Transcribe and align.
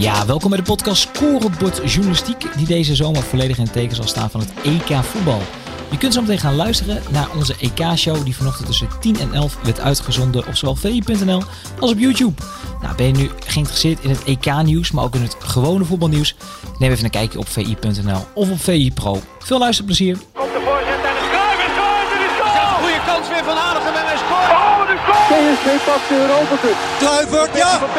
Ja, 0.00 0.26
welkom 0.26 0.50
bij 0.50 0.58
de 0.58 0.64
podcast 0.64 1.02
Scorebord 1.02 1.92
Journalistiek, 1.92 2.44
die 2.56 2.66
deze 2.66 2.94
zomer 2.94 3.22
volledig 3.22 3.56
in 3.56 3.62
het 3.62 3.72
teken 3.72 3.96
zal 3.96 4.06
staan 4.06 4.30
van 4.30 4.40
het 4.40 4.52
EK 4.62 5.04
voetbal. 5.04 5.42
Je 5.90 5.98
kunt 5.98 6.14
zo 6.14 6.20
meteen 6.20 6.38
gaan 6.38 6.56
luisteren 6.56 7.02
naar 7.10 7.28
onze 7.36 7.54
EK-show 7.60 8.24
die 8.24 8.36
vanochtend 8.36 8.66
tussen 8.66 8.88
10 9.00 9.20
en 9.20 9.32
11 9.32 9.58
werd 9.62 9.80
uitgezonden 9.80 10.46
op 10.46 10.56
zowel 10.56 10.74
vi.nl 10.74 11.42
als 11.80 11.90
op 11.90 11.98
YouTube. 11.98 12.42
Nou, 12.82 12.94
ben 12.96 13.06
je 13.06 13.12
nu 13.12 13.30
geïnteresseerd 13.46 14.00
in 14.00 14.10
het 14.10 14.24
EK-nieuws, 14.24 14.90
maar 14.90 15.04
ook 15.04 15.14
in 15.14 15.22
het 15.22 15.36
gewone 15.38 15.84
voetbalnieuws? 15.84 16.34
Neem 16.78 16.90
even 16.90 17.04
een 17.04 17.10
kijkje 17.10 17.38
op 17.38 17.48
vi.nl 17.48 18.26
of 18.34 18.50
op 18.50 18.60
VI 18.60 18.92
Pro. 18.92 19.22
Veel 19.38 19.58
luisterplezier! 19.58 20.16
Komt 20.32 20.52
de 20.52 20.60
voorzet 20.64 21.04
en 21.10 21.14
de 21.20 21.24
schuif 21.30 21.58
is 21.66 21.72
goed 21.78 22.10
en 22.14 22.20
is 22.26 22.34
goal! 22.40 22.68
Goede 22.82 23.00
kans 23.06 23.28
weer 23.28 23.44
van 23.44 23.56
Aardigem 23.56 23.94
en 23.94 24.06
hij 24.10 24.16
scoort. 24.24 24.50
Oh, 24.58 24.90
een 24.90 25.00
goal! 25.06 25.54
PSV 25.54 25.84
pakt 25.86 26.08
de 26.08 26.16
Europa 26.24 26.56
Cup. 26.62 26.76
Kluivert, 26.98 27.56
ja. 27.56 27.78
Van 27.78 27.92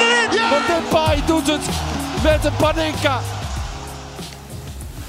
en 0.00 0.30
er 0.30 0.52
erin! 0.66 0.82
Depay 0.82 1.22
doet 1.26 1.46
het 1.46 1.68
met 2.22 2.42
de 2.42 2.50
Panenka. 2.58 3.18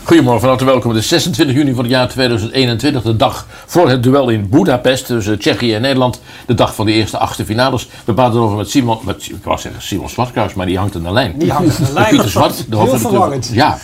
Goedemorgen, 0.04 0.42
van 0.42 0.50
harte 0.50 0.66
welkom. 0.66 0.90
Het 0.92 1.00
is 1.00 1.08
26 1.08 1.56
juni 1.56 1.74
van 1.74 1.84
het 1.84 1.94
jaar 1.94 2.08
2021, 2.10 3.02
de 3.02 3.16
dag 3.16 3.48
voor 3.66 3.90
het 3.90 4.04
duel 4.04 4.30
in 4.30 4.50
Budapest 4.50 5.06
tussen 5.06 5.40
Tsjechië 5.40 5.74
en 5.74 5.82
Nederland. 5.82 6.22
De 6.46 6.54
dag 6.54 6.76
van 6.76 6.86
de 6.86 6.92
eerste 6.92 7.18
achtste 7.18 7.46
finales. 7.46 7.88
We 8.06 8.14
praten 8.14 8.36
erover 8.36 8.58
met 8.58 8.70
Simon, 8.70 8.98
met, 9.04 9.30
ik 9.30 9.44
wou 9.44 9.60
zeggen 9.60 9.82
Simon 9.82 10.10
Zwartkruis, 10.10 10.54
maar 10.54 10.66
die 10.66 10.78
hangt 10.78 10.96
aan 10.96 11.04
de 11.04 11.12
lijn. 11.12 11.34
Die 11.38 11.52
hangt 11.52 11.80
aan 11.80 11.86
de 11.86 11.94
lijn. 11.94 12.10
Pieter 12.10 12.30
Zwart, 12.30 12.58
de 12.58 12.64
Heel 12.70 12.78
hoofdredacteur. 12.78 13.10
verwarrend. 13.10 13.50
Ja. 13.54 13.78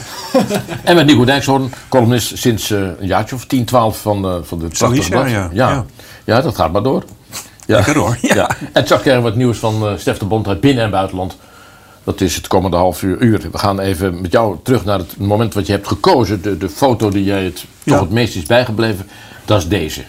en 0.84 0.96
met 0.96 1.06
Nico 1.06 1.26
Dijkshoorn, 1.26 1.74
columnist 1.90 2.38
sinds 2.38 2.72
eh, 2.72 2.80
een 2.80 3.08
jaartje 3.08 3.36
of 3.36 3.46
10, 3.46 3.66
12 3.66 4.02
van, 4.02 4.26
eh, 4.26 4.36
van 4.44 4.60
de 4.60 4.68
Blad. 4.78 5.30
ja. 5.30 5.50
ja. 5.54 5.86
Ja, 6.24 6.42
dat 6.42 6.56
gaat 6.56 6.72
maar 6.72 6.84
door. 6.84 7.04
Ja. 7.68 7.76
Lekker 7.76 7.98
hoor. 7.98 8.18
Ja. 8.22 8.50
En 8.74 8.86
Chuck 8.86 9.02
Kerr, 9.02 9.22
wat 9.22 9.36
nieuws 9.36 9.58
van 9.58 9.88
eh 9.88 9.98
Stef 9.98 10.18
de 10.18 10.26
Bond 10.26 10.48
uit 10.48 10.60
binnen- 10.60 10.84
en 10.84 10.92
buitenland. 10.92 11.38
Dat 12.04 12.22
is 12.22 12.36
het 12.36 12.48
komende 12.48 12.78
half 12.78 13.02
uur, 13.04 13.22
uur. 13.22 13.48
We 13.52 13.58
gaan 13.58 13.80
even 13.80 14.22
met 14.22 14.32
jou 14.32 14.58
terug 14.64 14.86
naar 14.86 14.98
het 14.98 15.18
moment 15.18 15.54
wat 15.54 15.66
je 15.66 15.72
hebt 15.72 15.88
gekozen. 15.88 16.42
De, 16.42 16.58
de 16.58 16.70
foto 16.70 17.10
die 17.10 17.24
jij 17.24 17.44
het 17.44 17.66
toch 17.86 18.00
het 18.00 18.12
meest 18.12 18.36
is 18.36 18.44
bijgebleven. 18.44 19.08
Dat 19.46 19.58
is 19.58 19.68
deze. 19.68 20.04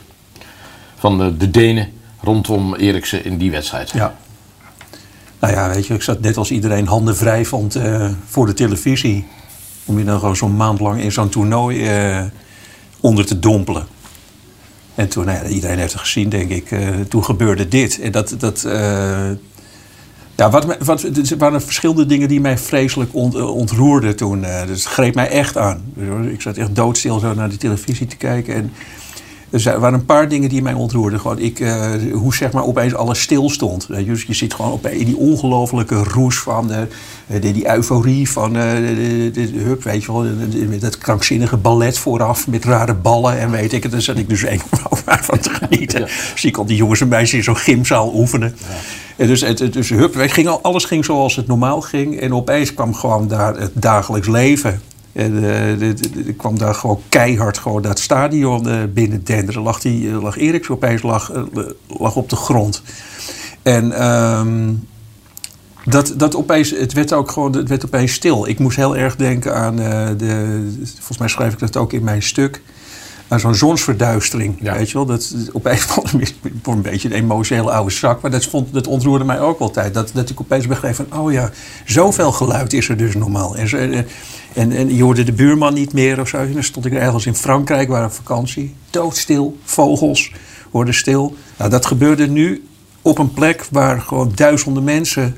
Van 0.97 1.19
de, 1.19 1.37
de 1.37 1.51
Denen 1.51 1.89
rondom 2.23 2.75
Eriksen 2.75 3.25
in 3.25 3.39
die 3.39 3.51
wedstrijd. 3.51 3.91
Ja. 3.91 4.15
Nou 5.41 5.53
ja, 5.55 5.69
weet 5.69 5.87
je, 5.87 5.95
ik 5.95 6.03
zat 6.03 6.21
net 6.21 6.37
als 6.37 6.51
iedereen 6.51 6.87
handen 6.87 7.17
vrij 7.17 7.45
vond 7.45 7.77
eh, 7.77 8.11
voor 8.27 8.47
de 8.47 8.55
televisie. 8.55 9.27
Om 9.85 9.99
je 9.99 10.05
dan 10.05 10.19
gewoon 10.19 10.37
zo'n 10.37 10.57
maand 10.57 10.81
lang 10.81 11.01
in 11.01 11.13
zo'n 11.13 11.29
toernooi 11.29 11.87
eh, 11.87 12.23
onder 13.01 13.27
te 13.27 13.39
dompelen. 13.39 13.87
En 14.99 15.09
toen, 15.09 15.25
nou 15.25 15.39
ja, 15.45 15.49
iedereen 15.51 15.79
heeft 15.79 15.93
het 15.93 16.01
gezien, 16.01 16.29
denk 16.29 16.51
ik. 16.51 16.71
eh, 16.71 16.89
toen 17.09 17.25
gebeurde 17.25 17.69
dit. 17.69 18.01
En 18.01 18.13
dat. 18.13 18.35
dat 18.39 18.65
eh, 18.65 19.31
ja, 20.37 20.51
wat, 20.51 20.67
me- 20.67 20.77
wat, 20.85 21.03
er 21.03 21.37
waren 21.39 21.63
verschillende 21.63 22.07
dingen 22.07 22.29
die 22.29 22.41
mij 22.41 22.59
vreselijk 22.59 23.11
eh, 23.15 23.55
ontroerden 23.55 24.17
toen. 24.17 24.45
eh, 24.45 24.67
dus 24.67 24.85
het 24.85 24.93
greep 24.93 25.15
mij 25.15 25.29
echt 25.29 25.57
aan. 25.57 25.83
Ik 26.31 26.41
zat 26.41 26.57
echt 26.57 26.75
doodstil 26.75 27.19
zo 27.19 27.35
naar 27.35 27.49
de 27.49 27.57
televisie 27.57 28.07
te 28.07 28.17
kijken. 28.17 28.55
En 28.55 28.73
er 29.51 29.81
waren 29.81 29.99
een 29.99 30.05
paar 30.05 30.29
dingen 30.29 30.49
die 30.49 30.63
mij 30.63 30.73
ontroerden. 30.73 31.21
Gewoon 31.21 31.39
ik, 31.39 31.61
eh, 31.61 31.91
hoe 32.13 32.35
zeg 32.35 32.53
maar 32.53 32.65
opeens 32.65 32.95
alles 32.95 33.21
stil 33.21 33.51
stond. 33.51 33.87
Dus 34.07 34.23
je 34.23 34.35
zit 34.35 34.55
gewoon 34.55 34.81
in 34.91 35.05
die 35.05 35.17
ongelofelijke 35.17 35.95
roes 36.05 36.39
van 36.39 36.73
eh, 36.73 36.81
die, 37.41 37.53
die 37.53 37.71
euforie 37.75 38.31
van 38.31 38.57
eh, 38.57 38.71
de, 38.75 39.31
de, 39.33 39.51
de- 39.53 39.59
hup, 39.59 39.83
weet 39.83 40.05
je 40.05 40.13
wel, 40.13 40.23
de- 40.23 40.49
de- 40.49 40.65
met 40.67 40.81
dat 40.81 40.99
krankzinnige 40.99 41.57
ballet 41.57 41.99
vooraf 41.99 42.47
met 42.47 42.65
rare 42.65 42.95
ballen 42.95 43.39
en 43.39 43.51
weet 43.51 43.73
ik 43.73 43.83
het. 43.83 43.93
Daar 43.93 44.03
zat 44.03 44.17
ik 44.19 44.29
dus 44.29 44.43
één 44.45 44.61
van 45.05 45.39
te 45.39 45.51
genieten. 45.51 46.09
Zie 46.35 46.49
ik 46.49 46.57
al 46.57 46.65
die 46.67 46.77
jongens 46.77 47.01
en 47.01 47.09
meisjes 47.09 47.39
in 47.39 47.45
zo'n 47.45 47.57
gymzaal 47.57 48.13
oefenen. 48.15 48.57
En 49.17 49.27
dus, 49.27 49.41
het, 49.41 49.73
dus 49.73 49.89
hup, 49.89 50.15
weet 50.15 50.29
je, 50.29 50.35
ging 50.35 50.49
al, 50.49 50.63
alles 50.63 50.85
ging 50.85 51.05
zoals 51.05 51.37
het 51.37 51.47
normaal 51.47 51.81
ging. 51.81 52.21
En 52.21 52.35
opeens 52.35 52.75
kwam 52.75 52.95
gewoon 52.95 53.29
daar 53.29 53.57
het 53.57 53.71
dagelijks 53.75 54.29
leven. 54.29 54.81
En 55.19 55.35
eh, 55.35 55.79
de- 55.79 56.33
kwam 56.37 56.59
daar 56.59 56.75
gewoon 56.75 57.01
keihard 57.09 57.59
gewoon 57.59 57.83
dat 57.83 57.99
stadion 57.99 58.69
eh, 58.69 58.77
binnen 58.95 59.25
denderen. 59.25 59.63
Lag, 59.63 59.81
die, 59.81 60.09
eh, 60.11 60.23
lag 60.23 60.39
Eriks 60.39 60.71
opeens 60.71 61.03
lag, 61.03 61.33
lag 61.87 62.17
op 62.17 62.29
de 62.29 62.37
grond. 62.37 62.83
En 63.63 63.93
ehm, 63.93 64.73
dat, 65.85 66.15
dat 66.17 66.37
opeens, 66.37 66.71
het 66.71 66.93
werd 66.93 67.13
ook 67.13 67.31
gewoon, 67.31 67.57
het 67.57 67.69
werd 67.69 67.85
opeens 67.85 68.13
stil. 68.13 68.49
Ik 68.49 68.59
moest 68.59 68.77
heel 68.77 68.97
erg 68.97 69.17
denken 69.17 69.55
aan 69.55 69.77
de, 69.77 70.69
volgens 70.97 71.19
mij 71.19 71.29
schrijf 71.29 71.53
ik 71.53 71.59
dat 71.59 71.77
ook 71.77 71.93
in 71.93 72.05
mijn 72.05 72.23
stuk, 72.23 72.63
aan 73.29 73.41
zo'n 73.41 73.55
zonsverduistering. 73.55 74.57
Ja. 74.61 74.77
Weet 74.77 74.91
je 74.91 74.95
wel, 74.95 75.07
dat 75.07 75.35
opeens 75.53 75.87
word 75.95 76.13
een 76.77 76.83
beetje 76.83 77.09
een 77.09 77.15
emotionele 77.15 77.71
oude 77.71 77.91
zak, 77.91 78.21
maar 78.21 78.31
dat, 78.31 78.47
vond, 78.47 78.73
dat 78.73 78.87
ontroerde 78.87 79.25
mij 79.25 79.41
ook 79.41 79.59
altijd. 79.59 79.95
Dat, 79.95 80.11
dat 80.15 80.31
ik 80.31 80.41
opeens 80.41 80.67
begreep 80.67 80.95
van, 80.95 81.07
oh 81.19 81.33
ja, 81.33 81.51
zoveel 81.85 82.33
geluid 82.33 82.73
is 82.73 82.89
er 82.89 82.97
dus 82.97 83.15
normaal. 83.15 83.57
En, 83.57 83.69
zo- 83.69 83.77
en, 83.77 84.07
en, 84.73 84.95
je 84.97 85.03
hoorde 85.03 85.25
de 85.25 85.33
buurman 85.33 85.75
niet 85.75 85.93
meer 85.93 86.21
of 86.21 86.29
zo. 86.29 86.37
En 86.37 86.53
dan 86.53 86.63
stond 86.63 86.87
ik 86.87 86.93
ergens 86.93 87.27
in 87.27 87.35
Frankrijk, 87.35 87.89
waar 87.89 88.05
op 88.05 88.13
vakantie, 88.13 88.75
doodstil, 88.91 89.59
vogels 89.65 90.33
hoorden 90.71 90.95
stil. 90.95 91.37
Nou, 91.57 91.71
dat 91.71 91.87
gebeurde 91.87 92.27
nu 92.27 92.67
op 93.03 93.19
een 93.19 93.33
plek 93.33 93.67
waar 93.71 94.01
gewoon 94.01 94.33
duizenden 94.35 94.85
mensen 94.85 95.37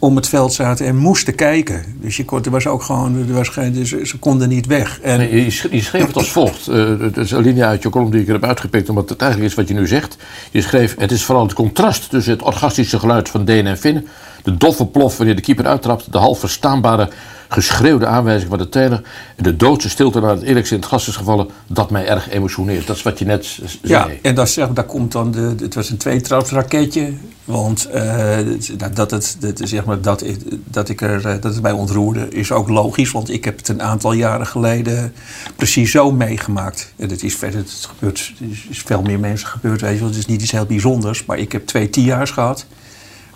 om 0.00 0.16
het 0.16 0.28
veld 0.28 0.52
zaten 0.52 0.86
en 0.86 0.96
moesten 0.96 1.34
kijken. 1.34 1.84
Dus 2.00 2.16
je 2.16 2.24
kon, 2.24 2.44
er 2.44 2.50
was 2.50 2.66
ook 2.66 2.82
gewoon, 2.82 3.16
er 3.28 3.34
was 3.34 3.48
geen, 3.48 3.72
dus 3.72 3.88
ze 3.90 4.18
konden 4.18 4.48
niet 4.48 4.66
weg. 4.66 5.00
En, 5.00 5.18
Nee, 5.18 5.44
je, 5.44 5.50
sch- 5.50 5.66
je 5.70 5.82
schreef 5.82 6.06
het 6.06 6.16
als 6.16 6.30
volgt. 6.40 6.68
Eh, 6.68 6.88
Het 7.00 7.16
is 7.16 7.30
een 7.30 7.42
linie 7.42 7.64
uit 7.64 7.82
je 7.82 7.88
column 7.90 8.10
die 8.10 8.20
ik 8.20 8.26
er 8.26 8.32
heb 8.32 8.44
uitgepikt, 8.44 8.88
omdat 8.88 9.08
het 9.08 9.20
eigenlijk 9.20 9.50
is 9.50 9.56
wat 9.56 9.68
je 9.68 9.74
nu 9.74 9.86
zegt. 9.86 10.16
Je 10.50 10.60
schreef: 10.62 10.94
Het 10.98 11.10
is 11.12 11.24
vooral 11.24 11.44
het 11.44 11.52
contrast 11.54 12.10
tussen 12.10 12.32
het 12.32 12.42
orgastische 12.42 12.98
geluid 12.98 13.28
van 13.28 13.44
Denen 13.44 13.72
en 13.72 13.78
Finnen, 13.78 14.06
de 14.42 14.56
doffe 14.56 14.86
plof 14.86 15.16
wanneer 15.16 15.36
de 15.36 15.42
keeper 15.42 15.66
uittrapt, 15.66 16.12
de 16.12 16.18
half 16.18 16.38
verstaanbare 16.38 17.08
geschreeuwde 17.52 18.06
aanwijzing 18.06 18.50
van 18.50 18.58
de 18.58 18.68
trainer 18.68 19.02
de 19.36 19.56
doodse 19.56 19.88
stilte 19.88 20.20
nadat 20.20 20.42
Eriksen 20.42 20.74
in 20.74 20.80
het 20.80 20.88
gras 20.88 21.08
is 21.08 21.16
gevallen, 21.16 21.48
dat 21.66 21.90
mij 21.90 22.06
erg 22.06 22.30
emotioneert. 22.30 22.86
Dat 22.86 22.96
is 22.96 23.02
wat 23.02 23.18
je 23.18 23.24
net 23.24 23.44
zei. 23.44 23.78
ja, 23.82 24.08
en 24.22 24.34
dat, 24.34 24.48
zeg, 24.48 24.68
daar 24.68 24.84
komt 24.84 25.12
dan 25.12 25.30
de, 25.30 25.54
het 25.60 25.74
was 25.74 25.90
een 25.90 25.96
tweetrapsraketje. 25.96 27.12
Want 27.44 27.84
eh, 27.84 28.38
dat, 28.76 28.96
dat, 28.96 29.10
het, 29.10 29.36
dat, 29.40 29.60
zeg 29.64 29.84
maar, 29.84 30.00
dat, 30.00 30.22
ik, 30.22 30.38
dat, 30.64 30.88
ik 30.88 31.00
er, 31.00 31.26
eh, 31.26 31.40
dat 31.40 31.54
het 31.54 31.62
mij 31.62 31.72
ontroerde 31.72 32.28
is 32.28 32.52
ook 32.52 32.68
logisch. 32.68 33.10
Want 33.10 33.30
ik 33.30 33.44
heb 33.44 33.56
het 33.56 33.68
een 33.68 33.82
aantal 33.82 34.12
jaren 34.12 34.46
geleden 34.46 35.12
precies 35.56 35.90
zo 35.90 36.12
meegemaakt. 36.12 36.92
En 36.96 37.10
het 37.10 37.22
is, 37.22 37.36
verder, 37.36 37.58
het 37.58 37.88
gebeurt, 37.88 38.32
het 38.38 38.48
is, 38.70 38.82
veel 38.84 39.02
meer 39.02 39.20
mensen 39.20 39.48
gebeurd. 39.48 39.80
Weet 39.80 39.98
je. 39.98 40.04
Het 40.04 40.16
is 40.16 40.26
niet 40.26 40.42
iets 40.42 40.50
heel 40.50 40.66
bijzonders. 40.66 41.24
Maar 41.24 41.38
ik 41.38 41.52
heb 41.52 41.66
twee 41.66 41.90
tienjaars 41.90 42.30
gehad. 42.30 42.66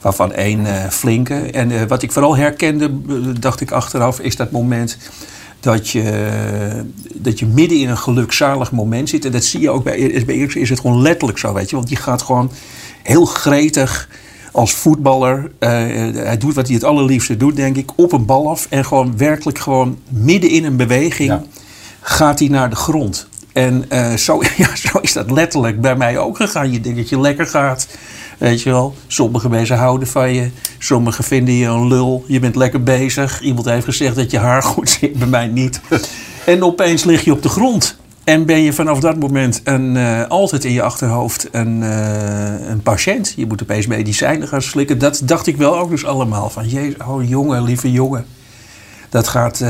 Waarvan 0.04 0.32
één 0.32 0.66
eh, 0.66 0.90
flinke. 0.90 1.34
En 1.34 1.70
eh, 1.70 1.82
wat 1.88 2.02
ik 2.02 2.12
vooral 2.12 2.36
herkende, 2.36 2.84
eh, 3.08 3.14
dacht 3.40 3.60
ik 3.60 3.70
achteraf, 3.70 4.20
is 4.20 4.36
dat 4.36 4.50
moment 4.50 4.98
dat 5.60 5.88
je, 5.88 6.84
dat 7.14 7.38
je 7.38 7.46
midden 7.46 7.78
in 7.78 7.88
een 7.88 7.98
gelukzalig 7.98 8.72
moment 8.72 9.08
zit. 9.08 9.24
En 9.24 9.32
dat 9.32 9.44
zie 9.44 9.60
je 9.60 9.70
ook 9.70 9.84
bij, 9.84 10.22
bij 10.26 10.34
Eriksen 10.34 10.60
is 10.60 10.68
het 10.68 10.80
gewoon 10.80 11.02
letterlijk 11.02 11.38
zo, 11.38 11.52
weet 11.52 11.70
je. 11.70 11.76
Want 11.76 11.88
die 11.88 11.96
gaat 11.96 12.22
gewoon 12.22 12.50
heel 13.02 13.24
gretig 13.24 14.08
als 14.52 14.74
voetballer. 14.74 15.50
hij 15.58 16.38
doet 16.38 16.54
wat 16.54 16.66
hij 16.66 16.74
het 16.74 16.84
allerliefste 16.84 17.36
doet, 17.36 17.56
denk 17.56 17.76
ik, 17.76 17.90
op 17.96 18.12
een 18.12 18.24
bal 18.24 18.48
af. 18.48 18.66
En 18.70 18.84
gewoon 18.84 19.16
werkelijk 19.16 19.58
gewoon 19.58 19.98
midden 20.08 20.50
in 20.50 20.64
een 20.64 20.76
beweging 20.76 21.28
Ja. 21.28 21.42
gaat 22.00 22.38
hij 22.38 22.48
naar 22.48 22.70
de 22.70 22.76
grond. 22.76 23.28
En 23.54 23.84
eh, 23.88 24.14
zo, 24.14 24.42
ja, 24.56 24.76
zo 24.76 24.98
is 24.98 25.12
dat 25.12 25.30
letterlijk 25.30 25.80
bij 25.80 25.96
mij 25.96 26.18
ook 26.18 26.36
gegaan. 26.36 26.72
Je 26.72 26.80
denkt 26.80 26.98
dat 26.98 27.08
je 27.08 27.20
lekker 27.20 27.46
gaat. 27.46 27.88
Weet 28.38 28.62
je 28.62 28.70
wel, 28.70 28.94
sommige 29.06 29.48
mensen 29.48 29.76
houden 29.76 30.08
van 30.08 30.34
je. 30.34 30.50
Sommigen 30.78 31.24
vinden 31.24 31.54
je 31.54 31.66
een 31.66 31.86
lul. 31.86 32.24
Je 32.26 32.40
bent 32.40 32.56
lekker 32.56 32.82
bezig. 32.82 33.40
Iemand 33.40 33.66
heeft 33.66 33.84
gezegd 33.84 34.16
dat 34.16 34.30
je 34.30 34.38
haar 34.38 34.62
goed 34.62 34.90
zit, 34.90 35.18
bij 35.18 35.28
mij 35.28 35.46
niet. 35.46 35.80
En 36.46 36.62
opeens 36.62 37.04
lig 37.04 37.24
je 37.24 37.32
op 37.32 37.42
de 37.42 37.48
grond. 37.48 37.96
En 38.24 38.46
ben 38.46 38.60
je 38.60 38.72
vanaf 38.72 39.00
dat 39.00 39.16
moment 39.18 39.60
een, 39.64 39.96
eh, 39.96 40.26
altijd 40.28 40.64
in 40.64 40.72
je 40.72 40.82
achterhoofd 40.82 41.48
een, 41.52 41.82
eh, 41.82 42.68
een 42.68 42.82
patiënt. 42.82 43.32
Je 43.36 43.46
moet 43.46 43.62
opeens 43.62 43.86
medicijnen 43.86 44.48
gaan 44.48 44.62
slikken. 44.62 44.98
Dat 44.98 45.20
dacht 45.24 45.46
ik 45.46 45.56
wel 45.56 45.78
ook 45.78 45.90
dus 45.90 46.04
allemaal. 46.04 46.50
Van, 46.50 46.68
jezus, 46.68 46.94
oh 47.06 47.28
jongen, 47.28 47.62
lieve 47.62 47.92
jongen. 47.92 48.26
Dat 49.08 49.28
gaat... 49.28 49.64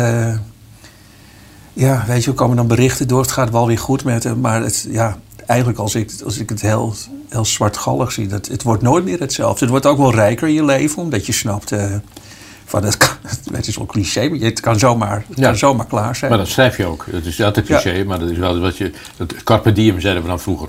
ja, 1.75 2.05
weet 2.07 2.25
je, 2.25 2.31
er 2.31 2.37
komen 2.37 2.57
dan 2.57 2.67
berichten 2.67 3.09
door. 3.09 3.21
Het 3.21 3.33
gaat 3.33 3.51
wel 3.51 3.67
weer 3.67 3.79
goed 3.79 4.05
met 4.05 4.25
hem. 4.25 4.41
Maar 4.41 4.63
het, 4.63 4.87
ja, 4.91 5.17
eigenlijk 5.47 5.79
als 5.79 5.95
ik, 5.95 6.11
als 6.25 6.39
ik 6.39 6.49
het 6.49 6.61
heel, 6.61 6.95
heel 7.29 7.45
zwartgallig 7.45 8.13
zie... 8.13 8.27
Dat, 8.27 8.47
het 8.47 8.63
wordt 8.63 8.83
nooit 8.83 9.05
meer 9.05 9.21
hetzelfde. 9.21 9.61
Het 9.61 9.71
wordt 9.71 9.87
ook 9.87 9.99
wel 9.99 10.15
rijker 10.15 10.49
in 10.49 10.55
je 10.55 10.65
leven. 10.65 11.03
Omdat 11.03 11.27
je 11.27 11.33
snapt... 11.33 11.73
eh, 11.73 11.95
van 12.65 12.85
het, 12.85 12.97
kan, 12.97 13.09
het 13.53 13.67
is 13.67 13.77
wel 13.77 13.87
cliché, 13.87 14.29
maar 14.29 14.39
het 14.39 14.61
kan 14.61 14.79
zomaar, 14.79 15.25
het 15.29 15.39
Ja. 15.39 15.47
kan 15.49 15.57
zomaar 15.57 15.87
klaar 15.87 16.17
zijn. 16.17 16.31
Maar 16.31 16.41
dat 16.41 16.49
schrijf 16.49 16.77
je 16.77 16.87
ook. 16.87 17.07
Het 17.11 17.27
is 17.27 17.41
altijd 17.43 17.67
Ja. 17.69 17.81
cliché, 17.81 18.05
maar 18.05 18.19
dat 18.19 18.31
is 18.31 18.39
wel 18.39 18.61
wat 18.61 18.77
je. 18.77 18.93
Dat 19.17 19.35
Carpe 19.45 19.73
diem 19.73 20.01
zeiden 20.01 20.23
we 20.23 20.29
dan 20.29 20.41
vroeger. 20.41 20.69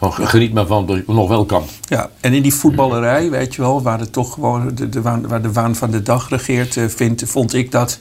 Geniet 0.00 0.52
maar 0.52 0.66
van 0.66 0.86
dat 0.86 0.96
je 0.96 1.02
nog 1.06 1.28
wel 1.28 1.44
kan. 1.44 1.64
Ja, 1.82 2.10
en 2.20 2.32
in 2.32 2.42
die 2.42 2.54
voetballerij, 2.54 3.30
weet 3.30 3.54
je 3.54 3.60
wel, 3.62 3.82
waar, 3.82 3.98
het 4.00 4.12
toch 4.12 4.32
gewoon 4.34 4.74
de, 4.74 4.88
de, 4.88 5.00
waar 5.02 5.42
de 5.42 5.52
waan 5.52 5.74
van 5.74 5.90
de 5.90 6.02
dag 6.02 6.28
regeert, 6.28 6.76
eh, 6.76 6.84
vind, 6.88 7.22
vond 7.26 7.54
ik 7.54 7.70
dat 7.72 7.98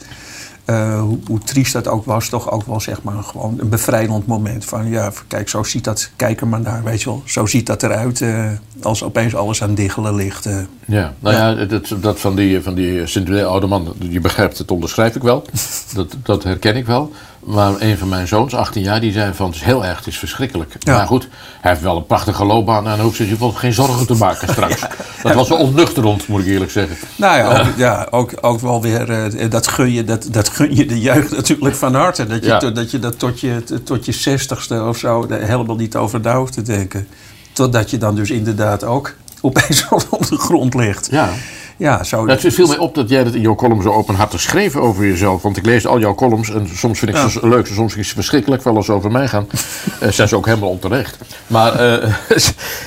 eh, 0.66 1.00
hoe, 1.00 1.20
hoe 1.28 1.40
triest 1.40 1.74
dat 1.74 1.88
ook 1.88 2.06
was, 2.06 2.30
toch 2.30 2.52
ook 2.52 2.66
wel 2.66 2.80
zeg 2.80 3.02
maar 3.02 3.24
gewoon 3.24 3.56
een 3.60 3.70
bevrijdend 3.70 4.28
moment. 4.28 4.66
Van 4.66 4.90
ja, 4.90 5.12
kijk, 5.28 5.50
zo 5.50 5.64
ziet 5.64 5.84
dat, 5.84 6.10
kijk 6.16 6.42
er 6.42 6.48
maar 6.48 6.62
naar, 6.62 6.84
weet 6.84 7.02
je 7.02 7.10
wel. 7.10 7.22
Zo 7.26 7.46
ziet 7.46 7.66
dat 7.66 7.84
eruit 7.84 8.22
eh, 8.22 8.50
als 8.82 9.04
opeens 9.04 9.36
alles 9.36 9.64
aan 9.64 9.76
diggelen 9.76 10.16
ligt. 10.16 10.46
eh. 10.46 10.58
Ja, 10.86 11.14
nou 11.20 11.36
ja, 11.36 11.66
dat, 11.66 11.96
dat 12.02 12.20
van 12.20 12.36
die, 12.36 12.62
van 12.62 12.74
die 12.74 13.46
oude 13.46 13.68
man, 13.68 13.94
je 14.10 14.20
begrijpt, 14.20 14.58
het 14.58 14.72
onderschrijf 14.72 15.16
ik 15.16 15.22
wel. 15.24 15.46
Dat, 15.94 16.16
dat 16.24 16.44
herken 16.44 16.76
ik 16.76 16.86
wel. 16.86 17.12
Maar 17.46 17.74
een 17.80 17.98
van 17.98 18.10
mijn 18.10 18.28
zoons, 18.28 18.56
18 18.56 18.82
jaar, 18.82 19.00
die 19.00 19.12
zei 19.12 19.34
van 19.34 19.46
het 19.46 19.56
is 19.56 19.62
heel 19.62 19.86
erg, 19.86 19.98
het 19.98 20.08
is 20.08 20.18
verschrikkelijk. 20.18 20.76
Ja. 20.80 20.96
Maar 20.98 21.08
goed, 21.08 21.28
hij 21.62 21.72
heeft 21.72 21.84
wel 21.84 21.98
een 21.98 22.06
prachtige 22.06 22.46
loopbaan 22.46 22.88
en 22.88 23.00
hoeft 23.00 23.16
zich 23.16 23.26
in 23.26 23.32
ieder 23.32 23.46
geval 23.46 23.60
geen 23.62 23.74
zorgen 23.74 24.08
te 24.08 24.14
maken 24.16 24.48
straks. 24.48 24.82
Dat 25.24 25.34
was 25.34 25.50
wel 25.50 25.58
ontnuchterend, 25.58 26.28
moet 26.28 26.42
ik 26.42 26.48
eerlijk 26.48 26.72
zeggen. 26.72 26.98
Nou 27.16 27.38
ja, 27.38 27.60
ook, 27.60 27.74
ja, 27.78 28.08
ook, 28.12 28.32
ook 28.42 28.60
wel 28.60 28.82
weer, 28.82 29.10
eh, 29.12 29.50
dat, 29.50 29.68
gun 29.68 29.92
je, 29.94 30.04
dat, 30.04 30.28
dat 30.32 30.50
gun 30.50 30.76
je 30.76 30.86
de 30.86 31.00
jeugd 31.02 31.32
natuurlijk 31.32 31.76
van 31.76 31.96
harte. 31.96 32.26
Dat 32.28 32.42
je, 32.44 32.48
Ja. 32.50 32.58
to- 32.58 32.72
dat, 32.72 32.92
je 32.92 33.00
dat 33.00 33.20
tot 33.20 33.40
je, 33.40 33.64
tot 33.84 34.06
je 34.06 34.12
zestigste 34.12 34.84
of 34.84 34.98
zo 34.98 35.26
helemaal 35.30 35.76
niet 35.76 35.96
over 35.96 36.20
na 36.20 36.38
hoeft 36.38 36.54
te 36.54 36.62
denken. 36.62 37.08
Totdat 37.54 37.90
je 37.90 37.98
dan 37.98 38.16
dus 38.16 38.30
inderdaad 38.32 38.84
ook 38.84 39.14
opeens 39.42 39.86
op 40.10 40.28
de 40.30 40.38
grond 40.38 40.74
ligt. 40.74 41.08
Ja. 41.12 41.30
Ja, 41.78 42.04
zo. 42.04 42.28
Het 42.28 42.42
viel 42.54 42.68
mij 42.68 42.78
op 42.78 42.96
dat 42.96 43.10
jij 43.10 43.24
dat 43.24 43.34
in 43.34 43.42
jouw 43.42 43.56
column 43.56 43.82
zo 43.82 43.92
openhartig 43.92 44.42
schreef 44.42 44.76
over 44.76 45.06
jezelf. 45.06 45.42
Want 45.42 45.58
ik 45.58 45.66
lees 45.66 45.88
al 45.88 46.00
jouw 46.00 46.16
columns 46.16 46.50
en 46.50 46.70
soms 46.74 47.00
vind 47.00 47.12
ik 47.12 47.18
Ja. 47.18 47.28
ze 47.28 47.48
leuk, 47.48 47.66
soms 47.68 47.92
vind 47.94 48.04
ik 48.04 48.10
ze 48.10 48.16
verschrikkelijk, 48.16 48.64
wel 48.64 48.76
als 48.76 48.86
ze 48.86 48.92
over 48.92 49.12
mij 49.12 49.28
gaan. 49.28 49.48
Eh 50.00 50.12
zijn 50.12 50.28
ze 50.28 50.36
ook 50.36 50.46
helemaal 50.46 50.70
onterecht. 50.70 51.18
Maar 51.48 51.74
eh, 51.74 52.14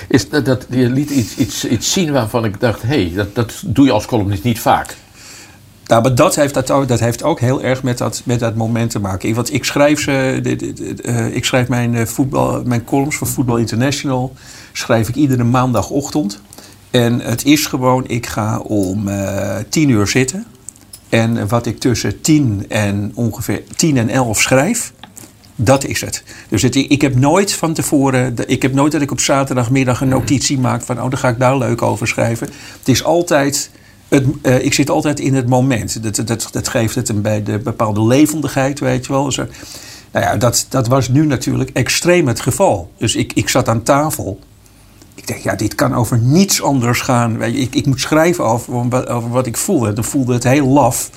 is 0.09 0.29
dat, 0.29 0.45
dat, 0.45 0.67
je 0.71 0.91
liet 0.91 1.11
iets, 1.11 1.37
iets, 1.37 1.65
iets 1.69 1.93
zien 1.93 2.13
waarvan 2.13 2.45
ik 2.45 2.61
dacht, 2.61 2.83
hé, 2.83 2.89
hey, 2.89 3.13
dat, 3.15 3.35
dat 3.35 3.63
doe 3.67 3.85
je 3.85 3.93
als 3.93 4.07
columnist 4.07 4.43
niet 4.43 4.61
vaak. 4.61 4.97
Nou, 5.87 6.03
maar 6.03 6.15
dat 6.15 6.35
heeft, 6.35 6.55
dat, 6.55 6.71
ook, 6.71 6.89
dat 6.89 7.01
heeft 7.01 7.23
ook 7.23 7.41
heel 7.41 7.63
erg 7.63 7.83
met 7.83 7.99
dat, 7.99 8.23
met 8.25 8.41
dat 8.41 8.55
moment 8.55 8.91
te 8.91 8.99
maken. 9.01 9.35
Want 9.35 9.53
ik 9.53 9.65
schrijf, 9.65 10.01
ze, 10.01 10.39
de- 10.43 10.57
de- 10.57 10.73
de- 10.73 11.03
eh, 11.03 11.35
ik 11.35 11.45
schrijf 11.45 11.69
mijn, 11.69 12.07
voetbal, 12.09 12.63
mijn 12.65 12.85
columns 12.85 13.17
voor 13.17 13.27
Voetbal 13.27 13.57
International. 13.57 14.33
Schrijf 14.73 15.09
ik 15.09 15.15
iedere 15.15 15.45
maandagochtend. 15.45 16.41
En 16.91 17.21
het 17.21 17.45
is 17.45 17.67
gewoon, 17.67 18.09
ik 18.09 18.27
ga 18.27 18.59
om 18.59 19.09
eh 19.09 19.57
tien 19.69 19.89
uur 19.89 20.07
zitten. 20.07 20.47
En 21.09 21.49
wat 21.49 21.67
ik 21.67 21.79
tussen 21.79 22.21
tien 22.21 22.65
en 22.69 23.13
ongeveer 23.15 23.63
tien 23.77 23.97
en 23.97 24.09
elf 24.09 24.41
schrijf, 24.41 24.93
dat 25.61 25.85
is 25.85 26.01
het. 26.01 26.23
Dus 26.49 26.65
ik 26.65 27.01
heb 27.01 27.15
nooit 27.15 27.53
van 27.53 27.73
tevoren, 27.73 28.35
ik 28.47 28.63
heb 28.63 28.73
nooit 28.73 28.93
dat 28.93 29.01
ik 29.01 29.11
op 29.11 29.21
zaterdagmiddag 29.21 30.01
een 30.01 30.09
notitie 30.09 30.59
maak 30.59 30.83
van, 30.83 31.03
oh, 31.03 31.11
dan 31.11 31.19
ga 31.19 31.29
ik 31.29 31.39
daar 31.39 31.59
leuk 31.59 31.83
over 31.83 32.09
schrijven. 32.09 32.49
Het 32.79 32.89
is 32.89 33.05
altijd, 33.05 33.71
het, 34.09 34.25
eh, 34.43 34.65
ik 34.65 34.75
zit 34.75 34.91
altijd 34.91 35.21
in 35.21 35.35
het 35.35 35.49
moment. 35.49 36.03
Dat, 36.03 36.27
dat, 36.27 36.49
dat 36.51 36.69
geeft 36.69 36.95
het 36.95 37.09
een 37.09 37.23
bij 37.23 37.43
de 37.43 37.59
bepaalde 37.59 38.03
levendigheid, 38.03 38.81
weet 38.81 39.07
je 39.07 39.13
wel. 39.13 39.25
Dus, 39.25 39.39
eh, 39.39 39.45
nou 40.13 40.25
ja, 40.25 40.37
dat, 40.37 40.67
dat 40.69 40.87
was 40.87 41.09
nu 41.09 41.27
natuurlijk 41.27 41.71
extreem 41.73 42.29
het 42.29 42.41
geval. 42.41 42.91
Dus 42.97 43.17
ik, 43.17 43.33
ik 43.33 43.49
zat 43.49 43.69
aan 43.69 43.83
tafel. 43.83 44.39
Denk, 45.29 45.41
ja, 45.41 45.55
dit 45.55 45.75
kan 45.75 45.95
over 45.95 46.19
niets 46.19 46.63
anders 46.63 47.01
gaan. 47.01 47.43
Ik, 47.43 47.75
ik 47.75 47.87
moet 47.87 48.01
schrijven 48.01 48.45
over, 48.45 48.89
wat- 48.89 49.09
over 49.09 49.31
wat 49.31 49.47
ik 49.47 49.57
voelde. 49.57 49.89
En 49.89 49.95
dan 49.95 50.05
voelde 50.05 50.33
het 50.33 50.45
heel 50.45 50.67
laf 50.67 51.11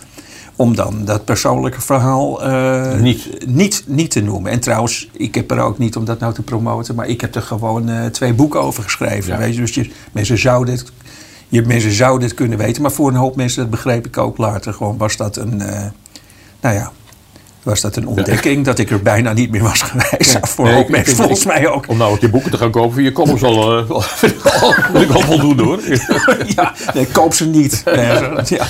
om 0.56 0.76
dan 0.76 1.06
dat 1.06 1.26
persoonlijke 1.26 1.82
verhaal 1.82 2.44
eh, 2.44 3.00
Niet. 3.00 3.48
niet, 3.48 3.84
niet 3.88 4.12
te 4.12 4.22
noemen. 4.22 4.52
En 4.52 4.60
trouwens, 4.60 5.10
ik 5.14 5.36
heb 5.36 5.52
er 5.52 5.60
ook 5.60 5.78
niet 5.78 5.96
om 5.96 6.06
dat 6.06 6.20
nou 6.20 6.34
te 6.34 6.42
promoten, 6.42 6.96
maar 6.96 7.08
ik 7.08 7.22
heb 7.22 7.36
er 7.36 7.42
gewoon 7.42 7.90
eh, 7.90 8.06
twee 8.06 8.34
boeken 8.34 8.62
over 8.62 8.84
geschreven. 8.84 9.32
Ja. 9.34 9.38
Weet 9.40 9.54
je? 9.56 9.62
Dus 9.62 9.76
je, 9.76 9.92
mensen, 10.12 10.38
zouden 10.38 10.74
het, 10.74 10.92
je, 11.48 11.62
mensen 11.62 11.92
zouden 11.92 12.28
het 12.28 12.38
kunnen 12.38 12.58
weten, 12.58 12.82
maar 12.82 12.92
voor 12.92 13.08
een 13.10 13.16
hoop 13.16 13.36
mensen, 13.36 13.62
dat 13.62 13.70
begreep 13.70 14.06
ik 14.08 14.18
ook 14.18 14.38
later, 14.38 14.74
gewoon 14.74 14.98
was 14.98 15.18
dat 15.18 15.36
een, 15.38 15.62
eh, 15.62 15.86
nou 16.62 16.76
ja, 16.76 16.92
was 17.64 17.82
dat 17.82 17.96
een 17.96 18.08
ontdekking 18.08 18.66
dat 18.66 18.80
ik 18.80 18.92
er 18.92 19.02
bijna 19.02 19.34
niet 19.34 19.52
meer 19.52 19.62
was 19.62 19.82
geweest. 19.82 20.38
voor 20.42 20.66
een 20.66 20.72
Nee, 20.72 20.80
hoop 20.82 20.90
ik- 20.90 20.90
ik- 20.90 20.96
mensen 20.96 21.14
ik- 21.14 21.20
volgens 21.20 21.46
mij 21.46 21.68
ook. 21.68 21.86
Om 21.88 21.98
nou 21.98 22.18
je 22.20 22.30
boeken 22.30 22.52
te 22.52 22.58
gaan 22.58 22.72
kopen 22.72 22.92
voor 22.92 23.02
je 23.02 23.12
columns 23.12 23.44
al, 23.44 23.78
eh, 23.78 23.86
wel- 23.90 24.02
vind 24.02 24.34
ik 24.36 24.46
al, 24.46 24.74
vind 24.74 25.04
ik 25.10 25.12
al 25.16 25.22
voldoende 25.22 25.64
hoor. 25.64 25.80
ja, 26.56 26.74
nee, 26.94 27.06
koop 27.08 27.34
ze 27.34 27.46
niet. 27.48 27.82
Nee, 27.86 28.06
ja. 28.46 28.66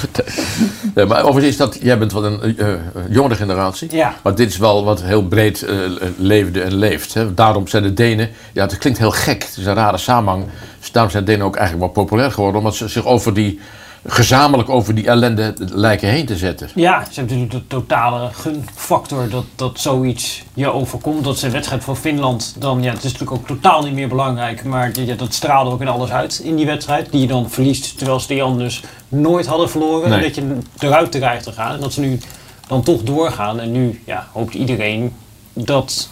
Ja, 0.95 1.05
maar 1.05 1.19
overigens 1.23 1.45
is 1.51 1.57
dat, 1.57 1.77
jij 1.81 1.97
bent 1.97 2.11
van 2.11 2.23
een 2.23 2.57
eh, 2.57 2.71
eh, 2.71 2.79
jongere 3.09 3.35
generatie. 3.35 3.87
Ja. 3.95 4.13
Maar 4.23 4.35
dit 4.35 4.49
is 4.49 4.57
wel 4.57 4.83
wat 4.83 5.01
heel 5.03 5.23
breed 5.27 5.61
eh, 5.63 5.75
leefde 6.17 6.61
en 6.61 6.73
leeft. 6.75 7.13
Hè. 7.13 7.33
Daarom 7.33 7.67
zijn 7.67 7.83
de 7.83 7.93
Denen, 7.93 8.29
ja 8.53 8.61
het 8.65 8.77
klinkt 8.77 8.99
heel 8.99 9.11
gek, 9.11 9.43
het 9.43 9.57
is 9.57 9.65
een 9.65 9.73
rare 9.73 9.97
samenhang. 9.97 10.45
Dus 10.79 10.91
daarom 10.91 11.11
zijn 11.11 11.25
de 11.25 11.31
Denen 11.31 11.45
ook 11.45 11.55
eigenlijk 11.55 11.85
wel 11.95 12.03
populair 12.03 12.31
geworden. 12.31 12.57
Omdat 12.59 12.75
ze 12.75 12.87
zich 12.87 13.05
over 13.05 13.33
die, 13.33 13.59
gezamenlijk 14.05 14.69
over 14.69 14.95
die 14.95 15.07
ellende 15.07 15.53
lijken 15.57 16.09
heen 16.09 16.25
te 16.25 16.37
zetten. 16.37 16.69
Ja, 16.75 17.05
ze 17.11 17.19
hebben 17.19 17.39
natuurlijk 17.39 17.69
de 17.69 17.75
totale 17.75 18.29
gunfactor 18.33 19.29
dat, 19.29 19.45
dat 19.55 19.79
zoiets 19.79 20.43
je 20.53 20.71
overkomt. 20.71 21.23
Dat 21.23 21.41
een 21.41 21.51
wedstrijd 21.51 21.83
van 21.83 21.97
Finland. 21.97 22.55
Dan, 22.57 22.83
ja, 22.83 22.93
het 22.93 23.03
is 23.03 23.11
natuurlijk 23.11 23.39
ook 23.39 23.47
totaal 23.47 23.83
niet 23.83 23.93
meer 23.93 24.07
belangrijk. 24.07 24.63
Maar 24.63 24.99
ja, 24.99 25.15
dat 25.15 25.33
straalde 25.33 25.71
ook 25.71 25.81
in 25.81 25.87
alles 25.87 26.11
uit 26.11 26.39
in 26.43 26.55
die 26.55 26.65
wedstrijd. 26.65 27.11
Die 27.11 27.21
je 27.21 27.27
dan 27.27 27.49
verliest, 27.49 27.97
terwijl 27.97 28.19
ze 28.19 28.27
die 28.27 28.43
anders 28.43 28.83
nooit 29.07 29.45
hadden 29.45 29.69
verloren. 29.69 30.09
Nee. 30.09 30.17
En 30.17 30.23
dat 30.23 30.35
je 30.35 30.57
eruit 30.87 31.11
dreigt 31.11 31.43
te 31.43 31.51
gaan. 31.51 31.73
En 31.73 31.79
dat 31.79 31.93
ze 31.93 32.01
nu 32.01 32.19
dan 32.67 32.83
toch 32.83 33.03
doorgaan. 33.03 33.59
En 33.59 33.71
nu 33.71 34.01
ja, 34.05 34.27
hoopt 34.31 34.53
iedereen 34.53 35.13
dat 35.53 36.09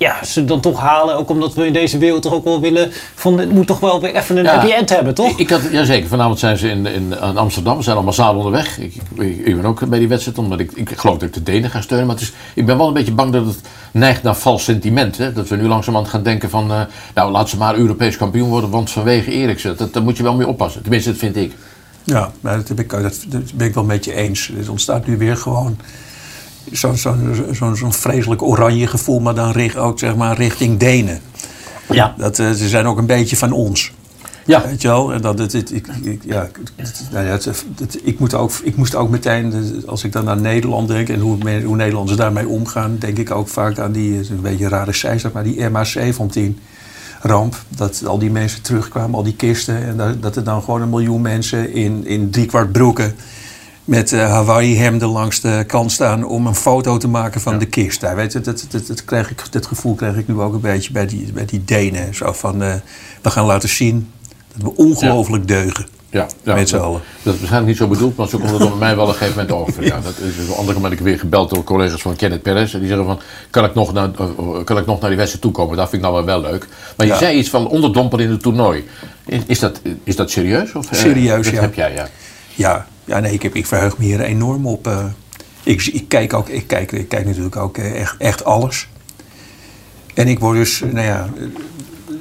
ja, 0.00 0.24
ze 0.24 0.44
dan 0.44 0.60
toch 0.60 0.78
halen. 0.80 1.16
Ook 1.16 1.30
omdat 1.30 1.54
we 1.54 1.66
in 1.66 1.72
deze 1.72 1.98
wereld 1.98 2.22
toch 2.22 2.32
ook 2.32 2.44
wel 2.44 2.60
willen 2.60 2.90
van 3.14 3.38
het 3.38 3.50
moet 3.50 3.66
toch 3.66 3.80
wel 3.80 4.00
weer 4.00 4.14
even 4.14 4.36
een 4.36 4.44
Ja. 4.44 4.54
happy 4.54 4.72
end 4.72 4.88
hebben, 4.90 5.14
toch? 5.14 5.30
Ik, 5.30 5.38
ik 5.38 5.50
had, 5.50 5.60
jazeker, 5.72 6.08
vanavond 6.08 6.38
zijn 6.38 6.56
ze 6.56 6.68
in, 6.68 6.86
in, 6.86 7.12
in 7.22 7.36
Amsterdam. 7.36 7.76
We 7.76 7.82
zijn 7.82 7.96
al 7.96 8.02
massaal 8.02 8.36
onderweg. 8.36 8.78
Ik, 8.78 8.94
ik, 9.14 9.46
ik 9.46 9.56
ben 9.56 9.64
ook 9.64 9.88
bij 9.88 9.98
die 9.98 10.08
wedstrijd, 10.08 10.38
omdat 10.38 10.60
ik, 10.60 10.72
ik 10.72 10.90
geloof 10.96 11.18
dat 11.18 11.28
ik 11.28 11.34
de 11.34 11.42
Denen 11.42 11.70
ga 11.70 11.80
steunen. 11.80 12.06
Maar 12.06 12.16
het 12.16 12.24
is, 12.24 12.32
ik 12.54 12.66
ben 12.66 12.76
wel 12.78 12.86
een 12.88 12.92
beetje 12.92 13.12
bang 13.12 13.32
dat 13.32 13.46
het 13.46 13.60
neigt 13.92 14.22
naar 14.22 14.36
vals 14.36 14.64
sentiment. 14.64 15.18
Hè? 15.18 15.32
Dat 15.32 15.48
we 15.48 15.56
nu 15.56 15.68
langzamerhand 15.68 16.10
gaan 16.12 16.22
denken 16.22 16.50
van... 16.50 16.70
eh, 16.70 16.80
nou, 17.14 17.30
laat 17.30 17.48
ze 17.48 17.56
maar 17.56 17.74
Europees 17.76 18.16
kampioen 18.16 18.48
worden, 18.48 18.70
want 18.70 18.90
vanwege 18.90 19.30
Eriksen. 19.32 19.76
Dat, 19.76 19.92
daar 19.92 20.02
moet 20.02 20.16
je 20.16 20.22
wel 20.22 20.34
mee 20.34 20.46
oppassen. 20.48 20.82
Tenminste, 20.82 21.10
dat 21.10 21.18
vind 21.18 21.36
ik. 21.36 21.52
Ja, 22.04 22.30
maar 22.40 22.56
dat, 22.56 22.68
heb 22.68 22.80
ik, 22.80 22.90
dat, 22.90 23.24
dat 23.28 23.52
ben 23.54 23.66
ik 23.66 23.74
wel 23.74 23.84
met 23.84 24.04
je 24.04 24.14
eens. 24.14 24.50
Er 24.64 24.70
ontstaat 24.70 25.06
nu 25.06 25.16
weer 25.18 25.36
gewoon 25.36 25.76
zo'n 26.72 26.96
zo, 26.96 27.14
zo, 27.52 27.74
zo'n 27.74 27.92
vreselijk 27.92 28.42
oranje 28.42 28.86
gevoel, 28.86 29.20
maar 29.20 29.34
dan 29.34 29.50
richt, 29.52 29.76
ook 29.76 29.98
zeg 29.98 30.16
maar 30.16 30.36
richting 30.36 30.78
Denen. 30.78 31.20
Ja. 31.90 32.14
Dat, 32.18 32.38
eh, 32.38 32.50
ze 32.50 32.68
zijn 32.68 32.86
ook 32.86 32.98
een 32.98 33.06
beetje 33.06 33.36
van 33.36 33.52
ons. 33.52 33.92
Ja. 34.46 34.62
Weet 34.66 34.82
je 34.82 34.88
wel? 34.88 35.12
En 35.12 35.20
dat, 35.20 35.38
het, 35.38 35.52
het- 35.52 35.72
ik, 35.74 35.86
ik, 36.02 36.22
ja, 36.24 36.48
het- 36.76 37.02
nou 37.12 37.24
ja, 37.26 37.30
het- 37.32 37.44
het- 37.78 37.98
ik, 38.02 38.18
moet 38.18 38.34
ook, 38.34 38.52
ik 38.62 38.76
moest 38.76 38.94
ook 38.94 39.10
meteen, 39.10 39.52
eh, 39.52 39.88
als 39.88 40.04
ik 40.04 40.12
dan 40.12 40.28
aan 40.28 40.40
Nederland 40.40 40.88
denk 40.88 41.08
en 41.08 41.20
hoe, 41.20 41.62
hoe 41.64 41.76
Nederlanders 41.76 42.18
daarmee 42.18 42.48
omgaan, 42.48 42.96
denk 42.98 43.18
ik 43.18 43.30
ook 43.30 43.48
vaak 43.48 43.78
aan 43.78 43.92
die, 43.92 44.20
is 44.20 44.28
een 44.28 44.40
beetje 44.40 44.64
een 44.64 44.70
rare 44.70 44.92
cijfer, 44.92 45.30
maar 45.34 45.44
die 45.44 45.68
MH17 45.68 46.58
ramp. 47.22 47.54
Dat 47.68 48.02
al 48.06 48.18
die 48.18 48.30
mensen 48.30 48.62
terugkwamen, 48.62 49.14
al 49.16 49.22
die 49.22 49.36
kisten. 49.36 49.86
En 49.86 49.96
dat, 49.96 50.22
dat 50.22 50.36
er 50.36 50.44
dan 50.44 50.62
gewoon 50.62 50.82
een 50.82 50.88
miljoen 50.90 51.20
mensen 51.22 51.72
in, 51.72 52.06
in 52.06 52.30
driekwart 52.30 52.72
broeken 52.72 53.14
met 53.84 54.12
eh 54.12 54.30
Hawaii-hemden 54.30 55.08
langs 55.08 55.40
de 55.40 55.64
kant 55.66 55.92
staan 55.92 56.24
om 56.24 56.46
een 56.46 56.54
foto 56.54 56.96
te 56.96 57.08
maken 57.08 57.40
van 57.40 57.58
de 57.58 57.66
kist. 57.66 58.00
Daar, 58.00 58.16
weet 58.16 58.32
je, 58.32 58.40
dat, 58.40 58.66
dat, 58.70 58.86
dat, 58.86 58.98
ik, 59.30 59.52
dat 59.52 59.66
gevoel 59.66 59.94
krijg 59.94 60.16
ik 60.16 60.28
nu 60.28 60.40
ook 60.40 60.54
een 60.54 60.60
beetje 60.60 60.92
bij 60.92 61.06
die, 61.06 61.32
bij 61.32 61.44
die 61.44 61.64
Denen. 61.64 62.14
Zo 62.14 62.32
van, 62.32 62.62
eh, 62.62 62.74
we 63.22 63.30
gaan 63.30 63.44
laten 63.46 63.68
zien 63.68 64.10
dat 64.54 64.62
we 64.62 64.76
ongelooflijk 64.76 65.48
deugen. 65.48 65.86
Ja, 66.12 66.26
ja, 66.42 66.54
Met 66.54 66.68
z'n 66.68 66.74
dat- 66.74 66.84
allen. 66.84 67.00
Dat 67.22 67.34
is 67.34 67.38
waarschijnlijk 67.40 67.66
niet 67.66 67.76
zo 67.76 67.86
bedoeld, 67.88 68.16
maar 68.16 68.28
zo 68.28 68.38
komt 68.38 68.50
het 68.50 68.62
op 68.62 68.78
mij 68.78 68.96
wel 68.96 69.08
een 69.08 69.14
gegeven 69.14 69.36
moment 69.46 69.68
over. 69.68 69.84
Ja, 69.92 70.00
dat 70.00 70.18
is 70.18 70.48
een 70.48 70.54
andere 70.54 70.74
moment 70.74 70.92
ik 70.92 71.00
weer 71.00 71.18
gebeld 71.18 71.50
door 71.50 71.64
collega's 71.64 72.00
van 72.02 72.16
Kenneth 72.16 72.42
Perez. 72.42 72.74
En 72.74 72.78
die 72.78 72.88
zeggen 72.88 73.06
van, 73.06 73.20
kan 73.50 73.64
ik 73.64 73.74
nog 73.74 73.92
naar, 73.92 74.10
eh, 74.18 74.64
kan 74.64 74.78
ik 74.78 74.86
nog 74.86 75.00
naar 75.00 75.08
die 75.08 75.18
wedstrijd 75.18 75.40
toekomen? 75.44 75.76
Dat 75.76 75.88
vind 75.88 76.02
ik 76.04 76.10
nou 76.10 76.24
wel 76.24 76.40
wel 76.40 76.50
leuk. 76.50 76.66
Maar 76.96 77.06
je 77.06 77.12
Ja. 77.12 77.18
zei 77.18 77.38
iets 77.38 77.48
van 77.50 77.68
onderdompelen 77.68 78.24
in 78.24 78.30
het 78.30 78.42
toernooi. 78.42 78.84
Is, 79.26 79.40
is, 79.46 79.58
dat, 79.58 79.80
is 80.04 80.16
dat 80.16 80.30
serieus? 80.30 80.72
Of, 80.74 80.90
eh, 80.90 80.98
Serieus, 80.98 81.44
dat 81.44 81.54
ja. 81.54 81.60
heb 81.60 81.74
jij, 81.74 81.92
ja. 81.94 82.08
Ja, 82.54 82.86
ja 83.10 83.20
nee, 83.20 83.32
ik, 83.32 83.42
heb, 83.42 83.54
ik 83.54 83.66
verheug 83.66 83.98
me 83.98 84.04
hier 84.04 84.20
enorm 84.20 84.66
op. 84.66 84.86
eh. 84.86 85.04
ik, 85.62 85.86
ik, 85.86 86.08
kijk 86.08 86.32
ook, 86.32 86.48
ik, 86.48 86.66
kijk, 86.66 86.92
ik 86.92 87.08
kijk 87.08 87.26
natuurlijk 87.26 87.56
ook 87.56 87.78
eh, 87.78 88.00
echt, 88.00 88.16
echt 88.18 88.44
alles. 88.44 88.88
En 90.14 90.28
ik 90.28 90.38
word 90.38 90.56
dus, 90.56 90.80
nou 90.80 91.06
ja, 91.06 91.28
eh, 91.36 91.42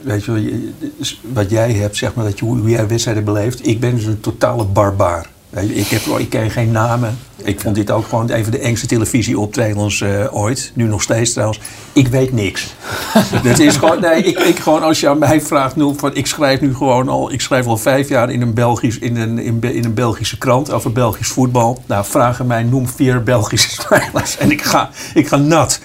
weet 0.03 0.25
je 0.25 0.71
dus 0.97 1.21
wat 1.33 1.49
jij 1.49 1.71
hebt, 1.73 1.97
zeg 1.97 2.13
maar, 2.13 2.25
dat 2.25 2.39
je, 2.39 2.45
hoe 2.45 2.69
jij 2.69 2.87
wedstrijden 2.87 3.23
beleeft. 3.23 3.67
Ik 3.67 3.79
ben 3.79 3.95
dus 3.95 4.05
een 4.05 4.19
totale 4.19 4.65
barbaar. 4.65 5.29
Je, 5.49 5.75
ik, 5.75 5.87
heb, 5.87 6.01
ik 6.01 6.29
ken 6.29 6.51
geen 6.51 6.71
namen. 6.71 7.17
Ik 7.43 7.59
vond 7.59 7.75
dit 7.75 7.91
ook 7.91 8.07
gewoon 8.07 8.31
een 8.31 8.43
van 8.43 8.51
de 8.51 8.59
engste 8.59 8.87
televisieoptredens 8.87 10.01
eh 10.01 10.35
ooit. 10.35 10.71
Nu 10.75 10.83
nog 10.83 11.01
steeds 11.01 11.31
trouwens. 11.31 11.59
Ik 11.93 12.07
weet 12.07 12.33
niks. 12.33 12.73
Het 13.43 13.59
is 13.59 13.77
gewoon, 13.77 14.01
nee, 14.01 14.23
ik, 14.23 14.39
ik 14.39 14.59
gewoon 14.59 14.83
als 14.83 14.99
je 14.99 15.09
aan 15.09 15.17
mij 15.17 15.41
vraagt, 15.41 15.75
nu, 15.75 15.93
van, 15.97 16.15
ik 16.15 16.27
schrijf 16.27 16.61
nu 16.61 16.75
gewoon 16.75 17.09
al, 17.09 17.31
ik 17.31 17.41
schrijf 17.41 17.65
al 17.65 17.77
vijf 17.77 18.09
jaar 18.09 18.31
in 18.31 18.41
een, 18.41 18.53
Belgisch, 18.53 18.99
in 18.99 19.17
een, 19.17 19.39
in, 19.39 19.61
in 19.61 19.85
een 19.85 19.93
Belgische 19.93 20.37
krant 20.37 20.71
over 20.71 20.91
Belgisch 20.91 21.27
voetbal. 21.27 21.83
Nou, 21.85 22.05
vragen 22.05 22.47
mij, 22.47 22.63
noem 22.63 22.87
vier 22.87 23.23
Belgische 23.23 23.69
spelers 23.81 24.37
en 24.37 24.51
ik 24.51 24.61
ga, 24.61 24.89
ik 25.13 25.27
ga 25.27 25.37
nat. 25.37 25.79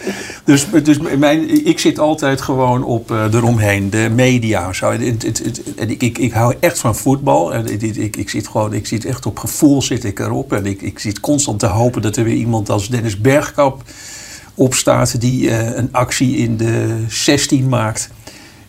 Dus, 0.45 0.67
dus 0.83 0.99
mijn, 1.19 1.67
ik 1.67 1.79
zit 1.79 1.99
altijd 1.99 2.41
gewoon 2.41 2.85
op 2.85 3.11
eh, 3.11 3.33
eromheen, 3.33 3.91
de 3.91 4.11
media. 4.15 4.73
Zo. 4.73 4.91
En 4.91 5.19
ik, 5.77 6.03
ik, 6.03 6.19
ik 6.19 6.33
hou 6.33 6.55
echt 6.61 6.79
van 6.79 6.97
voetbal. 6.97 7.55
En 7.55 7.73
ik, 7.73 7.83
ik, 7.83 8.17
ik 8.17 8.31
zit 8.31 8.49
gewoon, 8.49 8.73
ik 8.73 8.87
zit 8.87 9.05
echt 9.05 9.27
op 9.27 9.39
gevoel 9.39 9.54
gevoel 9.55 9.83
zit 9.83 10.05
ik 10.05 10.19
erop. 10.21 10.53
En 10.53 10.67
ik, 10.67 10.83
ik 10.83 10.99
zit 10.99 11.21
constant 11.21 11.59
te 11.61 11.67
hopen 11.67 12.03
dat 12.03 12.17
er 12.17 12.25
weer 12.25 12.35
iemand 12.37 12.71
als 12.71 12.89
Dennis 12.89 13.21
Bergkamp 13.21 13.83
opstaat... 14.55 15.21
die 15.21 15.51
eh, 15.51 15.77
een 15.77 15.89
actie 15.93 16.37
in 16.37 16.57
de 16.57 17.05
16 17.09 17.69
maakt. 17.69 18.11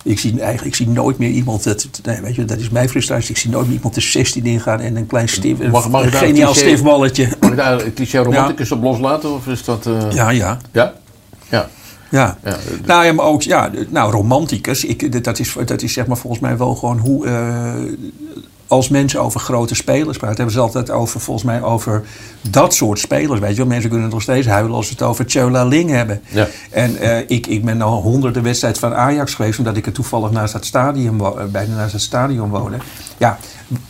Ik 0.04 0.20
zie, 0.20 0.32
eigenlijk, 0.32 0.66
ik 0.66 0.76
zie 0.76 0.88
nooit 0.90 1.18
meer 1.18 1.30
iemand, 1.30 1.64
dat, 1.64 1.88
nee, 2.04 2.22
weet 2.22 2.36
je, 2.36 2.46
dat 2.46 2.60
is 2.60 2.70
mijn 2.70 2.90
frustratie. 2.90 3.30
Ik 3.30 3.38
zie 3.38 3.50
nooit 3.50 3.66
meer 3.66 3.76
iemand 3.76 3.94
de 3.96 4.02
16 4.02 4.46
ingaan 4.46 4.80
en 4.80 4.96
een 4.96 5.08
klein 5.08 5.30
stif, 5.30 5.60
een, 5.60 5.70
Mag- 5.72 5.90
mag 5.90 6.06
ik 6.06 6.14
een 6.14 6.20
geniaal 6.20 6.52
cliché- 6.52 6.68
stiftballetje. 6.68 7.30
Mag 7.40 7.50
ik 7.50 7.56
daar 7.58 7.82
een 7.86 7.94
cliché 7.94 8.20
romanticus 8.20 8.72
op 8.72 8.84
loslaten? 8.84 9.34
Of 9.34 9.48
is 9.48 9.64
dat... 9.64 9.86
eh, 9.86 10.12
Ja, 10.12 10.30
ja. 10.30 10.58
Ja? 10.72 10.94
Ja. 11.50 11.70
Ja. 12.12 12.38
Ja, 12.44 12.58
nou 12.86 13.06
ja, 13.06 13.14
maar 13.14 13.26
ook, 13.26 13.42
ja, 13.42 13.72
nou, 13.90 14.12
romanticus, 14.12 14.86
ik, 14.86 15.24
dat, 15.24 15.40
is, 15.40 15.56
dat 15.66 15.82
is 15.82 15.94
zeg 15.94 16.08
maar 16.08 16.18
volgens 16.18 16.42
mij 16.42 16.58
wel 16.58 16.76
gewoon 16.76 16.98
hoe, 16.98 17.26
eh, 17.28 17.74
als 18.68 18.90
mensen 18.90 19.22
over 19.22 19.40
grote 19.40 19.76
spelers 19.76 20.18
praten, 20.18 20.36
hebben 20.38 20.54
ze 20.56 20.60
altijd 20.60 20.92
over, 20.92 21.20
volgens 21.20 21.46
mij, 21.46 21.62
over 21.62 22.04
dat 22.50 22.74
soort 22.74 23.00
spelers. 23.00 23.40
Weet 23.40 23.50
je 23.50 23.58
wel, 23.58 23.66
mensen 23.66 23.90
kunnen 23.90 24.10
nog 24.10 24.22
steeds 24.22 24.48
huilen 24.48 24.76
als 24.76 24.88
ze 24.88 24.94
het 24.94 25.02
over 25.02 25.26
Chola 25.28 25.66
Ling 25.66 25.90
hebben. 25.90 26.22
Ja. 26.28 26.48
En 26.70 26.98
eh, 26.98 27.18
ik, 27.28 27.48
ik 27.48 27.66
ben 27.66 27.82
al 27.82 28.02
honderden 28.02 28.44
wedstrijden 28.44 28.80
van 28.80 28.96
Ajax 28.96 29.34
geweest, 29.34 29.58
omdat 29.58 29.78
ik 29.78 29.86
er 29.86 29.92
toevallig 29.92 30.32
naast 30.32 30.54
het 30.54 30.66
stadion, 30.66 31.20
eh, 31.20 31.46
bijna 31.52 31.76
naast 31.76 31.94
het 31.94 32.02
stadion 32.02 32.50
woonde. 32.50 32.78
Ja, 33.18 33.38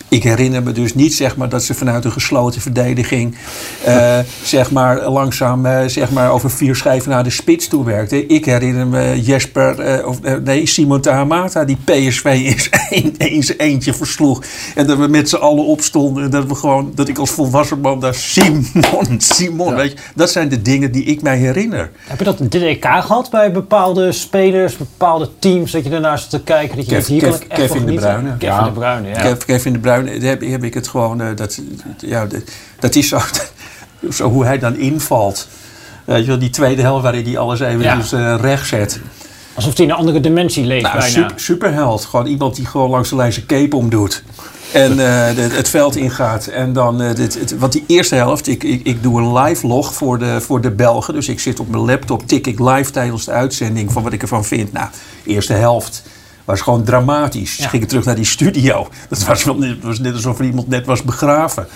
ik 0.09 0.23
herinner 0.23 0.63
me 0.63 0.71
dus 0.71 0.95
niet 0.95 1.15
zeg 1.15 1.37
maar, 1.37 1.49
dat 1.49 1.63
ze 1.63 1.73
vanuit 1.73 2.05
een 2.05 2.11
gesloten 2.11 2.61
verdediging 2.61 3.37
eh, 3.83 4.19
zeg 4.43 4.71
maar, 4.71 5.09
langzaam 5.09 5.89
zeg 5.89 6.11
maar, 6.11 6.31
over 6.31 6.51
vier 6.51 6.75
schijven 6.75 7.09
naar 7.09 7.23
de 7.23 7.29
spits 7.29 7.67
toe 7.67 7.85
werkte. 7.85 8.25
Ik 8.25 8.45
herinner 8.45 8.87
me 8.87 9.21
Jesper, 9.21 10.05
of 10.05 10.19
nee, 10.43 10.65
Simon 10.65 11.01
Tahamata, 11.01 11.65
die 11.65 11.77
PSV 11.83 12.23
eens 12.25 12.69
een, 12.89 13.15
eens 13.17 13.57
eentje 13.57 13.93
versloeg. 13.93 14.43
En 14.75 14.87
dat 14.87 14.97
we 14.97 15.07
met 15.07 15.29
z'n 15.29 15.35
allen 15.35 15.65
opstonden 15.65 16.23
en 16.23 16.29
dat, 16.29 16.45
we 16.45 16.55
gewoon, 16.55 16.91
dat 16.95 17.07
ik 17.07 17.17
als 17.17 17.31
volwassen 17.31 17.79
man 17.79 17.99
daar 17.99 18.15
Simon, 18.45 19.21
Simon, 19.21 19.75
weet 19.75 19.91
je. 19.91 19.97
Dat 20.15 20.31
zijn 20.31 20.49
de 20.49 20.61
dingen 20.61 20.91
die 20.91 21.03
ik 21.03 21.21
mij 21.21 21.37
herinner. 21.37 21.91
Heb 22.07 22.17
je 22.19 22.23
dat 22.25 22.39
in 22.39 22.47
dit 22.47 22.61
EK 22.61 22.85
gehad 22.85 23.29
bij 23.29 23.51
bepaalde 23.51 24.11
spelers, 24.11 24.77
bepaalde 24.77 25.29
teams, 25.39 25.71
dat 25.71 25.83
je 25.83 25.89
daarnaar 25.89 26.19
zit 26.19 26.29
te 26.29 26.41
kijken? 26.41 26.77
Dat 26.77 26.85
je 26.89 26.95
Kev- 26.95 27.07
hier 27.07 27.19
Kev- 27.21 27.31
echt 27.31 27.41
van 27.47 27.57
Kevin 27.57 27.85
De? 27.85 27.93
Bruyne. 27.93 28.37
Kevin 28.37 28.55
Ja. 28.55 28.63
de 28.63 28.71
Bruyne, 28.71 29.07
ja. 29.09 29.21
Kev- 29.21 29.45
Kevin 29.45 29.73
de 29.73 29.79
Bruyne, 29.79 30.25
heb, 30.25 30.41
heb 30.41 30.63
ik 30.63 30.73
het 30.73 30.87
gewoon. 30.87 31.21
eh, 31.21 31.27
dat, 31.35 31.61
ja, 31.99 32.27
dat, 32.79 32.95
is 32.95 33.07
zo, 33.07 33.19
zo 34.11 34.29
hoe 34.29 34.45
hij 34.45 34.59
dan 34.59 34.75
invalt. 34.77 35.47
Weet 36.05 36.21
je 36.21 36.25
wel, 36.27 36.39
die 36.39 36.49
tweede 36.49 36.81
helft 36.81 37.03
waarin 37.03 37.25
hij 37.25 37.37
alles 37.37 37.59
even 37.59 37.81
Ja. 37.81 37.95
dus, 37.95 38.11
eh, 38.11 38.35
recht 38.41 38.67
zet. 38.67 38.99
Alsof 39.55 39.75
hij 39.77 39.85
in 39.85 39.91
een 39.91 39.97
andere 39.97 40.19
dimensie 40.19 40.65
leeft 40.65 40.83
Nou, 40.83 40.97
bijna. 40.97 41.13
super, 41.13 41.39
superheld. 41.39 42.05
Gewoon 42.05 42.25
iemand 42.25 42.55
die 42.55 42.65
gewoon 42.65 42.89
langs 42.89 43.09
de 43.09 43.15
lijn 43.15 43.33
zijn 43.33 43.45
cape 43.45 43.75
omdoet. 43.75 44.23
En 44.73 44.91
eh, 44.91 45.35
de- 45.35 45.49
het 45.55 45.69
veld 45.69 45.95
ingaat. 45.95 46.45
En 46.47 46.73
dan, 46.73 47.01
eh, 47.01 47.15
dit, 47.15 47.39
het, 47.39 47.57
want 47.57 47.71
die 47.71 47.83
eerste 47.87 48.15
helft, 48.15 48.47
ik, 48.47 48.63
ik, 48.63 48.81
ik 48.83 49.03
doe 49.03 49.19
een 49.21 49.33
live 49.37 49.67
log 49.67 49.93
voor 49.93 50.19
de, 50.19 50.41
voor 50.41 50.61
de 50.61 50.71
Belgen. 50.71 51.13
Dus 51.13 51.27
ik 51.27 51.39
zit 51.39 51.59
op 51.59 51.69
mijn 51.69 51.85
laptop, 51.85 52.27
tik 52.27 52.47
ik 52.47 52.59
live 52.59 52.91
tijdens 52.91 53.25
de 53.25 53.31
uitzending 53.31 53.91
van 53.91 54.03
wat 54.03 54.13
ik 54.13 54.21
ervan 54.21 54.45
vind. 54.45 54.71
Nou, 54.71 54.87
eerste 55.25 55.53
helft 55.53 56.03
was 56.45 56.61
gewoon 56.61 56.83
dramatisch. 56.83 57.55
Ja. 57.55 57.63
Ze 57.63 57.69
gingen 57.69 57.87
terug 57.87 58.05
naar 58.05 58.15
die 58.15 58.25
studio. 58.25 58.87
Dat 59.09 59.23
was, 59.25 59.43
wel, 59.43 59.65
was 59.81 59.99
net 59.99 60.13
alsof 60.13 60.39
er 60.39 60.45
iemand 60.45 60.67
net 60.67 60.85
was 60.85 61.03
begraven. 61.03 61.67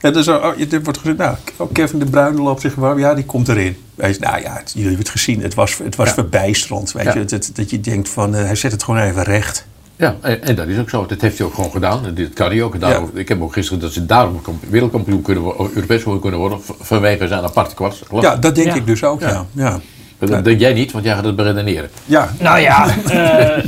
En 0.00 0.12
dan 0.12 0.22
zo, 0.22 0.36
oh, 0.36 0.72
er 0.72 0.82
wordt 0.82 0.98
gezegd, 0.98 1.16
nou, 1.18 1.36
oh, 1.56 1.72
Kevin 1.72 1.98
de 1.98 2.04
Bruyne 2.04 2.42
loopt 2.42 2.60
zich 2.60 2.74
warm. 2.74 2.98
Ja, 2.98 3.14
die 3.14 3.24
komt 3.24 3.48
erin. 3.48 3.76
Weet 3.94 4.14
je, 4.14 4.20
nou 4.20 4.40
ja, 4.42 4.52
het- 4.52 4.68
jullie 4.72 4.86
hebben 4.88 5.04
het 5.04 5.08
gezien. 5.20 5.42
Het 5.42 5.54
was, 5.54 5.78
het 5.78 5.96
was 5.96 6.12
verbijsterend. 6.12 6.92
Weet 6.92 7.04
Ja. 7.04 7.12
je, 7.14 7.18
het- 7.18 7.50
dat 7.54 7.70
je 7.70 7.80
denkt 7.80 8.08
van, 8.08 8.34
eh, 8.34 8.44
hij 8.44 8.54
zet 8.54 8.72
het 8.72 8.82
gewoon 8.82 9.00
even 9.00 9.22
recht. 9.22 9.66
Ja, 9.96 10.16
en, 10.20 10.42
en 10.42 10.54
dat 10.56 10.66
is 10.66 10.78
ook 10.78 10.90
zo. 10.90 11.06
Dat 11.06 11.20
heeft 11.20 11.38
hij 11.38 11.46
ook 11.46 11.54
gewoon 11.54 11.70
gedaan. 11.70 12.06
En 12.06 12.14
dit 12.14 12.32
kan 12.32 12.46
hij 12.50 12.62
ook. 12.62 12.74
En 12.74 12.80
daarom- 12.80 13.10
Ik 13.14 13.28
heb 13.28 13.42
ook 13.42 13.52
gisteren 13.52 13.80
dat 13.80 13.92
ze 13.92 14.06
daarom 14.06 14.42
kamp- 14.42 14.64
wereldkampioen 14.70 15.22
kunnen 15.22 15.42
worden, 15.42 15.60
of 15.60 15.68
Europees 15.74 15.96
kampioen 16.02 16.20
kunnen 16.20 16.40
worden, 16.40 16.58
vanwege 16.80 17.28
zijn 17.28 17.42
aparte 17.42 17.74
kwart. 17.74 18.02
Ja, 18.20 18.36
dat 18.36 18.54
denk 18.54 18.66
Ja. 18.66 18.74
ik 18.74 18.86
dus 18.86 19.04
ook, 19.04 19.20
ja. 19.20 19.46
ja. 19.52 19.80
Dat 20.18 20.44
denk 20.44 20.60
jij 20.60 20.72
niet, 20.72 20.92
want 20.92 21.04
jij 21.04 21.14
gaat 21.14 21.24
het 21.24 21.36
beredeneren. 21.36 21.90
Ja, 22.04 22.30
Nou 22.38 22.58
ja, 22.58 22.86
eh, 23.10 23.64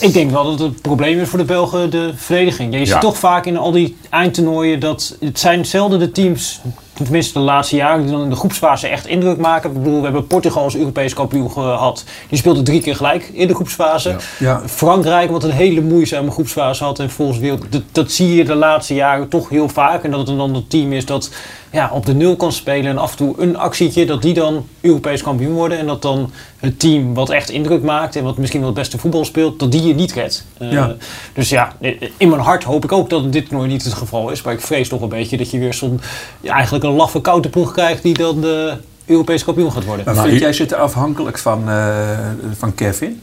ik 0.00 0.12
denk 0.12 0.30
wel 0.30 0.44
dat 0.44 0.58
het 0.58 0.82
probleem 0.82 1.18
is 1.20 1.28
voor 1.28 1.38
de 1.38 1.44
Belgen 1.44 1.90
de 1.90 2.12
verdediging. 2.16 2.72
Je 2.72 2.78
Ja. 2.78 2.84
ziet 2.86 3.00
toch 3.00 3.18
vaak 3.18 3.46
in 3.46 3.56
al 3.56 3.70
die 3.72 3.96
eindtoernooien 4.10 4.80
dat 4.80 5.16
het 5.20 5.38
zijn 5.38 5.66
zelden 5.66 5.98
de 5.98 6.12
teams, 6.12 6.60
tenminste 6.92 7.32
de 7.32 7.44
laatste 7.44 7.76
jaren, 7.76 8.02
die 8.02 8.10
dan 8.10 8.22
in 8.22 8.30
de 8.30 8.36
groepsfase 8.36 8.88
echt 8.88 9.06
indruk 9.06 9.38
maken. 9.38 9.70
Ik 9.70 9.76
bedoel, 9.82 9.98
we 9.98 10.04
hebben 10.04 10.26
Portugal 10.26 10.62
als 10.62 10.76
Europees 10.76 11.14
kampioen 11.14 11.50
gehad. 11.50 12.04
Die 12.28 12.38
speelde 12.38 12.62
drie 12.62 12.80
keer 12.80 12.96
gelijk 12.96 13.30
in 13.32 13.46
de 13.48 13.54
groepsfase. 13.54 14.16
Ja. 14.38 14.62
Frankrijk, 14.66 15.30
wat 15.30 15.44
een 15.44 15.50
hele 15.50 15.80
moeizame 15.80 16.30
groepsfase 16.30 16.84
had 16.84 16.98
en 16.98 17.10
volgens 17.10 17.38
wereld, 17.38 17.72
dat, 17.72 17.82
dat 17.92 18.10
zie 18.12 18.34
je 18.34 18.44
de 18.44 18.54
laatste 18.54 18.94
jaren 18.94 19.28
toch 19.28 19.48
heel 19.48 19.68
vaak. 19.68 20.02
En 20.04 20.10
dat 20.10 20.28
het 20.28 20.36
dan 20.36 20.54
een 20.54 20.66
team 20.68 20.92
is 20.92 21.06
dat 21.06 21.30
ja, 21.72 21.90
op 21.92 22.06
de 22.06 22.14
nul 22.14 22.36
kan 22.36 22.52
spelen 22.52 22.90
en 22.90 22.98
af 22.98 23.10
en 23.10 23.16
toe 23.16 23.34
een 23.38 23.56
actietje, 23.56 24.06
dat 24.06 24.22
die 24.22 24.34
dan 24.34 24.66
Europees 24.80 25.22
kampioen 25.22 25.52
worden. 25.54 25.78
En 25.78 25.86
dat 25.86 26.02
dan 26.02 26.30
het 26.56 26.78
team 26.78 27.14
wat 27.14 27.30
echt 27.30 27.50
indruk 27.50 27.82
maakt 27.82 28.16
en 28.16 28.24
wat 28.24 28.38
misschien 28.38 28.60
wel 28.60 28.68
het 28.68 28.78
beste 28.78 28.98
voetbal 28.98 29.24
speelt, 29.24 29.58
dat 29.58 29.72
die 29.72 29.82
je 29.86 29.94
niet 29.94 30.12
redt. 30.12 30.46
Eh, 30.58 30.72
Ja. 30.72 30.94
Dus 31.32 31.48
ja, 31.48 31.72
in 32.16 32.28
mijn 32.28 32.40
hart 32.40 32.64
hoop 32.64 32.84
ik 32.84 32.92
ook 32.92 33.10
dat 33.10 33.32
dit 33.32 33.50
nooit 33.50 33.70
niet 33.70 33.84
het 33.84 33.94
geval 33.94 34.30
is. 34.30 34.42
Maar 34.42 34.52
ik 34.52 34.60
vrees 34.60 34.88
toch 34.88 35.00
een 35.00 35.08
beetje 35.08 35.36
dat 35.36 35.50
je 35.50 35.58
weer 35.58 35.74
zo'n, 35.74 36.00
ja, 36.40 36.54
eigenlijk 36.54 36.84
een 36.84 36.90
laffe 36.94 37.20
koude 37.20 37.48
ploeg 37.48 37.72
krijgt 37.72 38.02
die 38.02 38.14
dan 38.14 38.40
de 38.40 38.74
Europees 39.06 39.44
kampioen 39.44 39.72
gaat 39.72 39.84
worden. 39.84 40.14
maar 40.14 40.26
vind 40.26 40.40
jij 40.40 40.52
zit 40.52 40.72
afhankelijk 40.74 41.38
van, 41.38 41.68
eh, 41.68 42.18
van 42.56 42.74
Kevin? 42.74 43.20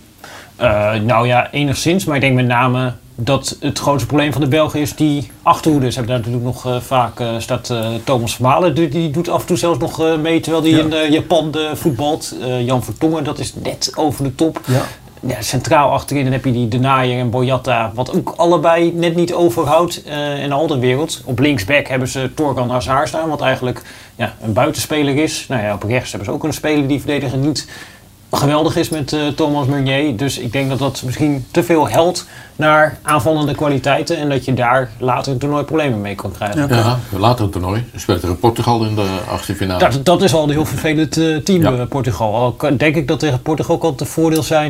Eh, 0.55 0.93
nou 0.93 1.27
ja, 1.27 1.51
enigszins. 1.51 2.05
Maar 2.05 2.15
ik 2.15 2.21
denk 2.21 2.35
met 2.35 2.47
name 2.47 2.93
dat 3.15 3.57
het 3.59 3.79
grootste 3.79 4.07
probleem 4.07 4.31
van 4.31 4.41
de 4.41 4.47
Belgen 4.47 4.79
is 4.79 4.95
die 4.95 5.31
achterhoede. 5.41 5.91
Ze 5.91 5.97
hebben 5.97 6.15
daar 6.21 6.31
natuurlijk 6.31 6.55
nog 6.55 6.73
eh, 6.73 6.81
vaak, 6.81 7.19
eh, 7.19 7.27
staat 7.37 7.69
eh, 7.69 7.87
Thomas 8.03 8.33
Vermalen, 8.35 8.75
die, 8.75 8.87
die 8.89 9.11
doet 9.11 9.29
af 9.29 9.41
en 9.41 9.47
toe 9.47 9.57
zelfs 9.57 9.79
nog 9.79 10.17
mee 10.21 10.39
terwijl 10.39 10.63
hij 10.63 10.71
Ja. 10.71 11.03
in 11.03 11.11
Japan 11.11 11.55
voetbalt. 11.73 12.35
Jan 12.65 12.83
Vertongen, 12.83 13.23
dat 13.23 13.39
is 13.39 13.53
net 13.55 13.91
over 13.95 14.23
de 14.23 14.35
top. 14.35 14.59
Ja. 14.67 14.81
Ja, 15.27 15.41
centraal 15.41 15.91
achterin 15.91 16.23
dan 16.23 16.31
heb 16.33 16.45
je 16.45 16.51
die 16.51 16.67
De 16.67 16.79
Naaier 16.79 17.19
en 17.19 17.29
Boyata, 17.29 17.91
wat 17.93 18.15
ook 18.15 18.33
allebei 18.37 18.91
net 18.93 19.15
niet 19.15 19.33
overhoudt 19.33 20.05
in 20.41 20.49
de 20.49 20.53
Alderwereld. 20.53 21.21
Op 21.25 21.39
linksback 21.39 21.87
hebben 21.87 22.07
ze 22.07 22.31
Torgan 22.35 22.69
Hazard 22.69 23.07
staan, 23.07 23.29
wat 23.29 23.41
eigenlijk 23.41 23.81
ja, 24.15 24.33
een 24.41 24.53
buitenspeler 24.53 25.15
is. 25.15 25.45
Nou 25.49 25.63
ja, 25.63 25.73
op 25.73 25.83
rechts 25.83 26.09
hebben 26.09 26.29
ze 26.29 26.35
ook 26.35 26.43
een 26.43 26.53
speler 26.53 26.87
die 26.87 26.99
verdediger 26.99 27.37
niet 27.37 27.67
geweldig 28.35 28.75
is 28.75 28.89
met 28.89 29.13
eh, 29.13 29.27
Thomas 29.27 29.67
Meunier. 29.67 30.17
Dus 30.17 30.37
ik 30.37 30.51
denk 30.51 30.69
dat 30.69 30.79
dat 30.79 31.01
misschien 31.05 31.45
te 31.51 31.63
veel 31.63 31.89
helpt 31.89 32.25
naar 32.57 32.97
aanvallende 33.01 33.55
kwaliteiten 33.55 34.17
en 34.17 34.29
dat 34.29 34.45
je 34.45 34.53
daar 34.53 34.89
later 34.99 35.31
een 35.31 35.37
toernooi 35.37 35.63
problemen 35.63 36.01
mee 36.01 36.15
kan 36.15 36.31
krijgen. 36.31 36.67
Ja. 36.67 36.75
Ja, 36.75 36.99
later 37.19 37.45
een 37.45 37.51
toernooi. 37.51 37.83
Er 37.93 37.99
speelt 37.99 38.19
tegen 38.19 38.39
Portugal 38.39 38.83
in 38.85 38.95
de 38.95 39.07
achtste 39.29 39.55
finale. 39.55 39.79
Dat, 39.79 40.05
dat 40.05 40.21
is 40.21 40.33
al 40.33 40.43
een 40.43 40.49
heel 40.49 40.65
vervelend 40.65 41.17
eh, 41.17 41.35
team, 41.37 41.61
Ja. 41.61 41.71
eh, 41.73 41.87
Portugal. 41.89 42.35
Al 42.35 42.51
kan- 42.51 42.77
denk 42.77 42.95
ik 42.95 43.07
dat 43.07 43.19
tegen 43.19 43.41
Portugal 43.41 43.75
ook 43.75 43.83
al 43.83 43.93
het 43.97 44.07
voordeel 44.07 44.43
zijn. 44.43 44.63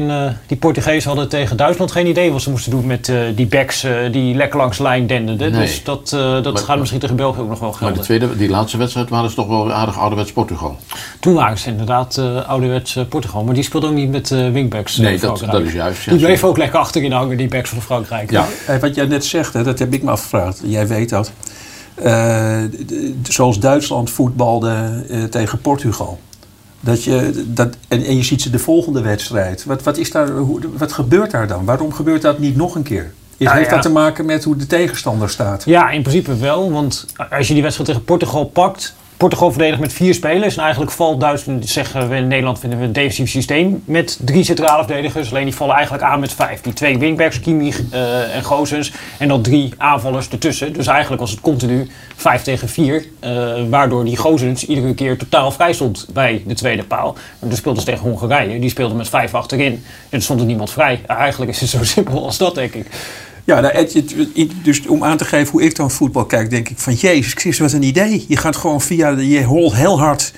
die 0.48 0.57
Portugezen 0.57 1.07
hadden 1.10 1.29
tegen 1.29 1.57
Duitsland 1.57 1.91
geen 1.91 2.07
idee 2.07 2.31
wat 2.31 2.41
ze 2.41 2.50
moesten 2.50 2.72
doen 2.72 2.86
met 2.86 3.12
die 3.36 3.48
backs 3.48 3.86
die 4.12 4.36
lekker 4.36 4.60
langs 4.60 4.77
lijn 4.77 5.07
denden. 5.07 5.38
Nee. 5.38 5.51
Dus 5.51 5.84
dat, 5.84 6.10
dat 6.43 6.53
Maar- 6.53 6.62
gaat 6.63 6.79
misschien 6.79 7.00
tegen 7.00 7.15
België 7.15 7.39
ook 7.39 7.50
nog 7.50 7.60
wel 7.60 7.69
maar 7.69 7.77
gelden. 7.77 7.98
de 7.98 8.03
tweede, 8.03 8.36
die 8.38 8.50
laatste 8.50 8.77
wedstrijd 8.77 9.10
waren 9.10 9.29
ze 9.29 9.36
toch 9.36 9.48
wel 9.48 9.72
aardig 9.72 10.00
ouderwets 10.00 10.31
Portugal. 10.31 10.77
Toen 11.19 11.34
waren 11.34 11.57
ze 11.57 11.69
inderdaad 11.69 12.22
ouderwets 12.48 12.98
Portugal. 13.10 13.43
Maar 13.43 13.53
die 13.55 13.63
speelde 13.63 13.88
ook 13.88 13.93
niet 13.93 14.12
met 14.12 14.31
eh, 14.31 14.51
wingbacks. 14.51 14.97
eh, 14.97 15.03
Nee, 15.03 15.19
dat, 15.19 15.41
is 15.65 15.74
juist. 15.74 16.03
ja, 16.03 16.12
Die 16.12 16.19
bleef 16.19 16.43
ook 16.43 16.57
lekker 16.57 16.79
achterin 16.79 17.12
hangen, 17.12 17.38
die 17.38 17.47
backs 17.47 17.69
van 17.69 17.81
Frankrijk. 17.81 18.31
Ja. 18.31 18.45
Hey, 18.65 18.79
wat 18.79 18.95
jij 18.95 19.05
net 19.05 19.25
zegt, 19.25 19.53
hè, 19.53 19.63
dat 19.63 19.79
heb 19.79 19.93
ik 19.93 20.03
me 20.03 20.12
afgevraagd. 20.12 20.62
Jij 20.63 20.88
weet 20.88 21.09
dat. 21.09 21.31
Eh, 21.95 22.57
zoals 23.24 23.59
Duitsland 23.59 24.09
voetbalde 24.09 25.03
eh, 25.09 25.24
tegen 25.24 25.59
Portugal. 25.59 26.19
Dat 26.79 27.03
je, 27.03 27.43
dat, 27.47 27.75
en, 27.88 28.03
en 28.03 28.15
je 28.17 28.24
ziet 28.24 28.41
ze 28.41 28.50
de 28.50 28.59
volgende 28.59 29.01
wedstrijd. 29.01 29.65
Wat, 29.65 29.83
wat, 29.83 29.97
is 29.97 30.12
daar, 30.12 30.29
hoe, 30.29 30.59
wat 30.77 30.91
gebeurt 30.93 31.31
daar 31.31 31.47
dan? 31.47 31.65
Waarom 31.65 31.93
gebeurt 31.93 32.21
dat 32.21 32.39
niet 32.39 32.55
nog 32.55 32.75
een 32.75 32.83
keer? 32.83 33.13
Is, 33.38 33.45
Nou 33.45 33.57
heeft 33.57 33.69
ja. 33.69 33.75
dat 33.75 33.83
te 33.85 33.91
maken 33.91 34.25
met 34.25 34.43
hoe 34.43 34.55
de 34.55 34.67
tegenstander 34.67 35.29
staat? 35.29 35.63
Ja, 35.65 35.89
in 35.89 36.01
principe 36.01 36.38
wel. 36.38 36.71
Want 36.71 37.05
als 37.29 37.47
je 37.47 37.53
die 37.53 37.62
wedstrijd 37.62 37.89
tegen 37.89 38.05
Portugal 38.05 38.45
pakt. 38.45 38.95
Portugal 39.17 39.51
verdedigt 39.51 39.79
met 39.79 39.93
vier 39.93 40.13
spelers. 40.13 40.55
En 40.55 40.62
eigenlijk 40.63 40.91
valt 40.91 41.19
Duitsland, 41.19 41.69
zeggen 41.69 42.10
we 42.10 42.15
in 42.15 42.27
Nederland, 42.27 42.60
vinden 42.60 42.79
we 42.79 42.86
een 42.86 42.93
defensief 42.93 43.29
systeem. 43.29 43.84
Met 43.86 44.19
drie 44.22 44.43
centrale 44.43 44.84
verdedigers. 44.84 45.29
Alleen 45.29 45.45
die 45.45 45.55
vallen 45.55 45.75
eigenlijk 45.75 46.03
aan 46.03 46.19
met 46.19 46.34
vijf. 46.34 46.62
Die 46.62 46.74
twee 46.74 46.98
wingbacks, 46.98 47.39
Kimmich 47.39 47.81
eh, 47.91 48.36
en 48.36 48.43
Gozens. 48.43 48.91
En 49.17 49.27
dan 49.27 49.41
drie 49.41 49.74
aanvallers 49.77 50.29
ertussen. 50.29 50.74
Dus 50.74 50.88
eigenlijk 50.88 51.22
was 51.22 51.31
het 51.31 51.41
continu 51.41 51.89
vijf 52.15 52.41
tegen 52.41 52.69
vier. 52.69 53.05
eh, 53.19 53.53
waardoor 53.69 54.05
die 54.05 54.17
Gozens 54.17 54.65
iedere 54.65 54.93
keer 54.93 55.17
totaal 55.17 55.51
vrij 55.51 55.74
stond 55.74 56.07
bij 56.13 56.43
de 56.48 56.53
tweede 56.53 56.84
paal. 56.84 57.15
En 57.39 57.48
toen 57.48 57.57
speelden 57.57 57.81
ze 57.81 57.88
tegen 57.88 58.03
Hongarije. 58.10 58.60
Die 58.60 58.69
speelde 58.69 58.95
met 58.95 59.10
vijf 59.10 59.34
achterin. 59.34 59.84
En 60.10 60.17
er 60.17 60.22
stond 60.22 60.39
er 60.39 60.45
niemand 60.45 60.72
vrij. 60.72 61.01
Eigenlijk 61.07 61.51
is 61.51 61.62
het 61.62 61.69
zo 61.69 61.84
simpel 61.95 62.25
als 62.25 62.38
dat, 62.38 62.55
denk 62.55 62.74
ik. 62.74 62.88
Ja, 63.46 63.60
nou, 63.60 63.90
dus 64.64 64.88
om 64.88 65.04
aan 65.04 65.18
te 65.18 65.25
geven 65.25 65.52
hoe 65.52 65.64
ik 65.64 65.75
dan 65.75 65.92
voetbal 65.92 66.25
kijk, 66.25 66.50
denk 66.50 66.70
ik 66.70 66.80
van 66.80 66.94
Jezus 66.94 67.34
Christus, 67.34 67.60
wat 67.60 67.72
een 67.72 67.84
idee. 67.84 68.25
Je 68.28 68.38
gaat 68.38 68.56
gewoon 68.56 68.82
via, 68.82 69.16
de, 69.16 69.30
je 69.30 69.44
holt 69.44 69.75
heel 69.75 70.00
hard 70.00 70.34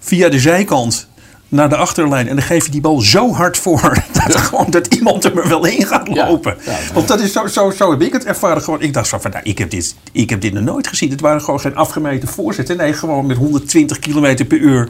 via 0.00 0.28
de 0.28 0.38
zijkant 0.38 1.08
naar 1.48 1.68
de 1.68 1.76
achterlijn. 1.76 2.28
En 2.28 2.36
dan 2.36 2.44
geef 2.44 2.64
je 2.64 2.70
die 2.70 2.80
bal 2.80 3.00
zo 3.00 3.32
hard 3.32 3.56
voor 3.56 4.04
dat, 4.26 4.36
gewoon, 4.36 4.66
dat 4.70 4.86
iemand 4.94 5.24
er 5.24 5.34
maar 5.34 5.48
wel 5.48 5.66
in 5.66 5.86
gaat 5.86 6.08
lopen. 6.08 6.56
ja, 6.64 6.72
ja. 6.72 6.92
Want 6.94 7.08
dat 7.08 7.20
is 7.20 7.32
zo, 7.32 7.46
zo, 7.46 7.70
zo 7.70 7.90
heb 7.90 8.02
ik 8.02 8.12
het 8.12 8.24
ervaren. 8.24 8.62
Gewoon, 8.62 8.82
ik 8.82 8.92
dacht 8.92 9.08
van, 9.08 9.20
nou, 9.22 9.40
ik 9.42 9.58
heb, 9.58 9.70
dit, 9.70 9.94
ik 10.12 10.30
heb 10.30 10.40
dit 10.40 10.52
nog 10.52 10.64
nooit 10.64 10.86
gezien. 10.86 11.10
Het 11.10 11.20
waren 11.20 11.40
gewoon 11.40 11.60
geen 11.60 11.76
afgemeten 11.76 12.28
voorzetten. 12.28 12.76
Nee, 12.76 12.92
gewoon 12.92 13.26
met 13.26 13.36
120 13.36 13.98
km 13.98 14.44
per 14.46 14.58
uur 14.58 14.88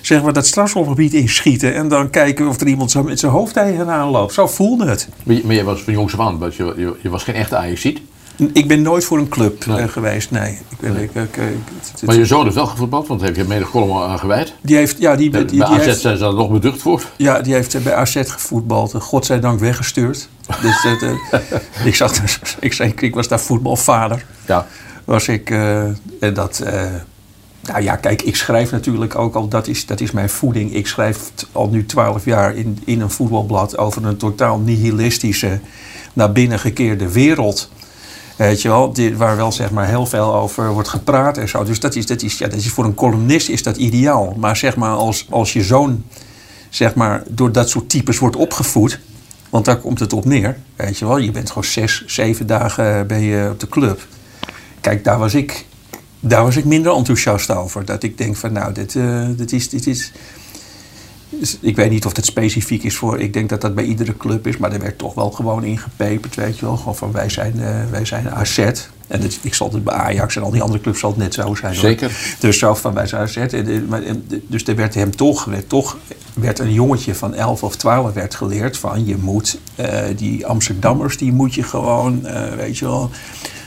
zeg 0.00 0.22
maar, 0.22 0.32
dat 0.32 0.46
strafschopgebied 0.46 1.12
inschieten. 1.14 1.74
En 1.74 1.88
dan 1.88 2.10
kijken 2.10 2.48
of 2.48 2.60
er 2.60 2.66
iemand 2.66 2.90
zo 2.90 3.02
met 3.02 3.18
zijn 3.20 3.32
hoofd 3.32 3.54
tegenaan 3.54 4.08
loopt. 4.08 4.32
Zo 4.32 4.46
voelde 4.46 4.86
het. 4.86 5.08
Maar 5.22 5.54
je 5.54 5.64
was 5.64 5.82
van 5.82 5.92
jongs 5.92 6.12
af 6.18 6.20
aan, 6.26 6.38
want 6.38 6.54
je, 6.54 6.74
je, 6.76 6.94
je 7.02 7.08
was 7.10 7.24
geen 7.24 7.34
echte 7.34 7.56
Ajaxiet. 7.56 8.00
Ik 8.52 8.68
ben 8.68 8.82
nooit 8.82 9.04
voor 9.04 9.18
een 9.18 9.28
club 9.28 9.66
Nee. 9.66 9.78
eh, 9.78 9.88
geweest, 9.88 10.30
nee. 10.30 10.58
Ik 10.70 10.78
ben, 10.80 10.96
ik, 10.98 11.40
Maar 12.06 12.14
je 12.16 12.24
zoon 12.26 12.42
heeft 12.42 12.54
wel 12.54 12.66
gevoetbald, 12.66 13.06
want 13.08 13.20
daar 13.20 13.28
heb 13.28 13.36
je 13.38 13.44
mede 13.44 13.64
column 13.64 13.92
aan 14.02 14.18
gewijd. 14.18 14.54
die 14.60 14.76
heeft, 14.76 14.98
ja, 14.98 15.16
die, 15.16 15.30
die, 15.30 15.44
die, 15.44 15.58
Bij 15.58 15.68
AZ 15.68 15.84
heeft, 15.84 16.00
zijn 16.00 16.16
ze 16.18 16.24
er 16.24 16.34
nog 16.34 16.50
beducht 16.50 16.82
voor. 16.82 17.02
ja, 17.16 17.40
die 17.40 17.54
heeft 17.54 17.74
eh, 17.74 17.82
bij 17.82 17.94
AZ 17.94 18.12
gevoetbald. 18.26 18.94
en 18.94 19.00
Godzijdank 19.00 19.60
weggestuurd. 19.60 20.28
Dus 20.62 20.82
dat, 20.82 21.02
eh, 21.02 21.40
ik, 21.86 21.94
zag, 21.94 22.12
dus- 22.20 22.38
ik, 22.60 22.72
zei, 22.72 22.92
ik 22.96 23.14
was 23.14 23.28
daar 23.28 23.40
voetbalvader. 23.40 24.24
Ja. 24.46 24.66
Was 25.04 25.28
ik, 25.28 25.50
eh, 25.50 25.82
en 26.20 26.34
dat... 26.34 26.58
eh, 26.58 26.82
nou 27.66 27.82
ja, 27.82 27.96
kijk, 27.96 28.22
ik 28.22 28.36
schrijf 28.36 28.70
natuurlijk 28.70 29.14
ook 29.14 29.34
al, 29.34 29.48
dat 29.48 29.66
is, 29.66 29.86
dat 29.86 30.00
is 30.00 30.10
mijn 30.10 30.30
voeding. 30.30 30.74
Ik 30.74 30.86
schrijf 30.86 31.32
al 31.52 31.68
nu 31.68 31.86
twaalf 31.86 32.24
jaar 32.24 32.54
in, 32.54 32.78
in 32.84 33.00
een 33.00 33.10
voetbalblad 33.10 33.78
over 33.78 34.04
een 34.04 34.16
totaal 34.16 34.58
nihilistische, 34.58 35.60
naar 36.12 36.32
binnen 36.32 36.58
gekeerde 36.58 37.12
wereld. 37.12 37.70
Weet 38.36 38.62
je 38.62 38.68
wel, 38.68 38.94
waar 39.16 39.36
wel 39.36 39.52
zeg 39.52 39.70
maar 39.70 39.88
heel 39.88 40.06
veel 40.06 40.34
over 40.34 40.72
wordt 40.72 40.88
gepraat 40.88 41.38
en 41.38 41.48
zo. 41.48 41.64
Dus 41.64 41.80
dat 41.80 41.94
is, 41.94 42.06
dat 42.06 42.22
is, 42.22 42.38
ja, 42.38 42.48
dat 42.48 42.58
is 42.58 42.68
voor 42.68 42.84
een 42.84 42.94
columnist 42.94 43.48
is 43.48 43.62
dat 43.62 43.76
ideaal. 43.76 44.34
Maar 44.38 44.56
zeg 44.56 44.76
maar, 44.76 44.90
als, 44.90 45.26
als 45.30 45.52
je 45.52 45.62
zoon 45.62 46.04
zeg 46.70 46.94
maar, 46.94 47.22
door 47.28 47.52
dat 47.52 47.68
soort 47.68 47.88
types 47.88 48.18
wordt 48.18 48.36
opgevoed. 48.36 49.00
Want 49.50 49.64
daar 49.64 49.76
komt 49.76 49.98
het 49.98 50.12
op 50.12 50.24
neer. 50.24 50.56
Weet 50.76 50.98
je 50.98 51.06
wel, 51.06 51.16
je 51.16 51.30
bent 51.30 51.48
gewoon 51.48 51.64
zes, 51.64 52.04
zeven 52.06 52.46
dagen 52.46 53.06
ben 53.06 53.20
je 53.20 53.48
op 53.50 53.60
de 53.60 53.68
club. 53.68 54.06
Kijk, 54.80 55.04
daar 55.04 55.18
was 55.18 55.34
ik, 55.34 55.66
daar 56.20 56.42
was 56.42 56.56
ik 56.56 56.64
minder 56.64 56.94
enthousiast 56.94 57.50
over. 57.50 57.84
Dat 57.84 58.02
ik 58.02 58.18
denk 58.18 58.36
van, 58.36 58.52
nou, 58.52 58.72
dit, 58.72 58.96
eh, 58.96 59.26
dit 59.36 59.52
is... 59.52 59.68
Dit 59.68 59.86
is 59.86 60.12
dus 61.28 61.58
ik 61.60 61.76
weet 61.76 61.90
niet 61.90 62.06
of 62.06 62.16
het 62.16 62.24
specifiek 62.24 62.82
is 62.82 62.96
voor... 62.96 63.20
Ik 63.20 63.32
denk 63.32 63.48
dat 63.48 63.60
dat 63.60 63.74
bij 63.74 63.84
iedere 63.84 64.16
club 64.16 64.46
is. 64.46 64.56
Maar 64.56 64.72
er 64.72 64.80
werd 64.80 64.98
toch 64.98 65.14
wel 65.14 65.30
gewoon 65.30 65.64
ingepeperd, 65.64 66.34
weet 66.34 66.58
je 66.58 66.64
wel. 66.64 66.76
Gewoon 66.76 66.96
van, 66.96 67.12
wij 67.12 67.28
zijn, 67.28 67.60
eh, 67.60 67.90
wij 67.90 68.04
zijn 68.04 68.30
AZ. 68.30 68.58
En 69.06 69.20
het, 69.20 69.38
ik 69.42 69.54
zal 69.54 69.72
het 69.72 69.84
bij 69.84 69.94
Ajax 69.94 70.36
en 70.36 70.42
al 70.42 70.50
die 70.50 70.62
andere 70.62 70.80
clubs 70.80 71.00
zal 71.00 71.10
het 71.10 71.18
net 71.18 71.34
zo 71.34 71.54
zijn. 71.54 71.72
hoor. 71.72 71.80
Zeker. 71.80 72.36
Dus 72.40 72.58
zo 72.58 72.74
van, 72.74 72.94
wij 72.94 73.06
zijn 73.06 73.22
AZ. 73.22 73.36
En, 73.36 73.68
eh, 73.68 73.80
maar, 73.88 74.02
en, 74.02 74.26
Dus 74.46 74.64
er 74.64 74.76
werd 74.76 74.94
hem 74.94 75.16
toch, 75.16 75.44
werd 75.44 75.68
toch... 75.68 75.96
werd 76.34 76.58
een 76.58 76.72
jongetje 76.72 77.14
van 77.14 77.34
11 77.34 77.62
of 77.62 77.76
12 77.76 78.12
werd 78.12 78.34
geleerd 78.34 78.78
van... 78.78 79.06
je 79.06 79.16
moet 79.16 79.58
die 80.16 80.46
Amsterdammers, 80.46 81.16
die 81.16 81.32
moet 81.32 81.54
je 81.54 81.62
gewoon, 81.62 82.26
weet 82.56 82.78
je 82.78 82.84
wel 82.84 83.10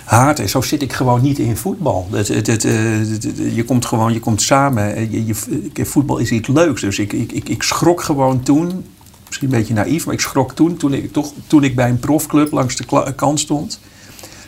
haat. 0.10 0.42
Zo 0.46 0.62
zit 0.62 0.82
ik 0.82 0.94
gewoon 0.94 1.22
niet 1.22 1.40
in 1.40 1.58
voetbal. 1.58 2.08
Het, 2.12 2.66
eh, 2.66 3.56
je 3.56 3.64
komt 3.66 3.86
gewoon, 3.86 4.14
je 4.14 4.20
komt 4.20 4.42
samen. 4.42 4.96
En 4.96 5.12
Je, 5.12 5.26
je, 5.74 5.86
voetbal 5.86 6.18
is 6.18 6.32
iets 6.32 6.48
leuks. 6.48 6.82
Dus 6.82 7.00
ik, 7.00 7.14
ik, 7.14 7.32
ik, 7.32 7.50
ik 7.50 7.64
schrok 7.64 8.02
gewoon 8.02 8.44
toen, 8.44 8.86
misschien 9.28 9.52
een 9.52 9.58
beetje 9.58 9.74
naïef, 9.74 10.06
maar 10.06 10.14
ik 10.14 10.20
schrok 10.20 10.54
toen, 10.54 10.78
toen 10.78 10.94
ik, 10.94 11.14
toch, 11.14 11.34
toen 11.48 11.64
ik 11.64 11.76
bij 11.76 11.90
een 11.90 12.00
profclub 12.00 12.52
langs 12.52 12.76
de 12.76 13.14
kant 13.16 13.40
stond, 13.40 13.80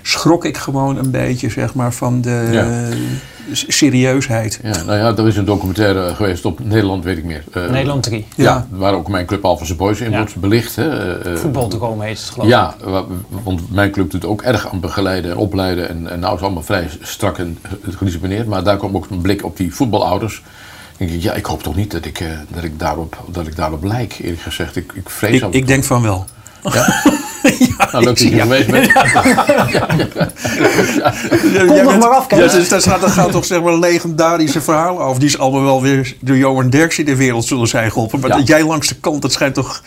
schrok 0.01 0.45
ik 0.45 0.57
gewoon 0.57 0.97
een 0.97 1.11
beetje, 1.11 1.49
zeg 1.49 1.73
maar, 1.73 1.93
van 1.93 2.21
de 2.21 2.47
Ja. 2.51 2.87
serieusheid. 3.51 4.59
Ja, 4.63 4.83
nou 4.83 4.97
ja, 4.97 5.15
er 5.17 5.27
is 5.27 5.37
een 5.37 5.45
documentaire 5.45 6.15
geweest 6.15 6.45
op 6.45 6.59
Nederland, 6.63 7.03
weet 7.03 7.17
ik 7.17 7.23
meer. 7.23 7.43
Eh, 7.53 7.69
Nederland 7.69 8.03
3. 8.03 8.25
Ja, 8.35 8.43
Ja. 8.43 8.67
waar 8.69 8.93
ook 8.93 9.07
mijn 9.09 9.25
club 9.25 9.45
Alphense 9.45 9.75
Boys 9.75 9.99
in 10.01 10.11
Ja. 10.11 10.17
wordt 10.17 10.35
belicht. 10.35 10.75
Hè. 10.75 11.17
eh, 11.19 11.31
eh, 11.33 11.37
Voetbal 11.37 11.67
te 11.67 11.77
komen 11.77 12.05
heet 12.05 12.17
het 12.19 12.29
geloof 12.29 12.47
ik. 12.47 12.53
Ja, 12.53 12.75
wa- 12.83 13.03
want 13.43 13.71
mijn 13.71 13.91
club 13.91 14.11
doet 14.11 14.25
ook 14.25 14.41
erg 14.41 14.67
aan 14.71 14.79
begeleiden 14.79 15.31
en 15.31 15.37
opleiden. 15.37 15.89
En, 15.89 15.95
en 16.11 16.19
nou 16.19 16.25
is 16.25 16.31
het 16.31 16.41
allemaal 16.41 16.63
vrij 16.63 16.89
strak 17.01 17.37
en 17.37 17.57
gedisciplineerd. 17.89 18.47
Maar 18.47 18.63
daar 18.63 18.77
kwam 18.77 18.95
ook 18.95 19.07
een 19.09 19.21
blik 19.21 19.43
op 19.45 19.57
die 19.57 19.75
voetbalouders. 19.75 20.41
Dan 20.97 21.07
denk 21.07 21.19
ik, 21.19 21.21
ja, 21.25 21.33
ik 21.33 21.45
hoop 21.45 21.63
toch 21.63 21.75
niet 21.75 21.91
dat 21.91 22.05
ik, 22.05 22.19
eh, 22.19 22.27
dat 22.53 22.63
ik, 22.63 22.79
daarop, 22.79 23.17
dat 23.31 23.47
ik 23.47 23.55
daarop 23.55 23.83
lijk, 23.83 24.17
eerlijk 24.21 24.41
gezegd. 24.41 24.75
Ik, 24.75 24.91
ik 24.95 25.09
vrees 25.09 25.35
Ik, 25.37 25.43
af- 25.43 25.53
ik 25.53 25.67
denk 25.67 25.83
van 25.83 26.01
wel. 26.01 26.25
Ja? 27.59 27.89
nou, 27.91 28.03
leuk 28.03 28.05
dat 28.05 28.19
je 28.19 28.35
Ja. 28.35 28.41
geweest 28.43 28.67
bent. 28.71 28.91
Kom 31.67 31.83
nog 31.83 31.97
maar 31.99 32.09
af. 32.09 32.29
Ja, 32.29 32.37
dus 32.47 32.69
daar, 32.69 32.81
staat, 32.81 33.01
daar 33.01 33.09
gaan 33.09 33.31
toch 33.31 33.45
zeg 33.45 33.61
maar 33.61 33.79
legendarische 33.79 34.61
verhalen 34.61 35.01
over. 35.03 35.19
Die 35.19 35.29
is 35.29 35.37
allemaal 35.37 35.63
wel 35.63 35.81
weer 35.81 36.15
door 36.19 36.37
Johan 36.37 36.69
Derks 36.69 36.99
in 36.99 37.05
de 37.05 37.15
wereld 37.15 37.45
zullen 37.45 37.67
zijn 37.67 37.91
geholpen. 37.91 38.19
Maar 38.19 38.29
Ja. 38.29 38.35
dat 38.37 38.47
jij 38.47 38.63
langs 38.63 38.87
de 38.87 38.95
kant, 38.99 39.21
dat 39.21 39.31
schijnt 39.31 39.53
toch 39.53 39.81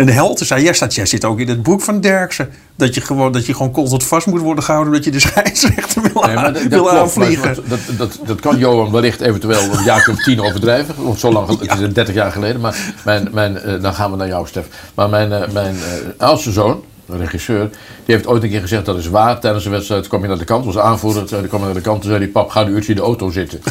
een 0.00 0.08
held 0.08 0.38
zijn. 0.38 0.62
Jij, 0.62 0.72
staat, 0.72 0.94
jij 0.94 1.06
zit 1.06 1.24
ook 1.24 1.40
in 1.40 1.48
het 1.48 1.62
boek 1.62 1.80
van 1.80 2.00
Derksen. 2.00 2.48
Dat 2.76 2.94
je 2.94 3.00
gewoon, 3.00 3.32
dat 3.32 3.46
je 3.46 3.54
gewoon 3.54 3.72
constant 3.72 4.04
vast 4.04 4.26
moet 4.26 4.40
worden 4.40 4.64
gehouden. 4.64 4.92
Dat 4.92 5.04
je 5.04 5.10
de 5.10 5.20
scheidsrechter 5.28 6.02
wil, 6.02 6.22
Nee, 6.22 6.34
maar 6.34 6.52
dat, 6.52 6.62
dat 6.62 6.72
wil 6.72 6.82
klopt, 6.82 6.98
aanvliegen. 6.98 7.54
Dat, 7.68 7.80
dat, 7.96 8.18
dat 8.26 8.40
kan 8.40 8.58
Johan 8.58 8.92
wellicht 8.92 9.20
eventueel 9.20 9.60
een 9.62 10.10
of 10.10 10.22
tien 10.22 10.40
overdrijven. 10.40 10.94
Want 11.04 11.20
zo 11.20 11.32
lang, 11.32 11.48
het 11.60 11.80
is 11.80 11.92
30 11.92 12.14
jaar 12.14 12.32
geleden. 12.32 12.60
Maar 12.60 12.94
mijn, 13.04 13.28
mijn, 13.32 13.58
eh, 13.58 13.82
dan 13.82 13.94
gaan 13.94 14.10
we 14.10 14.16
naar 14.16 14.28
jou, 14.28 14.46
Stef. 14.46 14.66
Maar 14.94 15.08
mijn, 15.08 15.32
eh, 15.32 15.48
mijn 15.52 15.76
eh, 15.76 16.26
oudste 16.26 16.52
zoon, 16.52 16.84
regisseur, 17.18 17.68
die 18.04 18.14
heeft 18.14 18.26
ooit 18.26 18.42
een 18.42 18.50
keer 18.50 18.60
gezegd 18.60 18.84
dat 18.84 18.96
is 18.98 19.08
waar. 19.08 19.40
Tijdens 19.40 19.64
een 19.64 19.70
wedstrijd 19.70 20.08
kwam 20.08 20.20
hij 20.20 20.28
naar 20.28 20.38
de 20.38 20.44
kant, 20.44 20.64
was 20.64 20.78
aanvoerder. 20.78 21.24
Toen 21.24 21.48
kwam 21.48 21.60
hij 21.62 21.72
naar 21.72 21.82
de 21.82 21.88
kant 21.88 22.02
en 22.02 22.08
zei 22.08 22.18
hij, 22.18 22.28
pap, 22.28 22.50
ga 22.50 22.60
een 22.60 22.70
uurtje 22.70 22.90
in 22.90 22.96
de 22.98 23.02
auto 23.04 23.30
zitten. 23.30 23.60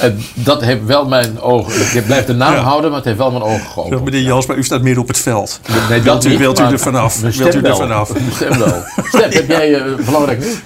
En 0.00 0.20
dat 0.34 0.60
heeft 0.62 0.84
wel 0.86 1.06
mijn 1.08 1.40
ogen, 1.40 1.98
ik 1.98 2.06
blijf 2.06 2.24
de 2.24 2.34
naam 2.34 2.52
Ja. 2.54 2.60
houden, 2.60 2.88
maar 2.90 2.98
het 2.98 3.06
heeft 3.06 3.18
wel 3.18 3.30
mijn 3.30 3.42
ogen 3.42 3.58
Zeg, 3.60 3.72
geopend. 3.72 4.04
meneer 4.04 4.20
Jasper, 4.20 4.56
u 4.56 4.64
staat 4.64 4.82
midden 4.82 5.02
op 5.02 5.08
het 5.08 5.18
veld. 5.18 5.60
Nee, 5.88 6.00
wilt 6.00 6.24
u, 6.24 6.28
niet, 6.28 6.38
wilt 6.38 6.58
u 6.58 6.62
maar 6.62 6.72
er 6.72 6.78
vanaf? 6.78 7.20
Wilt 7.20 7.34
u 7.34 7.36
stem 7.48 7.64
er 7.64 7.76
vanaf? 7.76 8.12
Stem 8.34 8.58
wel. 8.58 8.82
Stef, 9.12 9.34
heb 9.34 9.48
jij 9.48 9.74
eh, 9.74 9.94
belangrijk 10.04 10.38
nieuws? 10.40 10.56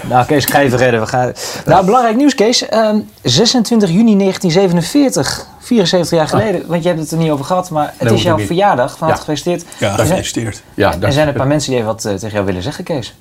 Nou, 0.10 0.26
Kees, 0.26 0.44
ik 0.44 0.50
ga 0.50 0.60
even 0.60 0.78
redden. 0.78 1.00
We 1.00 1.06
gaan... 1.06 1.32
Nou, 1.66 1.84
belangrijk 1.84 2.16
nieuws, 2.16 2.34
Kees. 2.34 2.68
Ehm, 2.68 2.96
26 3.22 3.88
juni 3.90 4.16
1947, 4.18 5.46
74 5.60 6.18
jaar 6.18 6.28
geleden. 6.28 6.62
Want 6.66 6.82
je 6.82 6.88
hebt 6.88 7.00
het 7.00 7.10
er 7.10 7.16
niet 7.18 7.30
over 7.30 7.44
gehad, 7.44 7.70
maar 7.70 7.94
het 7.96 8.08
Nee, 8.08 8.16
is 8.18 8.22
jouw 8.22 8.36
niet. 8.36 8.46
verjaardag. 8.46 8.98
Van 8.98 9.08
harte 9.08 9.12
Ja. 9.12 9.34
gefeliciteerd. 9.34 9.74
Ja, 9.78 9.88
er, 9.88 9.94
zijn, 9.94 10.06
gefeliciteerd. 10.06 10.62
Ja, 10.74 10.94
er 11.00 11.12
zijn 11.12 11.28
een 11.28 11.34
paar 11.34 11.46
mensen 11.46 11.70
die 11.70 11.80
even 11.80 11.92
wat 11.92 12.04
eh, 12.04 12.12
tegen 12.14 12.30
jou 12.30 12.44
willen 12.44 12.62
zeggen, 12.62 12.84
Kees. 12.84 13.14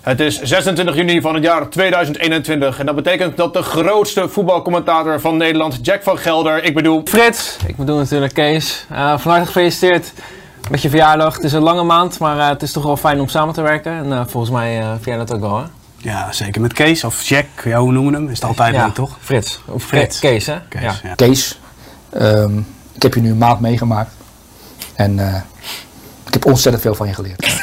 Het 0.00 0.20
is 0.20 0.40
26 0.42 0.94
juni 0.96 1.20
van 1.20 1.34
het 1.34 1.42
jaar 1.44 1.68
2021 1.68 2.78
en 2.78 2.86
dat 2.86 2.94
betekent 2.94 3.36
dat 3.36 3.52
de 3.52 3.62
grootste 3.62 4.28
voetbalcommentator 4.28 5.20
van 5.20 5.36
Nederland, 5.36 5.78
Jack 5.82 6.02
van 6.02 6.18
Gelder, 6.18 6.64
ik 6.64 6.74
bedoel 6.74 7.00
Frits, 7.04 7.56
ik 7.66 7.76
bedoel 7.76 7.96
natuurlijk 7.96 8.34
Kees. 8.34 8.86
Eh 8.90 9.18
van 9.18 9.30
harte 9.30 9.46
gefeliciteerd 9.46 10.12
met 10.70 10.82
je 10.82 10.88
verjaardag. 10.88 11.34
Het 11.34 11.44
is 11.44 11.52
een 11.52 11.62
lange 11.62 11.82
maand, 11.82 12.18
maar 12.18 12.38
eh, 12.38 12.48
het 12.48 12.62
is 12.62 12.72
toch 12.72 12.82
wel 12.84 12.96
fijn 12.96 13.20
om 13.20 13.28
samen 13.28 13.54
te 13.54 13.62
werken. 13.62 13.92
En 13.92 14.12
eh, 14.12 14.20
volgens 14.26 14.52
mij 14.52 14.80
eh 14.80 14.88
vind 14.92 15.04
jij 15.04 15.16
dat 15.16 15.32
ook 15.34 15.40
wel, 15.40 15.56
hè? 15.58 15.64
Ja, 16.04 16.32
zeker 16.32 16.60
met 16.60 16.72
Kees 16.72 17.04
of 17.04 17.22
Jack, 17.22 17.46
ja, 17.64 17.78
hoe 17.78 17.92
noemen 17.92 18.12
we 18.12 18.18
hem? 18.18 18.28
Is 18.28 18.34
het 18.40 18.44
altijd 18.48 18.74
ja, 18.74 18.84
leuk, 18.84 18.94
toch? 18.94 19.16
Frits. 19.20 19.60
Of 19.66 19.84
Frits. 19.84 20.18
Ke- 20.18 20.28
Kees, 20.28 20.46
hè? 20.46 20.60
Kees, 20.68 20.82
Ja. 20.82 20.94
ja. 21.02 21.14
Kees, 21.14 21.60
ehm, 22.10 22.58
ik 22.92 23.02
heb 23.02 23.14
je 23.14 23.20
nu 23.20 23.30
een 23.30 23.38
maand 23.38 23.60
meegemaakt. 23.60 24.10
En 24.94 25.18
eh, 25.18 25.40
ik 26.26 26.32
heb 26.32 26.44
ontzettend 26.46 26.82
veel 26.82 26.94
van 26.94 27.06
je 27.06 27.14
geleerd. 27.14 27.40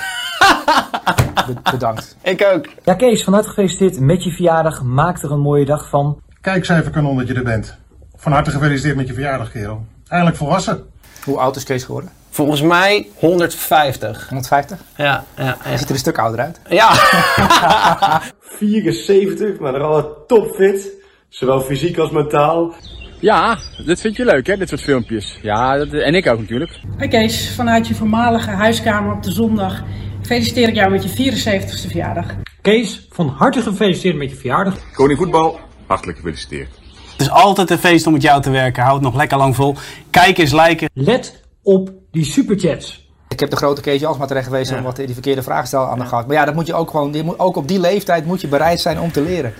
Be- 1.47 1.71
bedankt. 1.71 2.15
Ik 2.21 2.43
ook. 2.53 2.67
Ja, 2.83 2.93
Kees, 2.93 3.23
van 3.23 3.33
harte 3.33 3.47
gefeliciteerd 3.49 3.99
met 3.99 4.23
je 4.23 4.31
verjaardag. 4.31 4.83
Maak 4.83 5.23
er 5.23 5.31
een 5.31 5.39
mooie 5.39 5.65
dag 5.65 5.89
van. 5.89 6.21
Kijkcijferkanon 6.41 7.17
dat 7.17 7.27
je 7.27 7.33
er 7.33 7.43
bent. 7.43 7.75
Van 8.15 8.31
harte 8.31 8.51
gefeliciteerd 8.51 8.95
met 8.95 9.07
je 9.07 9.13
verjaardag, 9.13 9.51
kerel. 9.51 9.85
Eindelijk 10.07 10.37
volwassen. 10.37 10.83
Hoe 11.23 11.37
oud 11.39 11.55
is 11.55 11.63
Kees 11.63 11.83
geworden? 11.83 12.11
Volgens 12.33 12.61
mij 12.61 13.07
150. 13.15 14.27
150? 14.29 14.77
Ja, 14.97 15.23
ja, 15.37 15.57
Hij 15.59 15.77
ziet 15.77 15.87
er 15.87 15.93
een 15.93 15.99
stuk 15.99 16.17
ouder 16.17 16.39
uit. 16.39 16.59
ja. 16.69 16.91
74, 18.39 19.59
maar 19.59 19.71
nog 19.71 19.81
altijd 19.81 20.27
topfit. 20.27 20.89
Zowel 21.29 21.61
fysiek 21.61 21.97
als 21.97 22.11
mentaal. 22.11 22.73
Ja, 23.19 23.57
dit 23.85 24.01
vind 24.01 24.15
je 24.15 24.25
leuk 24.25 24.47
hè, 24.47 24.57
dit 24.57 24.69
soort 24.69 24.81
filmpjes. 24.81 25.39
Ja, 25.41 25.77
dat, 25.77 25.93
en 25.93 26.15
ik 26.15 26.27
ook 26.27 26.39
natuurlijk. 26.39 26.79
Hoi 26.97 27.09
Kees, 27.09 27.51
vanuit 27.55 27.87
je 27.87 27.95
voormalige 27.95 28.49
huiskamer 28.49 29.13
op 29.15 29.23
de 29.23 29.31
zondag 29.31 29.83
feliciteer 30.21 30.67
ik 30.67 30.75
jou 30.75 30.91
met 30.91 31.03
je 31.03 31.31
74ste 31.33 31.87
verjaardag. 31.89 32.25
Kees, 32.61 33.07
van 33.11 33.27
harte 33.27 33.61
gefeliciteerd 33.61 34.15
met 34.15 34.29
je 34.29 34.35
verjaardag. 34.35 34.75
Koning 34.93 35.19
voetbal, 35.19 35.59
hartelijk 35.87 36.17
gefeliciteerd. 36.17 36.69
Het 37.11 37.21
is 37.21 37.29
altijd 37.29 37.69
een 37.69 37.77
feest 37.77 38.07
om 38.07 38.13
met 38.13 38.21
jou 38.21 38.41
te 38.41 38.49
werken. 38.49 38.83
Houd 38.83 38.93
het 38.95 39.03
nog 39.03 39.15
lekker 39.15 39.37
lang 39.37 39.55
vol. 39.55 39.75
Kijk 40.09 40.37
eens, 40.37 40.51
liken. 40.51 40.89
Let 40.93 41.41
op 41.63 41.91
die 42.11 42.25
superchats. 42.25 43.09
Ik 43.29 43.39
heb 43.39 43.49
de 43.49 43.55
grote 43.55 43.81
Kees 43.81 44.01
Jansma 44.01 44.25
terecht 44.25 44.45
geweest 44.45 44.71
om 44.71 44.83
wat 44.83 44.95
die 44.95 45.13
verkeerde 45.13 45.43
vraag 45.43 45.67
stellen 45.67 45.87
aan 45.87 45.99
de 45.99 46.05
gang. 46.05 46.27
Maar 46.27 46.35
ja, 46.35 46.45
dat 46.45 46.53
moet 46.53 46.67
je 46.67 46.73
ook 46.73 46.89
gewoon, 46.89 47.13
je 47.13 47.23
moet, 47.23 47.39
ook 47.39 47.55
op 47.55 47.67
die 47.67 47.79
leeftijd 47.79 48.25
moet 48.25 48.41
je 48.41 48.47
bereid 48.47 48.79
zijn 48.79 48.99
om 48.99 49.11
te 49.11 49.21
leren. 49.21 49.53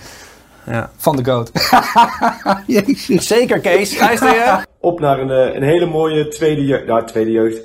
Ja. 0.66 0.90
Van 0.96 1.16
de 1.16 1.24
goat. 1.24 1.50
Jezus. 2.66 3.26
Zeker, 3.26 3.60
Kees. 3.60 3.98
Luister 3.98 4.28
je? 4.28 4.64
Op 4.80 5.00
naar 5.00 5.18
een, 5.18 5.30
eh, 5.30 5.54
een 5.54 5.62
hele 5.62 5.86
mooie 5.86 6.28
tweede 6.28 6.64
jeugd. 6.64 6.86
Nou, 6.86 7.06
tweede 7.06 7.30
jeugd. 7.30 7.60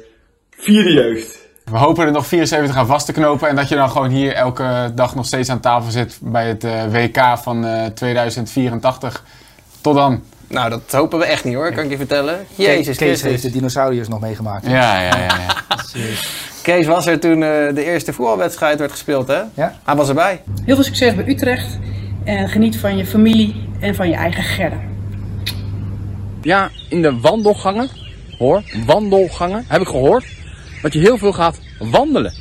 Vierde 0.49 0.91
jeugd. 0.91 1.47
We 1.63 1.77
hopen 1.77 2.05
er 2.05 2.11
nog 2.11 2.27
74 2.27 2.75
aan 2.75 2.87
vast 2.87 3.05
te 3.05 3.11
knopen. 3.11 3.49
En 3.49 3.55
dat 3.55 3.69
je 3.69 3.75
dan 3.75 3.89
gewoon 3.89 4.09
hier 4.09 4.33
elke 4.33 4.91
dag 4.95 5.15
nog 5.15 5.25
steeds 5.25 5.49
aan 5.49 5.59
tafel 5.59 5.91
zit 5.91 6.19
bij 6.21 6.47
het 6.47 6.63
eh, 6.63 6.91
WK 6.91 7.37
van 7.37 7.65
eh, 7.65 7.85
2084. 7.85 9.23
Tot 9.81 9.95
dan. 9.95 10.23
Nou, 10.47 10.69
dat 10.69 10.91
hopen 10.91 11.19
we 11.19 11.25
echt 11.25 11.43
niet 11.43 11.55
hoor, 11.55 11.71
kan 11.71 11.83
ik 11.83 11.89
je 11.89 11.97
vertellen. 11.97 12.45
Jezus 12.55 12.85
Kees 12.85 12.97
Christus. 12.97 13.29
heeft 13.29 13.41
de 13.41 13.51
dinosauriërs 13.51 14.07
nog 14.07 14.19
meegemaakt. 14.19 14.65
Ja, 14.65 15.01
ja, 15.01 15.17
ja. 15.17 15.25
ja. 15.25 15.75
Kees 16.61 16.85
was 16.85 17.05
er 17.05 17.19
toen 17.19 17.43
eh, 17.43 17.75
de 17.75 17.83
eerste 17.83 18.13
voetbalwedstrijd 18.13 18.79
werd 18.79 18.91
gespeeld, 18.91 19.27
hè? 19.27 19.41
Ja. 19.53 19.79
Hij 19.83 19.95
was 19.95 20.09
erbij. 20.09 20.41
Heel 20.65 20.75
veel 20.75 20.83
succes 20.83 21.15
bij 21.15 21.27
Utrecht. 21.27 21.79
En 22.23 22.49
geniet 22.49 22.77
van 22.77 22.97
je 22.97 23.05
familie 23.05 23.69
en 23.79 23.95
van 23.95 24.09
je 24.09 24.15
eigen 24.15 24.43
gerden. 24.43 24.81
Ja, 26.41 26.69
in 26.89 27.01
de 27.01 27.19
wandelgangen, 27.19 27.89
hoor, 28.37 28.63
wandelgangen, 28.85 29.65
heb 29.67 29.81
ik 29.81 29.87
gehoord, 29.87 30.25
dat 30.81 30.93
je 30.93 30.99
heel 30.99 31.17
veel 31.17 31.33
gaat 31.33 31.59
wandelen. 31.79 32.33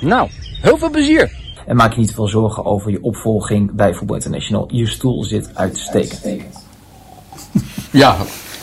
Nou, 0.00 0.28
heel 0.60 0.78
veel 0.78 0.90
plezier. 0.90 1.32
En 1.66 1.76
maak 1.76 1.92
je 1.92 2.00
niet 2.00 2.14
veel 2.14 2.28
zorgen 2.28 2.64
over 2.64 2.90
je 2.90 3.02
opvolging 3.02 3.72
bij 3.72 3.94
Voetbal 3.94 4.16
International. 4.16 4.68
Je 4.72 4.86
stoel 4.86 5.24
zit 5.24 5.50
uitstekend. 5.54 6.63
Ja, 7.94 8.16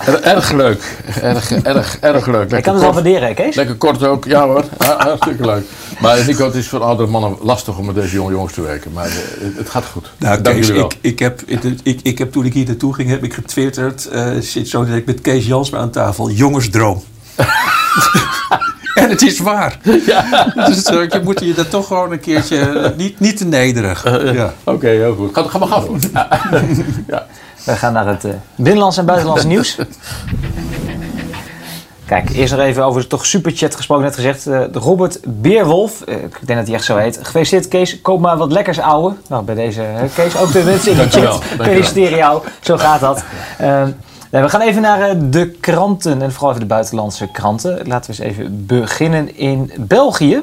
er- 0.05 0.21
erg 0.23 0.51
leuk. 0.51 0.97
Erg, 1.21 1.51
erg, 1.51 1.97
erg 1.99 2.25
leuk. 2.27 2.51
Ik 2.51 2.63
kan 2.63 2.73
het 2.73 2.83
wel 2.83 2.93
waarderen, 2.93 3.27
hè, 3.27 3.33
Kees? 3.33 3.55
Lekker 3.55 3.75
kort 3.75 4.03
ook, 4.03 4.25
ja 4.25 4.45
hoor. 4.47 4.63
Hartstikke 4.97 5.45
leuk. 5.45 5.65
Maar 5.99 6.25
Nico, 6.25 6.45
het 6.45 6.55
is 6.55 6.67
voor 6.67 6.79
oudere 6.83 7.09
mannen 7.09 7.37
lastig 7.41 7.77
om 7.77 7.85
met 7.85 7.95
deze 7.95 8.13
jonge 8.15 8.31
jongens 8.31 8.53
te 8.53 8.61
werken. 8.61 8.91
Maar 8.91 9.05
eh, 9.05 9.13
het, 9.39 9.57
het 9.57 9.69
gaat 9.69 9.85
goed. 9.85 10.11
Nou, 10.17 10.41
Dank 10.41 10.55
Kees, 10.55 10.69
wel. 10.69 10.85
ik, 10.85 10.97
ik, 11.01 11.19
heb, 11.19 11.41
ik, 11.83 11.99
ik, 12.03 12.17
heb 12.17 12.31
toen 12.31 12.45
ik 12.45 12.53
hier 12.53 12.65
naartoe 12.65 12.93
ging, 12.93 13.09
heb 13.09 13.23
ik 13.23 13.33
getwitterd. 13.33 14.05
eh 14.05 14.27
zit 14.39 14.67
zo 14.67 14.85
direct 14.85 15.05
met 15.05 15.21
Kees 15.21 15.45
Jansma 15.45 15.77
aan 15.77 15.91
tafel. 15.91 16.29
Jongensdroom. 16.29 17.03
en 18.95 19.09
het 19.09 19.21
is 19.21 19.39
waar. 19.39 19.79
Dus 20.55 20.83
eh, 20.83 21.09
je 21.09 21.21
moet 21.23 21.39
je 21.39 21.53
dat 21.53 21.69
toch 21.69 21.87
gewoon 21.87 22.11
een 22.11 22.19
keertje. 22.19 22.57
eh, 22.59 22.97
niet, 22.97 23.19
niet 23.19 23.37
te 23.37 23.45
nederig. 23.45 24.03
ja. 24.33 24.53
Oké, 24.63 24.87
heel 24.87 25.15
goed. 25.15 25.33
Ga, 25.33 25.43
ga 25.43 25.57
maar 25.57 25.67
gaan. 25.67 25.99
ja. 27.07 27.27
We 27.63 27.75
gaan 27.75 27.93
naar 27.93 28.07
het 28.07 28.25
eh, 28.25 28.31
binnenlands 28.55 28.97
en 28.97 29.05
buitenlands 29.05 29.45
nieuws. 29.53 29.77
Kijk, 32.11 32.29
eerst 32.29 32.55
nog 32.55 32.61
even 32.61 32.85
over 32.85 33.07
toch 33.07 33.25
superchat 33.25 33.75
gesproken. 33.75 34.05
Net 34.05 34.15
gezegd, 34.15 34.47
eh, 34.47 34.61
Robert 34.71 35.19
Beerwolf, 35.25 36.01
eh, 36.01 36.15
ik 36.15 36.37
denk 36.45 36.59
dat 36.59 36.67
hij 36.67 36.75
echt 36.75 36.85
zo 36.85 36.97
heet. 36.97 37.19
Gefeliciteerd 37.21 37.67
Kees, 37.67 38.01
koop 38.01 38.19
maar 38.19 38.37
wat 38.37 38.51
lekkers 38.51 38.79
ouwe. 38.79 39.13
Nou, 39.27 39.43
bij 39.43 39.55
deze 39.55 39.83
Kees, 40.15 40.37
ook 40.37 40.51
de 40.51 40.63
mensen 40.63 40.91
in 40.91 40.97
de 40.97 41.09
chat. 41.09 41.43
Feliciteer 41.43 42.15
jou, 42.15 42.43
zo 42.59 42.77
gaat 42.77 42.99
dat. 42.99 43.23
Eh, 43.57 43.83
nee, 44.29 44.41
we 44.41 44.49
gaan 44.49 44.61
even 44.61 44.81
naar 44.81 45.29
de 45.29 45.49
kranten 45.51 46.21
en 46.21 46.31
vooral 46.31 46.49
even 46.49 46.61
de 46.61 46.67
buitenlandse 46.67 47.31
kranten. 47.31 47.87
Laten 47.87 48.15
we 48.15 48.23
eens 48.23 48.35
even 48.35 48.65
beginnen 48.65 49.37
in 49.37 49.71
België. 49.77 50.41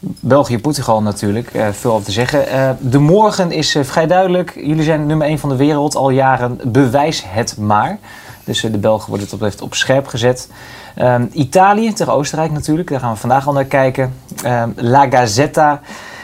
België, 0.00 0.58
Portugal 0.58 1.02
natuurlijk, 1.02 1.50
eh, 1.54 1.68
veel 1.68 1.92
over 1.92 2.04
te 2.04 2.12
zeggen. 2.12 2.48
Eh, 2.48 2.70
de 2.80 2.98
morgen 2.98 3.50
is 3.52 3.74
eh, 3.74 3.84
vrij 3.84 4.06
duidelijk. 4.06 4.52
Jullie 4.54 4.82
zijn 4.82 5.06
nummer 5.06 5.26
1 5.26 5.38
van 5.38 5.48
de 5.48 5.56
wereld 5.56 5.96
al 5.96 6.10
jaren. 6.10 6.60
Bewijs 6.64 7.24
het 7.26 7.56
maar. 7.58 7.98
Dus 8.44 8.60
de 8.60 8.78
Belgen 8.78 9.08
worden 9.08 9.26
het 9.26 9.34
op, 9.34 9.40
heeft 9.40 9.62
op 9.62 9.74
scherp 9.74 10.06
gezet. 10.06 10.50
Ehm, 10.94 11.26
Italië 11.32 11.92
tegen 11.92 12.12
Oostenrijk 12.12 12.52
natuurlijk. 12.52 12.88
Daar 12.88 13.00
gaan 13.00 13.12
we 13.12 13.18
vandaag 13.18 13.46
al 13.46 13.52
naar 13.52 13.64
kijken. 13.64 14.14
Ehm, 14.42 14.70
La 14.76 15.10
Gazzetta 15.10 15.80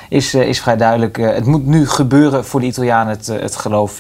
is, 0.09 0.35
is 0.35 0.61
vrij 0.61 0.77
duidelijk. 0.77 1.17
Het 1.17 1.47
moet 1.47 1.67
nu 1.67 1.89
gebeuren 1.89 2.45
voor 2.45 2.61
de 2.61 2.67
Italianen. 2.67 3.17
Het, 3.17 3.27
het 3.27 3.57
geloof 3.57 3.99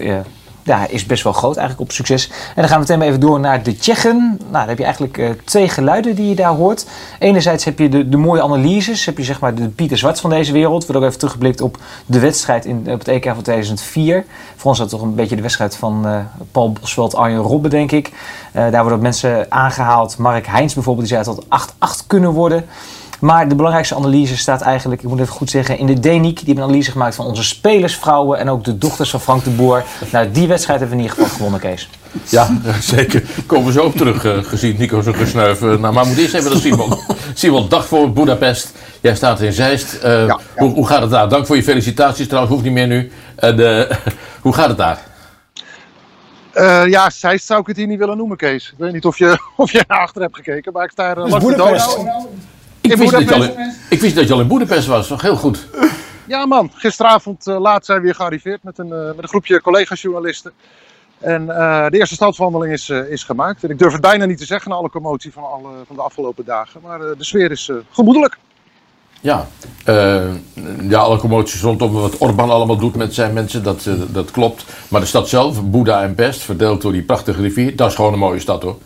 ja, 0.62 0.86
is 0.88 1.06
best 1.06 1.22
wel 1.22 1.32
groot 1.32 1.56
eigenlijk 1.56 1.88
op 1.88 1.94
succes. 1.94 2.26
En 2.28 2.34
dan 2.54 2.64
gaan 2.64 2.74
we 2.74 2.80
meteen 2.80 2.98
maar 2.98 3.06
even 3.06 3.20
door 3.20 3.40
naar 3.40 3.62
de 3.62 3.76
Tsjechen. 3.76 4.18
Nou, 4.38 4.52
dan 4.52 4.68
heb 4.68 4.78
je 4.78 4.84
eigenlijk 4.84 5.18
eh, 5.18 5.30
twee 5.44 5.68
geluiden 5.68 6.14
die 6.14 6.28
je 6.28 6.34
daar 6.34 6.54
hoort. 6.54 6.86
Enerzijds 7.18 7.64
heb 7.64 7.78
je 7.78 7.88
de, 7.88 8.08
de 8.08 8.16
mooie 8.16 8.42
analyses. 8.42 9.04
Heb 9.04 9.18
je 9.18 9.24
zeg 9.24 9.40
maar 9.40 9.54
de 9.54 9.68
Pieter 9.68 9.98
Zwart 9.98 10.20
van 10.20 10.30
deze 10.30 10.52
wereld. 10.52 10.78
We 10.78 10.84
hebben 10.84 10.96
ook 10.96 11.08
even 11.08 11.18
teruggeblikt 11.18 11.60
op 11.60 11.78
de 12.06 12.18
wedstrijd 12.18 12.64
in, 12.64 12.78
op 12.78 12.98
het 12.98 13.08
EK 13.08 13.24
van 13.24 13.42
2004. 13.42 14.24
Voor 14.56 14.70
ons 14.70 14.78
dat 14.78 14.88
toch 14.88 15.02
een 15.02 15.14
beetje 15.14 15.36
de 15.36 15.42
wedstrijd 15.42 15.76
van 15.76 16.06
eh, 16.06 16.16
Paul 16.52 16.72
Bosveld, 16.72 17.14
Arjen 17.14 17.40
Robben, 17.40 17.70
denk 17.70 17.92
ik. 17.92 18.10
Eh, 18.52 18.62
daar 18.62 18.80
worden 18.80 18.92
ook 18.92 19.00
mensen 19.00 19.46
aangehaald. 19.48 20.18
Mark 20.18 20.46
Heijns 20.46 20.74
bijvoorbeeld, 20.74 21.08
die 21.08 21.16
zei 21.16 21.36
dat 21.36 21.44
het 21.48 22.04
8-8 22.04 22.06
kunnen 22.06 22.30
worden. 22.30 22.64
Maar 23.22 23.48
de 23.48 23.54
belangrijkste 23.54 23.94
analyse 23.94 24.36
staat 24.36 24.60
eigenlijk, 24.60 25.02
ik 25.02 25.08
moet 25.08 25.20
even 25.20 25.32
goed 25.32 25.50
zeggen, 25.50 25.78
in 25.78 25.86
de 25.86 26.00
Deniek. 26.00 26.36
Die 26.36 26.46
hebben 26.46 26.64
een 26.64 26.70
analyse 26.70 26.90
gemaakt 26.90 27.14
van 27.14 27.26
onze 27.26 27.44
spelersvrouwen 27.44 28.38
en 28.38 28.48
ook 28.50 28.64
de 28.64 28.78
dochters 28.78 29.10
van 29.10 29.20
Frank 29.20 29.44
de 29.44 29.50
Boer. 29.50 29.84
Nou, 30.12 30.30
die 30.30 30.48
wedstrijd 30.48 30.80
hebben 30.80 30.98
we 30.98 31.04
in 31.04 31.10
ieder 31.10 31.22
geval 31.22 31.36
gewonnen, 31.36 31.60
Kees. 31.60 31.88
Ja, 32.28 32.48
zeker. 32.96 33.22
Komen 33.46 33.66
we 33.66 33.72
zo 33.72 33.84
op 33.84 33.96
terug, 33.96 34.24
eh, 34.24 34.38
gezien 34.42 34.76
Nico 34.78 35.00
zo 35.00 35.12
gesnuif. 35.12 35.60
Nou, 35.60 35.78
maar 35.78 35.92
we 35.92 36.04
moeten 36.04 36.22
eerst 36.22 36.34
even 36.34 36.50
naar 36.50 36.60
Simon. 36.60 36.98
Simon, 37.34 37.68
dag 37.68 37.86
voor 37.86 38.12
Budapest. 38.12 38.72
Jij 39.00 39.14
staat 39.14 39.40
in 39.40 39.52
Zeist. 39.52 39.94
Eh, 39.94 40.34
hoe, 40.56 40.72
hoe 40.72 40.86
gaat 40.86 41.00
het 41.00 41.10
daar? 41.10 41.28
Dank 41.28 41.46
voor 41.46 41.56
je 41.56 41.62
felicitaties 41.62 42.26
trouwens, 42.26 42.52
hoeft 42.54 42.64
niet 42.64 42.74
meer 42.74 42.86
nu. 42.86 43.12
En, 43.36 43.78
eh, 43.88 43.96
hoe 44.42 44.54
gaat 44.54 44.68
het 44.68 44.78
daar? 44.78 44.98
Eh, 46.52 46.86
ja, 46.86 47.10
Zeist 47.10 47.46
zou 47.46 47.60
ik 47.60 47.66
het 47.66 47.76
hier 47.76 47.86
niet 47.86 47.98
willen 47.98 48.16
noemen, 48.16 48.36
Kees. 48.36 48.70
Ik 48.70 48.78
weet 48.78 48.92
niet 48.92 49.04
of 49.04 49.18
je, 49.18 49.38
of 49.56 49.72
je 49.72 49.84
naar 49.88 49.98
achter 49.98 50.22
hebt 50.22 50.36
gekeken, 50.36 50.72
maar 50.72 50.84
ik 50.84 50.90
sta 50.90 51.10
er 51.10 51.28
langs 51.28 51.46
de. 51.46 52.40
Ik 52.82 52.96
wist, 52.96 53.12
dat 53.12 53.28
je 53.28 53.34
al 53.34 53.42
in, 53.42 53.74
ik 53.90 54.00
wist 54.00 54.14
dat 54.14 54.28
je 54.28 54.34
al 54.34 54.40
in 54.40 54.46
Boedapest 54.46 54.86
was. 54.86 55.08
Nog 55.08 55.22
heel 55.22 55.36
goed. 55.36 55.66
Ja 56.26 56.46
man, 56.46 56.70
gisteravond 56.74 57.46
eh, 57.46 57.60
laat 57.60 57.84
zijn 57.84 57.98
we 57.98 58.04
weer 58.04 58.14
gearriveerd 58.14 58.62
met 58.62 58.78
een, 58.78 58.92
eh, 58.92 59.06
met 59.06 59.22
een 59.22 59.28
groepje 59.28 59.60
collega-journalisten. 59.60 60.52
En 61.18 61.50
eh, 61.50 61.90
de 61.90 61.98
eerste 61.98 62.14
stadswandeling 62.14 62.72
is, 62.72 62.88
is 62.88 63.24
gemaakt. 63.24 63.64
En 63.64 63.70
ik 63.70 63.78
durf 63.78 63.92
het 63.92 64.00
bijna 64.00 64.24
niet 64.24 64.38
te 64.38 64.44
zeggen 64.44 64.70
na 64.70 64.76
alle 64.76 64.90
commotie 64.90 65.32
van, 65.32 65.42
alle, 65.42 65.68
van 65.86 65.96
de 65.96 66.02
afgelopen 66.02 66.44
dagen. 66.44 66.80
Maar 66.82 66.98
de 66.98 67.24
sfeer 67.24 67.50
is 67.50 67.70
gemoedelijk. 67.90 68.38
Ja, 69.20 69.46
ja, 70.88 70.98
alle 70.98 71.18
commoties 71.18 71.60
rondom 71.60 71.92
wat 71.92 72.18
Orbán 72.18 72.50
allemaal 72.50 72.76
doet 72.76 72.96
met 72.96 73.14
zijn 73.14 73.32
mensen, 73.32 73.62
dat, 73.62 73.88
dat 74.08 74.30
klopt. 74.30 74.64
Maar 74.88 75.00
de 75.00 75.06
stad 75.06 75.28
zelf, 75.28 75.70
Boeddha 75.70 76.02
en 76.02 76.14
Pest, 76.14 76.40
verdeeld 76.40 76.82
door 76.82 76.92
die 76.92 77.02
prachtige 77.02 77.42
rivier, 77.42 77.76
dat 77.76 77.88
is 77.88 77.94
gewoon 77.94 78.12
een 78.12 78.18
mooie 78.18 78.40
stad 78.40 78.62
hoor. 78.62 78.78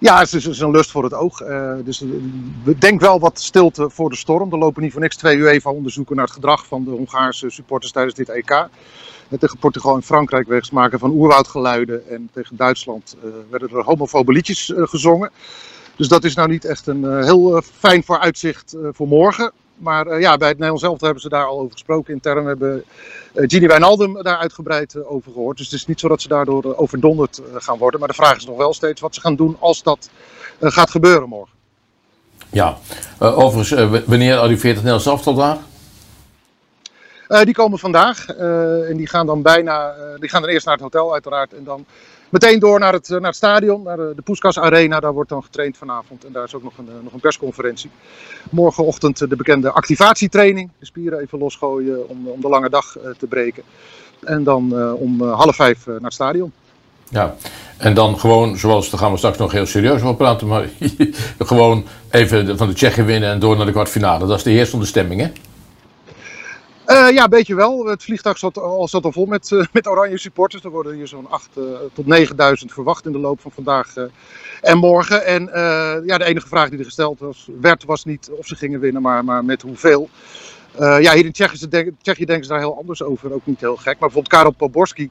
Ja, 0.00 0.18
het 0.18 0.32
is, 0.32 0.60
een 0.60 0.70
lust 0.70 0.90
voor 0.90 1.04
het 1.04 1.14
oog. 1.14 1.40
Eh, 1.40 1.74
dus 1.84 2.02
eh, 2.02 2.08
denk 2.78 3.00
wel 3.00 3.20
wat 3.20 3.40
stilte 3.40 3.90
voor 3.90 4.10
de 4.10 4.16
storm. 4.16 4.52
Er 4.52 4.58
lopen 4.58 4.82
niet 4.82 4.92
voor 4.92 5.00
niks 5.00 5.16
twee 5.16 5.36
UEFA-onderzoeken 5.36 6.16
naar 6.16 6.24
het 6.24 6.34
gedrag 6.34 6.66
van 6.66 6.84
de 6.84 6.90
Hongaarse 6.90 7.50
supporters 7.50 7.92
tijdens 7.92 8.14
dit 8.14 8.28
EK. 8.28 8.50
Eh, 8.50 8.68
Tegen 9.38 9.58
Portugal 9.58 9.94
en 9.94 10.02
Frankrijk 10.02 10.48
wegens 10.48 10.70
maken 10.70 10.98
van 10.98 11.10
oerwoudgeluiden. 11.10 12.08
En 12.08 12.28
tegen 12.32 12.56
Duitsland 12.56 13.16
werden 13.50 13.68
er 13.70 13.84
homofobe 13.84 14.32
liedjes 14.32 14.72
gezongen. 14.74 15.30
Dus 15.96 16.08
dat 16.08 16.24
is 16.24 16.34
nou 16.34 16.48
niet 16.48 16.64
echt 16.64 16.86
een 16.86 17.22
heel 17.22 17.62
fijn 17.78 18.04
vooruitzicht 18.04 18.76
voor 18.92 19.08
morgen. 19.08 19.52
Maar 19.78 20.06
eh, 20.06 20.20
ja, 20.20 20.36
bij 20.36 20.48
het 20.48 20.58
Nederlands 20.58 20.82
zelf 20.82 21.00
hebben 21.00 21.22
ze 21.22 21.28
daar 21.28 21.44
al 21.44 21.58
over 21.58 21.72
gesproken 21.72 22.14
intern. 22.14 22.46
Hebben 22.46 22.84
eh 23.34 23.44
Gini 23.46 23.66
Wijnaldum 23.66 24.22
daar 24.22 24.36
uitgebreid 24.36 24.94
eh, 24.94 25.12
over 25.12 25.32
gehoord. 25.32 25.56
Dus 25.56 25.66
het 25.66 25.74
is 25.74 25.86
niet 25.86 26.00
zo 26.00 26.08
dat 26.08 26.22
ze 26.22 26.28
daardoor 26.28 26.76
overdonderd 26.76 27.42
gaan 27.54 27.78
worden. 27.78 28.00
Maar 28.00 28.08
de 28.08 28.14
vraag 28.14 28.36
is 28.36 28.46
nog 28.46 28.56
wel 28.56 28.74
steeds 28.74 29.00
wat 29.00 29.14
ze 29.14 29.20
gaan 29.20 29.36
doen 29.36 29.56
als 29.58 29.82
dat 29.82 30.10
gaat 30.60 30.90
gebeuren 30.90 31.28
morgen. 31.28 31.56
Ja, 32.50 32.78
Eh, 33.18 33.38
overigens, 33.38 34.04
wanneer 34.06 34.36
arriveert 34.36 34.76
het 34.76 34.84
Nederlands 34.84 35.06
elftal 35.06 35.34
daar? 35.34 35.58
Die 37.44 37.54
komen 37.54 37.78
vandaag 37.78 38.26
en 38.26 38.96
die 38.96 39.08
gaan 39.08 39.26
dan 39.26 39.42
bijna, 39.42 39.94
die 40.18 40.28
gaan 40.28 40.42
dan 40.42 40.50
eerst 40.50 40.66
naar 40.66 40.74
het 40.74 40.82
hotel 40.82 41.12
uiteraard 41.12 41.52
en 41.52 41.64
dan 41.64 41.86
meteen 42.30 42.58
door 42.58 42.78
naar 42.78 42.92
het, 42.92 43.10
eh, 43.10 43.18
naar 43.18 43.26
het 43.26 43.36
stadion, 43.36 43.82
naar 43.82 43.96
de, 43.96 44.12
de 44.16 44.22
Poeskas 44.22 44.58
Arena. 44.58 45.00
Daar 45.00 45.12
wordt 45.12 45.30
dan 45.30 45.42
getraind 45.42 45.76
vanavond 45.76 46.24
en 46.24 46.32
daar 46.32 46.44
is 46.44 46.54
ook 46.54 46.62
nog 46.62 46.78
een, 46.78 46.88
eh, 46.88 46.94
nog 47.02 47.12
een 47.12 47.20
persconferentie. 47.20 47.90
Morgenochtend 48.50 49.20
eh, 49.20 49.28
de 49.28 49.36
bekende 49.36 49.70
activatietraining, 49.70 50.70
de 50.78 50.86
spieren 50.86 51.18
even 51.20 51.38
losgooien 51.38 52.08
om, 52.08 52.28
om 52.28 52.40
de 52.40 52.48
lange 52.48 52.70
dag 52.70 52.98
eh, 52.98 53.10
te 53.18 53.26
breken. 53.26 53.62
En 54.24 54.44
dan 54.44 54.78
eh, 54.78 54.92
om 55.00 55.22
eh, 55.22 55.38
half 55.38 55.56
vijf 55.56 55.80
eh, 55.80 55.92
naar 55.92 56.02
het 56.02 56.12
stadion. 56.12 56.52
Ja, 57.08 57.34
en 57.76 57.94
dan 57.94 58.18
gewoon, 58.18 58.56
zoals, 58.56 58.90
daar 58.90 59.00
gaan 59.00 59.12
we 59.12 59.18
straks 59.18 59.38
nog 59.38 59.52
heel 59.52 59.66
serieus 59.66 60.02
over 60.02 60.16
praten, 60.16 60.46
maar 60.46 60.68
gewoon 61.38 61.84
even 62.10 62.58
van 62.58 62.68
de 62.68 62.74
Tsjechen 62.74 63.04
winnen 63.04 63.30
en 63.30 63.38
door 63.38 63.56
naar 63.56 63.66
de 63.66 63.72
kwartfinale. 63.72 64.26
Dat 64.26 64.36
is 64.36 64.42
de 64.42 64.50
heersende 64.50 64.86
stemming, 64.86 65.20
hè? 65.20 65.30
Eh, 66.88 67.10
ja, 67.10 67.24
een 67.24 67.30
beetje 67.30 67.54
wel. 67.54 67.86
Het 67.86 68.02
vliegtuig 68.02 68.38
zat 68.38 68.58
al, 68.58 68.88
zat 68.88 69.04
al 69.04 69.12
vol 69.12 69.26
met, 69.26 69.52
eh, 69.52 69.64
met 69.72 69.86
oranje 69.86 70.18
supporters. 70.18 70.64
Er 70.64 70.70
worden 70.70 70.94
hier 70.94 71.06
zo'n 71.06 71.30
8 71.30 71.48
tot 71.92 72.06
9000 72.06 72.72
verwacht 72.72 73.06
in 73.06 73.12
de 73.12 73.18
loop 73.18 73.40
van 73.40 73.50
vandaag 73.50 73.96
eh, 73.96 74.04
en 74.60 74.78
morgen. 74.78 75.24
En 75.24 75.52
eh, 75.52 76.06
ja, 76.06 76.18
de 76.18 76.24
enige 76.24 76.48
vraag 76.48 76.68
die 76.68 76.78
er 76.78 76.84
gesteld 76.84 77.20
was, 77.20 77.48
werd 77.60 77.84
was 77.84 78.04
niet 78.04 78.30
of 78.30 78.46
ze 78.46 78.54
gingen 78.54 78.80
winnen, 78.80 79.02
maar, 79.02 79.24
maar 79.24 79.44
met 79.44 79.62
hoeveel. 79.62 80.08
Eh, 80.72 81.00
ja, 81.00 81.14
hier 81.14 81.24
in 81.24 81.32
Tsjechië, 81.32 81.68
Tsjechië 82.02 82.24
denken 82.24 82.44
ze 82.44 82.50
daar 82.50 82.60
heel 82.60 82.76
anders 82.76 83.02
over. 83.02 83.32
Ook 83.32 83.46
niet 83.46 83.60
heel 83.60 83.76
gek. 83.76 83.84
Maar 83.84 83.94
bijvoorbeeld 83.98 84.28
Karel 84.28 84.50
Poborski, 84.50 85.10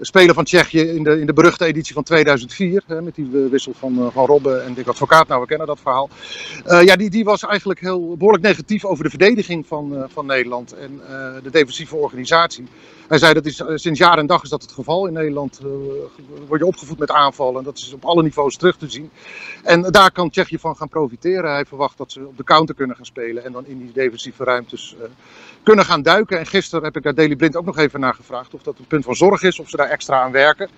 speler 0.00 0.34
van 0.34 0.44
Tsjechië 0.44 0.80
in 0.80 1.02
de, 1.02 1.20
in 1.20 1.26
de 1.26 1.32
beruchte 1.32 1.64
editie 1.64 1.94
van 1.94 2.02
2004. 2.02 2.82
Hè, 2.86 3.02
met 3.02 3.14
die 3.14 3.28
eh, 3.32 3.50
wissel 3.50 3.72
van, 3.78 3.98
eh, 3.98 4.06
van 4.12 4.26
Robben 4.26 4.64
en 4.64 4.74
Dick 4.74 4.86
Advocaat. 4.86 5.28
Nou, 5.28 5.40
we 5.40 5.46
kennen 5.46 5.66
dat 5.66 5.80
verhaal. 5.80 6.08
Eh, 6.64 6.82
ja, 6.82 6.96
die, 6.96 7.10
die 7.10 7.24
was 7.24 7.42
eigenlijk 7.42 7.80
heel 7.80 8.16
behoorlijk 8.16 8.44
negatief 8.44 8.84
over 8.84 9.04
de 9.04 9.10
verdediging 9.10 9.66
van, 9.66 10.06
van 10.08 10.26
Nederland 10.26 10.72
en 10.72 11.00
de 11.42 11.50
defensieve 11.50 11.96
organisatie. 11.96 12.64
Hij 13.08 13.18
zei 13.18 13.34
dat 13.34 13.46
is, 13.46 13.62
sinds 13.74 13.98
jaar 13.98 14.18
en 14.18 14.26
dag 14.26 14.42
is 14.42 14.48
dat 14.48 14.62
het 14.62 14.72
geval 14.72 15.06
in 15.06 15.12
Nederland. 15.12 15.60
word 16.46 16.60
je 16.60 16.66
opgevoed 16.66 16.98
met 16.98 17.10
aanvallen 17.10 17.58
en 17.58 17.64
dat 17.64 17.76
is 17.76 17.92
op 17.92 18.04
alle 18.04 18.22
niveaus 18.22 18.56
terug 18.56 18.76
te 18.76 18.90
zien. 18.90 19.10
En 19.62 19.82
daar 19.82 20.12
kan 20.12 20.30
Tsjechië 20.30 20.58
van 20.58 20.76
gaan 20.76 20.88
profiteren. 20.88 21.52
Hij 21.52 21.64
verwacht 21.64 21.98
dat 21.98 22.12
ze 22.12 22.26
op 22.26 22.36
de 22.36 22.44
counter 22.44 22.74
kunnen 22.74 22.96
gaan 22.96 23.04
spelen 23.04 23.44
en 23.44 23.52
dan 23.52 23.66
in 23.66 23.78
die 23.78 23.92
defensieve 23.92 24.44
ruimtes 24.44 24.96
kunnen 25.64 25.84
gaan 25.84 26.02
duiken. 26.02 26.38
En 26.38 26.46
gisteren 26.46 26.84
heb 26.84 26.96
ik 26.96 27.02
daar 27.02 27.14
Daily 27.14 27.36
Blind 27.36 27.56
ook 27.56 27.64
nog 27.64 27.78
even 27.78 28.00
naar 28.00 28.14
gevraagd 28.14 28.54
of 28.54 28.62
dat 28.62 28.78
een 28.78 28.86
punt 28.86 29.04
van 29.04 29.14
zorg 29.14 29.42
is, 29.42 29.60
of 29.60 29.68
ze 29.68 29.76
daar 29.76 29.88
extra 29.88 30.22
aan 30.22 30.32
werken. 30.32 30.68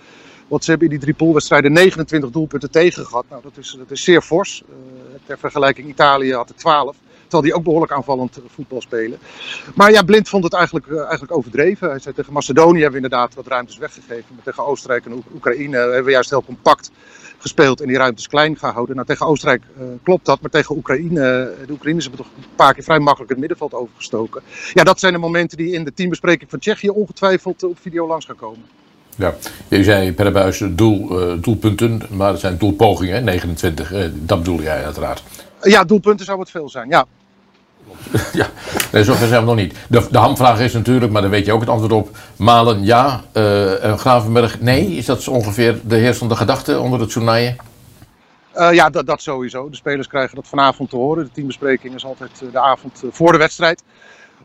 Want 0.49 0.65
ze 0.65 0.71
hebben 0.71 0.89
in 0.89 0.95
die 0.95 1.03
drie 1.03 1.15
poolwedstrijden 1.15 1.73
29 1.73 2.31
doelpunten 2.31 2.71
tegen 2.71 3.07
gehad. 3.07 3.25
Nou, 3.29 3.43
dat 3.43 3.57
is, 3.57 3.77
dat 3.79 3.91
is 3.91 4.05
zeer 4.05 4.23
fors. 4.23 4.63
Uh, 4.69 4.75
ter 5.27 5.39
vergelijking, 5.39 5.89
Italië 5.89 6.33
had 6.33 6.49
er 6.49 6.55
12. 6.55 6.97
Terwijl 7.23 7.43
die 7.43 7.55
ook 7.55 7.65
behoorlijk 7.65 7.93
aanvallend 7.93 8.39
voetbal 8.49 8.81
spelen. 8.81 9.19
Maar 9.75 9.93
ja, 9.93 10.03
Blind 10.03 10.29
vond 10.29 10.45
het 10.45 10.53
eigenlijk, 10.53 10.87
uh, 10.87 10.99
eigenlijk 10.99 11.37
overdreven. 11.37 11.89
Hij 11.89 11.99
zei 11.99 12.15
tegen 12.15 12.33
Macedonië 12.33 12.83
hebben 12.83 13.01
we 13.01 13.05
inderdaad 13.05 13.35
wat 13.35 13.47
ruimtes 13.47 13.79
weggegeven. 13.79 14.35
Maar 14.35 14.45
tegen 14.45 14.67
Oostenrijk 14.67 15.07
en 15.07 15.25
Oekraïne 15.35 15.77
hebben 15.77 16.05
we 16.05 16.11
juist 16.11 16.31
heel 16.31 16.45
compact 16.45 16.91
gespeeld 17.47 17.81
en 17.81 17.87
die 17.87 17.97
ruimtes 17.97 18.29
klein 18.29 18.59
gehouden. 18.59 18.95
Nou, 18.95 19.07
tegen 19.07 19.27
Oostenrijk 19.27 19.63
uh, 19.79 19.85
klopt 20.03 20.27
dat, 20.27 20.41
maar 20.41 20.51
tegen 20.51 20.77
Oekraïne, 20.77 21.55
de 21.67 21.73
Oekraïners 21.73 22.07
hebben 22.07 22.25
toch 22.25 22.33
een 22.37 22.57
paar 22.57 22.75
keer 22.75 22.85
vrij 22.85 22.99
makkelijk 22.99 23.31
het 23.31 23.39
middenveld 23.39 23.75
overgestoken. 23.75 24.43
Ja, 24.73 24.85
dat 24.85 25.01
zijn 25.01 25.13
de 25.13 25.19
momenten 25.19 25.57
die 25.57 25.73
in 25.73 25.85
de 25.85 25.95
teambespreking 25.95 26.51
van 26.51 26.59
Tsjechië 26.59 26.89
ongetwijfeld 26.89 27.63
op 27.63 27.79
video 27.81 28.07
langs 28.07 28.27
gaan 28.27 28.37
komen. 28.37 28.65
Ja, 29.17 29.35
je 29.69 29.85
zei 29.85 30.13
per 30.13 30.33
buis 30.33 30.63
doel, 30.71 31.31
uh, 31.33 31.43
doelpunten, 31.43 32.01
maar 32.11 32.31
het 32.31 32.41
zijn 32.41 32.59
doelpogingen, 32.59 33.25
29, 33.25 33.93
uh, 33.93 34.05
dat 34.13 34.39
bedoel 34.39 34.63
jij 34.63 34.85
uiteraard. 34.85 35.23
Ja, 35.63 35.85
doelpunten 35.85 36.27
zou 36.27 36.41
het 36.41 36.51
veel 36.51 36.69
zijn, 36.69 36.89
ja. 36.89 37.07
ja, 38.33 38.47
nee, 38.93 39.05
zover 39.05 39.27
zijn 39.27 39.41
we 39.41 39.47
nog 39.47 39.57
niet. 39.57 39.75
De, 39.89 40.07
de 40.11 40.19
hamvraag 40.19 40.61
is 40.61 40.73
natuurlijk, 40.73 41.13
maar 41.13 41.23
daar 41.23 41.31
weet 41.31 41.47
je 41.47 41.53
ook 41.53 41.61
het 41.61 41.69
antwoord 41.69 41.93
op. 41.93 42.17
Malen 42.37 42.85
ja, 42.85 43.25
uh, 43.33 43.85
en 43.85 43.99
Gravenberg 43.99 44.61
nee. 44.61 44.87
Is 44.87 45.07
dat 45.07 45.29
ongeveer 45.29 45.81
de 45.83 45.97
heersende 45.97 46.37
gedachte 46.37 46.81
onder 46.81 47.01
het 47.01 47.13
toernooien? 47.13 47.57
Uh, 48.57 48.73
ja, 48.73 48.91
dat, 48.91 49.07
dat 49.07 49.23
sowieso. 49.23 49.71
De 49.71 49.77
spelers 49.77 50.07
krijgen 50.07 50.37
dat 50.37 50.47
vanavond 50.47 50.91
te 50.91 50.97
horen. 50.97 51.25
De 51.25 51.31
teambespreking 51.31 51.95
is 51.95 52.05
altijd 52.05 52.43
de 52.53 52.61
avond 52.61 53.03
voor 53.11 53.33
de 53.33 53.39
wedstrijd. 53.39 53.83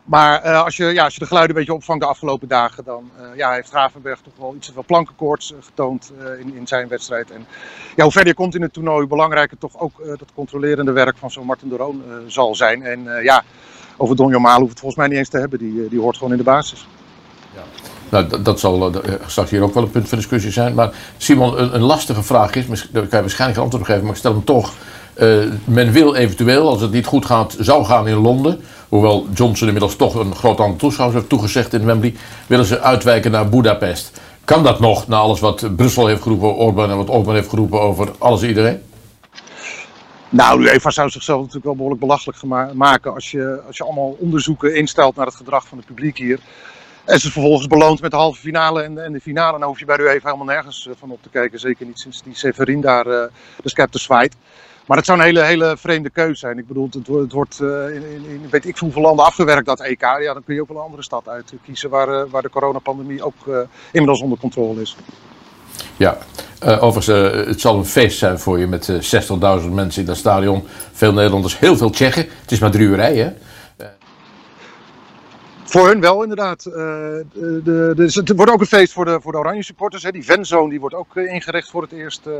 Maar 0.04 0.46
uh, 0.46 0.64
als, 0.64 0.76
je, 0.76 0.84
ja, 0.84 1.04
als 1.04 1.14
je 1.14 1.20
de 1.20 1.26
geluiden 1.26 1.56
een 1.56 1.62
beetje 1.62 1.78
opvangt 1.78 2.02
de 2.02 2.08
afgelopen 2.08 2.48
dagen, 2.48 2.84
dan 2.84 3.10
uh, 3.20 3.36
ja, 3.36 3.52
heeft 3.52 3.68
Gravenberg 3.68 4.20
toch 4.20 4.32
wel 4.38 4.54
iets 4.54 4.70
van 4.74 4.84
plankenkoorts 4.84 5.54
getoond 5.60 6.12
uh, 6.18 6.40
in, 6.40 6.56
in 6.56 6.66
zijn 6.66 6.88
wedstrijd. 6.88 7.30
En 7.30 7.46
ja, 7.96 8.02
hoe 8.02 8.12
verder 8.12 8.30
je 8.30 8.34
komt 8.34 8.54
in 8.54 8.62
het 8.62 8.72
toernooi, 8.72 8.98
hoe 8.98 9.08
belangrijker 9.08 9.58
toch 9.58 9.78
ook 9.78 9.92
dat 10.04 10.28
controlerende 10.34 10.92
werk 10.92 11.16
van 11.16 11.30
zo'n 11.30 11.46
Martin 11.46 11.68
de 11.68 11.76
Roon 11.76 12.02
zal 12.26 12.54
zijn. 12.54 12.82
En 12.82 13.22
ja, 13.22 13.44
over 13.96 14.16
Donjo 14.16 14.38
Maal 14.38 14.58
hoeft 14.58 14.70
het 14.70 14.80
volgens 14.80 15.00
mij 15.00 15.08
niet 15.08 15.18
eens 15.18 15.28
te 15.28 15.38
hebben, 15.38 15.58
die, 15.58 15.88
die 15.88 16.00
hoort 16.00 16.16
gewoon 16.16 16.32
in 16.32 16.38
de 16.38 16.44
basis. 16.44 16.86
Ja. 17.54 17.62
Nou, 18.08 18.42
dat 18.42 18.60
zal 18.60 18.92
straks 19.26 19.50
hier 19.50 19.62
ook 19.62 19.74
wel 19.74 19.82
een 19.82 19.90
punt 19.90 20.08
van 20.08 20.18
discussie 20.18 20.52
zijn. 20.52 20.74
Maar 20.74 20.90
Simon, 21.16 21.60
een, 21.60 21.74
een 21.74 21.80
lastige 21.80 22.22
vraag 22.22 22.54
is, 22.54 22.66
daar 22.66 22.78
kan 22.92 22.92
je 22.92 23.08
waarschijnlijk 23.08 23.38
geen 23.38 23.62
antwoord 23.62 23.82
op 23.82 23.82
geven, 23.82 24.02
maar 24.02 24.12
ik 24.12 24.18
stel 24.18 24.32
hem 24.32 24.44
toch. 24.44 24.72
men 25.64 25.92
wil 25.92 26.14
eventueel, 26.14 26.68
als 26.68 26.80
het 26.80 26.92
niet 26.92 27.06
goed 27.06 27.26
gaat, 27.26 27.56
zou 27.58 27.84
gaan 27.84 28.08
in 28.08 28.16
Londen 28.16 28.60
hoewel 28.92 29.26
Johnson 29.34 29.66
inmiddels 29.66 29.96
toch 29.96 30.14
een 30.14 30.34
groot 30.34 30.60
aantal 30.60 30.76
toeschouwers 30.76 31.18
heeft 31.18 31.30
toegezegd 31.30 31.72
in 31.72 31.84
Wembley, 31.84 32.14
willen 32.46 32.64
ze 32.64 32.80
uitwijken 32.80 33.30
naar 33.30 33.48
Budapest. 33.48 34.20
Kan 34.44 34.62
dat 34.62 34.80
nog, 34.80 35.08
na 35.08 35.16
alles 35.16 35.40
wat 35.40 35.76
Brussel 35.76 36.06
heeft 36.06 36.22
geroepen, 36.22 36.54
Orbán 36.54 36.90
en 36.90 36.96
wat 36.96 37.08
Orbán 37.08 37.34
heeft 37.34 37.48
geroepen 37.48 37.80
over 37.80 38.12
alles 38.18 38.42
en 38.42 38.48
iedereen? 38.48 38.82
Nou, 40.28 40.62
UEFA 40.62 40.90
zou 40.90 41.10
zichzelf 41.10 41.38
natuurlijk 41.38 41.64
wel 41.64 41.74
behoorlijk 41.74 42.00
belachelijk 42.00 42.74
maken 42.74 43.14
als 43.14 43.30
je, 43.30 43.62
als 43.66 43.76
je 43.76 43.84
allemaal 43.84 44.16
onderzoeken 44.18 44.76
instelt 44.76 45.16
naar 45.16 45.26
het 45.26 45.34
gedrag 45.34 45.66
van 45.66 45.78
het 45.78 45.86
publiek 45.86 46.18
hier. 46.18 46.38
En 47.04 47.20
ze 47.20 47.30
vervolgens 47.30 47.66
beloont 47.66 48.00
met 48.00 48.10
de 48.10 48.16
halve 48.16 48.40
finale 48.40 48.82
en, 48.82 49.04
en 49.04 49.12
de 49.12 49.20
finale. 49.20 49.58
Dan 49.58 49.68
hoef 49.68 49.78
je 49.78 49.84
bij 49.84 49.98
UEFA 49.98 50.30
helemaal 50.30 50.54
nergens 50.54 50.88
van 50.98 51.10
op 51.10 51.22
te 51.22 51.28
kijken. 51.28 51.58
Zeker 51.58 51.86
niet 51.86 51.98
sinds 51.98 52.22
die 52.22 52.34
Severin 52.34 52.80
daar 52.80 53.06
uh, 53.06 53.12
de 53.62 53.68
scepter 53.68 54.00
zwaait. 54.00 54.36
Maar 54.86 54.96
het 54.96 55.06
zou 55.06 55.18
een 55.18 55.24
hele, 55.24 55.42
hele 55.42 55.76
vreemde 55.76 56.10
keuze 56.10 56.38
zijn. 56.38 56.58
Ik 56.58 56.66
bedoel, 56.66 56.88
het, 56.90 57.06
het 57.06 57.32
wordt 57.32 57.58
uh, 57.60 57.68
in, 57.94 58.02
in, 58.10 58.24
in, 58.28 58.46
weet 58.50 58.66
ik 58.66 58.78
hoeveel 58.78 59.02
landen 59.02 59.24
afgewerkt, 59.24 59.66
dat 59.66 59.80
EK. 59.80 60.00
Ja, 60.00 60.32
dan 60.32 60.44
kun 60.44 60.54
je 60.54 60.60
ook 60.60 60.68
wel 60.68 60.76
een 60.76 60.82
andere 60.82 61.02
stad 61.02 61.28
uitkiezen 61.28 61.90
waar, 61.90 62.08
uh, 62.08 62.22
waar 62.30 62.42
de 62.42 62.50
coronapandemie 62.50 63.22
ook 63.22 63.34
uh, 63.48 63.58
inmiddels 63.92 64.20
onder 64.20 64.38
controle 64.38 64.80
is. 64.80 64.96
Ja, 65.96 66.18
overigens, 66.60 67.06
het 67.46 67.60
zal 67.60 67.76
een 67.76 67.84
feest 67.84 68.18
zijn 68.18 68.38
voor 68.38 68.58
je 68.58 68.66
met 68.66 68.92
60.000 69.62 69.70
mensen 69.70 70.00
in 70.00 70.06
dat 70.06 70.16
stadion. 70.16 70.64
Veel 70.92 71.12
Nederlanders, 71.12 71.58
heel 71.58 71.76
veel 71.76 71.90
Tsjechen. 71.90 72.26
Het 72.40 72.52
is 72.52 72.58
maar 72.58 72.70
drie 72.70 72.86
uur 72.86 72.96
rijden, 72.96 73.38
voor 75.72 75.88
hun 75.88 76.00
wel, 76.00 76.22
inderdaad. 76.22 76.66
Uh, 76.66 76.74
de, 76.74 77.92
de, 77.94 78.02
het 78.02 78.32
wordt 78.36 78.52
ook 78.52 78.60
een 78.60 78.66
feest 78.66 78.92
voor 78.92 79.04
de, 79.04 79.20
voor 79.20 79.32
de 79.32 79.38
Oranje 79.38 79.62
supporters. 79.62 80.02
Hè. 80.02 80.10
Die 80.10 80.22
fanzone 80.22 80.70
die 80.70 80.80
wordt 80.80 80.94
ook 80.94 81.14
uh, 81.14 81.32
ingericht 81.32 81.70
voor 81.70 81.82
het 81.82 81.92
eerst 81.92 82.26
uh, 82.26 82.34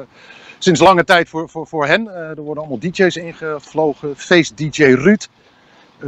sinds 0.58 0.80
lange 0.80 1.04
tijd 1.04 1.28
voor, 1.28 1.48
voor, 1.48 1.66
voor 1.66 1.86
hen. 1.86 2.08
er 2.08 2.42
worden 2.42 2.62
allemaal 2.62 2.78
DJ's 2.78 3.16
ingevlogen. 3.16 4.16
Feest 4.16 4.56
DJ 4.56 4.82
Ruud. 4.82 5.28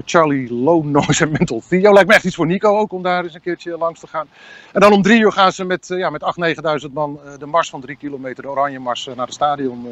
Charlie 0.05 0.55
Low 0.55 0.85
Noise 0.85 1.25
en 1.25 1.31
Mental 1.31 1.63
Theo. 1.69 1.93
Lijkt 1.93 2.09
me 2.09 2.15
echt 2.15 2.25
iets 2.25 2.35
voor 2.35 2.47
Nico 2.47 2.79
ook 2.79 2.93
om 2.93 3.03
daar 3.03 3.25
eens 3.25 3.35
een 3.35 3.41
keertje 3.41 3.79
langs 3.79 4.01
te 4.01 4.07
gaan. 4.07 4.27
En 4.73 4.81
dan 4.81 4.93
om 4.93 5.03
drie 5.03 5.21
uur 5.21 5.33
gaan 5.33 5.53
ze 5.53 5.65
met, 5.65 5.87
ja, 5.89 6.11
met 6.11 6.23
8.000, 6.23 6.87
9.000 6.87 6.93
man 6.93 7.21
de 7.39 7.47
mars 7.47 7.71
van 7.71 7.81
drie 7.81 7.97
kilometer, 7.97 8.43
de 8.43 8.51
Oranje 8.51 8.79
Mars, 8.79 9.07
naar 9.17 9.27
het 9.27 9.35
stadion 9.35 9.87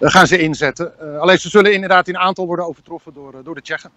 gaan 0.00 0.26
ze 0.26 0.38
inzetten. 0.38 1.20
alleen 1.20 1.38
ze 1.38 1.48
zullen 1.48 1.72
inderdaad 1.72 2.08
in 2.08 2.18
aantal 2.18 2.46
worden 2.46 2.66
overtroffen 2.66 3.14
door, 3.14 3.34
door 3.42 3.54
de 3.54 3.62
Tsjechen. 3.62 3.90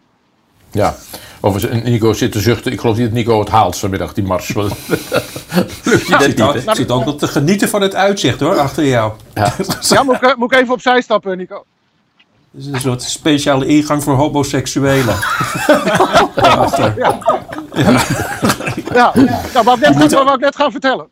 Ja, 0.74 0.96
overigens, 1.42 1.84
Nico 1.84 2.14
zit 2.14 2.32
te 2.32 2.40
zuchten. 2.40 2.72
Ik 2.72 2.80
geloof 2.80 2.98
niet 2.98 3.06
dat 3.06 3.16
Nico 3.16 3.40
het 3.40 3.50
haalt 3.50 3.78
vanmiddag, 3.78 4.14
die 4.14 4.24
mars. 4.24 4.54
Lukt 4.56 4.78
je 5.84 6.06
ja, 6.08 6.18
dat 6.18 6.24
zit, 6.24 6.42
ook, 6.42 6.76
zit 6.76 6.92
ook 6.92 7.20
te 7.20 7.28
genieten 7.28 7.70
van 7.70 7.82
het 7.82 7.96
uitzicht 7.96 8.40
hoor, 8.40 8.60
achter 8.60 8.86
jou. 8.86 9.12
Ja, 9.34 9.54
ja 9.82 10.04
moet, 10.04 10.16
ik, 10.16 10.36
moet 10.38 10.52
ik 10.52 10.60
even 10.60 10.74
opzij 10.74 11.02
stappen, 11.02 11.38
Nico? 11.38 11.66
Het 12.52 12.62
is 12.62 12.68
een 12.68 12.80
soort 12.80 13.02
speciale 13.02 13.66
ingang 13.66 14.04
voor 14.04 14.16
homoseksuelen. 14.16 15.16
ja. 16.36 16.68
Ja. 16.96 17.20
ja. 18.94 19.12
Nou, 19.54 19.64
wat, 19.64 19.78
ik 19.78 19.96
net, 19.96 20.14
wat 20.14 20.34
ik 20.34 20.40
net 20.40 20.56
gaan 20.56 20.72
vertellen. 20.72 21.08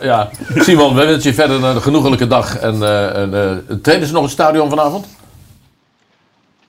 Ja, 0.00 0.30
Simon, 0.56 0.94
we 0.94 1.04
wensen 1.04 1.30
je 1.30 1.36
verder 1.36 1.64
een 1.64 1.82
genoegelijke 1.82 2.26
dag. 2.26 2.58
En, 2.58 2.74
uh, 2.74 3.16
en 3.16 3.30
uh, 3.70 3.76
trainen 3.82 4.06
ze 4.06 4.12
nog 4.12 4.22
het 4.22 4.32
stadion 4.32 4.68
vanavond? 4.68 5.06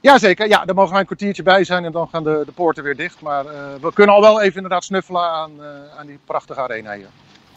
Jazeker, 0.04 0.48
ja, 0.48 0.66
daar 0.66 0.76
mogen 0.76 0.92
wij 0.92 1.00
een 1.00 1.06
kwartiertje 1.06 1.44
bij 1.44 1.63
zijn 1.63 1.86
en 1.86 1.92
dan 1.92 2.08
gaan 2.12 2.24
de, 2.24 2.44
de 2.46 2.52
poorten 2.52 2.84
weer 2.84 2.96
dicht. 2.96 3.22
Maar 3.22 3.46
uh, 3.46 3.52
we 3.82 3.94
kunnen 3.94 4.16
al 4.16 4.22
wel 4.22 4.42
even 4.42 4.56
inderdaad 4.56 4.84
snuffelen 4.84 5.22
aan, 5.22 5.52
uh, 5.60 5.66
aan 6.00 6.06
die 6.06 6.20
prachtige 6.26 6.60
arena 6.60 6.94
hier. 6.94 7.08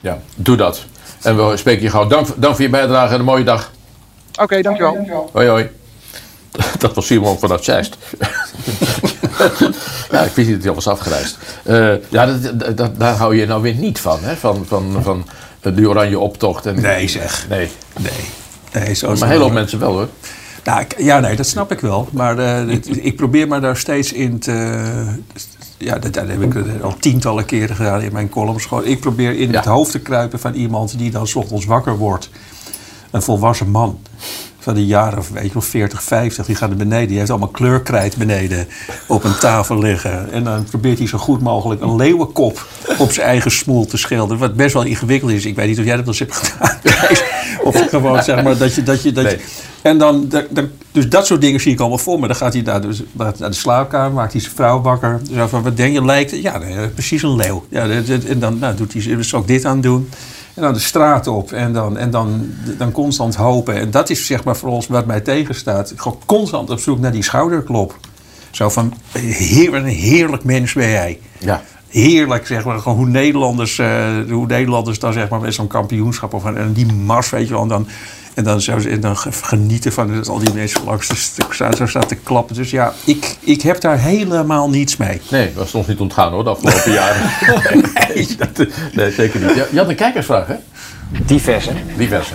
Ja, 0.01 0.19
doe 0.37 0.57
dat. 0.57 0.85
En 1.23 1.49
we 1.49 1.57
spreken 1.57 1.83
je 1.83 1.91
gauw. 1.91 2.07
Dank, 2.07 2.27
dank 2.37 2.55
voor 2.55 2.65
je 2.65 2.71
bijdrage 2.71 3.13
en 3.13 3.19
een 3.19 3.25
mooie 3.25 3.45
dag. 3.45 3.73
Oké, 4.33 4.43
okay, 4.43 4.63
dankjewel. 4.63 4.91
Okay, 4.91 5.07
dankjewel. 5.07 5.31
Hoi 5.33 5.49
hoi. 5.49 5.71
Dat 6.79 6.95
was 6.95 7.07
Simon 7.07 7.39
vanuit 7.39 7.65
Zeist. 7.65 7.97
ja, 10.11 10.21
ik 10.21 10.33
wist 10.33 10.49
niet 10.49 10.51
dat 10.51 10.61
hij 10.61 10.69
al 10.69 10.75
was 10.75 10.89
afgereisd. 10.89 11.39
Uh, 11.65 11.95
ja, 12.11 12.27
dat, 12.27 12.77
dat, 12.77 12.99
daar 12.99 13.15
hou 13.15 13.37
je 13.37 13.47
nou 13.47 13.63
weer 13.63 13.75
niet 13.75 14.01
van, 14.01 14.19
hè? 14.21 14.37
Van, 14.37 14.67
van, 14.67 15.03
van 15.03 15.27
de 15.61 15.89
oranje 15.89 16.19
optocht. 16.19 16.67
En, 16.67 16.81
nee 16.81 17.09
zeg. 17.09 17.49
Nee. 17.49 17.71
Nee. 18.01 18.13
nee 18.73 18.95
zo 18.95 19.09
maar 19.09 19.23
een 19.23 19.29
hele 19.29 19.43
hoop 19.43 19.53
mensen 19.53 19.79
wel 19.79 19.93
hoor. 19.93 20.09
Nou, 20.67 20.85
ja, 20.99 21.21
nee, 21.21 21.37
dat 21.37 21.47
snap 21.47 21.73
ik 21.73 21.81
wel. 21.81 22.09
Maar 22.13 22.39
uh, 22.39 22.79
ik 22.87 23.17
probeer 23.17 23.49
me 23.49 23.61
daar 23.61 23.77
steeds 23.77 24.13
in 24.13 24.39
te... 24.39 24.83
Ja, 25.79 25.99
dat, 25.99 26.15
dat 26.15 26.29
heb 26.29 26.43
ik 26.43 26.83
al 26.83 26.97
tientallen 26.97 27.45
keren 27.45 27.77
gedaan 27.77 28.03
in 28.03 28.13
mijn 28.13 28.29
columns. 28.29 28.65
Gewoon, 28.65 28.85
ik 28.85 29.01
probeer 29.01 29.39
in 29.39 29.51
ja. 29.51 29.57
het 29.57 29.65
hoofd 29.65 29.91
te 29.91 29.99
kruipen 29.99 30.39
van 30.39 30.55
iemand 30.55 30.99
die 30.99 31.11
dan 31.11 31.27
s 31.27 31.35
ochtends 31.35 31.65
wakker 31.65 31.97
wordt. 31.97 32.31
Een 33.11 33.23
volwassen 33.23 33.71
man 33.71 33.99
van 34.59 34.75
de 34.75 34.87
jaren 34.87 35.23
weet 35.33 35.53
je, 35.53 35.61
40, 35.61 36.03
50, 36.03 36.47
die 36.47 36.55
gaat 36.55 36.69
naar 36.69 36.79
beneden. 36.79 37.09
Die 37.09 37.19
heeft 37.19 37.31
allemaal 37.31 37.49
kleurkrijt 37.49 38.17
beneden 38.17 38.69
op 39.07 39.25
een 39.25 39.39
tafel 39.39 39.79
liggen. 39.79 40.33
En 40.33 40.45
dan 40.45 40.65
probeert 40.65 40.99
hij 40.99 41.07
zo 41.07 41.19
goed 41.19 41.41
mogelijk 41.41 41.81
een 41.81 41.97
leeuwenkop 41.97 42.67
op 42.99 43.13
zijn 43.13 43.27
eigen 43.27 43.51
smoel 43.51 43.87
te 43.87 43.97
schilderen. 43.97 44.39
Wat 44.39 44.55
best 44.55 44.75
wel 44.75 44.83
ingewikkeld 44.83 45.31
is. 45.31 45.45
Ik 45.45 45.57
weet 45.57 45.69
niet 45.69 45.79
of 45.79 45.85
jij 45.85 45.97
dat 45.97 46.07
eens 46.07 46.19
hebt 46.19 46.37
gedaan. 46.37 46.79
of 47.69 47.89
gewoon 47.89 48.23
zeg 48.23 48.43
maar 48.43 48.59
dat 48.59 48.75
je. 48.75 48.83
Dat 48.83 49.03
je, 49.03 49.13
dat 49.13 49.25
nee. 49.25 49.41
En 49.83 49.99
dan, 49.99 50.29
dan, 50.29 50.69
dus 50.93 51.09
dat 51.09 51.27
soort 51.27 51.41
dingen 51.41 51.61
zie 51.61 51.73
ik 51.73 51.81
allemaal 51.81 51.99
voor 51.99 52.21
me. 52.21 52.27
Dan 52.27 52.37
gaat 52.37 52.53
hij 52.53 52.63
naar 52.63 52.81
de, 52.81 52.97
naar 53.13 53.33
de 53.39 53.53
slaapkamer, 53.53 54.13
maakt 54.13 54.33
hij 54.33 54.41
zijn 54.41 54.55
vrouw 54.55 54.81
wakker. 54.81 55.21
Zo 55.35 55.47
van, 55.47 55.63
wat 55.63 55.77
denk 55.77 55.93
je, 55.93 56.05
lijkt 56.05 56.31
Ja, 56.31 56.61
precies 56.95 57.23
een 57.23 57.37
leeuw. 57.37 57.65
Ja, 57.69 57.89
en 58.29 58.39
dan 58.39 58.59
nou, 58.59 58.77
doet 58.77 58.93
hij 58.93 59.17
dus 59.17 59.35
ook 59.35 59.47
dit 59.47 59.65
aan 59.65 59.81
doen. 59.81 60.09
En 60.55 60.63
dan 60.63 60.73
de 60.73 60.79
straat 60.79 61.27
op 61.27 61.53
en 61.53 61.73
dan, 61.73 61.99
en 61.99 62.11
dan, 62.11 62.51
dan 62.79 62.93
constant 62.93 63.35
hopen. 63.35 63.75
En 63.75 63.91
dat 63.91 64.11
is 64.11 64.27
zeg 64.27 64.45
maar 64.45 64.57
voor 64.57 64.69
ons 64.69 64.87
wat 64.87 65.07
mij 65.07 65.21
tegenstaat. 65.21 65.93
Gewoon 65.97 66.19
constant 66.27 66.71
op 66.71 66.79
zoek 66.79 66.99
naar 66.99 67.13
die 67.13 67.23
schouderklop. 67.23 67.99
Zo 68.51 68.69
van, 68.69 68.93
heer, 69.19 69.75
een 69.75 69.85
heerlijk 69.85 70.45
mens 70.45 70.73
ben 70.73 70.89
jij. 70.89 71.21
Ja. 71.39 71.63
Heerlijk, 71.89 72.47
zeg 72.47 72.65
maar, 72.65 72.79
gewoon 72.79 72.97
hoe 72.97 73.07
Nederlanders, 73.07 73.79
uh, 73.79 74.07
hoe 74.31 74.47
Nederlanders 74.47 74.99
dan 74.99 75.13
zeg 75.13 75.29
maar 75.29 75.41
met 75.41 75.55
zo'n 75.55 75.67
kampioenschap 75.67 76.35
of 76.35 76.45
en 76.45 76.73
die 76.73 76.93
mars, 76.93 77.31
weet 77.31 77.47
je 77.47 77.53
wel. 77.53 77.63
En 77.63 77.69
dan, 77.69 77.89
en 78.37 78.45
dan, 78.45 78.61
zou 78.61 78.81
ze, 78.81 78.89
en 78.89 79.01
dan 79.01 79.17
genieten 79.17 79.93
van 79.93 80.15
dat 80.15 80.29
al 80.29 80.39
die 80.39 80.55
mensen 80.55 80.85
langs 80.85 81.09
de 81.09 81.17
stuk 81.17 81.53
staan, 81.53 81.73
zo 81.73 81.87
staan 81.87 82.07
te 82.07 82.15
klappen. 82.15 82.55
Dus 82.55 82.71
ja, 82.71 82.93
ik, 83.05 83.37
ik 83.41 83.63
heb 83.63 83.81
daar 83.81 83.99
helemaal 83.99 84.71
niets 84.71 84.97
mee. 84.97 85.21
Nee, 85.31 85.47
dat 85.47 85.55
was 85.63 85.75
ons 85.75 85.87
niet 85.87 86.01
ontgaan 86.01 86.33
hoor, 86.33 86.45
de 86.45 86.51
afgelopen 86.51 86.93
jaren. 87.03 87.31
nee, 88.15 88.37
dat, 88.39 88.67
nee, 88.93 89.11
zeker 89.11 89.41
niet. 89.41 89.67
Je 89.71 89.79
had 89.79 89.89
een 89.89 89.95
kijkersvraag, 89.95 90.47
hè? 90.47 90.55
Diverse. 91.27 91.71
Diverse. 91.97 92.35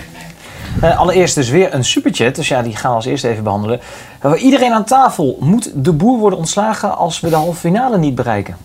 Uh, 0.83 0.99
allereerst 0.99 1.35
dus 1.35 1.49
weer 1.49 1.73
een 1.73 1.85
superchat, 1.85 2.35
dus 2.35 2.47
ja, 2.47 2.61
die 2.61 2.75
gaan 2.75 2.89
we 2.89 2.95
als 2.95 3.05
eerste 3.05 3.27
even 3.27 3.43
behandelen. 3.43 3.79
Uh, 4.25 4.43
iedereen 4.43 4.71
aan 4.73 4.85
tafel, 4.85 5.37
moet 5.39 5.71
de 5.75 5.93
boer 5.93 6.19
worden 6.19 6.39
ontslagen 6.39 6.97
als 6.97 7.19
we 7.19 7.29
de 7.29 7.35
halve 7.35 7.59
finale 7.59 7.97
niet 7.97 8.15
bereiken? 8.15 8.57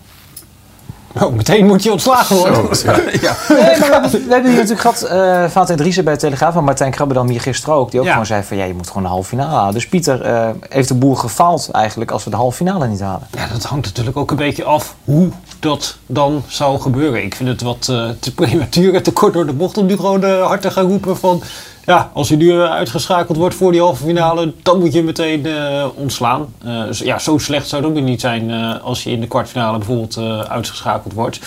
Oh, 1.23 1.33
meteen 1.33 1.67
moet 1.67 1.83
je 1.83 1.93
ontslagen 1.93 2.37
worden. 2.37 2.77
Zo, 2.77 2.87
ja. 3.27 3.37
Nee, 3.49 3.79
maar 3.79 3.89
we, 3.89 3.89
hebben, 3.93 4.11
we 4.11 4.33
hebben 4.33 4.51
hier 4.51 4.61
natuurlijk 4.65 4.81
gehad, 4.81 5.03
eh 5.03 5.51
Valentijn 5.51 5.79
Driessen 5.79 6.05
bij 6.05 6.13
de 6.13 6.19
Telegraaf, 6.19 6.55
maar 6.55 6.65
Martijn 6.65 6.91
Krabbedam 6.91 7.29
hier 7.29 7.41
gisteren 7.41 7.75
ook, 7.75 7.91
die 7.91 8.01
ook 8.01 8.07
Ja. 8.07 8.13
gewoon 8.13 8.27
zei 8.27 8.43
van 8.43 8.57
ja, 8.57 8.65
je 8.65 8.75
moet 8.75 8.87
gewoon 8.87 9.03
de 9.03 9.09
halve 9.09 9.29
finale 9.29 9.55
halen. 9.55 9.75
Dus 9.75 9.89
Pieter, 9.89 10.23
eh, 10.23 10.49
heeft 10.69 10.89
de 10.89 10.95
boer 10.95 11.17
gefaald 11.17 11.69
eigenlijk 11.71 12.11
als 12.11 12.25
we 12.25 12.31
de 12.31 12.37
halve 12.37 12.57
finale 12.57 12.87
niet 12.89 13.01
halen? 13.01 13.27
Ja, 13.37 13.47
dat 13.53 13.63
hangt 13.65 13.85
natuurlijk 13.87 14.17
ook 14.17 14.31
een 14.31 14.37
beetje 14.37 14.65
af 14.65 14.95
hoe 15.05 15.29
dat 15.61 15.97
dan 16.07 16.43
zou 16.47 16.81
gebeuren. 16.81 17.23
Ik 17.25 17.35
vind 17.35 17.49
het 17.49 17.63
wat 17.63 17.87
eh, 17.91 18.09
te 18.21 18.35
prematuur 18.35 18.95
en 18.95 19.03
te 19.03 19.13
kort 19.13 19.33
door 19.35 19.47
de 19.47 19.53
bocht 19.53 19.79
om 19.79 19.87
nu 19.87 19.97
gewoon 19.97 20.25
eh, 20.25 20.47
hard 20.47 20.63
te 20.63 20.71
gaan 20.71 20.85
roepen 20.85 21.17
van... 21.17 21.43
Ja, 21.87 22.11
als 22.13 22.29
je 22.29 22.37
nu 22.37 22.61
uitgeschakeld 22.61 23.37
wordt 23.37 23.55
voor 23.55 23.73
die 23.73 23.81
halve 23.81 24.05
finale, 24.05 24.53
dan 24.63 24.79
moet 24.79 24.93
je 24.93 25.03
meteen 25.03 25.47
eh, 25.47 25.87
ontslaan. 25.95 26.55
Eh, 26.65 26.91
ja, 26.91 27.19
zo 27.19 27.39
slecht 27.39 27.69
zou 27.69 27.83
het 27.83 27.97
ook 27.97 28.03
niet 28.03 28.21
zijn 28.21 28.51
eh, 28.51 28.83
als 28.83 29.03
je 29.03 29.11
in 29.11 29.21
de 29.21 29.27
kwartfinale 29.27 29.79
bijvoorbeeld 29.79 30.19
uitgeschakeld 30.49 31.13
wordt. 31.13 31.41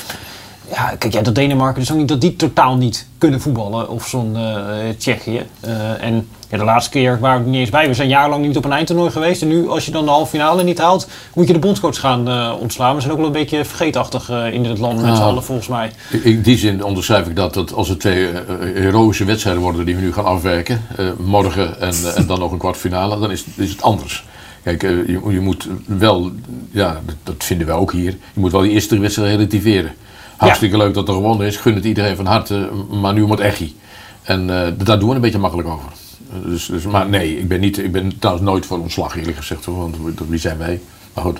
Ja, 0.71 0.95
kijk, 0.97 1.13
ja, 1.13 1.21
dat 1.21 1.35
Denemarken 1.35 1.81
is 1.81 1.91
ook 1.91 1.97
niet 1.97 2.07
dat 2.07 2.21
die 2.21 2.35
totaal 2.35 2.75
niet 2.75 3.07
kunnen 3.17 3.41
voetballen. 3.41 3.89
Of 3.89 4.07
zo'n 4.07 4.35
eh, 4.35 4.63
Tsjechië. 4.97 5.45
Eh, 5.59 6.03
en 6.03 6.27
ja, 6.49 6.57
de 6.57 6.63
laatste 6.63 6.91
keer 6.91 7.19
waren 7.19 7.39
we 7.39 7.43
er 7.43 7.49
niet 7.49 7.59
eens 7.59 7.69
bij. 7.69 7.87
We 7.87 7.93
zijn 7.93 8.07
jarenlang 8.07 8.45
niet 8.45 8.57
op 8.57 8.65
een 8.65 8.71
eindtoernooi 8.71 9.11
geweest. 9.11 9.41
En 9.41 9.47
nu, 9.47 9.69
als 9.69 9.85
je 9.85 9.91
dan 9.91 10.05
de 10.05 10.11
halve 10.11 10.29
finale 10.29 10.63
niet 10.63 10.79
haalt, 10.79 11.07
moet 11.33 11.47
je 11.47 11.53
de 11.53 11.59
bondscoach 11.59 11.99
gaan 11.99 12.27
eh, 12.29 12.53
ontslaan. 12.59 12.95
We 12.95 12.99
zijn 13.01 13.11
ook 13.11 13.17
wel 13.17 13.27
een 13.27 13.33
beetje 13.33 13.65
vergeetachtig 13.65 14.29
in 14.29 14.63
dit 14.63 14.77
land 14.77 15.01
met 15.01 15.15
z'n 15.15 15.21
Ah. 15.21 15.27
allen, 15.27 15.43
volgens 15.43 15.67
mij. 15.67 15.91
In 16.23 16.41
die 16.41 16.57
zin 16.57 16.83
onderschrijf 16.83 17.27
ik 17.27 17.35
dat, 17.35 17.53
dat 17.53 17.73
als 17.73 17.89
het 17.89 17.99
twee 17.99 18.29
heroïsche 18.73 19.25
wedstrijden 19.25 19.61
worden 19.61 19.85
die 19.85 19.95
we 19.95 20.01
nu 20.01 20.13
gaan 20.13 20.25
afwerken, 20.25 20.81
morgen 21.17 21.81
en, 21.81 21.93
en 22.15 22.27
dan 22.27 22.39
nog 22.39 22.51
een 22.51 22.57
kwartfinale, 22.57 23.19
dan 23.19 23.31
is, 23.31 23.43
is 23.55 23.69
het 23.69 23.81
anders. 23.81 24.25
Kijk, 24.63 24.81
je, 24.81 25.21
je 25.29 25.39
moet 25.39 25.67
wel, 25.85 26.31
ja, 26.71 27.01
dat, 27.05 27.15
dat 27.23 27.43
vinden 27.43 27.67
wij 27.67 27.75
ook 27.75 27.91
hier, 27.91 28.11
je 28.33 28.39
moet 28.39 28.51
wel 28.51 28.61
die 28.61 28.71
eerste 28.71 28.99
wedstrijd 28.99 29.29
relativeren. 29.35 29.91
Hartstikke 30.39 30.77
leuk 30.77 30.93
dat 30.93 31.07
er 31.07 31.13
gewonnen 31.13 31.47
is, 31.47 31.57
gun 31.57 31.75
het 31.75 31.85
iedereen 31.85 32.15
van 32.15 32.25
harte, 32.25 32.69
maar 33.01 33.13
nu 33.13 33.25
moet 33.25 33.39
Echi. 33.39 33.75
En 34.21 34.49
eh, 34.49 34.71
daar 34.85 34.99
doen 34.99 35.09
we 35.09 35.15
een 35.15 35.21
beetje 35.21 35.39
makkelijk 35.39 35.67
over. 35.67 35.89
Eh, 36.29 36.49
Dus, 36.49 36.65
dus, 36.65 36.83
maar 36.83 37.09
nee, 37.09 37.39
ik 37.39 37.47
ben, 37.47 37.59
niet, 37.59 37.77
ik 37.77 37.91
ben 37.91 38.19
trouwens 38.19 38.47
nooit 38.47 38.65
voor 38.65 38.79
ontslag 38.79 39.17
eerlijk 39.17 39.37
gezegd, 39.37 39.65
hoor, 39.65 39.77
want 39.77 39.97
wie 40.27 40.39
zijn 40.39 40.57
wij? 40.57 40.81
Maar 41.13 41.23
goed. 41.23 41.39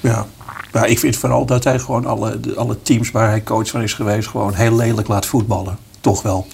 Ja. 0.00 0.26
Maar 0.72 0.88
ik 0.88 0.98
vind 0.98 1.16
vooral 1.16 1.44
dat 1.46 1.64
hij 1.64 1.78
gewoon 1.78 2.06
alle, 2.06 2.40
alle 2.56 2.82
teams 2.82 3.10
waar 3.10 3.28
hij 3.28 3.42
coach 3.42 3.68
van 3.68 3.82
is 3.82 3.94
geweest... 3.94 4.28
gewoon 4.28 4.54
heel 4.54 4.76
lelijk 4.76 5.08
laat 5.08 5.26
voetballen. 5.26 5.78
Toch 6.00 6.22
wel. 6.22 6.46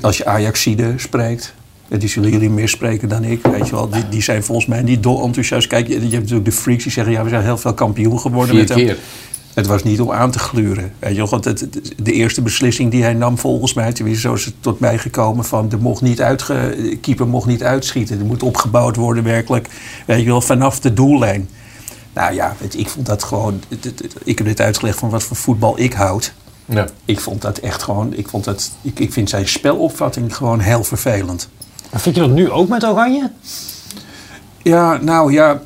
Als 0.00 0.16
je 0.16 0.26
Ajaxide 0.26 0.92
spreekt... 0.96 1.54
en 1.88 1.98
Die 1.98 2.08
zullen 2.08 2.30
jullie 2.30 2.50
meer 2.50 2.68
spreken 2.68 3.08
dan 3.08 3.24
ik. 3.24 3.42
Weet 3.46 3.68
je 3.68 3.74
wel, 3.74 3.88
die, 3.88 4.08
die 4.08 4.22
zijn 4.22 4.44
volgens 4.44 4.66
mij 4.66 4.82
niet 4.82 5.02
dol 5.02 5.24
enthousiast. 5.24 5.66
Kijk, 5.66 5.86
je, 5.86 5.94
je 5.94 6.00
hebt 6.00 6.12
natuurlijk 6.12 6.44
de 6.44 6.52
freaks 6.52 6.82
die 6.82 6.92
zeggen... 6.92 7.12
ja, 7.12 7.22
we 7.22 7.28
zijn 7.28 7.42
heel 7.42 7.58
veel 7.58 7.74
kampioen 7.74 8.20
geworden 8.20 8.50
Vier 8.54 8.58
met 8.58 8.68
hem. 8.68 8.78
keer. 8.78 8.98
Het 9.58 9.66
was 9.66 9.82
niet 9.82 10.00
om 10.00 10.12
aan 10.12 10.30
te 10.30 10.38
gluren. 10.38 10.92
Weet 10.98 11.16
je 11.16 11.26
want 11.26 11.44
het, 11.44 11.66
de 12.02 12.12
eerste 12.12 12.42
beslissing 12.42 12.90
die 12.90 13.02
hij 13.02 13.14
nam 13.14 13.38
volgens 13.38 13.74
mij... 13.74 13.92
tenminste 13.92 14.28
zo 14.28 14.34
is 14.34 14.44
het 14.44 14.54
tot 14.60 14.80
mij 14.80 14.98
gekomen 14.98 15.44
van... 15.44 15.68
de 15.68 15.76
mocht 15.76 16.02
niet 16.02 16.20
uitge, 16.20 16.74
de 16.82 16.96
keeper 16.96 17.28
mocht 17.28 17.46
niet 17.46 17.62
uitschieten. 17.62 18.18
Er 18.18 18.24
moet 18.24 18.42
opgebouwd 18.42 18.96
worden 18.96 19.24
werkelijk... 19.24 19.68
weet 20.06 20.20
je 20.20 20.26
wel, 20.26 20.40
vanaf 20.40 20.80
de 20.80 20.92
doellijn. 20.92 21.48
Nou 22.12 22.34
ja, 22.34 22.54
weet 22.60 22.72
je, 22.72 22.78
ik 22.78 22.88
vond 22.88 23.06
dat 23.06 23.22
gewoon... 23.24 23.62
het- 23.68 24.16
Ik 24.24 24.38
heb 24.38 24.46
net 24.46 24.60
uitgelegd 24.60 24.98
van 24.98 25.10
wat 25.10 25.22
voor 25.22 25.36
voetbal 25.36 25.78
ik 25.78 25.92
houd. 25.92 26.32
Ja. 26.64 26.86
Ik 27.04 27.20
vond 27.20 27.42
dat 27.42 27.58
echt 27.58 27.82
gewoon... 27.82 28.12
Ik, 28.14 28.28
vond 28.28 28.44
dat, 28.44 28.70
ik, 28.82 28.98
ik 28.98 29.12
vind 29.12 29.30
zijn 29.30 29.48
spelopvatting 29.48 30.36
gewoon 30.36 30.60
heel 30.60 30.84
vervelend. 30.84 31.48
Maar 31.90 32.00
vind 32.00 32.14
je 32.14 32.20
dat 32.20 32.30
nu 32.30 32.50
ook 32.50 32.68
met 32.68 32.84
Oranje? 32.84 33.30
Ja, 34.62 34.96
nou 34.96 35.32
ja, 35.32 35.60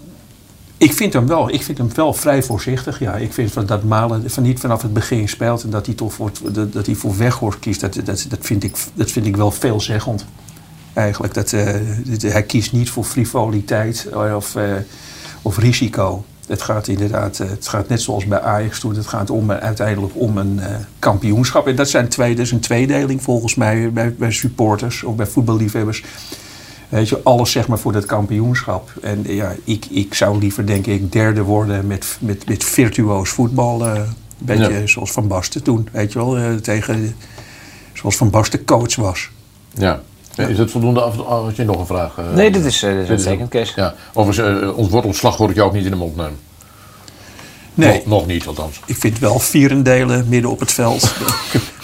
ik 0.83 0.93
vind 0.93 1.13
hem 1.13 1.27
wel, 1.27 1.51
ik 1.51 1.63
vind 1.63 1.79
hem 1.79 1.95
wel 1.95 2.15
vrij 2.15 2.43
voorzichtig. 2.43 2.99
Ja, 2.99 3.15
ik 3.15 3.33
vind 3.33 3.69
dat 3.69 3.85
Malen 3.85 4.31
van 4.31 4.43
niet 4.43 4.61
vanaf 4.61 4.83
het 4.83 4.93
begin 4.93 5.29
speelt 5.29 5.63
en 5.63 5.71
dat 5.71 5.87
hij 5.87 5.95
toch 5.95 6.13
voor, 6.13 6.31
dat, 6.53 6.73
dat 6.73 6.87
hij 6.87 6.95
voor 6.95 7.17
Weghorst 7.17 7.59
kiest, 7.59 7.81
dat, 7.81 7.95
dat, 8.05 8.27
dat, 8.29 8.39
vind 8.41 8.65
ik, 8.65 8.77
dat 8.95 9.11
vind 9.11 9.27
ik 9.27 9.37
wel 9.37 9.51
veelzeggend. 9.51 10.25
Eigenlijk, 10.93 11.35
dat, 11.35 11.53
eh, 11.53 11.75
hij 12.21 12.43
kiest 12.43 12.73
niet 12.73 12.91
voor 12.91 13.05
frivoliteit 13.05 14.09
of, 14.35 14.57
eh, 14.57 14.75
of 15.43 15.59
risico. 15.59 16.25
Het 16.47 16.63
gaat 16.63 16.89
inderdaad, 16.89 17.39
eh, 17.39 17.49
het 17.49 17.69
gaat 17.69 17.89
net 17.89 18.03
zoals 18.03 18.27
bij 18.27 18.41
Ajax 18.41 18.81
toen, 18.81 18.95
het 18.95 19.07
gaat 19.07 19.31
om, 19.31 19.51
eh, 19.51 19.57
uiteindelijk 19.57 20.13
om 20.17 20.39
een 20.39 20.61
eh, 20.61 20.75
kampioenschap. 20.99 21.67
En 21.67 21.77
dat, 21.77 21.89
zijn 21.89 22.09
twee, 22.09 22.35
dat 22.35 22.45
is 22.45 22.53
een 22.53 22.61
tweedeling 22.61 23.23
volgens 23.23 23.55
mij 23.55 23.93
bij, 23.93 24.15
bij 24.15 24.31
supporters 24.31 25.03
of 25.03 25.17
bij 25.17 25.27
voetballiefhebbers. 25.27 26.05
Weet 26.93 27.09
je, 27.09 27.21
alles 27.23 27.51
zeg 27.51 27.69
maar 27.69 27.79
voor 27.79 27.93
dat 27.93 28.05
kampioenschap. 28.05 28.91
En 29.03 29.23
ja, 29.27 29.55
ik, 29.65 29.87
ik 29.91 30.15
zou 30.15 30.39
liever 30.39 30.67
denk 30.67 30.87
ik 30.87 31.13
derde 31.13 31.43
worden 31.43 31.87
met, 31.87 32.17
met, 32.21 32.49
met 32.49 32.65
virtuoos 32.65 33.29
voetbal. 33.31 33.87
eh, 33.87 33.95
een 33.95 34.05
beetje 34.39 34.73
Ja. 34.81 34.87
zoals 34.87 35.11
Van 35.13 35.29
Basten 35.29 35.63
toen, 35.63 35.89
weet 35.93 36.13
je 36.13 36.19
wel. 36.19 36.37
eh, 36.37 36.55
tegen, 36.55 37.17
zoals 37.93 38.17
Van 38.17 38.31
Basten 38.31 38.65
coach 38.65 38.97
was. 38.97 39.31
Ja. 39.75 40.01
Is 40.37 40.59
het 40.59 40.71
voldoende 40.71 41.01
af? 41.01 41.17
Had 41.17 41.57
je 41.57 41.65
nog 41.65 41.79
een 41.79 41.87
vraag? 41.87 42.19
eh? 42.19 42.33
Nee, 42.35 42.51
dit 42.51 42.65
is, 42.65 42.83
eh, 42.83 42.91
dit 42.95 43.03
is 43.03 43.09
uitstekend, 43.09 43.49
Kees. 43.49 43.73
Ja. 43.77 43.95
Overigens, 44.15 44.73
ons 44.75 44.89
woord 44.89 45.05
ontslag 45.05 45.37
hoor 45.37 45.51
ik 45.51 45.55
jou 45.57 45.69
ook 45.69 45.75
niet 45.75 45.85
in 45.85 45.91
de 45.91 45.97
mond 45.97 46.17
nemen. 46.17 46.39
Nee. 47.75 47.93
Nog, 47.97 48.07
nog 48.07 48.27
niet, 48.27 48.47
althans. 48.47 48.81
Ik 48.87 48.97
vind 48.97 49.19
wel 49.19 49.39
vierendelen 49.39 50.27
midden 50.29 50.51
op 50.51 50.61
het 50.61 50.73
veld. 50.73 51.15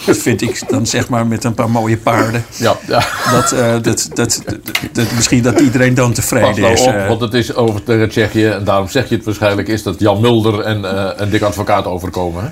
dat 0.05 0.17
vind 0.17 0.41
ik 0.41 0.61
dan 0.69 0.85
zeg 0.87 1.09
maar 1.09 1.27
met 1.27 1.43
een 1.43 1.53
paar 1.53 1.69
mooie 1.69 1.97
paarden. 1.97 2.45
Ja, 2.55 2.77
ja. 2.87 3.03
Dat, 3.31 3.51
eh, 3.51 3.71
dat, 3.81 4.09
dat, 4.13 4.41
dat, 4.45 4.59
dat- 4.91 5.11
misschien 5.15 5.41
dat 5.41 5.59
iedereen 5.59 5.93
dan 5.93 6.13
tevreden 6.13 6.61
nou 6.61 6.73
is. 6.73 6.81
op, 6.81 6.93
eh. 6.93 7.07
want 7.07 7.21
het 7.21 7.33
is 7.33 7.55
over 7.55 7.83
tegen 7.83 8.09
Tsjechië. 8.09 8.45
En 8.45 8.63
daarom 8.63 8.87
zeg 8.87 9.09
je 9.09 9.15
het 9.15 9.25
waarschijnlijk. 9.25 9.67
Is 9.67 9.83
dat 9.83 9.99
Jan 9.99 10.21
Mulder 10.21 10.59
en, 10.59 10.85
eh 10.85 11.21
en 11.21 11.29
Dick 11.29 11.41
Advocaat 11.41 11.85
overkomen. 11.85 12.43
Hè? 12.43 12.49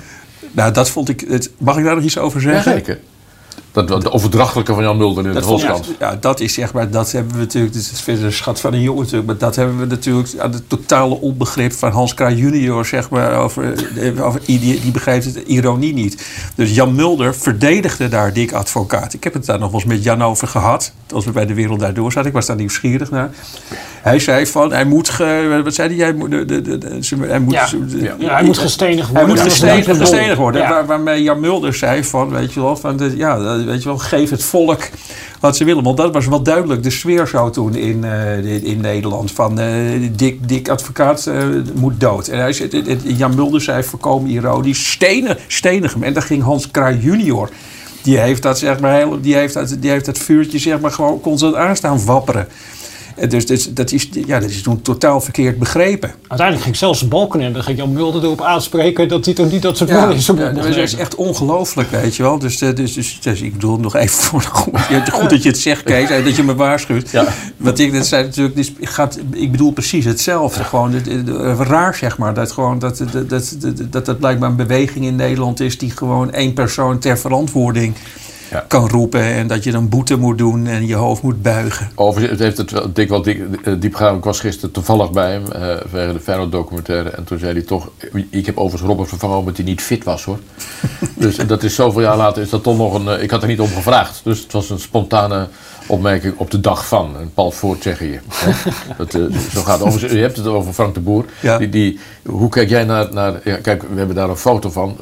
nou, 0.50 0.72
dat 0.72 0.90
vond 0.90 1.08
ik. 1.08 1.24
Het, 1.28 1.50
mag 1.58 1.76
ik 1.78 1.84
daar 1.84 1.94
nog 1.94 2.04
iets 2.04 2.18
over 2.18 2.40
zeggen? 2.40 2.72
zeker. 2.72 2.98
Dat, 3.78 3.88
dat- 3.88 4.02
de 4.02 4.12
overdrachtelijke 4.12 4.74
van 4.74 4.82
Jan 4.82 4.96
Mulder 4.96 5.26
in 5.26 5.32
de 5.32 5.42
Volkskrant. 5.42 5.88
ja, 5.98 6.16
dat 6.20 6.40
is 6.40 6.54
zeg 6.54 6.72
maar, 6.72 6.90
dat 6.90 7.12
hebben 7.12 7.32
we 7.32 7.38
natuurlijk, 7.38 7.72
dit 7.72 7.90
is 7.92 8.00
verder 8.00 8.24
een 8.24 8.32
schat 8.32 8.60
van 8.60 8.72
een 8.72 8.80
jongen 8.80 9.00
natuurlijk, 9.02 9.26
maar 9.26 9.38
dat 9.38 9.56
hebben 9.56 9.78
we 9.78 9.86
natuurlijk 9.86 10.28
aan 10.38 10.52
het 10.52 10.68
totale 10.68 11.14
onbegrip 11.20 11.72
van 11.72 11.90
Hans 11.92 12.14
Kraaij 12.14 12.34
junior, 12.34 12.84
zeg 12.86 13.10
maar, 13.10 13.36
over, 13.36 13.72
eh, 13.98 14.26
over 14.26 14.40
die, 14.44 14.58
die 14.80 14.90
begrijpt 14.92 15.24
het 15.24 15.36
ironie 15.36 15.94
niet. 15.94 16.26
Dus 16.54 16.74
Jan 16.74 16.94
Mulder 16.94 17.34
verdedigde 17.34 18.08
daar 18.08 18.32
Dick 18.32 18.52
Advocaat. 18.52 19.14
Ik 19.14 19.24
heb 19.24 19.32
het 19.34 19.46
daar 19.46 19.58
nog 19.58 19.70
wel 19.70 19.80
eens 19.80 19.88
met 19.88 20.02
Jan 20.02 20.22
over 20.22 20.48
gehad, 20.48 20.92
als 21.12 21.24
we 21.24 21.30
bij 21.30 21.46
de 21.46 21.54
Wereld 21.54 21.80
Daardoor 21.80 22.12
zaten. 22.12 22.28
Ik 22.28 22.34
was 22.34 22.46
daar 22.46 22.56
nieuwsgierig 22.56 23.10
naar. 23.10 23.30
Hij 24.02 24.18
zei 24.18 24.46
van, 24.46 24.72
hij 24.72 24.84
moet, 24.84 25.08
ge, 25.08 25.60
wat 25.64 25.74
zei 25.74 25.88
hij? 25.96 26.04
Hij 26.04 26.12
moet, 26.14 26.30
de, 26.30 26.44
de, 26.44 26.60
de, 26.62 26.78
de- 26.78 26.96
ze- 27.04 27.16
hij 27.20 27.40
moet, 27.40 27.52
Ja. 27.54 27.68
hij 28.18 28.44
moet 28.44 28.58
gestenigd 28.58 28.98
Hij 28.98 29.06
worden. 29.12 29.28
moet 29.28 29.36
Dat 29.36 29.46
is 29.46 29.52
gestenigd, 29.98 30.36
worden. 30.36 30.60
Ja. 30.62 30.68
Waar, 30.68 30.86
waarmee 30.86 31.22
Jan 31.22 31.40
Mulder 31.40 31.74
zei 31.74 32.04
van, 32.04 32.28
weet 32.30 32.52
je 32.52 32.60
wel, 32.60 32.76
van 32.76 32.96
de, 32.96 33.16
ja, 33.16 33.38
dat- 33.38 33.67
weet 33.68 33.82
je 33.82 33.88
wel, 33.88 33.98
geef 33.98 34.30
het 34.30 34.42
volk 34.42 34.88
wat 35.40 35.56
ze 35.56 35.64
willen. 35.64 35.84
Want 35.84 35.96
dat 35.96 36.12
was 36.12 36.26
wel 36.26 36.42
duidelijk 36.42 36.82
de 36.82 36.90
sfeer 36.90 37.26
zo 37.26 37.50
toen 37.50 37.74
in, 37.74 38.04
eh, 38.04 38.64
in, 38.64 38.80
Nederland. 38.80 39.32
Van 39.32 39.60
eh 39.60 40.10
Dick, 40.12 40.48
Dick 40.48 40.68
Advocaat 40.68 41.26
eh, 41.26 41.44
moet 41.74 42.00
dood. 42.00 42.28
En 42.28 42.38
hij 42.38 42.70
Jan 43.04 43.34
Mulder 43.34 43.60
zei 43.60 43.82
voorkomen 43.82 44.30
ironisch, 44.30 44.90
stenen, 44.90 45.38
stenig 45.46 45.92
hem. 45.92 46.02
En 46.02 46.12
dan 46.12 46.22
ging 46.22 46.42
Hans 46.42 46.70
Kraai 46.70 46.98
junior. 46.98 47.50
Die 48.02 48.18
heeft 48.18 48.42
dat, 48.42 48.58
zeg 48.58 48.80
maar, 48.80 48.96
heel, 48.96 49.20
die 49.20 49.34
heeft 49.34 49.54
dat, 49.54 49.76
die 49.80 49.90
heeft 49.90 50.04
dat 50.04 50.18
vuurtje 50.18 50.58
zeg 50.58 50.80
maar, 50.80 50.90
gewoon 50.90 51.20
constant 51.20 51.54
aanstaan 51.54 52.04
wapperen. 52.04 52.48
Dus, 53.28 53.46
dus 53.46 53.74
dat, 53.74 53.92
is, 53.92 54.08
ja, 54.26 54.40
dat 54.40 54.50
is 54.50 54.62
toen 54.62 54.82
totaal 54.82 55.20
verkeerd 55.20 55.58
begrepen. 55.58 56.10
Uiteindelijk 56.20 56.62
ging 56.62 56.76
zelfs 56.76 57.08
Balken 57.08 57.40
en 57.40 57.52
dan 57.52 57.62
ging 57.62 57.78
Jan 57.78 57.92
Mulder 57.92 58.22
erop 58.22 58.42
aanspreken 58.42 59.08
dat 59.08 59.24
hij 59.24 59.34
toch 59.34 59.50
niet 59.50 59.62
dat 59.62 59.76
soort 59.76 59.90
ja, 59.90 60.06
mocht 60.06 60.26
dat 60.54 60.76
is 60.76 60.94
echt 60.94 61.14
ongelooflijk, 61.14 61.90
weet 61.90 62.16
je 62.16 62.22
wel. 62.22 62.38
Dus, 62.38 62.60
eh, 62.60 62.74
dus, 62.74 62.94
dus, 62.94 63.20
dus 63.20 63.40
ik 63.40 63.52
bedoel 63.52 63.78
nog 63.78 63.96
even 63.96 64.18
voor 64.22 64.40
de 64.40 64.46
goed, 64.46 65.10
goed 65.10 65.30
dat 65.30 65.42
je 65.42 65.48
het 65.48 65.58
zegt, 65.58 65.82
Kees, 65.82 66.10
en 66.10 66.24
dat 66.24 66.36
je 66.36 66.42
me 66.42 66.54
waarschuwt. 66.54 67.10
Want 67.56 67.78
ik, 67.78 67.92
dat 67.92 68.06
zei 68.06 68.24
natuurlijk, 68.24 68.56
dus 68.56 68.72
gaat, 68.80 69.18
ik 69.32 69.50
bedoel 69.50 69.72
precies 69.72 70.04
hetzelfde. 70.04 70.64
Gewoon 70.64 70.92
het, 70.92 71.06
het, 71.06 71.28
het, 71.28 71.58
raar, 71.58 71.94
zeg 71.94 72.18
maar, 72.18 72.34
dat, 72.34 72.52
gewoon, 72.52 72.78
dat, 72.78 73.04
dat, 73.12 73.28
dat, 73.28 73.56
dat, 73.90 74.06
dat 74.06 74.18
blijkbaar 74.18 74.50
een 74.50 74.56
beweging 74.56 75.04
in 75.04 75.16
Nederland 75.16 75.60
is 75.60 75.78
die 75.78 75.90
gewoon 75.90 76.32
één 76.32 76.52
persoon 76.52 76.98
ter 76.98 77.18
verantwoording 77.18 77.94
kan 78.68 78.88
roepen. 78.88 79.22
En 79.22 79.46
dat 79.46 79.64
je 79.64 79.70
dan 79.72 79.88
boete 79.88 80.16
moet 80.16 80.38
doen 80.38 80.66
en 80.66 80.86
je 80.86 80.94
hoofd 80.94 81.22
moet 81.22 81.42
buigen. 81.42 81.90
Overigens 81.94 82.38
het 82.38 82.46
heeft 82.46 82.56
het 82.58 82.70
wel 82.70 82.92
dik 82.92 83.08
wel 83.08 83.22
dik, 83.22 83.42
eh, 83.64 83.72
diep 83.78 83.94
gegaan. 83.94 84.16
Ik 84.16 84.24
was 84.24 84.40
gisteren 84.40 84.70
toevallig 84.70 85.10
bij 85.10 85.32
hem 85.32 85.52
eh 85.52 85.76
vanwege 85.88 86.12
de 86.12 86.20
Feyenoord 86.20 86.52
documentaire. 86.52 87.08
En 87.10 87.24
toen 87.24 87.38
zei 87.38 87.52
hij 87.52 87.62
toch... 87.62 87.90
Ik 88.30 88.46
heb 88.46 88.56
overigens 88.58 88.90
Robert 88.90 89.08
vervangen 89.08 89.36
omdat 89.38 89.56
hij 89.56 89.64
niet 89.66 89.80
fit 89.82 90.04
was 90.04 90.24
hoor. 90.24 90.38
dus 91.14 91.36
dat 91.36 91.62
is 91.62 91.74
zoveel 91.74 92.00
jaar 92.00 92.16
later 92.16 92.42
is 92.42 92.50
dat 92.50 92.62
toch 92.62 92.76
nog 92.76 92.94
een... 92.94 93.08
eh, 93.08 93.22
Ik 93.22 93.30
had 93.30 93.42
er 93.42 93.48
niet 93.48 93.60
om 93.60 93.68
gevraagd. 93.68 94.20
Dus 94.24 94.40
het 94.42 94.52
was 94.52 94.70
een 94.70 94.78
spontane 94.80 95.48
opmerking 95.86 96.34
op 96.36 96.50
de 96.50 96.60
dag 96.60 96.86
van. 96.86 97.16
Een 97.16 97.32
pal 97.34 97.50
voor 97.50 97.76
dat, 98.98 99.14
eh, 99.14 99.22
zo 99.52 99.62
gaat 99.62 99.78
het. 99.78 99.88
Overigens, 99.88 100.12
je 100.12 100.18
hebt 100.18 100.36
het 100.36 100.46
over 100.46 100.72
Frank 100.72 100.94
de 100.94 101.00
Boer. 101.00 101.24
Die, 101.58 101.68
die, 101.68 101.98
hoe 102.26 102.48
kijk 102.48 102.68
jij 102.68 102.84
naar... 102.84 103.08
naar 103.12 103.40
ja, 103.44 103.56
kijk, 103.56 103.82
we 103.82 103.98
hebben 103.98 104.16
daar 104.16 104.28
een 104.30 104.36
foto 104.36 104.70
van. 104.70 104.96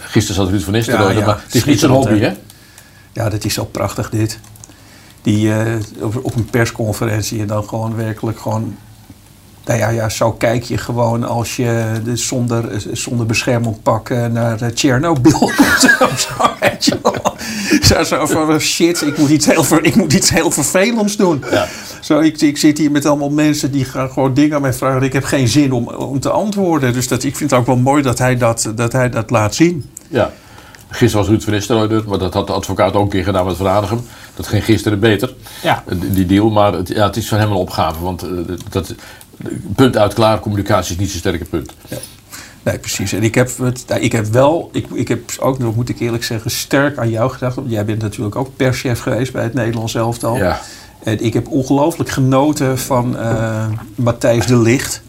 Gisteren 0.00 0.42
zat 0.42 0.50
Ruud 0.52 0.62
van 0.62 0.72
Nistelrooy. 0.72 1.16
er, 1.16 1.26
maar 1.26 1.42
het 1.44 1.54
is 1.54 1.64
niet 1.64 1.80
zijn 1.80 1.92
hobby 1.92 2.18
hè? 2.18 2.36
Ja, 3.12 3.28
dat 3.28 3.44
is 3.44 3.54
zo 3.54 3.64
prachtig 3.64 4.10
dit. 4.10 4.38
Die 5.22 5.54
eh, 5.54 5.80
op, 6.00 6.24
op 6.24 6.34
een 6.34 6.50
persconferentie 6.50 7.40
en 7.40 7.46
dan 7.46 7.68
gewoon 7.68 7.96
werkelijk 7.96 8.40
gewoon 8.40 8.76
Nou 9.66 9.78
ja, 9.78 9.88
ja, 9.88 10.08
zo 10.08 10.32
kijk 10.32 10.62
je 10.62 10.78
gewoon 10.78 11.24
als 11.24 11.56
je 11.56 11.92
de 12.04 12.16
zonder, 12.16 12.82
zonder 12.92 13.26
beschermend 13.26 13.82
pak 13.82 14.10
eh, 14.10 14.26
naar 14.26 14.60
eh, 14.60 14.68
Tsjernobyl. 14.68 15.50
zo, 15.80 15.88
zo, 16.16 16.34
weet 16.60 16.84
je 16.84 16.98
wel. 17.02 17.36
Zo, 17.82 18.02
zo 18.02 18.26
van 18.26 18.60
shit, 18.60 19.02
ik 19.02 19.18
moet 19.18 19.30
iets 19.30 19.46
heel, 19.46 19.64
ver- 19.64 19.84
ik 19.84 19.94
moet 19.94 20.12
iets 20.12 20.30
heel 20.30 20.50
vervelends 20.50 21.16
doen. 21.16 21.44
Zo, 22.00 22.18
ik, 22.20 22.40
ik 22.40 22.58
zit 22.58 22.78
hier 22.78 22.90
met 22.90 23.06
allemaal 23.06 23.30
mensen 23.30 23.70
die 23.70 23.84
gaan 23.84 24.10
gewoon 24.10 24.34
dingen 24.34 24.56
aan 24.56 24.62
mij 24.62 24.72
vragen. 24.72 25.02
Ik 25.02 25.12
heb 25.12 25.24
geen 25.24 25.48
zin 25.48 25.72
om, 25.72 25.88
om 25.88 26.20
te 26.20 26.30
antwoorden. 26.30 26.92
Dus 26.92 27.08
dat, 27.08 27.24
ik 27.24 27.36
vind 27.36 27.50
het 27.50 27.58
ook 27.60 27.66
wel 27.66 27.76
mooi 27.76 28.02
dat 28.02 28.18
hij 28.18 28.36
dat, 28.36 28.72
dat, 28.74 28.92
hij 28.92 29.10
dat 29.10 29.30
laat 29.30 29.54
zien. 29.54 29.90
Ja. 30.08 30.30
Gisteren 30.88 31.18
was 31.18 31.28
Ruud 31.28 31.42
van 31.42 31.52
Nistelrooy 31.52 31.90
er, 31.90 32.04
maar 32.08 32.18
dat 32.18 32.34
had 32.34 32.46
de 32.46 32.52
advocaat 32.52 32.94
ook 32.94 33.02
een 33.02 33.08
keer 33.08 33.24
gedaan 33.24 33.46
met 33.46 33.56
Van. 33.56 34.04
Dat 34.36 34.46
ging 34.46 34.64
gisteren 34.64 35.00
beter, 35.00 35.34
Ja. 35.62 35.82
die- 36.10 36.26
deal. 36.26 36.50
Maar 36.50 36.72
het, 36.72 36.88
ja, 36.88 37.06
het 37.06 37.16
is 37.16 37.28
van 37.28 37.38
hem 37.38 37.50
een 37.50 37.56
opgave, 37.56 38.02
want 38.02 38.22
eh, 38.22 38.28
dat, 38.70 38.94
punt 39.74 39.96
uit 39.96 40.14
klaar, 40.14 40.40
communicatie 40.40 40.94
is 40.94 41.00
niet 41.00 41.10
zo'n 41.10 41.18
sterke 41.18 41.44
punt. 41.44 41.74
Nee, 42.64 42.78
precies. 42.78 43.12
En 43.12 43.22
ik 43.22 43.34
heb, 43.34 43.58
het, 43.58 43.84
nou, 43.86 44.00
ik 44.00 44.12
heb 44.12 44.26
wel, 44.26 44.70
ik, 44.72 44.86
ik 44.92 45.08
heb 45.08 45.20
ook 45.40 45.58
nog, 45.58 45.74
moet 45.76 45.88
ik 45.88 46.00
eerlijk 46.00 46.24
zeggen, 46.24 46.50
sterk 46.50 46.98
aan 46.98 47.10
jou 47.10 47.30
gedacht. 47.30 47.54
Want 47.54 47.70
jij 47.70 47.84
bent 47.84 48.02
natuurlijk 48.02 48.36
ook 48.36 48.56
perschef 48.56 49.00
geweest 49.00 49.32
bij 49.32 49.42
het 49.42 49.54
Nederlands 49.54 49.94
elftal. 49.94 50.36
Ja. 50.36 50.60
En 51.02 51.24
ik 51.24 51.32
heb 51.32 51.48
ongelooflijk 51.48 52.10
genoten 52.10 52.78
van 52.78 53.18
eh, 53.18 53.66
Matthijs 53.94 54.46
de 54.46 54.56
Licht. 54.56 55.02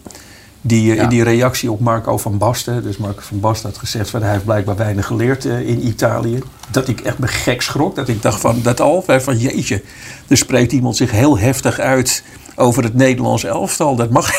Die 0.62 0.96
eh, 0.96 1.02
in 1.02 1.10
die 1.10 1.24
reactie 1.24 1.72
op 1.72 1.80
Marco 1.80 2.18
van 2.18 2.38
Basten. 2.38 2.84
Dus 2.84 2.98
Marco 2.98 3.22
van 3.22 3.40
Basten 3.40 3.70
had 3.70 3.78
gezegd 3.78 4.10
van 4.10 4.22
hij 4.22 4.32
heeft 4.32 4.46
blijkbaar 4.46 4.76
weinig 4.76 5.06
geleerd 5.06 5.46
eh, 5.46 5.68
in 5.68 5.88
Italië. 5.88 6.44
Dat 6.72 6.88
ik 6.88 7.00
echt 7.00 7.18
me 7.18 7.28
gek 7.28 7.62
schrok. 7.62 7.96
Dat 7.96 8.08
ik 8.08 8.22
dacht 8.22 8.42
van 8.42 8.62
dat 8.62 8.82
al. 8.82 9.04
Van 9.08 9.38
jeetje, 9.38 9.82
er 10.28 10.38
spreekt 10.38 10.72
iemand 10.72 10.96
zich 10.96 11.12
heel 11.12 11.38
heftig 11.38 11.80
uit 11.80 12.24
over 12.56 12.84
het 12.84 12.94
Nederlands 12.94 13.44
elftal. 13.44 13.96
Dat 13.96 14.10
mag, 14.10 14.32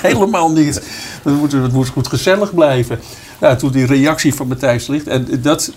helemaal 0.02 0.52
niet. 0.52 0.82
Dat 1.22 1.72
moet, 1.72 1.88
goed 1.88 2.08
gezellig 2.08 2.54
blijven. 2.54 3.00
Nou, 3.40 3.56
toen 3.56 3.70
die 3.72 3.86
reactie 3.86 4.34
van 4.34 4.48
Matthijs 4.48 4.86
Licht. 4.86 5.06
En 5.06 5.28
dat, 5.42 5.72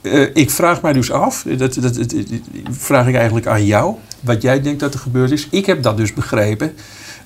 eh, 0.00 0.36
ik 0.36 0.50
vraag 0.50 0.82
mij 0.82 0.92
dus 0.92 1.10
af, 1.10 1.42
dat, 1.42 1.74
dat, 1.74 1.82
dat, 1.82 2.10
dat 2.10 2.30
vraag 2.70 3.06
ik 3.06 3.14
eigenlijk 3.14 3.46
aan 3.46 3.64
jou, 3.64 3.94
wat 4.20 4.42
jij 4.42 4.62
denkt 4.62 4.80
dat 4.80 4.94
er 4.94 5.00
gebeurd 5.00 5.30
is. 5.30 5.48
Ik 5.50 5.66
heb 5.66 5.82
dat 5.82 5.96
dus 5.96 6.12
begrepen 6.12 6.74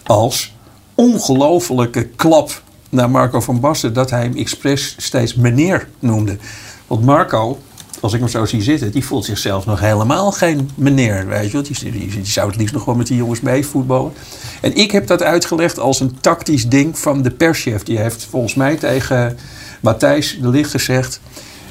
als 0.03 0.57
ongelofelijke 0.94 2.05
klap 2.05 2.62
naar 2.90 3.11
Marco 3.11 3.40
van 3.40 3.61
Basten 3.61 3.92
dat 3.92 4.11
hij 4.11 4.22
hem 4.22 4.36
expres 4.36 4.94
steeds 4.99 5.34
meneer 5.34 5.88
noemde. 5.99 6.36
Want 6.86 7.05
Marco, 7.05 7.59
als 8.01 8.12
ik 8.12 8.20
hem 8.20 8.28
zo 8.28 8.44
zie 8.44 8.62
zitten, 8.62 8.90
die 8.90 9.05
voelt 9.05 9.24
zichzelf 9.24 9.66
nog 9.66 9.80
helemaal 9.80 10.32
geen 10.32 10.70
meneer. 10.74 11.26
Weet 11.26 11.51
je? 11.51 11.62
Die, 11.62 11.90
die, 11.90 12.26
zou 12.26 12.49
het 12.49 12.57
liefst 12.57 12.74
nog 12.74 12.84
wel 12.84 12.94
met 12.94 13.07
die 13.07 13.16
jongens 13.16 13.40
mee 13.40 13.66
voetballen. 13.66 14.12
En 14.61 14.74
ik 14.74 14.90
heb 14.90 15.07
dat 15.07 15.22
uitgelegd 15.22 15.78
als 15.78 16.01
een 16.01 16.20
tactisch 16.20 16.68
ding 16.68 16.99
van 16.99 17.22
de 17.22 17.30
perschef. 17.30 17.82
Die 17.82 17.99
heeft 17.99 18.26
volgens 18.30 18.55
mij 18.55 18.76
tegen 18.76 19.38
Matthijs 19.80 20.38
de 20.40 20.49
Licht 20.49 20.70
gezegd. 20.70 21.20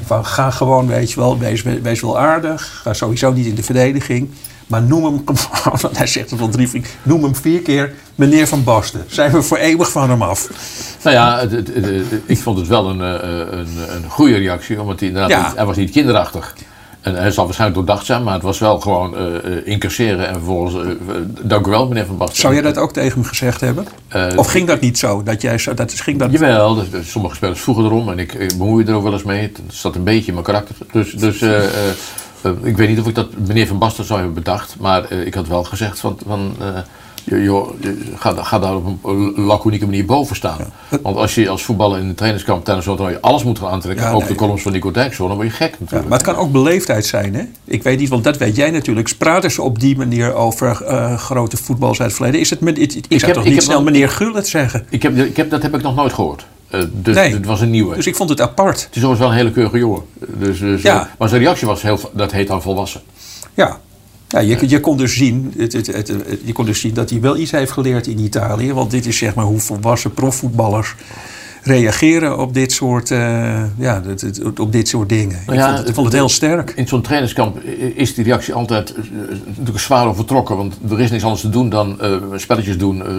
Van 0.06 0.26
ga 0.26 0.52
gewoon, 0.52 0.88
weet 0.88 1.12
je 1.12 1.20
wel, 1.20 1.38
wees 1.82 2.02
wel 2.02 2.20
aardig. 2.20 2.80
Ga 2.84 2.94
sowieso 2.94 3.34
niet 3.34 3.46
in 3.46 3.56
de 3.56 3.64
verdediging. 3.64 4.30
Maar 4.68 4.82
noem 4.82 5.04
hem, 5.04 5.24
want 5.82 5.98
hij 5.98 6.08
zegt 6.08 6.30
het 6.32 6.42
al 6.42 6.50
drie, 6.50 6.82
noem 7.04 7.24
hem 7.24 7.36
vier 7.36 7.62
keer 7.62 7.94
meneer 8.16 8.48
Van 8.48 8.64
Basten. 8.64 9.04
Zijn 9.08 9.32
we 9.32 9.42
voor 9.42 9.58
eeuwig 9.58 9.92
van 9.92 10.10
hem 10.10 10.22
af. 10.22 10.50
Nou 11.04 11.16
ja, 11.16 11.40
het, 11.40 11.52
het- 11.52 11.68
het- 11.74 11.86
het- 11.86 12.22
ik 12.26 12.38
vond 12.40 12.58
het 12.58 12.68
wel 12.68 12.90
een, 12.90 13.02
eh, 13.02 13.40
een, 13.60 13.68
een 13.96 14.10
goede 14.10 14.38
reactie, 14.38 14.82
omdat 14.82 15.00
hij 15.00 15.08
inderdaad 15.10 15.32
Ja. 15.32 15.48
niet- 15.48 15.56
hij 15.56 15.66
was 15.66 15.76
niet 15.78 15.92
kinderachtig. 15.92 16.56
En 17.02 17.16
hij 17.16 17.32
zal 17.32 17.44
waarschijnlijk 17.46 17.80
doordacht 17.86 18.06
zijn, 18.06 18.24
maar 18.24 18.34
het 18.34 18.44
was 18.44 18.60
wel 18.60 18.80
gewoon 18.80 19.18
eh, 19.18 19.24
incasseren 19.64 20.28
en 20.28 20.34
vervolgens, 20.34 20.76
eh, 20.76 20.92
dank 21.42 21.68
u 21.68 21.70
wel 21.70 21.88
meneer 21.88 22.06
Van 22.06 22.18
Basten. 22.18 22.38
Zou 22.40 22.54
jij 22.54 22.62
dat 22.62 22.78
ook 22.78 22.94
tegen 22.94 23.12
hem 23.20 23.24
gezegd 23.28 23.62
hebben? 23.62 23.88
Of 24.36 24.48
ging 24.48 24.68
dat 24.68 24.82
niet 24.82 24.98
zo? 24.98 25.24
Dat 25.24 25.42
jij 25.42 25.62
dat, 25.76 25.94
ging 25.94 26.20
dat... 26.20 26.32
Jawel, 26.32 26.90
dus 26.90 27.12
sommige 27.12 27.36
spelers 27.36 27.60
vroegen 27.62 27.86
erom 27.86 28.10
en 28.10 28.20
ik, 28.20 28.34
ik 28.34 28.58
bemoei 28.58 28.86
er 28.86 28.94
ook 28.94 29.04
wel 29.04 29.14
eens 29.14 29.24
mee. 29.24 29.42
Het 29.42 29.60
zat 29.68 29.96
een 29.96 30.04
beetje 30.04 30.28
in 30.28 30.34
mijn 30.34 30.46
karakter. 30.46 30.76
Dus, 30.92 31.12
dus 31.14 31.40
ik 32.64 32.78
weet 32.78 32.90
niet 32.90 33.00
of 33.00 33.08
ik 33.08 33.16
dat 33.16 33.28
meneer 33.48 33.68
Van 33.68 33.78
Basten 33.78 34.06
zou 34.06 34.20
hebben 34.20 34.36
bedacht, 34.44 34.76
maar 34.80 35.04
eh, 35.06 35.26
ik 35.26 35.34
had 35.34 35.48
wel 35.48 35.64
gezegd 35.64 36.00
van, 36.00 36.18
van 36.28 36.56
eh, 36.60 36.68
je- 37.24 38.14
ga, 38.18 38.34
ga 38.44 38.60
daar 38.60 38.76
op 38.76 39.04
een 39.06 39.34
laconieke 39.42 39.86
manier 39.86 40.06
boven 40.06 40.36
staan. 40.36 40.58
Want 41.04 41.18
als 41.18 41.36
je 41.36 41.50
als 41.50 41.64
voetballer 41.64 42.00
in 42.00 42.08
de 42.08 42.14
trainingskamp 42.16 42.64
tijdens 42.66 42.86
zo'n 42.86 42.96
toernooi 42.96 43.18
alles 43.22 43.44
moet 43.44 43.60
gaan 43.60 43.70
aantrekken, 43.72 44.06
Ja, 44.06 44.12
ook 44.12 44.20
nee. 44.20 44.28
de 44.30 44.36
columns 44.36 44.62
van 44.62 44.72
Nico 44.72 44.92
Dijkshoorn, 44.92 45.28
dan 45.30 45.38
word 45.38 45.50
je 45.50 45.56
gek 45.56 45.72
Ja, 45.72 45.78
natuurlijk. 45.80 46.10
maar 46.10 46.18
het 46.18 46.28
kan 46.28 46.36
ook 46.36 46.52
beleefdheid 46.52 47.06
zijn, 47.06 47.36
hè? 47.36 47.42
Ik 47.64 47.84
weet 47.84 48.00
niet, 48.00 48.10
want 48.10 48.24
dat 48.24 48.38
weet 48.38 48.56
jij 48.56 48.72
natuurlijk. 48.72 49.18
Praten 49.18 49.52
ze 49.52 49.62
op 49.62 49.80
die 49.80 49.98
manier 49.98 50.34
over 50.34 50.84
eh, 50.84 51.18
grote 51.18 51.58
voetballers 51.58 52.00
uit 52.00 52.08
het 52.08 52.18
verleden? 52.18 52.42
Is 52.42 52.50
het, 52.50 52.60
met- 52.60 52.80
ik, 52.80 52.94
ik, 52.94 53.06
zou 53.20 53.32
heb- 53.32 53.34
toch 53.34 53.52
niet 53.54 53.64
snel 53.64 53.84
meneer 53.84 54.10
Gullit 54.10 54.48
zeggen? 54.48 54.86
Ik 54.90 55.02
heb, 55.04 55.18
ik 55.18 55.38
heb, 55.38 55.50
dat 55.50 55.62
heb 55.62 55.76
ik 55.76 55.82
nog 55.82 55.96
nooit 55.96 56.14
gehoord. 56.14 56.46
Eh, 56.70 56.82
dus 56.94 57.16
Nee. 57.16 57.34
het 57.34 57.46
was 57.46 57.62
een 57.62 57.70
nieuwe. 57.70 57.96
Dus 57.96 58.08
ik 58.08 58.16
vond 58.16 58.30
het 58.30 58.42
apart. 58.42 58.84
Het 58.86 58.96
is 58.96 59.04
overigens 59.04 59.20
wel 59.20 59.30
een 59.30 59.36
hele 59.36 59.52
keurige 59.52 59.78
jongen. 59.78 60.02
Dus, 60.40 60.60
dus, 60.60 60.82
Ja. 60.82 61.02
eh, 61.02 61.06
maar 61.20 61.30
zijn 61.30 61.42
reactie 61.42 61.68
was 61.68 61.82
heel, 61.82 62.00
dat 62.14 62.32
heet 62.32 62.48
dan 62.48 62.62
volwassen. 62.62 63.02
Ja. 63.54 63.80
Ja, 64.28 64.40
je, 64.40 64.70
je, 64.70 64.80
kon 64.80 64.98
dus 64.98 65.16
zien, 65.18 65.54
het, 65.58 65.74
het, 65.74 65.88
het, 65.88 66.08
het- 66.08 66.40
je 66.44 66.52
kon 66.54 66.66
dus 66.66 66.80
zien 66.82 66.94
dat 66.94 67.10
hij 67.10 67.22
wel 67.22 67.38
iets 67.38 67.52
heeft 67.52 67.72
geleerd 67.72 68.08
in 68.08 68.20
Italië. 68.20 68.74
Want 68.74 68.92
dit 68.92 69.06
is 69.06 69.18
zeg 69.18 69.36
maar 69.36 69.46
hoe 69.46 69.60
volwassen 69.60 70.14
profvoetballers 70.14 70.96
reageren 71.64 72.38
op 72.40 72.54
dit 72.54 72.72
soort, 72.72 73.12
eh, 73.12 73.64
ja, 73.78 74.02
op 74.58 74.72
dit 74.72 74.88
soort 74.88 75.10
dingen. 75.10 75.40
Nou 75.46 75.58
ik, 75.58 75.64
ja, 75.64 75.66
vond, 75.66 75.78
het- 75.78 75.88
ik 75.88 75.94
vond 75.94 76.06
het 76.08 76.16
heel 76.16 76.30
sterk. 76.30 76.74
In 76.76 76.88
zo'n 76.88 77.02
trainingskamp 77.02 77.60
is 77.96 78.14
die 78.16 78.24
reactie 78.24 78.54
altijd 78.54 78.94
eh, 78.96 79.02
natuurlijk 79.46 79.80
zwaar 79.80 80.08
overtrokken. 80.08 80.58
Want 80.58 80.76
er 80.90 81.00
is 81.00 81.12
niks 81.12 81.24
anders 81.24 81.42
te 81.42 81.50
doen 81.50 81.70
dan 81.70 82.02
eh, 82.02 82.16
spelletjes 82.36 82.78
doen, 82.78 83.06
eh, 83.06 83.14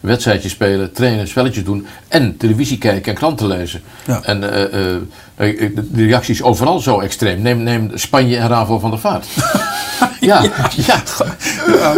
wedstrijdjes 0.00 0.52
spelen, 0.52 0.92
trainen, 0.92 1.28
spelletjes 1.28 1.64
doen. 1.64 1.86
En 2.08 2.36
televisie 2.36 2.78
kijken 2.78 3.12
en 3.12 3.18
kranten 3.18 3.46
lezen. 3.46 3.82
Ja. 4.06 4.20
En 4.22 4.52
eh, 4.52 4.62
eh, 4.62 4.96
eh, 5.36 5.74
de 5.74 5.90
de 5.90 6.04
reactie 6.04 6.34
is 6.34 6.42
overal 6.42 6.78
zo 6.78 7.00
extreem. 7.00 7.42
Neem, 7.42 7.62
neem 7.62 7.90
Spanje 7.94 8.36
en 8.36 8.48
Ravo 8.48 8.78
van 8.78 8.90
der 8.90 8.98
Vaart. 8.98 9.26
ja, 10.20 10.42
ja. 10.76 11.02
Ja, 11.66 11.94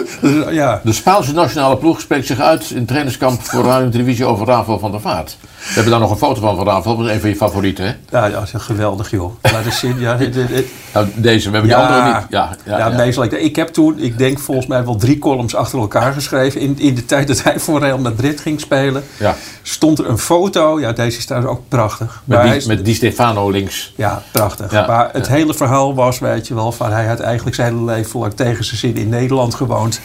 ja. 0.51 0.81
De 0.85 0.93
Spaanse 0.93 1.33
nationale 1.33 1.77
ploeg 1.77 2.01
spreekt 2.01 2.27
zich 2.27 2.41
uit 2.41 2.71
in 2.71 2.87
trainingskamp 2.87 3.43
voor 3.43 3.65
radio 3.65 3.85
en 3.85 3.91
televisie 3.91 4.25
over 4.25 4.47
Ravo 4.47 4.79
van 4.79 4.91
der 4.91 5.01
Vaart. 5.01 5.37
We 5.69 5.73
hebben 5.75 5.91
daar 5.93 6.01
nog 6.01 6.11
een 6.11 6.17
foto 6.17 6.41
van 6.41 6.57
van 6.57 6.67
Ravo, 6.67 6.97
dat 6.97 7.07
is 7.07 7.13
een 7.13 7.21
van 7.21 7.29
je 7.29 7.37
favorieten, 7.37 7.85
hè? 7.85 7.93
Ja, 8.19 8.27
ja, 8.27 8.33
dat 8.39 8.43
is 8.55 8.63
geweldig 8.63 9.11
joh. 9.11 9.33
Laat 9.43 9.65
eens 9.65 9.79
zien. 9.79 9.99
Ja, 10.01 10.15
dit- 10.15 10.33
dit- 10.35 10.49
dit- 10.49 10.67
Nou, 10.95 11.07
deze, 11.15 11.51
we 11.51 11.57
hebben 11.57 11.71
die 11.77 11.87
andere 11.87 12.05
niet. 12.05 12.27
Ja, 12.31 12.57
ja, 12.65 12.79
ja, 12.79 12.89
ja. 12.89 12.97
meestal. 12.97 13.25
Ik 13.25 13.57
heb 13.57 13.69
toen, 13.69 13.99
ik 13.99 14.19
denk 14.19 14.39
volgens 14.39 14.67
mij 14.67 14.85
wel 14.85 14.97
drie 14.97 15.19
columns 15.19 15.55
achter 15.55 15.79
elkaar 15.79 16.13
geschreven. 16.13 16.61
In, 16.61 16.79
in 16.79 16.95
de 16.95 17.05
tijd 17.07 17.27
dat 17.29 17.43
hij 17.43 17.59
voor 17.59 17.81
Real 17.81 17.99
Madrid 17.99 18.41
ging 18.41 18.61
spelen, 18.61 19.05
Ja. 19.19 19.35
stond 19.63 19.99
er 19.99 20.09
een 20.09 20.19
foto. 20.19 20.81
Ja, 20.81 20.93
deze 20.93 21.19
is 21.19 21.27
trouwens 21.27 21.53
ook 21.53 21.63
prachtig. 21.69 22.23
Met, 22.25 22.43
die, 22.43 22.57
is- 22.57 22.67
met 22.67 22.85
Di 22.85 22.95
Stefano 22.95 23.51
links. 23.51 23.93
Ja, 23.97 24.23
prachtig. 24.33 24.73
Ja, 24.73 24.87
maar 24.87 25.09
het 25.13 25.27
ja. 25.27 25.33
hele 25.33 25.55
verhaal 25.55 25.95
was, 25.95 26.19
weet 26.19 26.47
je 26.47 26.55
wel, 26.55 26.73
van 26.73 26.93
hij 26.93 27.07
had 27.07 27.21
eigenlijk 27.21 27.57
zijn 27.57 27.73
hele 27.75 27.85
leven 27.85 28.21
lang 28.21 28.35
tegen 28.35 28.65
zijn 28.65 28.79
zin 28.79 28.97
in 28.97 29.09
Nederland 29.09 29.55
gewoond. 29.55 30.01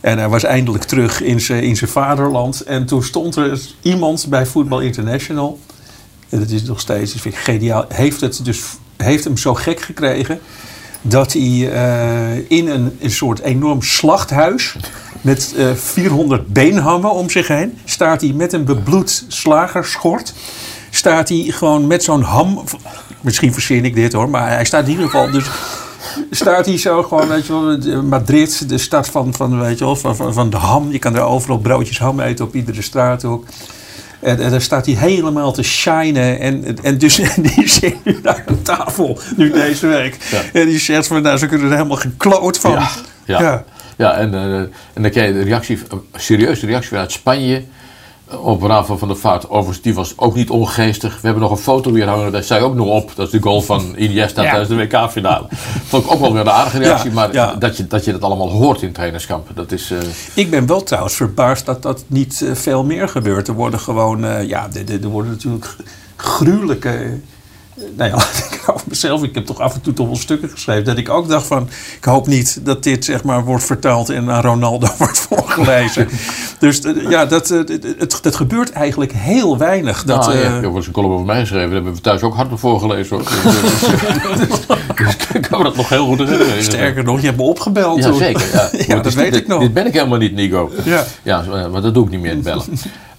En 0.00 0.18
hij 0.18 0.28
was 0.28 0.44
eindelijk 0.44 0.84
terug 0.84 1.22
in 1.22 1.40
zijn, 1.40 1.62
in 1.62 1.76
zijn 1.76 1.90
vaderland. 1.90 2.60
En 2.60 2.86
toen 2.86 3.02
stond 3.02 3.36
er 3.36 3.60
iemand 3.82 4.26
bij 4.28 4.46
Football 4.46 4.82
International. 4.98 5.58
En 6.28 6.38
dat 6.38 6.50
is 6.50 6.62
nog 6.62 6.80
steeds, 6.80 7.12
dat 7.12 7.22
vind 7.22 7.34
geniaal. 7.36 7.84
Heeft, 7.88 8.20
het 8.20 8.44
dus, 8.44 8.62
heeft 8.96 9.24
hem 9.24 9.36
zo 9.36 9.54
gek 9.54 9.80
gekregen 9.80 10.40
dat 11.02 11.32
hij 11.32 11.70
eh, 11.72 12.50
in 12.50 12.68
een, 12.68 12.96
een 13.00 13.10
soort 13.10 13.40
enorm 13.40 13.82
slachthuis 13.82 14.76
met 15.20 15.54
eh 15.56 15.72
400 15.74 16.46
beenhammen 16.52 17.12
om 17.12 17.30
zich 17.30 17.48
heen 17.48 17.78
staat 17.84 18.20
hij 18.20 18.32
met 18.32 18.52
een 18.52 18.64
bebloed 18.64 19.24
slagerschort. 19.28 20.32
Staat 20.90 21.28
hij 21.28 21.44
gewoon 21.48 21.86
met 21.86 22.04
zo'n 22.04 22.22
ham. 22.22 22.64
Misschien 23.20 23.52
verzin 23.52 23.84
ik 23.84 23.94
dit 23.94 24.12
hoor, 24.12 24.28
maar 24.30 24.48
hij 24.48 24.64
staat 24.64 24.84
in 24.84 24.90
ieder 24.90 25.04
geval. 25.04 25.30
Dus 25.30 25.44
staat 26.30 26.66
hij 26.66 26.78
zo 26.78 27.02
gewoon, 27.02 27.28
weet 27.28 27.46
je 27.46 27.52
wel, 27.52 27.80
de- 27.80 28.02
Madrid, 28.02 28.68
de 28.68 28.78
stad 28.78 29.08
van, 29.08 29.34
van, 29.34 29.60
weet 29.60 29.78
je 29.78 29.84
wel, 29.84 29.96
van, 29.96 30.16
van, 30.16 30.32
van 30.32 30.50
de 30.50 30.56
ham. 30.56 30.92
Je 30.92 30.98
kan 30.98 31.14
er 31.16 31.22
overal 31.22 31.58
broodjes 31.58 31.98
ham 31.98 32.20
eten 32.20 32.44
op 32.44 32.54
iedere 32.54 32.82
straathoek. 32.82 33.44
En, 34.20 34.40
en 34.40 34.50
daar 34.50 34.60
staat 34.60 34.86
hij 34.86 34.94
helemaal 34.94 35.52
te 35.52 35.62
shinen. 35.62 36.40
En, 36.40 36.78
en 36.82 36.98
dus 36.98 37.16
die 37.56 37.68
zit 37.68 38.04
nu 38.04 38.20
daar 38.20 38.44
aan 38.46 38.62
tafel, 38.62 39.18
nu 39.36 39.50
deze 39.50 39.86
week. 39.86 40.16
En 40.52 40.66
die 40.66 40.78
zegt 40.78 41.06
van, 41.06 41.22
nou, 41.22 41.38
ze 41.38 41.46
kunnen 41.46 41.66
er 41.66 41.76
helemaal 41.76 41.96
geen 41.96 42.16
kloot 42.16 42.58
van. 42.58 42.72
Ja, 42.72 42.90
ja. 43.24 43.64
ja. 43.96 44.14
en, 44.14 44.34
eh, 44.34 44.58
en 44.92 45.02
dan 45.02 45.10
krijg 45.10 45.26
je 45.26 45.32
de 45.32 45.44
reactie, 45.44 45.78
een 45.88 46.02
serieuze 46.16 46.66
reactie 46.66 46.88
vanuit 46.88 47.12
Spanje 47.12 47.64
op 48.42 48.62
Rafa 48.62 48.96
van 48.96 49.08
der 49.08 49.16
Vaart. 49.16 49.48
Overigens, 49.50 49.80
die 49.80 49.94
was 49.94 50.12
ook 50.16 50.34
niet 50.34 50.50
ongeestig. 50.50 51.12
We 51.14 51.18
hebben 51.22 51.42
nog 51.42 51.50
een 51.50 51.56
foto 51.56 51.94
hier 51.94 52.08
hangen, 52.08 52.32
daar 52.32 52.44
je 52.48 52.54
ook 52.60 52.74
nog 52.74 52.86
op. 52.86 53.12
Dat 53.14 53.26
is 53.26 53.32
de 53.32 53.42
goal 53.42 53.60
van 53.62 53.94
Iniesta 53.96 54.42
Ja. 54.42 54.48
tijdens 54.50 54.68
de 54.68 54.76
WK-finale. 54.76 55.46
Vond 55.86 56.04
ik 56.04 56.10
ook 56.12 56.20
wel 56.20 56.32
weer 56.32 56.40
een 56.40 56.50
aardige 56.50 56.78
reactie, 56.78 57.08
Ja, 57.08 57.14
maar 57.14 57.32
ja. 57.32 57.54
Dat, 57.54 57.76
je, 57.76 57.86
dat 57.86 58.04
je 58.04 58.12
dat 58.12 58.22
allemaal 58.22 58.50
hoort 58.50 58.82
in 58.82 58.92
trainerskampen, 58.92 59.54
dat 59.54 59.72
is... 59.72 59.90
eh, 59.90 59.98
Ik 60.34 60.50
ben 60.50 60.66
wel 60.66 60.82
trouwens 60.82 61.14
verbaasd 61.14 61.66
dat 61.66 61.82
dat 61.82 62.04
niet 62.06 62.42
eh, 62.42 62.54
veel 62.54 62.84
meer 62.84 63.08
gebeurt. 63.08 63.48
Er 63.48 63.54
worden 63.54 63.80
gewoon, 63.80 64.24
eh, 64.24 64.48
ja, 64.48 64.68
er, 64.72 65.02
er- 65.02 65.08
worden 65.08 65.30
natuurlijk 65.30 65.76
gruwelijke 66.16 67.20
nou 67.96 68.10
ja, 68.10 68.16
ik 68.56 68.62
over 68.66 68.86
mezelf, 68.88 69.22
ik 69.22 69.34
heb 69.34 69.46
toch 69.46 69.60
af 69.60 69.74
en 69.74 69.80
toe 69.80 69.92
toch 69.92 70.06
wel 70.06 70.16
stukken 70.16 70.48
geschreven. 70.48 70.84
Dat 70.84 70.96
ik 70.96 71.08
ook 71.08 71.28
dacht 71.28 71.46
van, 71.46 71.68
ik 71.96 72.04
hoop 72.04 72.26
niet 72.26 72.60
dat 72.64 72.82
dit 72.82 73.04
zeg 73.04 73.24
maar 73.24 73.44
wordt 73.44 73.64
vertaald 73.64 74.08
en 74.10 74.30
aan 74.30 74.42
Ronaldo 74.42 74.88
wordt 74.98 75.18
voorgelezen. 75.18 76.08
dus 76.58 76.80
eh, 76.80 77.10
ja, 77.10 77.26
dat, 77.26 77.50
eh, 77.50 77.58
het, 77.98 78.20
het 78.22 78.36
gebeurt 78.36 78.70
eigenlijk 78.70 79.12
heel 79.12 79.58
weinig. 79.58 80.04
Dat, 80.04 80.26
nou, 80.26 80.38
ja, 80.38 80.60
eh, 80.60 80.74
eens 80.74 80.86
een 80.86 80.92
column 80.92 81.12
over 81.12 81.26
mij 81.26 81.40
geschreven. 81.40 81.66
Dat 81.66 81.74
hebben 81.74 81.94
we 81.94 82.00
thuis 82.00 82.22
ook 82.22 82.34
hard 82.34 82.48
voorgelezen. 82.54 83.16
Hoor. 83.16 83.24
dus 84.96 85.16
ik 85.34 85.42
kan 85.42 85.58
me 85.58 85.64
dat 85.64 85.76
nog 85.76 85.88
heel 85.88 86.06
goed 86.06 86.18
herinneren. 86.18 86.62
Sterker 86.62 87.04
nog, 87.04 87.20
je 87.20 87.26
hebt 87.26 87.38
me 87.38 87.44
opgebeld. 87.44 88.04
Ja, 88.04 88.12
zeker. 88.12 88.46
Ja. 88.52 88.94
Dat 88.94 89.04
dit- 89.04 89.14
weet 89.14 89.36
ik 89.36 89.46
nog. 89.46 89.60
Dit 89.60 89.72
ben 89.72 89.86
ik 89.86 89.92
helemaal 89.92 90.18
niet, 90.18 90.34
Nico. 90.34 90.70
Ja. 90.84 91.04
ja, 91.22 91.68
maar 91.72 91.82
dat 91.82 91.94
doe 91.94 92.04
ik 92.04 92.10
niet 92.10 92.20
meer, 92.20 92.30
het 92.30 92.42
bellen. 92.42 92.64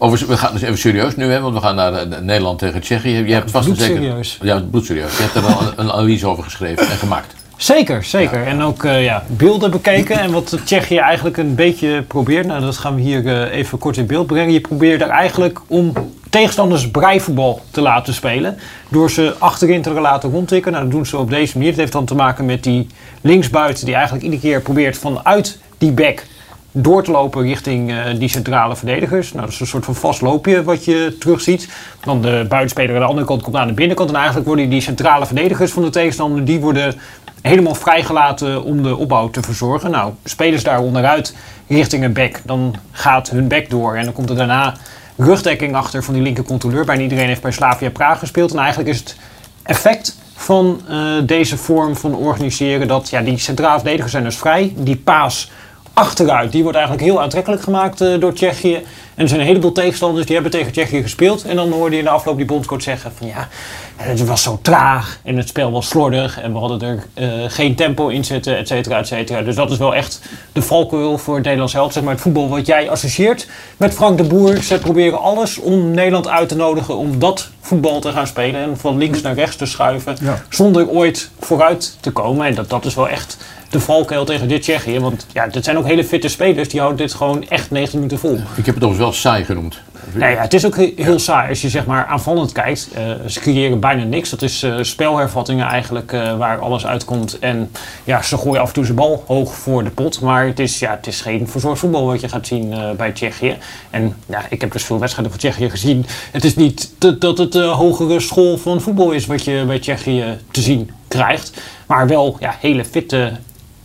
Overigens, 0.02 0.30
we 0.30 0.38
gaan 0.38 0.54
dus 0.54 0.62
even 0.62 0.78
serieus 0.78 1.16
nu, 1.16 1.32
hè, 1.32 1.42
want 1.42 1.54
we 1.54 1.62
gaan 1.62 1.76
naar 1.76 1.94
eh, 1.94 2.20
Nederland 2.22 2.60
tegen 2.60 2.82
Tsjechië. 2.82 3.10
Je 3.10 3.34
hebt 3.34 3.52
vast 3.52 3.66
zeker... 3.66 3.86
bloedserieus. 3.86 4.38
Ja, 4.42 4.62
bloedserieus. 4.72 5.18
Je 5.18 5.24
hebt 5.24 5.36
er 5.36 5.46
al 5.46 5.62
een, 5.62 5.74
een 5.76 5.92
analyse 5.92 6.28
over 6.28 6.44
geschreven 6.44 6.90
en 6.90 6.98
gemaakt. 6.98 7.36
Zeker, 7.58 8.04
zeker. 8.04 8.48
En 8.48 8.62
ook 8.62 8.84
eh, 8.84 9.04
ja, 9.04 9.24
beelden 9.28 9.72
bekeken. 9.72 10.20
En 10.20 10.32
wat 10.32 10.58
Tsjechië 10.66 10.98
eigenlijk 10.98 11.38
een 11.38 11.56
beetje 11.56 12.02
probeert, 12.02 12.46
nou 12.46 12.62
dat 12.62 12.78
gaan 12.78 12.96
we 12.96 13.02
hier 13.02 13.28
eh, 13.28 13.58
even 13.58 13.78
kort 13.78 13.98
in 13.98 14.06
beeld 14.06 14.28
brengen. 14.28 14.54
Je 14.54 14.62
probeert 14.62 15.02
er 15.02 15.10
eigenlijk 15.10 15.60
om 15.68 15.94
tegenstanders 16.30 16.92
breivoetbal 16.92 17.62
te 17.72 17.82
laten 17.82 18.14
spelen. 18.14 18.58
Door 18.90 19.12
ze 19.12 19.36
achterin 19.38 19.82
te 19.82 19.92
laten 19.92 20.32
rondtikken. 20.32 20.72
Nou, 20.72 20.84
dat 20.84 20.94
doen 20.94 21.06
ze 21.06 21.18
op 21.18 21.30
deze 21.30 21.58
manier. 21.58 21.72
Het 21.72 21.80
heeft 21.80 21.92
dan 21.92 22.06
te 22.06 22.16
maken 22.16 22.46
met 22.46 22.64
die 22.64 22.88
linksbuiten 23.22 23.86
die 23.86 23.94
eigenlijk 23.94 24.24
iedere 24.24 24.42
keer 24.42 24.62
probeert 24.62 24.98
vanuit 24.98 25.60
die 25.78 25.92
back 25.92 26.24
door 26.72 27.04
te 27.04 27.12
lopen 27.12 27.42
richting 27.42 27.92
eh, 27.92 28.20
die 28.20 28.30
centrale 28.30 28.76
verdedigers. 28.76 29.32
Nou, 29.32 29.46
dat 29.46 29.54
is 29.54 29.60
een 29.60 29.68
soort 29.68 29.86
van 29.86 29.96
vast 29.96 30.22
loopje 30.22 30.64
wat 30.64 30.86
je 30.86 31.16
terugziet. 31.20 31.70
Dan 32.04 32.22
de 32.22 32.46
buitenspeler 32.50 32.94
aan 32.94 33.02
de 33.02 33.08
andere 33.08 33.28
kant 33.28 33.42
komt 33.42 33.56
aan 33.56 33.68
de 33.68 33.74
binnenkant. 33.74 34.10
En 34.10 34.16
eigenlijk 34.16 34.48
worden 34.48 34.70
die 34.70 34.82
centrale 34.82 35.26
verdedigers 35.26 35.72
van 35.72 35.84
de 35.84 35.90
tegenstander... 35.90 36.46
die 36.46 36.60
worden 36.60 36.96
helemaal 37.42 37.76
vrijgelaten 37.76 38.64
om 38.64 38.84
de 38.84 38.96
opbouw 38.96 39.30
te 39.30 39.42
verzorgen. 39.42 39.92
Nou, 39.92 40.14
spelers 40.24 40.64
daar 40.64 40.80
onderuit 40.80 41.36
richting 41.68 42.04
een 42.04 42.14
back. 42.14 42.42
Dan 42.46 42.76
gaat 42.92 43.30
hun 43.30 43.48
back 43.48 43.70
door. 43.70 43.96
En 43.96 44.04
dan 44.04 44.14
komt 44.14 44.30
er 44.30 44.36
daarna 44.36 44.76
rugdekking 45.16 45.76
achter 45.76 46.04
van 46.04 46.14
die 46.14 46.24
linker 46.24 46.44
controleur. 46.44 46.86
Bijna 46.86 47.02
iedereen 47.02 47.28
heeft 47.28 47.42
bij 47.42 47.52
Slavia 47.52 47.90
Praag 47.90 48.20
gespeeld. 48.20 48.52
En 48.52 48.60
eigenlijk 48.60 48.90
is 48.90 49.00
het 49.00 49.16
effect 49.64 50.18
van 50.36 50.82
eh, 50.88 50.98
deze 51.24 51.58
vorm 51.58 51.96
van 51.96 52.16
organiseren... 52.16 52.88
dat 52.88 53.10
ja, 53.10 53.22
die 53.22 53.38
centrale 53.38 53.80
verdedigers 53.80 54.12
zijn 54.12 54.24
dus 54.24 54.38
vrij. 54.38 54.74
Die 54.76 54.96
paas 54.96 55.52
achteruit, 55.94 56.52
die 56.52 56.64
wordt 56.64 56.78
eigenlijk 56.78 57.08
heel 57.08 57.22
aantrekkelijk 57.22 57.62
gemaakt 57.62 58.02
eh, 58.02 58.20
door 58.20 58.34
Tsjechië. 58.34 58.76
En 58.76 59.26
er 59.26 59.28
zijn 59.28 59.40
een 59.40 59.48
heleboel 59.48 59.72
tegenstanders 59.72 60.26
die 60.26 60.34
hebben 60.34 60.52
tegen 60.52 60.72
Tsjechië 60.72 61.02
gespeeld. 61.02 61.44
En 61.44 61.56
dan 61.56 61.72
hoorde 61.72 61.92
je 61.92 61.98
in 61.98 62.04
de 62.04 62.12
afloop 62.12 62.38
die 62.38 62.46
bondscoach 62.46 62.82
zeggen 62.82 63.12
van 63.18 63.28
ja, 63.28 63.48
het 63.96 64.26
was 64.26 64.44
zo 64.44 64.60
traag 64.62 65.20
en 65.24 65.38
het 65.38 65.48
spel 65.48 65.72
was 65.72 65.88
slordig. 65.88 66.42
En 66.42 66.54
we 66.54 66.60
hadden 66.60 66.82
er 66.82 67.04
eh, 67.14 67.30
geen 67.48 67.76
tempo 67.76 68.08
in 68.08 68.26
zitten, 68.26 68.58
et 68.58 68.68
cetera, 68.68 68.98
et 68.98 69.08
cetera. 69.08 69.42
Dus 69.42 69.56
dat 69.56 69.72
is 69.72 69.78
wel 69.78 69.96
echt 69.96 70.22
de 70.52 70.62
valkuil 70.62 71.18
voor 71.18 71.34
het 71.36 71.44
Nederlands 71.44 71.74
helft. 71.74 71.94
Zeg 71.94 72.04
maar 72.04 72.14
het 72.14 72.22
voetbal 72.22 72.50
wat 72.50 72.66
jij 72.66 72.90
associeert 72.90 73.48
met 73.78 73.94
Frank 73.94 74.18
de 74.18 74.24
Boer. 74.24 74.64
Ze 74.64 74.80
proberen 74.80 75.22
alles 75.22 75.58
om 75.58 75.92
Nederland 75.92 76.28
uit 76.28 76.50
te 76.50 76.56
nodigen 76.56 76.98
om 76.98 77.20
dat 77.20 77.50
voetbal 77.62 78.00
te 78.00 78.12
gaan 78.12 78.28
spelen. 78.28 78.62
En 78.62 78.78
van 78.78 78.98
links 78.98 79.22
naar 79.22 79.34
rechts 79.34 79.56
te 79.56 79.66
schuiven. 79.66 80.18
Ja. 80.22 80.42
Zonder 80.50 80.88
ooit 80.88 81.30
vooruit 81.40 81.98
te 82.00 82.12
komen. 82.12 82.46
En 82.46 82.56
dat, 82.56 82.70
dat 82.70 82.86
is 82.86 82.96
wel 82.96 83.10
echt 83.10 83.38
de 83.70 83.80
valkuil 83.80 84.26
tegen 84.26 84.48
dit 84.48 84.62
Tsjechië. 84.62 85.00
Want 85.00 85.26
ja, 85.34 85.48
dit 85.48 85.64
zijn 85.64 85.78
ook 85.78 85.88
hele 85.88 86.04
fitte 86.04 86.28
spelers. 86.28 86.70
Die 86.70 86.80
houden 86.80 87.06
dit 87.08 87.14
gewoon 87.16 87.48
echt 87.50 87.72
90 87.72 87.94
minuten 87.96 88.20
vol. 88.20 88.40
Ik 88.56 88.66
heb 88.66 88.76
het 88.76 88.84
overigens 88.84 88.98
wel 88.98 89.12
saai 89.14 89.44
genoemd. 89.44 89.82
Nee, 90.14 90.34
ja, 90.34 90.42
het 90.42 90.54
is 90.54 90.66
ook 90.66 90.76
he- 90.76 90.94
heel 90.96 91.20
saai 91.20 91.50
als 91.50 91.62
je 91.62 91.70
zeg 91.70 91.86
maar 91.86 92.06
aanvallend 92.06 92.52
kijkt. 92.52 92.90
Eh, 92.94 93.04
ze 93.28 93.40
creëren 93.40 93.80
bijna 93.80 94.04
niks. 94.04 94.30
Dat 94.30 94.42
is 94.42 94.64
eh, 94.64 94.76
spelhervattingen 94.82 95.68
eigenlijk 95.68 96.14
eh, 96.14 96.38
waar 96.38 96.60
alles 96.60 96.86
uitkomt. 96.86 97.40
En 97.40 97.72
ja, 98.04 98.22
ze 98.22 98.38
gooien 98.38 98.62
af 98.62 98.68
en 98.68 98.74
toe 98.74 98.84
zijn 98.84 98.96
bal 98.98 99.24
hoog 99.28 99.56
voor 99.56 99.84
de 99.84 99.90
pot. 99.90 100.22
Maar 100.22 100.46
het 100.46 100.60
is, 100.60 100.80
ja, 100.80 100.92
het 100.92 101.08
is 101.08 101.22
geen 101.22 101.48
verzorgd 101.48 101.80
voetbal 101.80 102.06
wat 102.06 102.22
je 102.22 102.30
gaat 102.30 102.48
zien 102.48 102.74
bij 102.98 103.12
Tsjechië. 103.12 103.58
En 103.90 104.16
ja, 104.26 104.42
ik 104.50 104.62
heb 104.62 104.72
dus 104.72 104.84
veel 104.84 105.00
wedstrijden 105.00 105.32
van 105.32 105.42
Tsjechië 105.42 105.70
gezien. 105.70 106.06
Het 106.32 106.44
is 106.44 106.56
niet 106.56 106.92
dat 107.20 107.38
het 107.38 107.52
de 107.52 107.64
hogere 107.64 108.20
school 108.20 108.58
van 108.58 108.82
voetbal 108.82 109.12
is 109.12 109.26
wat 109.26 109.44
je 109.44 109.64
bij 109.68 109.80
Tsjechië 109.80 110.38
te 110.52 110.62
zien 110.62 110.92
krijgt. 111.08 111.62
Maar 111.86 112.08
wel 112.08 112.38
ja, 112.40 112.56
hele 112.60 112.86
fitte 112.86 113.32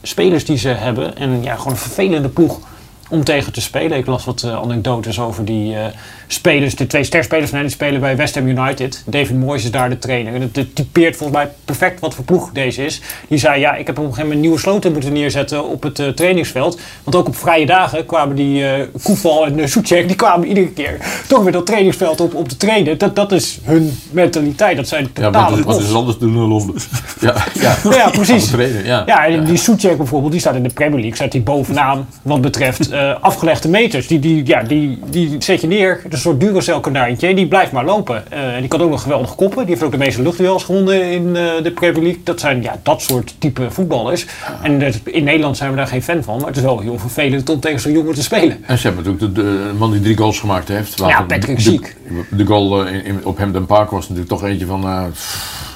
spelers 0.07 0.45
die 0.45 0.57
ze 0.59 0.69
hebben. 0.69 1.17
En 1.17 1.43
ja, 1.43 1.57
gewoon 1.57 1.73
een 1.73 1.79
vervelende 1.79 2.29
ploeg 2.29 2.61
om 3.09 3.25
tegen 3.25 3.53
te 3.53 3.61
spelen. 3.61 3.99
Ik 3.99 4.07
las 4.07 4.25
wat 4.25 4.43
eh, 4.43 4.57
anekdotes 4.57 5.21
over 5.21 5.45
die 5.45 5.77
eh, 5.77 5.85
spelers, 6.27 6.77
de 6.77 6.87
twee 6.87 7.05
sterspelers 7.05 7.49
van 7.49 7.59
hen, 7.59 7.67
die 7.67 7.77
spelen 7.77 8.01
bij 8.01 8.17
West 8.17 8.35
Ham 8.35 8.49
United. 8.49 9.03
David 9.07 9.39
Moyes 9.39 9.65
is 9.65 9.71
daar 9.71 9.89
de 9.89 9.99
trainer. 9.99 10.35
En 10.35 10.51
het, 10.53 10.75
typeert 10.75 11.17
volgens 11.17 11.39
mij 11.39 11.51
perfect 11.65 12.01
wat 12.01 12.15
voor 12.15 12.25
ploeg 12.25 12.51
deze 12.53 12.85
is. 12.85 13.01
Die 13.29 13.39
zei, 13.39 13.61
ja, 13.61 13.75
ik 13.75 13.87
heb 13.87 13.99
op 13.99 14.05
een 14.05 14.09
gegeven 14.09 14.27
moment 14.27 14.41
nieuwe 14.41 14.59
sloten 14.59 14.93
moeten 14.93 15.13
neerzetten 15.13 15.69
op 15.69 15.83
het 15.83 15.99
eh, 15.99 16.09
trainingsveld. 16.09 16.81
Want 17.05 17.17
ook 17.17 17.27
op 17.27 17.37
vrije 17.37 17.67
dagen 17.67 18.07
kwamen 18.07 18.37
die 18.37 18.67
eh 18.69 18.87
Koeval 19.03 19.47
en 19.47 19.59
uh, 19.59 19.67
Soetjek, 19.67 20.07
die 20.07 20.17
kwamen 20.17 20.49
iedere 20.49 20.69
keer 20.69 20.97
toch 21.29 21.43
weer 21.43 21.53
dat 21.53 21.67
trainingsveld 21.67 22.21
op, 22.21 22.35
op 22.35 22.49
te 22.49 22.57
trainen. 22.57 22.99
Dat, 22.99 23.17
dat 23.17 23.33
is 23.33 23.61
hun 23.63 23.99
mentaliteit. 24.11 24.77
Dat 24.77 24.89
zijn 24.89 25.09
Ja, 25.15 25.25
totale 25.25 25.57
wat, 25.57 25.65
wat 25.65 25.81
is 25.81 25.95
anders 25.95 26.19
doen 26.19 26.35
in 26.35 26.41
Londen? 26.41 26.75
Ja, 27.21 27.35
ja. 27.61 27.77
Ja, 27.91 28.11
precies. 28.11 28.47
Trainen, 28.47 28.85
ja. 28.85 29.03
Ja, 29.07 29.27
en 29.27 29.45
die 29.45 29.57
Soetjek 29.57 29.97
bijvoorbeeld, 29.97 30.33
die 30.33 30.41
staat 30.41 30.55
in 30.55 30.63
de 30.63 30.69
Premier 30.69 30.99
League, 30.99 31.17
staat 31.17 31.33
die 31.33 31.43
bovenaan 31.43 32.09
wat 32.23 32.41
betreft 32.41 32.93
eh, 32.95 33.15
afgelegde 33.21 33.69
meters. 33.69 34.07
Die, 34.07 34.19
die, 34.19 34.47
ja, 34.47 34.63
die, 34.63 34.99
die 35.11 35.37
zet 35.39 35.61
je 35.61 35.67
neer, 35.67 36.01
een 36.11 36.19
soort 36.19 36.41
Duracell 36.41 36.81
konijntje, 36.81 37.35
die 37.35 37.47
blijft 37.49 37.73
maar 37.73 37.85
lopen. 37.85 38.33
Eh, 38.33 38.55
en 38.55 38.61
die 38.61 38.69
kan 38.69 38.81
ook 38.81 38.91
nog 38.91 39.03
geweldig 39.03 39.35
koppen. 39.35 39.59
Die 39.59 39.69
heeft 39.69 39.83
ook 39.83 39.91
de 39.93 39.99
meeste 39.99 40.23
luchtduels 40.23 40.65
gewonnen 40.65 41.03
in 41.11 41.37
eh, 41.37 41.63
de 41.63 41.71
Premier 41.71 42.03
League. 42.03 42.21
Dat 42.25 42.41
zijn 42.41 42.63
ja, 42.63 42.81
dat 42.83 43.03
soort 43.03 43.35
type 43.39 43.71
voetballers. 43.71 44.27
En 44.63 44.93
in 45.05 45.25
Nederland 45.25 45.57
zijn 45.57 45.71
we 45.71 45.77
daar 45.77 45.87
geen 45.87 46.03
fan 46.03 46.23
van, 46.23 46.37
maar 46.39 46.47
het 46.47 46.57
is 46.57 46.63
wel 46.63 46.81
heel 46.81 46.99
vervelend 46.99 47.49
om 47.51 47.61
tegen 47.61 47.81
zo'n 47.81 47.93
jongen 47.93 48.15
te 48.15 48.23
spelen. 48.23 48.65
En 48.67 48.79
ze 48.79 48.87
hebben 48.87 49.05
natuurlijk 49.05 49.35
de, 49.35 49.43
de 49.43 49.73
man 49.79 49.93
die 49.93 50.01
drie 50.01 50.17
goals 50.17 50.39
gemaakt 50.41 50.69
heeft. 50.69 50.99
Ja, 50.99 51.23
Patrick 51.23 51.57
de, 51.57 51.63
Schiek. 51.63 51.97
De, 52.09 52.37
de 52.37 52.45
goal 52.47 52.85
in, 52.87 53.05
in- 53.05 53.25
op 53.25 53.39
Hampden 53.39 53.67
Park 53.67 53.91
was 53.91 54.03
natuurlijk 54.03 54.29
toch 54.29 54.45
eentje 54.45 54.67
van 54.67 55.11
pff, 55.13 55.74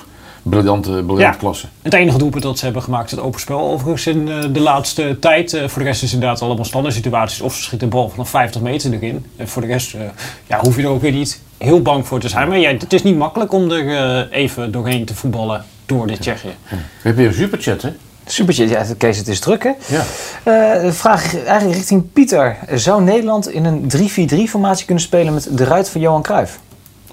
briljante, 0.49 0.91
briljante 0.91 1.23
Ja. 1.23 1.31
klasse. 1.31 1.67
Het 1.83 1.95
enige 1.95 2.19
doelpunt 2.19 2.43
dat 2.43 2.59
ze 2.59 2.65
hebben 2.65 2.83
gemaakt 2.83 3.05
is 3.05 3.11
het 3.11 3.21
open 3.21 3.41
spel 3.41 3.61
overigens 3.61 4.07
in 4.07 4.29
eh, 4.29 4.45
de 4.53 4.61
laatste 4.61 5.17
tijd. 5.21 5.53
Eh, 5.53 5.69
voor 5.69 5.83
de 5.83 5.89
rest 5.89 6.03
is 6.03 6.11
het 6.11 6.21
inderdaad 6.21 6.43
allemaal 6.43 6.65
standaard 6.65 6.95
situaties. 6.95 7.41
Of 7.41 7.55
ze 7.55 7.63
schieten 7.63 7.89
de 7.89 7.95
bal 7.95 8.09
vanaf 8.09 8.29
50 8.31 8.61
meter 8.61 8.93
erin. 8.93 9.27
En 9.37 9.49
voor 9.49 9.63
de 9.63 9.69
rest 9.69 9.95
eh, 9.95 10.01
ja, 10.47 10.61
hoef 10.61 10.77
je 10.77 10.83
er 10.83 10.89
ook 10.89 11.01
weer 11.01 11.13
niet 11.13 11.41
heel 11.59 11.83
bang 11.83 12.07
voor 12.07 12.21
te 12.21 12.29
zijn. 12.29 12.49
Maar 12.49 12.59
ja, 12.59 12.71
het 12.71 12.93
is 12.93 13.03
niet 13.03 13.17
makkelijk 13.17 13.53
om 13.53 13.71
er 13.71 13.97
eh, 14.31 14.39
even 14.39 14.73
doorheen 14.73 15.05
te 15.05 15.15
voetballen 15.15 15.65
door 15.87 16.07
dit 16.07 16.21
Tsjechië. 16.21 16.55
We 16.69 16.77
hebben 17.03 17.23
hier 17.23 17.33
een 17.33 17.39
superchat, 17.39 17.83
hè? 17.83 17.91
Superchat, 18.27 18.69
ja, 18.69 18.85
Kees, 18.99 19.19
het 19.19 19.29
is 19.29 19.41
druk 19.41 19.63
hè? 19.63 19.71
Ja. 19.87 20.03
Eh, 20.43 20.83
de 20.83 20.93
vraag 20.93 21.45
eigenlijk 21.45 21.77
richting 21.77 22.13
Pieter. 22.13 22.57
Zou 22.75 23.03
Nederland 23.03 23.51
in 23.51 23.65
een 23.65 23.89
3-4-3 23.89 24.49
formatie 24.49 24.87
kunnen 24.87 25.05
spelen 25.05 25.35
met 25.35 25.49
de 25.51 25.65
ruit 25.65 25.91
van 25.91 26.01
Johan 26.01 26.23
Cruijff? 26.23 26.59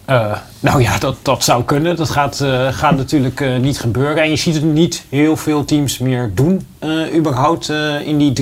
Eh, 0.06 0.38
nou 0.60 0.82
ja, 0.82 0.98
dat, 0.98 1.16
dat 1.22 1.44
zou 1.44 1.64
kunnen. 1.64 1.96
Dat 1.96 2.10
gaat, 2.10 2.42
eh, 2.42 2.68
gaat 2.68 2.98
natuurlijk 2.98 3.42
eh, 3.42 3.58
niet 3.58 3.80
gebeuren. 3.80 4.24
En 4.24 4.30
je 4.30 4.36
ziet 4.36 4.54
het 4.54 4.64
niet 4.64 5.04
heel 5.10 5.38
veel 5.38 5.66
teams 5.66 5.98
meer 5.98 6.32
doen, 6.34 6.68
überhaupt 7.16 7.70
in 8.06 8.18
die 8.18 8.34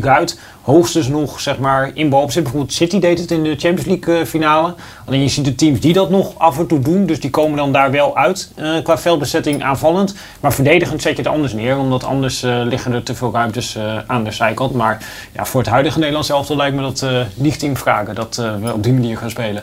3-4-3 0.00 0.04
ruit. 0.04 0.40
Hoogstens 0.62 1.08
nog, 1.08 1.40
zeg 1.40 1.58
maar, 1.58 1.90
in 1.94 2.08
balbezit. 2.08 2.42
Bijvoorbeeld 2.42 2.72
City 2.72 2.98
deed 2.98 3.18
het 3.18 3.30
in 3.30 3.42
de 3.42 3.56
Champions 3.56 3.84
League 3.84 4.26
finale. 4.26 4.74
Alleen 5.06 5.20
je 5.20 5.28
ziet 5.28 5.44
de 5.44 5.54
teams 5.54 5.80
die 5.80 5.92
dat 5.92 6.10
nog 6.10 6.38
af 6.38 6.58
en 6.58 6.66
toe 6.66 6.80
doen. 6.80 7.06
Dus 7.06 7.20
die 7.20 7.30
komen 7.30 7.56
dan 7.56 7.72
daar 7.72 7.90
wel 7.90 8.16
uit 8.16 8.52
qua 8.82 8.98
veldbezetting 8.98 9.62
aanvallend. 9.62 10.14
Maar 10.40 10.52
verdedigend 10.52 11.02
zet 11.02 11.16
je 11.16 11.22
het 11.22 11.32
anders 11.32 11.52
neer. 11.52 11.78
Omdat 11.78 12.04
anders 12.04 12.40
liggen 12.42 12.92
er 12.92 13.02
te 13.02 13.14
veel 13.14 13.32
ruimtes 13.32 13.78
aan 14.06 14.24
de 14.24 14.32
zijkant. 14.32 14.74
Maar 14.74 15.06
ja, 15.32 15.44
voor 15.44 15.60
het 15.60 15.70
huidige 15.70 15.98
Nederlands 15.98 16.30
elftal 16.30 16.56
lijkt 16.56 16.76
me 16.76 16.82
dat 16.82 17.06
niet 17.34 17.62
in 17.62 17.76
vragen. 17.76 18.14
Dat 18.14 18.36
we 18.36 18.72
op 18.72 18.82
die 18.82 18.92
manier 18.92 19.16
gaan 19.16 19.30
spelen. 19.30 19.62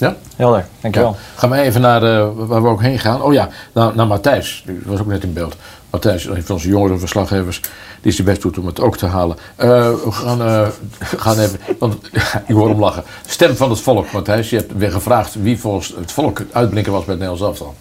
Ja? 0.00 0.16
Helder, 0.36 0.66
dankjewel. 0.80 1.10
Ja. 1.10 1.38
Gaan 1.38 1.50
wij 1.50 1.62
even 1.62 1.80
naar 1.80 2.02
eh, 2.02 2.28
waar 2.34 2.62
we 2.62 2.68
ook 2.68 2.82
heen 2.82 2.98
gaan. 2.98 3.22
Oh 3.22 3.32
ja, 3.32 3.48
naar, 3.72 3.94
naar 3.94 4.06
Matthijs. 4.06 4.62
Die 4.66 4.80
was 4.84 5.00
ook 5.00 5.06
net 5.06 5.22
in 5.22 5.32
beeld. 5.32 5.56
Matthijs, 5.90 6.24
een 6.24 6.44
van 6.44 6.54
onze 6.54 6.68
jongere 6.68 6.98
verslaggevers, 6.98 7.60
die 8.00 8.12
zijn 8.12 8.26
best 8.26 8.42
doet 8.42 8.58
om 8.58 8.66
het 8.66 8.80
ook 8.80 8.96
te 8.96 9.06
halen. 9.06 9.36
Eh, 9.56 9.68
we 10.04 10.12
gaan, 10.12 10.42
eh, 10.42 10.68
gaan 11.24 11.38
even, 11.38 11.60
want 11.78 11.94
ik 12.46 12.54
hoor 12.54 12.68
hem 12.68 12.80
lachen. 12.80 13.04
Stem 13.26 13.56
van 13.56 13.70
het 13.70 13.80
volk, 13.80 14.12
Matthijs. 14.12 14.50
Je 14.50 14.56
hebt 14.56 14.72
weer 14.76 14.90
gevraagd 14.90 15.34
wie 15.42 15.58
volgens 15.58 15.94
het 15.98 16.12
volk 16.12 16.38
het 16.38 16.54
uitblinken 16.54 16.92
was 16.92 17.04
bij 17.04 17.14
het 17.14 17.22
Nederlands 17.22 17.60
elftal. 17.60 17.74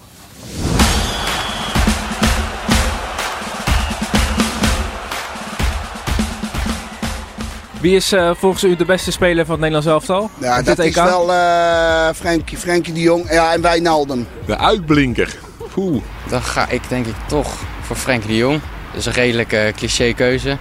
Wie 7.82 7.96
is 7.96 8.12
eh, 8.12 8.32
volgens 8.36 8.64
u 8.64 8.76
de 8.76 8.86
beste 8.86 9.12
speler 9.12 9.46
van 9.46 9.62
het 9.62 9.72
Nederlands 9.72 9.88
elftal? 9.88 10.30
Ja, 10.38 10.60
Op 10.60 10.66
dat 10.66 10.80
is 10.80 10.96
wel 10.96 11.34
eh 11.34 12.10
Frenkie, 12.16 12.58
Frenkie 12.58 12.94
de 12.94 13.00
Jong 13.00 13.32
ja, 13.32 13.54
en 13.54 13.62
Wijnaldum. 13.62 14.28
De 14.46 14.58
uitblinker. 14.58 15.36
Oeh. 15.78 16.02
Dan 16.30 16.42
ga 16.42 16.70
ik 16.70 16.82
denk 16.90 17.06
ik 17.06 17.16
toch 17.28 17.54
voor 17.82 17.96
Frenkie 17.96 18.30
de 18.30 18.36
Jong. 18.36 18.62
Dat 18.92 19.00
is 19.00 19.06
een 19.06 19.14
redelijke 19.14 19.74
cliché 19.76 20.14
keuze. 20.14 20.58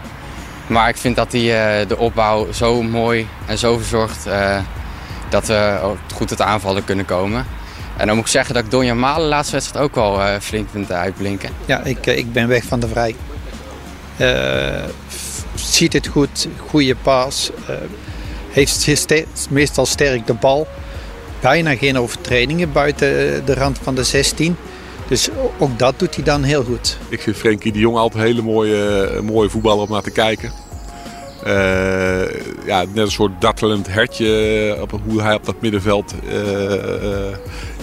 Maar 0.66 0.89
ik 0.89 0.97
vind 0.97 1.16
dat 1.16 1.33
hij 1.33 1.81
eh, 1.81 1.89
de 1.89 1.97
opbouw 1.97 2.53
zo 2.53 2.83
mooi 2.83 3.29
en 3.47 3.59
zo 3.59 3.77
verzorgt 3.77 4.27
eh, 4.27 4.59
dat 5.29 5.47
we 5.47 5.79
goed 6.14 6.29
tot 6.29 6.41
aanvallen 6.41 6.85
kunnen 6.85 7.05
komen. 7.05 7.47
En 7.99 8.07
dan 8.07 8.16
moet 8.16 8.25
ik 8.25 8.31
zeggen 8.31 8.55
dat 8.55 8.64
ik 8.64 8.71
Donjan 8.71 8.99
Malen 8.99 9.23
de 9.23 9.29
laatste 9.29 9.53
wedstrijd 9.53 9.85
ook 9.85 9.95
wel 9.95 10.23
eh, 10.23 10.41
flink 10.41 10.69
vind 10.71 10.93
uitblinken. 10.93 11.51
Ja, 11.66 11.85
ik, 11.85 12.07
eh, 12.07 12.16
ik 12.16 12.33
ben 12.33 12.49
weg 12.49 12.64
van 12.64 12.81
de 12.81 12.89
vrij. 12.89 13.14
Eh, 15.59 15.65
ziet 15.65 15.93
het 15.93 16.07
goed, 16.07 16.49
goede 16.67 16.95
paas. 17.03 17.51
eh, 17.67 17.75
heeft 18.51 19.51
meestal 19.51 19.87
sterk 19.87 20.27
de 20.27 20.35
bal. 20.35 20.67
Bijna 21.41 21.77
geen 21.77 21.99
overtredingen 21.99 22.73
buiten 22.73 23.09
de 23.45 23.55
rand 23.55 23.79
van 23.83 23.95
de 23.95 24.05
16. 24.05 24.57
Dus 25.09 25.29
ook 25.59 25.79
dat 25.79 25.99
doet 25.99 26.15
hij 26.15 26.25
dan 26.25 26.43
heel 26.43 26.65
goed. 26.65 26.99
Ik 27.09 27.21
vind 27.21 27.37
Frenkie 27.37 27.73
de 27.73 27.79
Jong 27.79 27.97
altijd 27.97 28.23
een 28.23 28.29
hele 28.29 28.43
mooie, 28.43 29.07
eh, 29.07 29.21
mooie 29.21 29.49
voetballer 29.51 29.83
om 29.85 29.91
naar 29.91 30.03
te 30.03 30.11
kijken. 30.11 30.53
Eh, 31.45 32.23
ja, 32.67 32.79
net 32.79 32.97
een 32.97 33.11
soort 33.11 33.41
dartelend 33.41 33.87
hertje 33.87 34.77
op 34.81 35.01
hoe 35.05 35.23
hij 35.23 35.35
op 35.35 35.45
dat 35.45 35.61
middenveld 35.61 36.15
eh, 36.29 36.75
eh, 36.75 37.37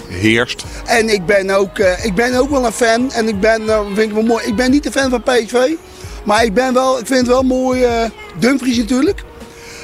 heerst. 0.09 0.63
En 0.85 1.09
ik 1.13 1.25
ben 1.25 1.49
ook, 1.49 1.79
eh, 1.79 2.05
ik 2.05 2.15
ben 2.15 2.35
ook 2.35 2.49
wel 2.49 2.65
een 2.65 2.71
fan. 2.71 3.11
En 3.11 3.27
ik 3.27 3.39
ben, 3.39 3.69
eh, 3.69 3.79
vind 3.85 3.97
ik 4.09 4.11
wel 4.11 4.23
mooi. 4.23 4.45
Ik 4.45 4.55
ben 4.55 4.71
niet 4.71 4.85
een 4.85 4.91
fan 4.91 5.09
van 5.09 5.21
PSV. 5.23 5.53
Maar 6.25 6.43
ik, 6.43 6.53
ben 6.53 6.73
wel, 6.73 6.99
ik 6.99 7.05
vind 7.05 7.19
het 7.19 7.27
wel 7.27 7.43
mooi. 7.43 7.83
eh 7.83 8.09
Dumfries 8.39 8.77
natuurlijk. 8.77 9.23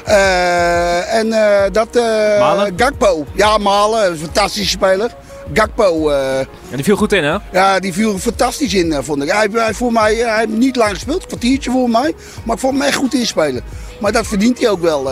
Eh, 0.06 1.14
en 1.14 1.34
eh, 1.34 1.72
dat. 1.72 1.94
Malen? 2.39 2.74
Gakpo. 2.76 3.26
Ja, 3.36 3.58
Malen. 3.58 4.12
Een 4.12 4.18
fantastische 4.18 4.70
speler. 4.70 5.16
Gakpo. 5.54 6.12
Ja, 6.12 6.46
die 6.76 6.84
viel 6.84 6.96
goed 6.96 7.14
in, 7.14 7.24
hè? 7.24 7.38
ja, 7.52 7.80
die 7.80 7.94
viel 7.94 8.20
fantastisch 8.20 8.74
in, 8.74 9.04
vond 9.04 9.24
ik. 9.24 9.32
Hij, 9.32 9.48
hij, 9.52 9.74
voor 9.74 9.92
mij, 9.92 10.16
hij 10.16 10.38
heeft 10.38 10.50
niet 10.50 10.76
lang 10.76 10.94
gespeeld, 10.94 11.22
een 11.22 11.28
kwartiertje 11.28 11.72
voor 11.72 11.89
mij. 11.89 12.14
Maar 12.44 12.56
ik 12.56 12.62
vond 12.62 12.78
hem 12.78 12.88
echt 12.88 12.96
goed 12.96 13.14
inspelen. 13.14 13.64
Maar 14.00 14.12
dat 14.12 14.28
verdient 14.28 14.60
hij 14.60 14.70
ook 14.70 14.82
wel. 14.82 15.12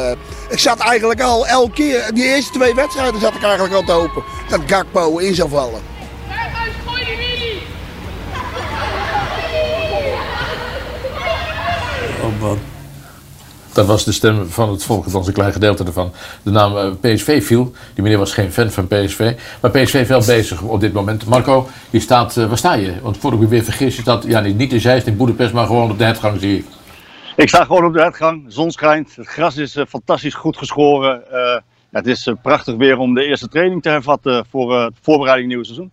ik 0.49 0.59
zat 0.59 0.79
eigenlijk 0.79 1.21
al 1.21 1.47
elke 1.47 1.71
keer, 1.73 2.09
die 2.13 2.23
eerste 2.23 2.51
twee 2.51 2.75
wedstrijden 2.75 3.21
zat 3.21 3.33
ik 3.35 3.43
eigenlijk 3.43 3.73
al 3.73 3.83
te 3.83 3.91
hopen. 3.91 4.23
Dat 4.49 4.59
Gakpo 4.65 5.17
in 5.17 5.35
zou 5.35 5.49
vallen. 5.49 5.98
Dat 13.73 13.85
was 13.85 14.03
de 14.03 14.11
stem 14.11 14.49
van 14.49 14.69
het 14.69 14.83
volk, 14.83 15.05
althans 15.05 15.27
een 15.27 15.33
klein 15.33 15.51
gedeelte 15.51 15.83
ervan. 15.83 16.11
De 16.43 16.51
naam 16.51 16.77
eh, 16.77 16.91
PSV 17.01 17.45
viel. 17.45 17.73
Die 17.93 18.03
meneer 18.03 18.17
was 18.17 18.33
geen 18.33 18.51
fan 18.51 18.71
van 18.71 18.87
PSV. 18.87 19.33
Maar 19.61 19.71
PSV 19.71 19.93
is 19.93 20.07
wel 20.07 20.25
bezig 20.25 20.61
op 20.61 20.79
dit 20.79 20.93
moment. 20.93 21.25
Marco, 21.25 21.67
je 21.89 21.99
staat, 21.99 22.37
eh, 22.37 22.47
waar 22.47 22.57
sta 22.57 22.73
je? 22.73 23.01
Want 23.01 23.17
voordat 23.17 23.39
ik 23.39 23.45
me 23.45 23.51
weer 23.51 23.63
vergis, 23.63 23.95
je 23.95 24.01
staat 24.01 24.23
ja, 24.23 24.39
niet, 24.39 24.73
in 24.73 24.81
Zeist, 24.81 25.07
in 25.07 25.17
Boedapest, 25.17 25.53
maar 25.53 25.65
gewoon 25.65 25.91
op 25.91 25.97
de 25.97 26.03
hertgang 26.03 26.39
zie 26.39 26.57
ik. 26.57 26.65
Ik 27.35 27.47
sta 27.47 27.63
gewoon 27.63 27.85
op 27.85 27.93
de 27.93 28.01
uitgang. 28.01 28.43
Zon 28.47 28.71
schijnt. 28.71 29.15
Het 29.15 29.27
gras 29.27 29.57
is 29.57 29.75
eh, 29.75 29.85
fantastisch 29.89 30.33
goed 30.33 30.57
geschoren. 30.57 31.23
Het 31.91 32.07
is 32.07 32.33
prachtig 32.41 32.75
weer 32.75 32.97
om 32.97 33.13
de 33.13 33.25
eerste 33.25 33.47
training 33.47 33.81
te 33.81 33.89
hervatten 33.89 34.45
voor 34.49 34.69
de 34.69 34.91
voorbereiding 35.01 35.47
nieuwe 35.47 35.65
seizoen. 35.65 35.91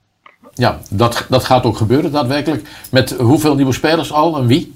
Ja, 0.55 0.78
dat, 0.90 1.26
dat 1.28 1.44
gaat 1.44 1.64
ook 1.64 1.76
gebeuren 1.76 2.12
daadwerkelijk. 2.12 2.68
Met 2.90 3.11
hoeveel 3.11 3.55
nieuwe 3.55 3.72
spelers 3.72 4.12
al 4.12 4.36
en 4.36 4.47
wie? 4.47 4.74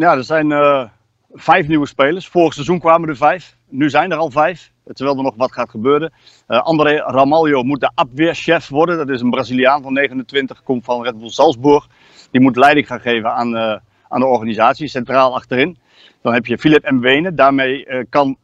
Ja, 0.00 0.16
er 0.16 0.24
zijn 0.24 0.52
eh, 0.52 0.84
vijf 1.32 1.66
nieuwe 1.66 1.86
spelers. 1.86 2.28
Vorig 2.28 2.52
seizoen 2.52 2.78
kwamen 2.78 3.08
er 3.08 3.16
vijf. 3.16 3.56
Nu 3.68 3.90
zijn 3.90 4.10
er 4.10 4.16
al 4.16 4.30
vijf. 4.30 4.72
Terwijl 4.84 5.16
er 5.16 5.22
nog 5.22 5.34
wat 5.36 5.52
gaat 5.52 5.70
gebeuren. 5.70 6.12
Eh, 6.46 6.62
André 6.62 6.96
Ramalho 6.96 7.62
moet 7.62 7.80
de 7.80 7.90
abweerchef 7.94 8.68
worden. 8.68 8.96
Dat 8.96 9.08
is 9.08 9.20
een 9.20 9.30
Braziliaan 9.30 9.82
van 9.82 9.92
29. 9.92 10.62
Komt 10.62 10.84
van 10.84 11.02
Red 11.02 11.18
Bull 11.18 11.28
Salzburg. 11.28 11.86
Die 12.30 12.40
moet 12.40 12.56
leiding 12.56 12.86
gaan 12.86 13.00
geven 13.00 13.32
aan, 13.32 13.56
eh, 13.56 13.76
aan 14.08 14.20
de 14.20 14.26
organisatie. 14.26 14.88
Centraal 14.88 15.34
achterin. 15.34 15.78
Dan 16.22 16.32
heb 16.32 16.46
je 16.46 16.58
Philip 16.58 16.90
Mwene. 16.90 17.34
Daarmee 17.34 17.86
eh, 17.86 18.04
kan 18.08 18.36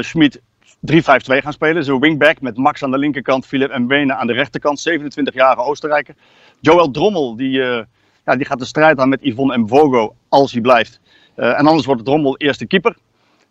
Schmid 0.00 0.40
3-5-2 0.80 1.42
gaan 1.42 1.52
spelen. 1.52 1.84
Zo'n 1.84 2.00
wingback 2.00 2.40
met 2.40 2.56
Max 2.56 2.82
aan 2.82 2.90
de 2.90 2.98
linkerkant. 2.98 3.46
Philip 3.46 3.78
Mwene 3.78 4.14
aan 4.14 4.26
de 4.26 4.32
rechterkant. 4.32 4.88
27-jarige 4.90 5.62
Oostenrijker. 5.62 6.14
Joel 6.60 6.90
Drommel. 6.90 7.36
Die, 7.36 7.84
ja, 8.26 8.36
die 8.36 8.46
gaat 8.46 8.58
de 8.58 8.64
strijd 8.64 8.98
aan 8.98 9.08
met 9.08 9.22
Yvonne 9.22 9.58
Mvogo. 9.58 10.14
Als 10.28 10.52
hij 10.52 10.60
blijft. 10.60 11.00
Eh, 11.34 11.58
en 11.58 11.66
anders 11.66 11.86
wordt 11.86 12.04
Drommel 12.04 12.36
eerste 12.36 12.66
keeper. 12.66 12.96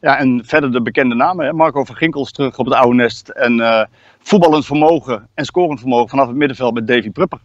Ja, 0.01 0.17
en 0.17 0.41
verder 0.45 0.71
de 0.71 0.81
bekende 0.81 1.15
namen. 1.15 1.45
Hè. 1.45 1.53
Marco 1.53 1.83
van 1.83 1.95
Ginkel 1.95 2.23
is 2.23 2.31
terug 2.31 2.57
op 2.57 2.65
het 2.65 2.73
oude 2.73 2.95
nest. 2.95 3.29
En 3.29 3.59
eh, 3.59 3.85
voetballend 4.19 4.65
vermogen 4.65 5.27
en 5.33 5.45
scorend 5.45 5.79
vermogen 5.79 6.09
vanaf 6.09 6.27
het 6.27 6.35
middenveld 6.35 6.73
met 6.73 6.87
Davy 6.87 7.09
Prupper. 7.09 7.39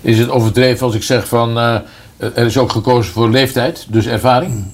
Is 0.00 0.18
het 0.18 0.30
overdreven 0.30 0.86
als 0.86 0.94
ik 0.94 1.02
zeg 1.02 1.28
van 1.28 1.58
eh, 1.58 1.80
er 2.18 2.46
is 2.46 2.58
ook 2.58 2.70
gekozen 2.70 3.12
voor 3.12 3.28
leeftijd, 3.28 3.92
dus 3.92 4.06
ervaring? 4.06 4.64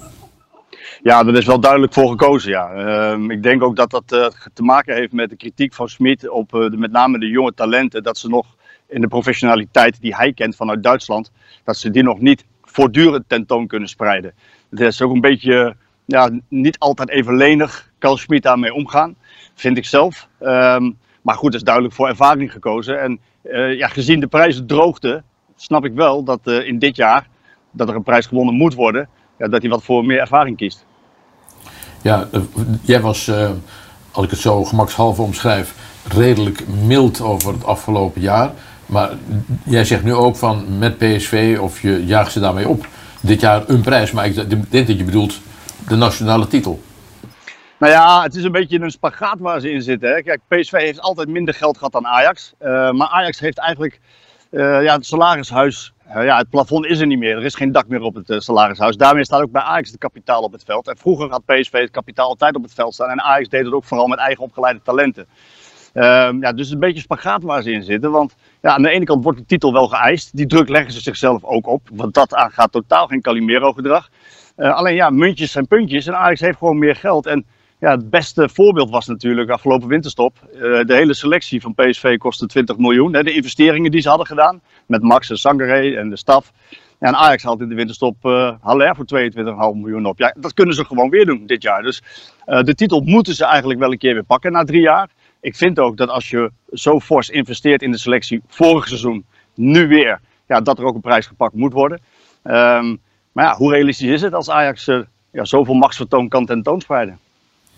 Ja, 1.02 1.24
daar 1.24 1.34
is 1.34 1.46
wel 1.46 1.60
duidelijk 1.60 1.92
voor 1.92 2.10
gekozen. 2.10 2.50
Ja. 2.50 2.72
Ehm, 2.72 3.30
ik 3.30 3.42
denk 3.42 3.62
ook 3.62 3.76
dat 3.76 3.90
dat 3.90 4.08
te 4.54 4.62
maken 4.62 4.94
heeft 4.94 5.12
met 5.12 5.30
de 5.30 5.36
kritiek 5.36 5.74
van 5.74 5.88
Smit 5.88 6.28
op 6.28 6.50
de, 6.50 6.76
met 6.76 6.92
name 6.92 7.18
de 7.18 7.28
jonge 7.28 7.54
talenten. 7.54 8.02
Dat 8.02 8.18
ze 8.18 8.28
nog 8.28 8.46
in 8.92 9.00
de 9.00 9.08
professionaliteit 9.08 10.00
die 10.00 10.16
hij 10.16 10.32
kent 10.32 10.56
vanuit 10.56 10.82
Duitsland, 10.82 11.30
dat 11.64 11.76
ze 11.76 11.90
die 11.90 12.02
nog 12.02 12.20
niet 12.20 12.44
voortdurend 12.62 13.24
tentoon 13.26 13.66
kunnen 13.66 13.88
spreiden. 13.88 14.34
Het 14.70 14.80
is 14.80 15.02
ook 15.02 15.12
een 15.12 15.20
beetje 15.20 15.76
ja, 16.04 16.30
niet 16.48 16.78
altijd 16.78 17.08
even 17.08 17.36
lenig 17.36 17.90
kan 17.98 18.18
Smit 18.18 18.42
daarmee 18.42 18.74
omgaan, 18.74 19.14
vind 19.54 19.76
ik 19.76 19.84
zelf. 19.84 20.28
Ehm, 20.38 20.90
maar 21.22 21.34
goed, 21.34 21.54
is 21.54 21.62
duidelijk 21.62 21.94
voor 21.94 22.08
ervaring 22.08 22.52
gekozen. 22.52 23.00
En 23.00 23.20
eh, 23.42 23.76
ja, 23.78 23.88
gezien 23.88 24.20
de 24.20 24.26
prijzendroogte, 24.26 25.22
snap 25.56 25.84
ik 25.84 25.92
wel 25.94 26.24
dat 26.24 26.40
eh, 26.44 26.66
in 26.66 26.78
dit 26.78 26.96
jaar 26.96 27.28
dat 27.70 27.88
er 27.88 27.94
een 27.94 28.02
prijs 28.02 28.26
gewonnen 28.26 28.54
moet 28.54 28.74
worden, 28.74 29.08
ja, 29.38 29.48
dat 29.48 29.60
hij 29.60 29.70
wat 29.70 29.84
voor 29.84 30.04
meer 30.04 30.18
ervaring 30.18 30.56
kiest. 30.56 30.84
Ja, 32.02 32.28
eh, 32.32 32.40
jij 32.82 33.00
was, 33.00 33.30
als 34.10 34.24
ik 34.24 34.30
het 34.30 34.40
zo 34.40 34.64
gemakshalve 34.64 35.22
omschrijf, 35.22 35.74
redelijk 36.08 36.68
mild 36.68 37.20
over 37.20 37.52
het 37.52 37.64
afgelopen 37.64 38.20
jaar. 38.20 38.52
Maar 38.92 39.10
jij 39.64 39.84
zegt 39.84 40.04
nu 40.04 40.14
ook 40.14 40.36
van 40.36 40.78
met 40.78 40.98
PSV 40.98 41.58
of 41.60 41.82
je 41.82 42.06
jaagt 42.06 42.32
ze 42.32 42.40
daarmee 42.40 42.68
op. 42.68 42.86
Dit 43.20 43.40
jaar 43.40 43.62
een 43.66 43.80
prijs, 43.80 44.10
maar 44.10 44.26
ik 44.26 44.34
denk 44.70 44.86
dat 44.86 44.98
je 44.98 45.04
bedoelt 45.04 45.40
de 45.88 45.96
nationale 45.96 46.46
titel. 46.46 46.82
Nou 47.78 47.92
ja, 47.92 48.22
het 48.22 48.34
is 48.34 48.44
een 48.44 48.52
beetje 48.52 48.80
een 48.80 48.90
spagaat 48.90 49.38
waar 49.38 49.60
ze 49.60 49.70
in 49.70 49.82
zitten. 49.82 50.10
Hè. 50.10 50.22
Kijk, 50.22 50.40
PSV 50.48 50.72
heeft 50.72 51.00
altijd 51.00 51.28
minder 51.28 51.54
geld 51.54 51.76
gehad 51.76 51.92
dan 51.92 52.06
Ajax. 52.06 52.52
Eh, 52.58 52.90
maar 52.90 53.08
Ajax 53.08 53.40
heeft 53.40 53.58
eigenlijk 53.58 54.00
eh, 54.50 54.82
ja, 54.82 54.94
het 54.94 55.06
salarishuis. 55.06 55.92
eh, 56.06 56.24
ja, 56.24 56.38
het 56.38 56.50
plafond 56.50 56.86
is 56.86 57.00
er 57.00 57.06
niet 57.06 57.18
meer. 57.18 57.36
Er 57.36 57.44
is 57.44 57.54
geen 57.54 57.72
dak 57.72 57.88
meer 57.88 58.00
op 58.00 58.14
het 58.14 58.42
salarishuis. 58.42 58.96
Daarmee 58.96 59.24
staat 59.24 59.42
ook 59.42 59.52
bij 59.52 59.62
Ajax 59.62 59.90
het 59.90 59.98
kapitaal 59.98 60.42
op 60.42 60.52
het 60.52 60.64
veld. 60.64 60.88
En 60.88 60.96
vroeger 60.96 61.30
had 61.30 61.44
PSV 61.44 61.72
het 61.72 61.90
kapitaal 61.90 62.28
altijd 62.28 62.56
op 62.56 62.62
het 62.62 62.74
veld 62.74 62.94
staan. 62.94 63.10
En 63.10 63.22
Ajax 63.22 63.48
deed 63.48 63.64
het 63.64 63.74
ook 63.74 63.84
vooral 63.84 64.06
met 64.06 64.18
eigen 64.18 64.44
opgeleide 64.44 64.80
talenten. 64.82 65.26
Ehm, 65.92 66.40
ja, 66.40 66.52
dus 66.52 66.70
een 66.70 66.78
beetje 66.78 67.00
spagaat 67.00 67.42
waar 67.42 67.62
ze 67.62 67.72
in 67.72 67.82
zitten. 67.82 68.10
Want 68.10 68.34
ja, 68.60 68.74
aan 68.74 68.82
de 68.82 68.90
ene 68.90 69.04
kant 69.04 69.24
wordt 69.24 69.38
de 69.38 69.44
titel 69.44 69.72
wel 69.72 69.88
geëist. 69.88 70.36
Die 70.36 70.46
druk 70.46 70.68
leggen 70.68 70.92
ze 70.92 71.00
zichzelf 71.00 71.44
ook 71.44 71.66
op. 71.66 71.88
Want 71.92 72.14
dat 72.14 72.34
aangaat 72.34 72.72
totaal 72.72 73.06
geen 73.06 73.20
Calimero-gedrag. 73.20 74.10
Eh, 74.56 74.74
alleen 74.74 74.94
ja, 74.94 75.10
muntjes 75.10 75.52
zijn 75.52 75.66
puntjes. 75.66 76.06
En 76.06 76.16
Ajax 76.16 76.40
heeft 76.40 76.58
gewoon 76.58 76.78
meer 76.78 76.96
geld. 76.96 77.26
En 77.26 77.46
ja, 77.78 77.90
het 77.90 78.10
beste 78.10 78.48
voorbeeld 78.48 78.90
was 78.90 79.06
natuurlijk 79.06 79.50
afgelopen 79.50 79.88
winterstop. 79.88 80.36
Eh, 80.54 80.60
de 80.60 80.94
hele 80.94 81.14
selectie 81.14 81.60
van 81.60 81.74
PSV 81.74 82.16
kostte 82.16 82.46
20 82.46 82.76
miljoen. 82.76 83.14
Hè, 83.14 83.22
de 83.22 83.34
investeringen 83.34 83.90
die 83.90 84.00
ze 84.00 84.08
hadden 84.08 84.26
gedaan. 84.26 84.60
Met 84.86 85.02
Max 85.02 85.30
en 85.30 85.38
Sangaré 85.38 85.96
en 85.96 86.10
de 86.10 86.16
staf. 86.16 86.52
En 86.98 87.16
Ajax 87.16 87.42
haalt 87.42 87.60
in 87.60 87.68
de 87.68 87.74
winterstop 87.74 88.16
uh, 88.22 88.52
Haller 88.60 88.96
voor 88.96 89.04
22,5 89.74 89.80
miljoen 89.80 90.06
op. 90.06 90.18
Ja, 90.18 90.34
dat 90.38 90.54
kunnen 90.54 90.74
ze 90.74 90.84
gewoon 90.84 91.10
weer 91.10 91.26
doen 91.26 91.46
dit 91.46 91.62
jaar. 91.62 91.82
Dus 91.82 92.02
de 92.44 92.74
titel 92.74 93.00
moeten 93.00 93.34
ze 93.34 93.44
eigenlijk 93.44 93.80
wel 93.80 93.92
een 93.92 93.98
keer 93.98 94.14
weer 94.14 94.24
pakken 94.24 94.52
na 94.52 94.64
drie 94.64 94.80
jaar. 94.80 95.08
Ik 95.42 95.56
vind 95.56 95.78
ook 95.78 95.96
dat 95.96 96.08
als 96.08 96.30
je 96.30 96.50
zo 96.72 97.00
fors 97.00 97.28
investeert 97.28 97.82
in 97.82 97.90
de 97.90 97.98
selectie 97.98 98.42
vorig 98.48 98.88
seizoen, 98.88 99.24
nu 99.54 99.88
weer, 99.88 100.20
ja, 100.48 100.60
dat 100.60 100.78
er 100.78 100.84
ook 100.84 100.94
een 100.94 101.00
prijs 101.00 101.26
gepakt 101.26 101.54
moet 101.54 101.72
worden. 101.72 102.00
Um, 102.44 103.00
maar 103.32 103.44
ja, 103.44 103.54
hoe 103.56 103.72
realistisch 103.72 104.08
is 104.08 104.22
het 104.22 104.34
als 104.34 104.50
Ajax 104.50 104.88
uh, 104.88 105.00
ja, 105.32 105.44
zoveel 105.44 105.74
machtsvertoon 105.74 106.28
kan 106.28 106.46
tentoonspreiden? 106.46 107.18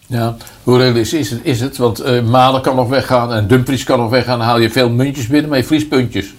Ja, 0.07 0.37
hoe 0.63 0.79
realistisch 0.79 1.21
is 1.21 1.31
het? 1.31 1.45
Is 1.45 1.61
het? 1.61 1.77
Want 1.77 2.07
uh, 2.07 2.23
Malen 2.23 2.63
kan 2.63 2.77
nog 2.77 2.89
weggaan 2.89 3.33
en 3.33 3.47
Dumfries 3.47 3.85
kan 3.85 3.99
nog 3.99 4.11
weggaan. 4.11 4.39
Dan 4.39 4.47
haal 4.47 4.59
je 4.59 4.71
veel 4.71 4.91
muntjes 4.91 5.27
binnen, 5.27 5.49
maar 5.49 5.59
je 5.59 5.65
verliest 5.65 5.89
puntjes. 5.89 6.35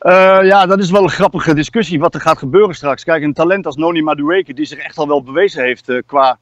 Uh, 0.00 0.38
ja, 0.42 0.66
dat 0.66 0.78
is 0.78 0.90
wel 0.90 1.02
een 1.02 1.08
grappige 1.08 1.54
discussie 1.54 1.98
wat 1.98 2.14
er 2.14 2.20
gaat 2.20 2.38
gebeuren 2.38 2.74
straks. 2.74 3.04
Kijk, 3.04 3.22
een 3.22 3.32
talent 3.32 3.66
als 3.66 3.76
Noni 3.76 4.02
Madueke, 4.02 4.54
die 4.54 4.64
zich 4.64 4.78
echt 4.78 4.98
al 4.98 5.08
wel 5.08 5.22
bewezen 5.22 5.64
heeft 5.64 5.88
uh, 5.88 6.02
qua 6.06 6.38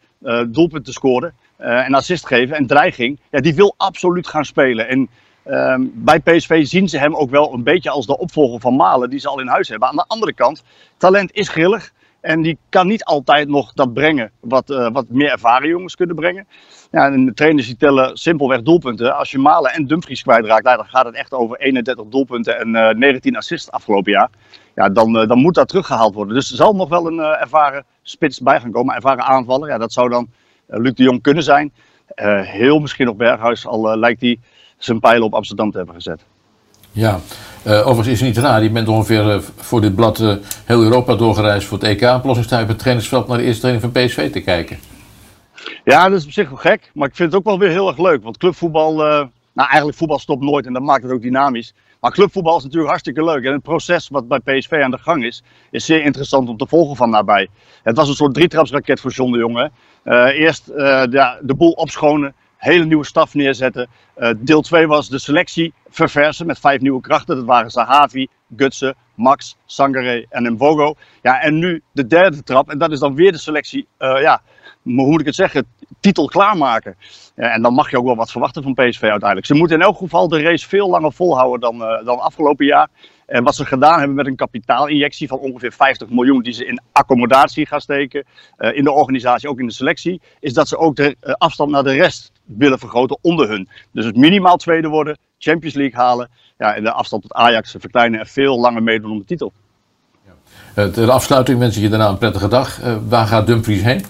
doelpunten 0.48 0.92
scoren 0.92 1.34
en 1.62 1.94
assist 1.94 2.26
geven 2.26 2.56
en 2.56 2.66
dreiging, 2.66 3.20
ja, 3.30 3.40
die 3.40 3.54
wil 3.54 3.74
absoluut 3.76 4.26
gaan 4.26 4.44
spelen. 4.44 4.88
En 4.88 5.08
ehm, 5.42 5.86
bij 5.92 6.20
PSV 6.20 6.66
zien 6.66 6.88
ze 6.88 6.98
hem 6.98 7.14
ook 7.14 7.30
wel 7.30 7.52
een 7.52 7.62
beetje 7.62 7.90
als 7.90 8.06
de 8.06 8.18
opvolger 8.18 8.60
van 8.60 8.76
Malen, 8.76 9.10
die 9.10 9.18
ze 9.18 9.28
al 9.28 9.40
in 9.40 9.46
huis 9.46 9.68
hebben. 9.68 9.88
Aan 9.88 9.96
de 9.96 10.04
andere 10.06 10.34
kant, 10.34 10.62
talent 10.96 11.32
is 11.32 11.48
grillig. 11.48 11.92
En 12.20 12.42
die 12.42 12.58
kan 12.68 12.86
niet 12.86 13.04
altijd 13.04 13.48
nog 13.48 13.72
dat 13.72 13.92
brengen 13.92 14.30
wat, 14.40 14.70
uh, 14.70 14.88
wat 14.92 15.04
meer 15.08 15.30
ervaren 15.30 15.68
jongens 15.68 15.96
kunnen 15.96 16.16
brengen. 16.16 16.46
Ja, 16.90 17.06
en 17.06 17.24
de 17.24 17.34
trainers 17.34 17.66
die 17.66 17.76
tellen 17.76 18.16
simpelweg 18.16 18.62
doelpunten. 18.62 19.16
Als 19.16 19.30
je 19.30 19.38
Malen 19.38 19.72
en 19.72 19.86
Dumfries 19.86 20.22
kwijtraakt, 20.22 20.64
dan 20.64 20.84
gaat 20.84 21.04
het 21.04 21.14
echt 21.14 21.32
over 21.32 21.58
31 21.58 22.04
doelpunten 22.08 22.58
en 22.58 22.68
uh, 22.68 22.88
19 22.88 23.36
assists 23.36 23.70
afgelopen 23.70 24.12
jaar. 24.12 24.30
Ja, 24.74 24.88
dan, 24.88 25.12
dan 25.12 25.38
moet 25.38 25.54
dat 25.54 25.68
teruggehaald 25.68 26.14
worden. 26.14 26.34
Dus 26.34 26.50
er 26.50 26.56
zal 26.56 26.74
nog 26.74 26.88
wel 26.88 27.06
een 27.06 27.18
ervaren 27.18 27.84
spits 28.02 28.40
bij 28.40 28.60
gaan 28.60 28.70
komen, 28.70 28.94
ervaren 28.94 29.24
aanvaller. 29.24 29.68
Ja, 29.68 29.78
dat 29.78 29.92
zou 29.92 30.08
dan 30.08 30.28
Luc 30.66 30.94
de 30.94 31.02
Jong 31.02 31.22
kunnen 31.22 31.42
zijn. 31.42 31.72
heel 32.42 32.78
misschien 32.78 33.06
nog 33.06 33.16
Berghuis, 33.16 33.66
al 33.66 33.98
lijkt 33.98 34.20
hij 34.20 34.38
zijn 34.78 35.00
pijlen 35.00 35.26
op 35.26 35.34
Amsterdam 35.34 35.70
te 35.70 35.76
hebben 35.76 35.94
gezet. 35.94 36.24
Ja, 36.92 37.20
uh, 37.66 37.78
overigens 37.78 38.08
is 38.08 38.20
het 38.20 38.28
niet 38.28 38.44
raar. 38.44 38.62
Je 38.62 38.70
bent 38.70 38.88
ongeveer 38.88 39.26
uh, 39.26 39.38
voor 39.56 39.80
dit 39.80 39.94
blad 39.94 40.20
uh, 40.20 40.34
heel 40.64 40.82
Europa 40.82 41.14
doorgereisd 41.14 41.66
voor 41.66 41.78
het 41.78 41.86
EK. 41.86 42.22
Plots 42.22 42.42
sta 42.42 42.56
je 42.56 42.62
op 42.62 42.68
het 42.68 42.78
trainingsveld 42.78 43.28
naar 43.28 43.38
de 43.38 43.44
eerste 43.44 43.60
training 43.60 43.92
van 43.92 44.02
PSV 44.02 44.32
te 44.32 44.40
kijken. 44.40 44.78
Ja, 45.84 46.08
dat 46.08 46.18
is 46.18 46.24
op 46.24 46.32
zich 46.32 46.48
wel 46.48 46.58
gek. 46.58 46.90
Maar 46.94 47.08
ik 47.08 47.14
vind 47.16 47.32
het 47.32 47.38
ook 47.38 47.46
wel 47.46 47.58
weer 47.58 47.70
heel 47.70 47.88
erg 47.88 47.98
leuk. 47.98 48.22
Want 48.22 48.36
clubvoetbal, 48.36 48.94
nou 49.52 49.68
eigenlijk 49.68 49.96
voetbal 49.96 50.18
stopt 50.18 50.42
nooit 50.42 50.66
en 50.66 50.72
dat 50.72 50.82
maakt 50.82 51.02
het 51.02 51.12
ook 51.12 51.22
dynamisch. 51.22 51.74
Maar 52.00 52.12
clubvoetbal 52.12 52.56
is 52.56 52.62
natuurlijk 52.62 52.90
hartstikke 52.90 53.24
leuk. 53.24 53.44
En 53.44 53.52
het 53.52 53.62
proces 53.62 54.08
wat 54.08 54.28
bij 54.28 54.38
PSV 54.38 54.80
aan 54.84 54.90
de 54.90 54.98
gang 54.98 55.24
is, 55.24 55.42
is 55.70 55.84
zeer 55.84 56.02
interessant 56.02 56.48
om 56.48 56.56
te 56.56 56.66
volgen 56.66 56.96
van 56.96 57.10
nabij. 57.10 57.48
Het 57.82 57.96
was 57.96 58.08
een 58.08 58.14
soort 58.14 58.34
drietrapsraket 58.34 59.00
voor 59.00 59.10
John 59.10 59.32
de 59.32 59.38
Jonge. 59.38 59.70
Eerst 60.04 60.66
de, 60.66 61.38
de 61.42 61.54
boel 61.54 61.72
opschonen, 61.72 62.34
hele 62.56 62.84
nieuwe 62.84 63.06
staf 63.06 63.34
neerzetten. 63.34 63.88
deel 64.36 64.62
2 64.62 64.86
was 64.86 65.08
de 65.08 65.18
selectie 65.18 65.74
verversen 65.88 66.46
met 66.46 66.58
vijf 66.58 66.80
nieuwe 66.80 67.00
krachten. 67.00 67.36
Dat 67.36 67.44
waren 67.44 67.70
Zahavi, 67.70 68.26
Gutsen, 68.56 68.94
Max, 69.14 69.56
Sangare 69.66 70.26
en 70.28 70.52
Mvogo. 70.52 70.94
Ja, 71.22 71.40
en 71.40 71.58
nu 71.58 71.82
de 71.92 72.06
derde 72.06 72.42
trap. 72.42 72.70
En 72.70 72.78
dat 72.78 72.92
is 72.92 72.98
dan 72.98 73.14
weer 73.14 73.32
de 73.32 73.38
selectie, 73.38 73.86
uh, 73.98 74.20
ja, 74.20 74.42
hoe 74.82 75.06
moet 75.06 75.20
ik 75.20 75.26
het 75.26 75.34
zeggen, 75.34 75.66
titel 76.00 76.26
klaarmaken. 76.26 76.96
En 77.34 77.62
dan 77.62 77.74
mag 77.74 77.90
je 77.90 77.98
ook 77.98 78.04
wel 78.04 78.16
wat 78.16 78.30
verwachten 78.30 78.62
van 78.62 78.74
PSV 78.74 79.02
uiteindelijk. 79.02 79.46
Ze 79.46 79.54
moeten 79.54 79.76
in 79.76 79.82
elk 79.82 79.96
geval 79.96 80.28
de 80.28 80.42
race 80.42 80.68
veel 80.68 80.88
langer 80.88 81.12
volhouden 81.12 81.60
dan, 81.60 81.88
uh, 81.88 82.04
dan 82.04 82.20
afgelopen 82.20 82.66
jaar. 82.66 82.88
En 83.26 83.44
wat 83.44 83.54
ze 83.54 83.64
gedaan 83.64 83.98
hebben 83.98 84.16
met 84.16 84.26
een 84.26 84.36
kapitaalinjectie 84.36 85.28
van 85.28 85.38
ongeveer 85.38 85.72
50 85.72 86.10
miljoen 86.10 86.42
die 86.42 86.52
ze 86.52 86.66
in 86.66 86.80
accommodatie 86.92 87.66
gaan 87.66 87.80
steken, 87.80 88.24
uh, 88.58 88.76
in 88.76 88.84
de 88.84 88.92
organisatie, 88.92 89.48
ook 89.48 89.60
in 89.60 89.66
de 89.66 89.72
selectie, 89.72 90.20
is 90.40 90.52
dat 90.52 90.68
ze 90.68 90.76
ook 90.78 90.96
de 90.96 91.16
afstand 91.38 91.70
naar 91.70 91.82
de 91.82 91.94
rest 91.94 92.32
willen 92.44 92.78
vergroten 92.78 93.18
onder 93.20 93.48
hun. 93.48 93.68
Dus 93.92 94.04
het 94.04 94.16
minimaal 94.16 94.56
tweede 94.56 94.88
worden, 94.88 95.18
Champions 95.38 95.74
League 95.74 96.00
halen. 96.00 96.30
Ja, 96.62 96.74
en 96.74 96.82
de 96.82 96.92
afstand 96.92 97.22
tot 97.22 97.32
Ajax 97.32 97.74
verkleinen 97.78 98.20
en 98.20 98.26
veel 98.26 98.60
langer 98.60 98.82
meedoen 98.82 99.10
om 99.10 99.18
de 99.18 99.24
titel. 99.24 99.52
Ja. 100.74 100.86
De 100.86 101.10
afsluiting 101.10 101.58
wens 101.58 101.76
ik 101.76 101.82
je 101.82 101.88
daarna 101.88 102.08
een 102.08 102.18
prettige 102.18 102.48
dag. 102.48 102.82
Uh, 102.82 102.96
waar 103.08 103.26
gaat 103.26 103.46
Dumfries 103.46 103.82
heen? 103.82 104.04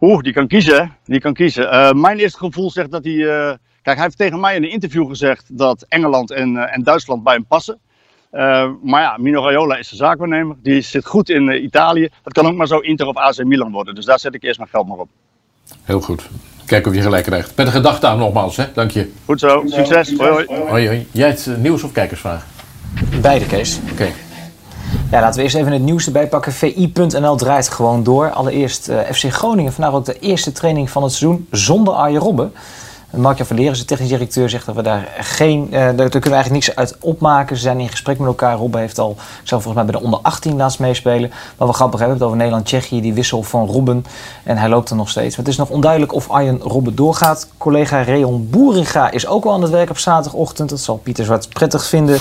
Oeh, 0.00 0.22
die 0.22 0.32
kan 0.32 0.46
kiezen. 0.46 0.96
Die 1.04 1.20
kan 1.20 1.34
kiezen. 1.34 1.64
Uh, 1.64 1.92
mijn 1.92 2.18
eerste 2.18 2.38
gevoel 2.38 2.70
zegt 2.70 2.90
dat 2.90 3.04
hij. 3.04 3.12
Uh, 3.12 3.52
kijk, 3.82 3.96
hij 3.96 4.02
heeft 4.02 4.16
tegen 4.16 4.40
mij 4.40 4.56
in 4.56 4.62
een 4.62 4.70
interview 4.70 5.08
gezegd 5.08 5.58
dat 5.58 5.84
Engeland 5.88 6.30
en, 6.30 6.56
en 6.56 6.82
Duitsland 6.82 7.22
bij 7.22 7.34
hem 7.34 7.44
passen. 7.44 7.78
maar 8.82 9.02
ja, 9.02 9.16
Mino 9.18 9.42
Raiola 9.42 9.76
is 9.76 9.88
de 9.88 9.96
zaakwaarnemer. 9.96 10.56
Die 10.62 10.80
zit 10.80 11.06
goed 11.06 11.28
in 11.28 11.64
Italië. 11.64 12.08
Dat 12.22 12.32
kan 12.32 12.46
ook 12.46 12.54
maar 12.54 12.66
zo 12.66 12.78
Inter 12.78 13.06
of 13.06 13.16
AC 13.16 13.44
Milan 13.44 13.72
worden. 13.72 13.94
Dus 13.94 14.04
daar 14.04 14.18
zet 14.18 14.34
ik 14.34 14.42
eerst 14.42 14.58
mijn 14.58 14.70
geld 14.70 14.88
maar 14.88 14.98
op. 14.98 15.08
Heel 15.84 16.00
goed. 16.00 16.28
Kijken 16.70 16.90
of 16.90 16.96
je 16.96 17.02
gelijk 17.02 17.24
krijgt. 17.24 17.52
Met 17.56 17.66
een 17.66 17.72
gedachte 17.72 18.06
aan 18.06 18.18
nogmaals, 18.18 18.56
hè? 18.56 18.64
Dank 18.74 18.90
je. 18.90 19.12
Goed 19.24 19.40
zo, 19.40 19.62
succes. 19.66 20.14
Hoi 20.16 20.30
hoi. 20.30 20.46
hoi, 20.68 20.86
hoi. 20.86 21.08
Jij 21.10 21.28
het 21.28 21.46
uh, 21.48 21.56
nieuws 21.56 21.82
of 21.82 21.92
kijkersvraag? 21.92 22.46
Beide, 23.20 23.46
Kees. 23.46 23.78
Oké. 23.82 23.92
Okay. 23.92 24.12
Ja, 25.10 25.20
laten 25.20 25.36
we 25.36 25.42
eerst 25.42 25.56
even 25.56 25.72
het 25.72 25.82
nieuwste 25.82 26.10
bijpakken. 26.10 26.52
VI.nl 26.52 27.36
draait 27.36 27.68
gewoon 27.68 28.02
door. 28.02 28.30
Allereerst 28.30 28.88
uh, 28.88 28.98
FC 29.00 29.32
Groningen. 29.32 29.72
Vandaag 29.72 29.92
ook 29.92 30.04
de 30.04 30.18
eerste 30.18 30.52
training 30.52 30.90
van 30.90 31.02
het 31.02 31.12
seizoen 31.12 31.46
zonder 31.50 31.94
Arjen 31.94 32.20
Robben. 32.20 32.52
Mark-Jan 33.16 33.46
Verleer, 33.46 33.72
de 33.72 33.84
technisch 33.84 34.08
directeur, 34.08 34.50
zegt 34.50 34.66
dat 34.66 34.74
we 34.74 34.82
daar 34.82 35.08
geen. 35.18 35.66
Uh, 35.66 35.72
daar, 35.72 35.94
kunnen 35.94 36.10
we 36.10 36.30
eigenlijk 36.30 36.50
niks 36.50 36.76
uit 36.76 36.96
opmaken. 37.00 37.56
Ze 37.56 37.62
zijn 37.62 37.80
in 37.80 37.88
gesprek 37.88 38.18
met 38.18 38.26
elkaar. 38.26 38.56
Robben 38.56 38.80
heeft 38.80 38.98
al 38.98 39.16
zelf 39.42 39.62
volgens 39.62 39.74
mij 39.74 39.84
bij 39.84 40.00
de 40.00 40.06
onder 40.06 40.20
18 40.22 40.56
laatst 40.56 40.78
meespelen. 40.78 41.28
Maar 41.28 41.66
wel 41.66 41.72
grappig, 41.72 41.98
we 41.98 42.04
hebben 42.04 42.16
het 42.16 42.26
over 42.26 42.36
Nederland-Tsjechië, 42.36 43.00
die 43.00 43.14
wissel 43.14 43.42
van 43.42 43.66
Robben. 43.66 44.04
En 44.42 44.56
hij 44.56 44.68
loopt 44.68 44.90
er 44.90 44.96
nog 44.96 45.08
steeds. 45.08 45.36
Maar 45.36 45.44
het 45.44 45.48
is 45.48 45.56
nog 45.56 45.68
onduidelijk 45.68 46.14
of 46.14 46.28
Arjen 46.28 46.58
Robben 46.60 46.94
doorgaat. 46.94 47.48
Collega 47.58 48.00
Reon 48.00 48.48
Boeringa 48.50 49.10
is 49.10 49.26
ook 49.26 49.44
al 49.44 49.52
aan 49.52 49.62
het 49.62 49.70
werk 49.70 49.90
op 49.90 49.98
zaterdagochtend. 49.98 50.70
Dat 50.70 50.80
zal 50.80 50.96
Pieter 50.96 51.24
Zwart 51.24 51.48
prettig 51.48 51.84
vinden. 51.84 52.18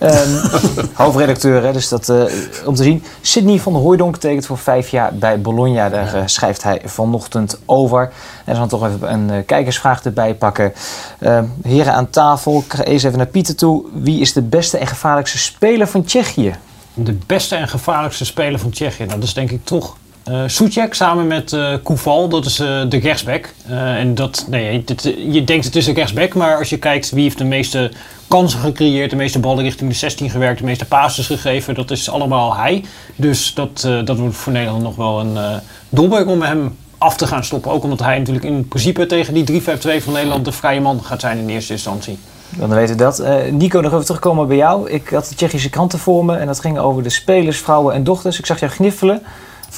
um, 0.00 0.40
hoofdredacteur, 0.94 1.62
hè, 1.62 1.72
dus 1.72 1.88
dat 1.88 2.08
uh, 2.08 2.22
om 2.66 2.74
te 2.74 2.82
zien. 2.82 3.04
Sidney 3.20 3.58
van 3.58 3.72
der 3.72 3.82
Hooijdonk 3.82 4.16
tekent 4.16 4.46
voor 4.46 4.58
vijf 4.58 4.88
jaar 4.88 5.14
bij 5.14 5.40
Bologna. 5.40 5.88
Daar 5.88 6.14
uh, 6.14 6.22
schrijft 6.24 6.62
hij 6.62 6.80
vanochtend 6.84 7.58
over. 7.64 8.12
En 8.44 8.54
dan 8.54 8.68
toch 8.68 8.86
even 8.86 9.12
een 9.12 9.44
kijkersvraag 9.44 10.02
erbij 10.14 10.34
pakken. 10.34 10.72
Uh, 11.20 11.40
heren 11.62 11.92
aan 11.92 12.10
tafel, 12.10 12.64
ik 12.66 12.72
ga 12.72 12.82
eens 12.82 13.02
even 13.02 13.18
naar 13.18 13.26
Pieter 13.26 13.56
toe. 13.56 13.84
Wie 13.92 14.20
is 14.20 14.32
de 14.32 14.42
beste 14.42 14.78
en 14.78 14.86
gevaarlijkste 14.86 15.38
speler 15.38 15.86
van 15.86 16.04
Tsjechië? 16.04 16.54
De 16.94 17.18
beste 17.26 17.56
en 17.56 17.68
gevaarlijkste 17.68 18.24
speler 18.24 18.58
van 18.58 18.70
Tsjechië? 18.70 19.04
Nou, 19.04 19.18
dat 19.18 19.28
is 19.28 19.34
denk 19.34 19.50
ik 19.50 19.64
toch 19.64 19.96
uh, 20.30 20.88
samen 20.90 21.26
met 21.26 21.52
uh, 21.52 21.74
Koeval, 21.82 22.28
dat 22.28 22.44
is 22.44 22.60
uh, 22.60 22.82
de 22.88 22.98
rechtsback. 22.98 23.54
en 23.66 24.14
dat, 24.14 24.46
nee, 24.48 24.84
dit, 24.84 25.02
je 25.28 25.44
denkt 25.44 25.64
het 25.64 25.76
is 25.76 25.86
een 25.86 25.94
rechtsback, 25.94 26.34
maar 26.34 26.58
als 26.58 26.68
je 26.70 26.78
kijkt 26.78 27.10
wie 27.10 27.22
heeft 27.22 27.38
de 27.38 27.44
meeste 27.44 27.90
kansen 28.28 28.60
gecreëerd, 28.60 29.10
de 29.10 29.16
meeste 29.16 29.38
ballen 29.38 29.64
richting 29.64 29.90
de 29.90 29.96
16 29.96 30.30
gewerkt, 30.30 30.58
de 30.58 30.64
meeste 30.64 30.84
passes 30.84 31.26
gegeven, 31.26 31.74
dat 31.74 31.90
is 31.90 32.10
allemaal 32.10 32.56
hij. 32.56 32.84
Dus 33.16 33.54
dat, 33.54 33.88
dat 34.04 34.18
wordt 34.18 34.36
voor 34.36 34.52
Nederland 34.52 34.82
nog 34.82 34.96
wel 34.96 35.20
een 35.20 35.60
doelbreuk 35.88 36.28
om 36.28 36.42
hem 36.42 36.76
af 37.04 37.16
te 37.16 37.26
gaan 37.26 37.44
stoppen. 37.44 37.70
Ook 37.70 37.82
omdat 37.82 37.98
hij 38.00 38.18
natuurlijk 38.18 38.44
in 38.44 38.68
principe 38.68 39.06
tegen 39.06 39.34
die 39.34 39.62
3-5-2 39.62 39.64
van 40.02 40.12
Nederland 40.12 40.44
de 40.44 40.52
vrije 40.52 40.80
man 40.80 41.02
gaat 41.02 41.20
zijn 41.20 41.38
in 41.38 41.48
eerste 41.48 41.72
instantie. 41.72 42.18
Dan 42.48 42.68
weten 42.68 42.96
we 42.96 43.02
dat. 43.02 43.20
Uh, 43.20 43.34
Nico, 43.50 43.80
nog 43.80 43.92
even 43.92 44.04
terugkomen 44.04 44.48
bij 44.48 44.56
jou. 44.56 44.90
Ik 44.90 45.08
had 45.08 45.28
de 45.28 45.34
Tsjechische 45.34 45.70
kranten 45.70 45.98
voor 45.98 46.24
me 46.24 46.36
en 46.36 46.46
dat 46.46 46.60
ging 46.60 46.78
over 46.78 47.02
de 47.02 47.08
spelers, 47.08 47.58
vrouwen 47.58 47.94
en 47.94 48.04
dochters. 48.04 48.38
Ik 48.38 48.46
zag 48.46 48.60
jou 48.60 48.72
gniffelen. 48.72 49.22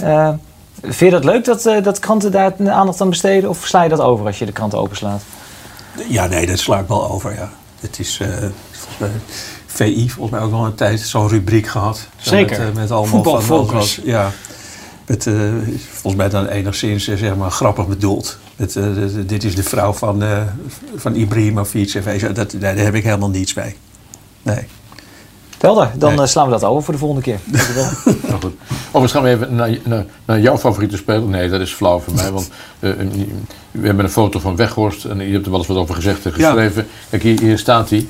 Uh, 0.02 0.28
vind 0.82 0.98
je 0.98 1.10
dat 1.10 1.24
leuk 1.24 1.44
dat, 1.44 1.66
uh, 1.66 1.82
dat 1.82 1.98
kranten 1.98 2.32
daar 2.32 2.52
aandacht 2.70 3.00
aan 3.00 3.08
besteden 3.08 3.50
of 3.50 3.66
sla 3.66 3.82
je 3.82 3.88
dat 3.88 4.00
over 4.00 4.26
als 4.26 4.38
je 4.38 4.46
de 4.46 4.52
kranten 4.52 4.78
openslaat? 4.78 5.22
Ja, 6.08 6.26
nee, 6.26 6.46
dat 6.46 6.58
sla 6.58 6.78
ik 6.78 6.88
wel 6.88 7.10
over, 7.10 7.34
ja. 7.34 7.50
Het 7.80 7.98
is 7.98 8.16
volgens 8.70 8.98
mij... 8.98 9.10
VI 9.66 10.10
volgens 10.10 10.38
mij 10.38 10.46
ook 10.46 10.50
wel 10.50 10.64
een 10.64 10.74
tijd 10.74 11.00
zo'n 11.00 11.28
rubriek 11.28 11.66
gehad. 11.66 12.08
Zeker. 12.16 12.64
Met, 12.64 12.74
met 12.74 12.90
allemaal 12.90 13.10
Voetbalfocus. 13.10 13.94
Van, 13.94 14.04
ja, 14.04 14.32
het, 15.06 15.26
uh, 15.26 15.52
volgens 15.90 16.14
mij 16.14 16.28
dan 16.28 16.46
enigszins 16.46 17.08
uh, 17.08 17.16
zeg 17.16 17.36
maar, 17.36 17.50
grappig 17.50 17.86
bedoeld. 17.86 18.38
Het, 18.56 18.74
uh, 18.74 18.84
dit 19.26 19.44
is 19.44 19.54
de 19.54 19.62
vrouw 19.62 19.92
van, 19.92 20.22
van 20.96 21.14
Ibrahimovic. 21.14 22.02
Dat, 22.34 22.54
daar 22.58 22.76
heb 22.76 22.94
ik 22.94 23.04
helemaal 23.04 23.30
niets 23.30 23.52
bij. 23.52 23.76
Nee. 24.42 24.64
Helder, 25.58 25.90
dan 25.96 26.14
nee. 26.14 26.26
slaan 26.26 26.44
we 26.44 26.50
dat 26.50 26.64
over 26.64 26.82
voor 26.82 26.92
de 26.92 27.00
volgende 27.00 27.22
keer. 27.22 27.38
nou 28.28 28.40
goed. 28.40 28.54
Overigens 28.86 29.12
gaan 29.12 29.22
we 29.22 29.28
even 29.28 29.54
naar, 29.54 29.78
naar, 29.84 30.04
naar, 30.24 30.40
jouw 30.40 30.58
favoriete 30.58 30.96
speler. 30.96 31.22
Nee, 31.22 31.48
dat 31.48 31.60
is 31.60 31.72
flauw 31.72 31.98
voor 31.98 32.14
mij. 32.14 32.30
Want 32.36 32.50
we 33.70 33.86
hebben 33.86 34.04
een 34.04 34.10
foto 34.10 34.38
van 34.38 34.56
Weghorst. 34.56 35.04
En 35.04 35.18
je 35.18 35.32
hebt 35.32 35.44
er 35.44 35.50
wel 35.50 35.60
eens 35.60 35.68
wat 35.68 35.76
over 35.76 35.94
gezegd 35.94 36.24
en 36.24 36.32
geschreven. 36.32 36.82
Ja. 36.82 37.06
Kijk, 37.10 37.22
hier, 37.22 37.40
hier 37.40 37.58
staat 37.58 37.90
hij. 37.90 38.06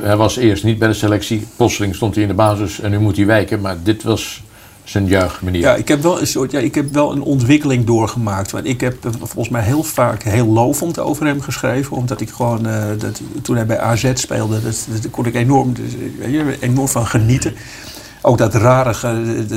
hij 0.00 0.16
was 0.16 0.36
eerst 0.36 0.64
niet 0.64 0.78
bij 0.78 0.88
de 0.88 0.94
selectie. 0.94 1.46
Plotseling 1.56 1.94
stond 1.94 2.14
hij 2.14 2.22
in 2.22 2.28
de 2.28 2.34
basis. 2.34 2.80
En 2.80 2.90
nu 2.90 2.98
moet 2.98 3.16
hij 3.16 3.26
wijken. 3.26 3.60
Maar 3.60 3.76
dit 3.82 4.02
was 4.02 4.42
zijn 4.88 5.06
juichmanier. 5.06 5.60
Ja, 5.60 5.74
ik 5.74 5.88
heb 5.88 6.02
wel 6.02 6.20
een 6.20 6.26
soort, 6.26 6.50
ja, 6.50 6.58
ik 6.58 6.74
heb 6.74 6.92
wel 6.92 7.12
een 7.12 7.22
ontwikkeling 7.22 7.86
doorgemaakt. 7.86 8.50
Want 8.50 8.66
ik 8.66 8.80
heb 8.80 8.96
volgens 9.18 9.48
mij 9.48 9.62
heel 9.62 9.82
vaak 9.82 10.22
heel 10.22 10.46
lovend 10.46 10.98
over 10.98 11.26
hem 11.26 11.40
geschreven. 11.40 11.96
Omdat 11.96 12.20
ik 12.20 12.30
gewoon, 12.30 12.66
uh, 12.66 12.84
dat, 12.98 13.20
toen 13.42 13.56
hij 13.56 13.66
bij 13.66 13.80
AZ 13.80 14.10
speelde, 14.14 14.62
dat, 14.62 14.86
dat 15.02 15.10
kon 15.10 15.26
ik 15.26 15.34
enorm, 15.34 15.72
enorm 16.60 16.88
van 16.88 17.06
genieten. 17.06 17.54
Ook 18.22 18.38
dat 18.38 18.54
rare, 18.54 18.94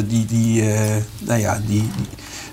die, 0.07 0.25
die, 0.25 0.61
uh, 0.61 0.79
nou 1.19 1.39
ja, 1.39 1.61
die, 1.67 1.89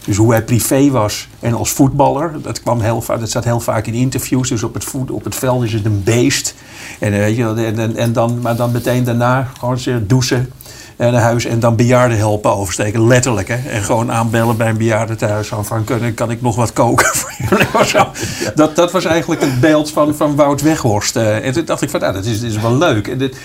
dus 0.04 0.16
hoe 0.16 0.30
hij 0.30 0.44
privé 0.44 0.90
was 0.90 1.28
en 1.40 1.54
als 1.54 1.70
voetballer, 1.70 2.42
dat, 2.42 2.62
kwam 2.62 2.80
heel 2.80 3.00
vaak, 3.00 3.20
dat 3.20 3.30
zat 3.30 3.44
heel 3.44 3.60
vaak 3.60 3.86
in 3.86 3.94
interviews. 3.94 4.48
Dus 4.48 4.62
op 4.62 4.74
het, 4.74 4.84
voet, 4.84 5.10
op 5.10 5.24
het 5.24 5.34
veld 5.34 5.64
is 5.64 5.72
het 5.72 5.84
een 5.84 6.02
beest. 6.02 6.54
En, 6.98 7.10
weet 7.10 7.36
je, 7.36 7.44
en, 7.44 7.78
en, 7.78 7.96
en 7.96 8.12
dan, 8.12 8.40
maar 8.40 8.56
dan 8.56 8.72
meteen 8.72 9.04
daarna 9.04 9.50
gewoon 9.58 9.78
douchen, 10.06 10.52
naar 10.98 11.22
huis 11.22 11.44
en 11.44 11.60
dan 11.60 11.76
bejaarden 11.76 12.18
helpen 12.18 12.54
oversteken. 12.54 13.06
Letterlijk, 13.06 13.48
hè. 13.48 13.68
En 13.68 13.82
gewoon 13.82 14.12
aanbellen 14.12 14.56
bij 14.56 14.68
een 14.68 14.76
bejaardentehuis. 14.76 15.48
Van, 15.48 15.84
kan, 15.84 16.14
kan 16.14 16.30
ik 16.30 16.42
nog 16.42 16.56
wat 16.56 16.72
koken 16.72 17.06
voor? 17.06 17.26
Dat, 18.54 18.76
dat 18.76 18.92
was 18.92 19.04
eigenlijk 19.04 19.40
het 19.40 19.60
beeld 19.60 19.90
van, 19.90 20.14
van 20.14 20.36
Wout 20.36 20.60
Weghorst. 20.62 21.16
Uh, 21.16 21.46
en 21.46 21.52
toen 21.52 21.64
dacht 21.64 21.82
ik 21.82 21.90
van, 21.90 22.00
nou, 22.00 22.12
dat 22.12 22.24
is, 22.24 22.42
is 22.42 22.60
wel 22.60 22.76
leuk. 22.76 23.08
En, 23.08 23.18
dit, 23.18 23.36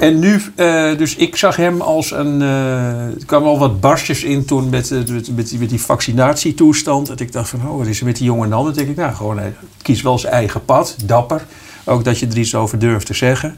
en 0.00 0.18
nu, 0.18 0.42
uh, 0.56 0.98
dus 0.98 1.16
ik 1.16 1.36
zag 1.36 1.56
hem 1.56 1.80
als 1.80 2.10
een... 2.10 2.40
Uh, 2.40 3.04
er 3.04 3.24
kwamen 3.26 3.48
al 3.48 3.58
wat 3.58 3.80
barstjes 3.80 4.24
in 4.24 4.44
toen 4.44 4.68
met, 4.68 4.90
met, 4.90 5.36
met, 5.36 5.68
die 5.68 5.80
vaccinatietoestand. 5.80 7.06
Dat 7.06 7.20
ik 7.20 7.32
dacht 7.32 7.48
van, 7.48 7.68
oh, 7.68 7.78
wat 7.78 7.86
is 7.86 8.00
er 8.00 8.06
met 8.06 8.16
die 8.16 8.26
jonge 8.26 8.46
man? 8.46 8.64
Dan 8.64 8.74
denk 8.74 8.88
ik, 8.88 8.96
nou, 8.96 9.14
gewoon, 9.14 9.38
hij 9.38 9.54
kiest 9.82 10.02
wel 10.02 10.18
zijn 10.18 10.32
eigen 10.32 10.64
pad. 10.64 10.96
Dapper. 11.04 11.44
Ook 11.84 12.04
dat 12.04 12.18
je 12.18 12.26
er 12.26 12.38
iets 12.38 12.54
over 12.54 12.78
durft 12.78 13.06
te 13.06 13.14
zeggen. 13.14 13.56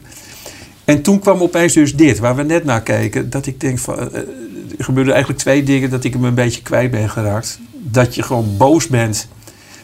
En 0.85 1.01
toen 1.01 1.19
kwam 1.19 1.41
opeens 1.41 1.73
dus 1.73 1.95
dit, 1.95 2.19
waar 2.19 2.35
we 2.35 2.43
net 2.43 2.63
naar 2.63 2.81
keken. 2.81 3.29
Dat 3.29 3.45
ik 3.45 3.59
denk 3.59 3.79
van. 3.79 3.95
Uh, 3.95 4.15
er 4.77 4.83
gebeurden 4.83 5.13
eigenlijk 5.13 5.43
twee 5.43 5.63
dingen 5.63 5.89
dat 5.89 6.03
ik 6.03 6.13
hem 6.13 6.23
een 6.23 6.33
beetje 6.33 6.61
kwijt 6.61 6.91
ben 6.91 7.09
geraakt. 7.09 7.59
Dat 7.71 8.15
je 8.15 8.23
gewoon 8.23 8.57
boos 8.57 8.87
bent 8.87 9.27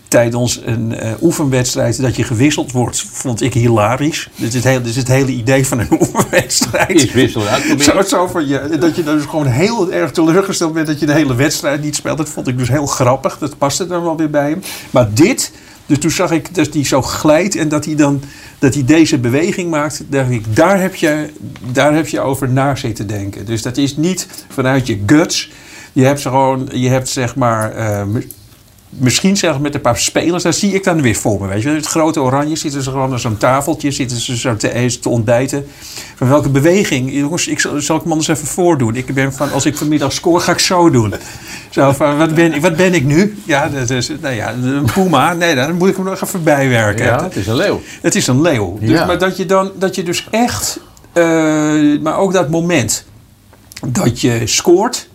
tijdens 0.09 0.61
een 0.65 0.91
uh, 0.91 1.11
oefenwedstrijd. 1.21 2.01
Dat 2.01 2.15
je 2.15 2.23
gewisseld 2.23 2.71
wordt, 2.71 3.01
vond 3.11 3.41
ik 3.41 3.53
hilarisch. 3.53 4.29
Dit 4.35 4.47
is 4.47 4.53
het 4.53 4.63
hele, 4.63 4.81
dit 4.81 4.89
is 4.89 4.95
het 4.95 5.07
hele 5.07 5.31
idee 5.31 5.67
van 5.67 5.79
een 5.79 5.91
oefenwedstrijd. 6.01 7.03
Is 7.03 7.11
wissel 7.11 7.41
zo, 7.79 8.01
zo 8.01 8.27
van 8.27 8.47
je, 8.47 8.77
Dat 8.79 8.95
je 8.95 9.03
dus 9.03 9.25
gewoon 9.25 9.45
heel 9.45 9.91
erg 9.91 10.11
teleurgesteld 10.11 10.73
bent 10.73 10.87
dat 10.87 10.99
je 10.99 11.05
de 11.05 11.13
hele 11.13 11.35
wedstrijd 11.35 11.81
niet 11.81 11.95
speelt. 11.95 12.17
Dat 12.17 12.29
vond 12.29 12.47
ik 12.47 12.57
dus 12.57 12.69
heel 12.69 12.85
grappig. 12.85 13.37
Dat 13.37 13.57
paste 13.57 13.87
dan 13.87 14.03
wel 14.03 14.17
weer 14.17 14.29
bij 14.29 14.49
hem. 14.49 14.61
Maar 14.89 15.13
dit 15.13 15.51
Dus 15.89 15.97
toen 15.99 16.11
zag 16.11 16.31
ik 16.31 16.55
dat 16.55 16.73
hij 16.73 16.85
zo 16.85 17.01
glijdt 17.01 17.55
en 17.55 17.69
dat 17.69 17.85
hij 17.85 17.95
dan 17.95 18.21
dat 18.59 18.73
hij 18.73 18.85
deze 18.85 19.17
beweging 19.17 19.69
maakt. 19.69 20.01
Dacht 20.07 20.29
ik, 20.29 20.55
daar 20.55 20.81
heb 20.81 20.95
je, 20.95 21.29
daar 21.71 21.93
heb 21.93 22.07
je 22.07 22.19
over 22.19 22.49
na 22.49 22.75
zitten 22.75 23.07
denken. 23.07 23.45
Dus 23.45 23.61
dat 23.61 23.77
is 23.77 23.97
niet 23.97 24.27
vanuit 24.49 24.87
je 24.87 25.03
guts. 25.05 25.51
Je 25.93 26.03
hebt 26.03 26.21
gewoon, 26.21 26.69
je 26.73 26.89
hebt 26.89 27.09
zeg 27.09 27.35
maar. 27.35 27.71
eh, 27.71 28.03
mi- 28.05 28.27
Misschien 28.89 29.37
zelfs 29.37 29.59
met 29.59 29.75
een 29.75 29.81
paar 29.81 29.97
spelers, 29.97 30.43
daar 30.43 30.53
zie 30.53 30.73
ik 30.73 30.83
dan 30.83 31.01
weer 31.01 31.15
voor 31.15 31.41
me. 31.41 31.47
Weet 31.47 31.61
je. 31.61 31.69
Het 31.69 31.85
grote 31.85 32.21
oranje 32.21 32.55
zitten 32.55 32.83
ze 32.83 32.89
gewoon 32.89 33.11
aan 33.11 33.19
zo'n 33.19 33.37
tafeltje, 33.37 33.91
zitten 33.91 34.17
ze 34.19 34.37
zo 34.37 34.55
te 34.55 34.73
eten, 34.73 34.99
te 35.01 35.09
ontbijten. 35.09 35.67
Van 36.15 36.27
welke 36.29 36.49
beweging? 36.49 37.13
Jongens, 37.13 37.47
ik 37.47 37.59
zal, 37.59 37.81
zal 37.81 37.95
ik 37.95 38.01
hem 38.01 38.11
anders 38.11 38.27
even 38.29 38.47
voordoen. 38.47 38.95
Ik 38.95 39.13
ben 39.13 39.33
van, 39.33 39.51
als 39.51 39.65
ik 39.65 39.77
vanmiddag 39.77 40.11
score, 40.13 40.39
ga 40.39 40.51
ik 40.51 40.59
zo 40.59 40.89
doen. 40.89 41.13
Zo 41.69 41.91
van, 41.91 42.17
wat 42.17 42.33
ben, 42.35 42.53
ik- 42.53 42.61
wat 42.61 42.75
ben 42.75 42.93
ik 42.93 43.03
nu? 43.05 43.37
Ja, 43.45 43.67
dat 43.69 43.89
is, 43.89 44.11
nou 44.21 44.35
ja, 44.35 44.53
een 44.53 44.87
puma. 44.93 45.33
Nee, 45.33 45.55
dan 45.55 45.75
moet 45.75 45.89
ik 45.89 45.95
hem 45.95 46.05
nog 46.05 46.21
even 46.21 46.43
bijwerken. 46.43 47.05
Ja, 47.05 47.23
het 47.23 47.35
is 47.35 47.47
een 47.47 47.55
leeuw. 47.55 47.81
Het 48.01 48.15
is 48.15 48.27
een 48.27 48.41
leeuw. 48.41 48.77
Dus, 48.79 48.89
Ja. 48.89 49.05
Maar 49.05 49.17
dat 49.17 49.37
je, 49.37 49.45
dan, 49.45 49.71
dat 49.75 49.95
je 49.95 50.03
dus 50.03 50.27
echt, 50.31 50.79
eh, 51.13 51.23
maar 52.01 52.17
ook 52.17 52.33
dat 52.33 52.49
moment 52.49 53.05
dat 53.87 54.21
je 54.21 54.41
scoort. 54.45 55.07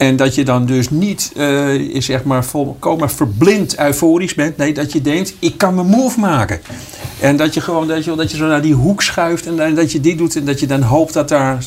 En 0.00 0.16
dat 0.16 0.34
je 0.34 0.44
dan 0.44 0.66
dus 0.66 0.90
niet, 0.90 1.32
eh, 1.36 2.00
zeg 2.00 2.24
maar, 2.24 2.44
volkomen 2.44 3.10
verblind 3.10 3.78
euforisch 3.78 4.34
bent. 4.34 4.56
Nee, 4.56 4.72
dat 4.72 4.92
je 4.92 5.00
denkt, 5.00 5.34
ik 5.38 5.58
kan 5.58 5.74
mijn 5.74 5.86
move 5.86 6.20
maken. 6.20 6.60
En 7.20 7.36
dat 7.36 7.54
je 7.54 7.60
gewoon, 7.60 7.88
dat 7.88 8.04
je, 8.04 8.14
dat 8.14 8.30
je 8.30 8.36
zo 8.36 8.46
naar 8.46 8.62
die 8.62 8.74
hoek 8.74 9.02
schuift 9.02 9.46
en 9.46 9.74
dat 9.74 9.92
je 9.92 10.00
dit 10.00 10.18
doet. 10.18 10.36
En 10.36 10.44
dat 10.44 10.60
je 10.60 10.66
dan 10.66 10.82
hoopt 10.82 11.12
dat 11.12 11.28
daar 11.28 11.66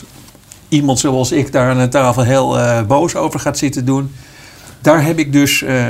iemand 0.67 0.99
zoals 0.99 1.31
ik 1.31 1.51
daar 1.51 1.69
aan 1.69 1.77
de 1.77 1.87
tafel 1.87 2.23
heel 2.23 2.59
eh, 2.59 2.85
boos 2.85 3.15
over 3.15 3.39
gaat 3.39 3.57
zitten 3.57 3.85
doen. 3.85 4.11
Daar 4.81 5.05
heb 5.05 5.19
ik 5.19 5.33
dus 5.33 5.61
eh, 5.61 5.85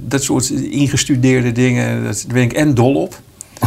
dat 0.00 0.22
soort 0.22 0.50
ingestudeerde 0.50 1.52
dingen, 1.52 2.04
daar 2.04 2.14
ben 2.28 2.42
ik 2.42 2.52
en 2.52 2.74
dol 2.74 2.94
op. 2.94 3.20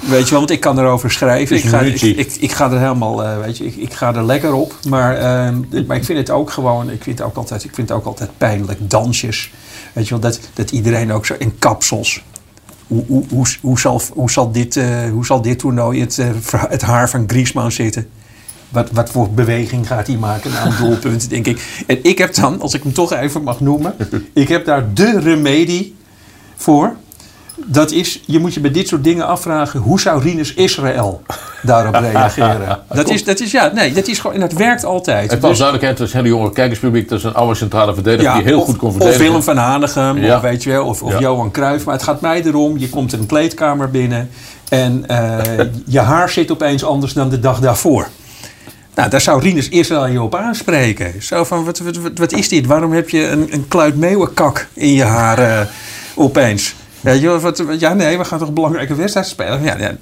Weet 0.00 0.24
je 0.24 0.30
wel, 0.30 0.38
want 0.38 0.50
ik 0.50 0.60
kan 0.60 0.78
erover 0.78 1.10
schrijven. 1.10 1.56
Ik 1.56 1.64
ga, 1.64 1.80
ik, 1.80 2.02
ik, 2.02 2.36
ik 2.40 2.52
ga 2.52 2.70
er 2.70 2.78
helemaal, 2.78 3.24
eh, 3.24 3.38
weet 3.38 3.58
je, 3.58 3.66
ik, 3.66 3.76
ik 3.76 3.92
ga 3.92 4.14
er 4.14 4.24
lekker 4.24 4.52
op. 4.52 4.74
Maar, 4.88 5.16
eh, 5.16 5.84
maar 5.86 5.96
ik 5.96 6.04
vind 6.04 6.18
het 6.18 6.30
ook 6.30 6.50
gewoon, 6.50 6.90
ik 6.90 7.02
vind 7.02 7.18
het 7.18 7.26
ook 7.26 7.36
altijd, 7.36 7.64
ik 7.64 7.74
vind 7.74 7.88
het 7.88 7.98
ook 7.98 8.04
altijd 8.04 8.30
pijnlijk. 8.38 8.90
Dansjes. 8.90 9.50
Weet 9.92 10.04
je 10.08 10.10
wel, 10.10 10.20
dat, 10.20 10.40
dat 10.54 10.70
iedereen 10.70 11.12
ook 11.12 11.26
zo 11.26 11.34
in 11.38 11.58
kapsels. 11.58 12.22
Hoe, 12.86 13.04
hoe, 13.06 13.24
hoe, 13.30 13.46
hoe, 13.60 13.80
zal, 13.80 14.00
hoe, 14.12 14.30
zal 14.30 14.52
dit, 14.52 14.76
eh, 14.76 15.10
hoe 15.10 15.26
zal 15.26 15.42
dit 15.42 15.58
toernooi 15.58 16.00
het, 16.00 16.18
eh, 16.18 16.28
het 16.68 16.82
haar 16.82 17.10
van 17.10 17.24
Griezmann 17.26 17.72
zitten? 17.72 18.08
Wat, 18.68 18.90
wat 18.90 19.10
voor 19.10 19.30
beweging 19.30 19.86
gaat 19.86 20.06
hij 20.06 20.16
maken 20.16 20.50
na 20.50 20.66
een 20.66 20.76
doelpunt, 20.76 21.30
denk 21.30 21.46
ik. 21.46 21.84
En 21.86 21.98
ik 22.02 22.18
heb 22.18 22.34
dan, 22.34 22.60
als 22.60 22.74
ik 22.74 22.82
hem 22.82 22.92
toch 22.92 23.12
even 23.12 23.42
mag 23.42 23.60
noemen... 23.60 23.94
ik 24.32 24.48
heb 24.48 24.64
daar 24.64 24.94
de 24.94 25.20
remedie 25.20 25.96
voor. 26.56 26.96
Dat 27.66 27.90
is, 27.90 28.20
je 28.26 28.38
moet 28.38 28.54
je 28.54 28.60
bij 28.60 28.70
dit 28.70 28.88
soort 28.88 29.04
dingen 29.04 29.26
afvragen... 29.26 29.80
hoe 29.80 30.00
zou 30.00 30.22
Rinus 30.22 30.54
Israël 30.54 31.22
daarop 31.62 31.94
reageren? 32.12 32.78
Dat 32.88 33.08
is, 33.10 33.24
dat 33.24 33.40
is, 33.40 33.50
ja, 33.50 33.70
nee, 33.74 33.92
dat 33.92 34.06
is 34.08 34.18
gewoon... 34.18 34.34
En 34.34 34.40
dat 34.40 34.52
werkt 34.52 34.84
altijd. 34.84 35.30
Het 35.30 35.40
was 35.40 35.50
Dus- 35.50 35.58
duidelijkheid, 35.58 35.98
het 35.98 36.08
is 36.08 36.14
een 36.14 36.20
hele 36.24 36.34
jonge 36.36 36.52
kijkerspubliek. 36.52 37.08
Dat 37.08 37.18
is 37.18 37.24
een 37.24 37.34
oude 37.34 37.54
centrale 37.54 37.94
verdediger 37.94 38.34
die 38.34 38.42
heel 38.42 38.58
of, 38.60 38.64
goed 38.64 38.76
kon 38.76 38.88
Of 38.88 38.94
verdedigen. 38.94 39.24
Willem 39.24 39.42
van 39.42 39.56
Hanegem, 39.56 40.18
Ja. 40.18 40.36
of 40.36 40.42
weet 40.42 40.62
je 40.62 40.70
wel, 40.70 40.86
of, 40.86 41.02
of 41.02 41.12
Ja. 41.12 41.18
Johan 41.18 41.50
Cruijff. 41.50 41.84
Maar 41.84 41.94
het 41.94 42.02
gaat 42.04 42.20
mij 42.20 42.42
erom, 42.44 42.78
je 42.78 42.88
komt 42.88 43.12
in 43.12 43.18
een 43.18 43.26
kleedkamer 43.26 43.90
binnen... 43.90 44.30
en 44.68 45.04
eh, 45.06 45.66
je 45.86 46.00
haar 46.00 46.28
zit 46.30 46.50
opeens 46.50 46.84
anders 46.84 47.12
dan 47.12 47.28
de 47.28 47.40
dag 47.40 47.60
daarvoor. 47.60 48.08
Nou, 48.94 49.10
daar 49.10 49.20
zou 49.20 49.40
Rinus 49.42 49.68
Israël 49.68 50.06
je 50.06 50.22
op 50.22 50.34
aanspreken. 50.34 51.22
Zo 51.22 51.44
van, 51.44 51.64
wat, 51.64 51.78
wat, 51.78 51.96
wat, 51.96 52.12
wat 52.18 52.32
is 52.32 52.48
dit? 52.48 52.66
Waarom 52.66 52.92
heb 52.92 53.08
je 53.08 53.28
een, 53.28 53.48
een 53.50 53.68
kluit 53.68 53.96
meeuwenkak 53.96 54.68
in 54.72 54.92
je 54.92 55.04
haar 55.04 55.38
eh, 55.38 55.60
opeens? 56.14 56.74
Je, 57.02 57.20
wel, 57.20 57.40
wat, 57.40 57.64
ja, 57.78 57.94
nee, 57.94 58.18
we 58.18 58.24
gaan 58.24 58.38
toch 58.38 58.52
belangrijke 58.52 58.94
wedstrijd 58.94 59.26
spelen? 59.26 59.62
Ja, 59.62 59.78
ja, 59.78 59.96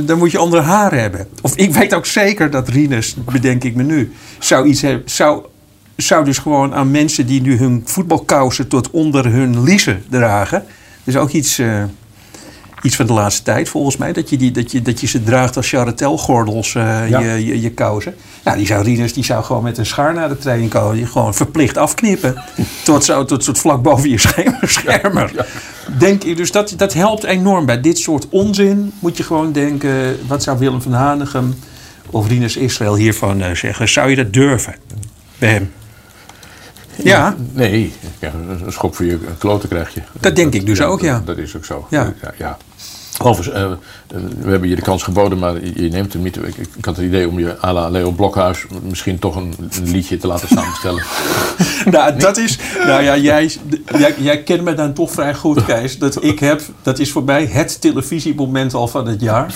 dan 0.00 0.18
moet 0.18 0.30
je 0.30 0.38
andere 0.38 0.62
haar 0.62 0.94
hebben. 0.94 1.26
Of 1.42 1.56
ik 1.56 1.74
weet 1.74 1.94
ook 1.94 2.06
zeker 2.06 2.50
dat 2.50 2.68
Rinus, 2.68 3.16
bedenk 3.32 3.64
ik 3.64 3.74
me 3.74 3.82
nu, 3.82 4.12
zou 4.38 4.66
iets 4.66 4.82
hebben, 4.82 5.10
zou, 5.10 5.44
zou 5.96 6.24
dus 6.24 6.38
gewoon 6.38 6.74
aan 6.74 6.90
mensen 6.90 7.26
die 7.26 7.40
nu 7.40 7.58
hun 7.58 7.82
voetbalkousen 7.84 8.68
tot 8.68 8.90
onder 8.90 9.32
hun 9.32 9.62
liezen 9.62 10.04
dragen. 10.10 10.64
Dus 11.04 11.16
ook 11.16 11.30
iets, 11.30 11.58
eh, 11.58 11.82
iets 12.84 12.96
van 12.96 13.06
de 13.06 13.12
laatste 13.12 13.42
tijd 13.42 13.68
volgens 13.68 13.96
mij. 13.96 14.12
Dat 14.12 14.30
je, 14.30 14.36
die, 14.36 14.50
dat 14.50 14.72
je, 14.72 14.82
dat 14.82 15.00
je 15.00 15.06
ze 15.06 15.22
draagt 15.22 15.56
als 15.56 15.68
charretelgordels, 15.68 16.72
Ja. 16.72 17.06
je, 17.06 17.44
je, 17.46 17.60
je 17.60 17.70
kousen. 17.70 18.14
Nou, 18.44 18.56
die 18.56 18.66
zou 18.66 18.84
Rinus 18.84 19.12
die 19.12 19.24
zou 19.24 19.44
gewoon 19.44 19.62
met 19.62 19.78
een 19.78 19.86
schaar 19.86 20.14
naar 20.14 20.28
de 20.28 20.38
training 20.38 20.70
komen. 20.70 20.94
Die 20.96 21.06
gewoon 21.06 21.34
verplicht 21.34 21.76
afknippen. 21.76 22.42
tot, 22.84 23.04
zo, 23.04 23.24
tot, 23.24 23.44
tot 23.44 23.58
vlak 23.58 23.82
boven 23.82 24.10
je 24.10 24.18
scherm- 24.18 24.56
schermer. 24.62 25.46
Denk 25.98 26.22
je, 26.22 26.34
dus 26.34 26.52
dat, 26.52 26.74
dat 26.76 26.92
helpt 26.92 27.24
enorm. 27.24 27.66
Bij 27.66 27.80
dit 27.80 27.98
soort 27.98 28.28
onzin 28.28 28.92
moet 28.98 29.16
je 29.16 29.22
gewoon 29.22 29.52
denken... 29.52 30.18
wat 30.26 30.42
zou 30.42 30.58
Willem 30.58 30.82
van 30.82 30.92
Hanegem 30.92 31.54
of 32.10 32.28
Rinus 32.28 32.56
Israël 32.56 32.96
hiervan 32.96 33.42
eh, 33.42 33.54
zeggen? 33.54 33.88
Zou 33.88 34.10
je 34.10 34.16
dat 34.16 34.32
durven 34.32 34.74
bij 35.38 35.48
hem? 35.48 35.72
Ja. 37.02 37.36
Nee, 37.52 37.92
ja, 38.18 38.32
een 38.64 38.72
schop 38.72 38.94
voor 38.96 39.06
je 39.06 39.18
kloten 39.38 39.68
krijg 39.68 39.94
je. 39.94 40.00
Dat 40.20 40.36
denk 40.36 40.54
ik 40.54 40.66
dus 40.66 40.80
ook, 40.80 41.00
ja. 41.00 41.14
Dat, 41.14 41.26
dat 41.26 41.38
is 41.38 41.56
ook 41.56 41.64
zo. 41.64 41.86
Ja. 41.90 42.12
ja, 42.22 42.32
ja. 42.38 42.56
Overigens, 43.22 43.56
eh, 43.64 43.70
we 44.42 44.50
hebben 44.50 44.68
je 44.68 44.74
de 44.76 44.82
kans 44.82 45.02
geboden, 45.02 45.38
maar 45.38 45.54
je, 45.64 45.82
je 45.82 45.88
neemt 45.88 46.12
hem 46.12 46.22
niet. 46.22 46.36
Ik, 46.36 46.44
ik- 46.56 46.68
ik 46.76 46.84
had 46.84 46.96
het 46.96 47.04
idee 47.04 47.28
om 47.28 47.38
je 47.38 47.56
à 47.64 47.72
la 47.72 47.88
Leo 47.88 48.10
Blokhuis 48.10 48.64
misschien 48.82 49.18
toch 49.18 49.36
een, 49.36 49.54
een 49.70 49.90
liedje 49.90 50.16
te 50.16 50.26
laten 50.26 50.48
samenstellen. 50.48 51.02
Nou, 51.90 52.16
dat 52.18 52.36
is. 52.36 52.58
Nou 52.86 53.02
ja, 53.02 53.16
jij, 53.16 53.50
jij, 53.98 54.14
jij 54.18 54.42
kent 54.42 54.62
me 54.62 54.74
dan 54.74 54.92
toch 54.92 55.10
vrij 55.10 55.34
goed, 55.34 55.64
Kees. 55.64 55.98
Dat 55.98 56.24
ik 56.24 56.38
heb, 56.38 56.60
dat 56.82 56.98
is 56.98 57.12
voor 57.12 57.24
mij 57.24 57.46
het 57.46 57.80
televisiemoment 57.80 58.74
al 58.74 58.88
van 58.88 59.06
het 59.06 59.20
jaar. 59.20 59.54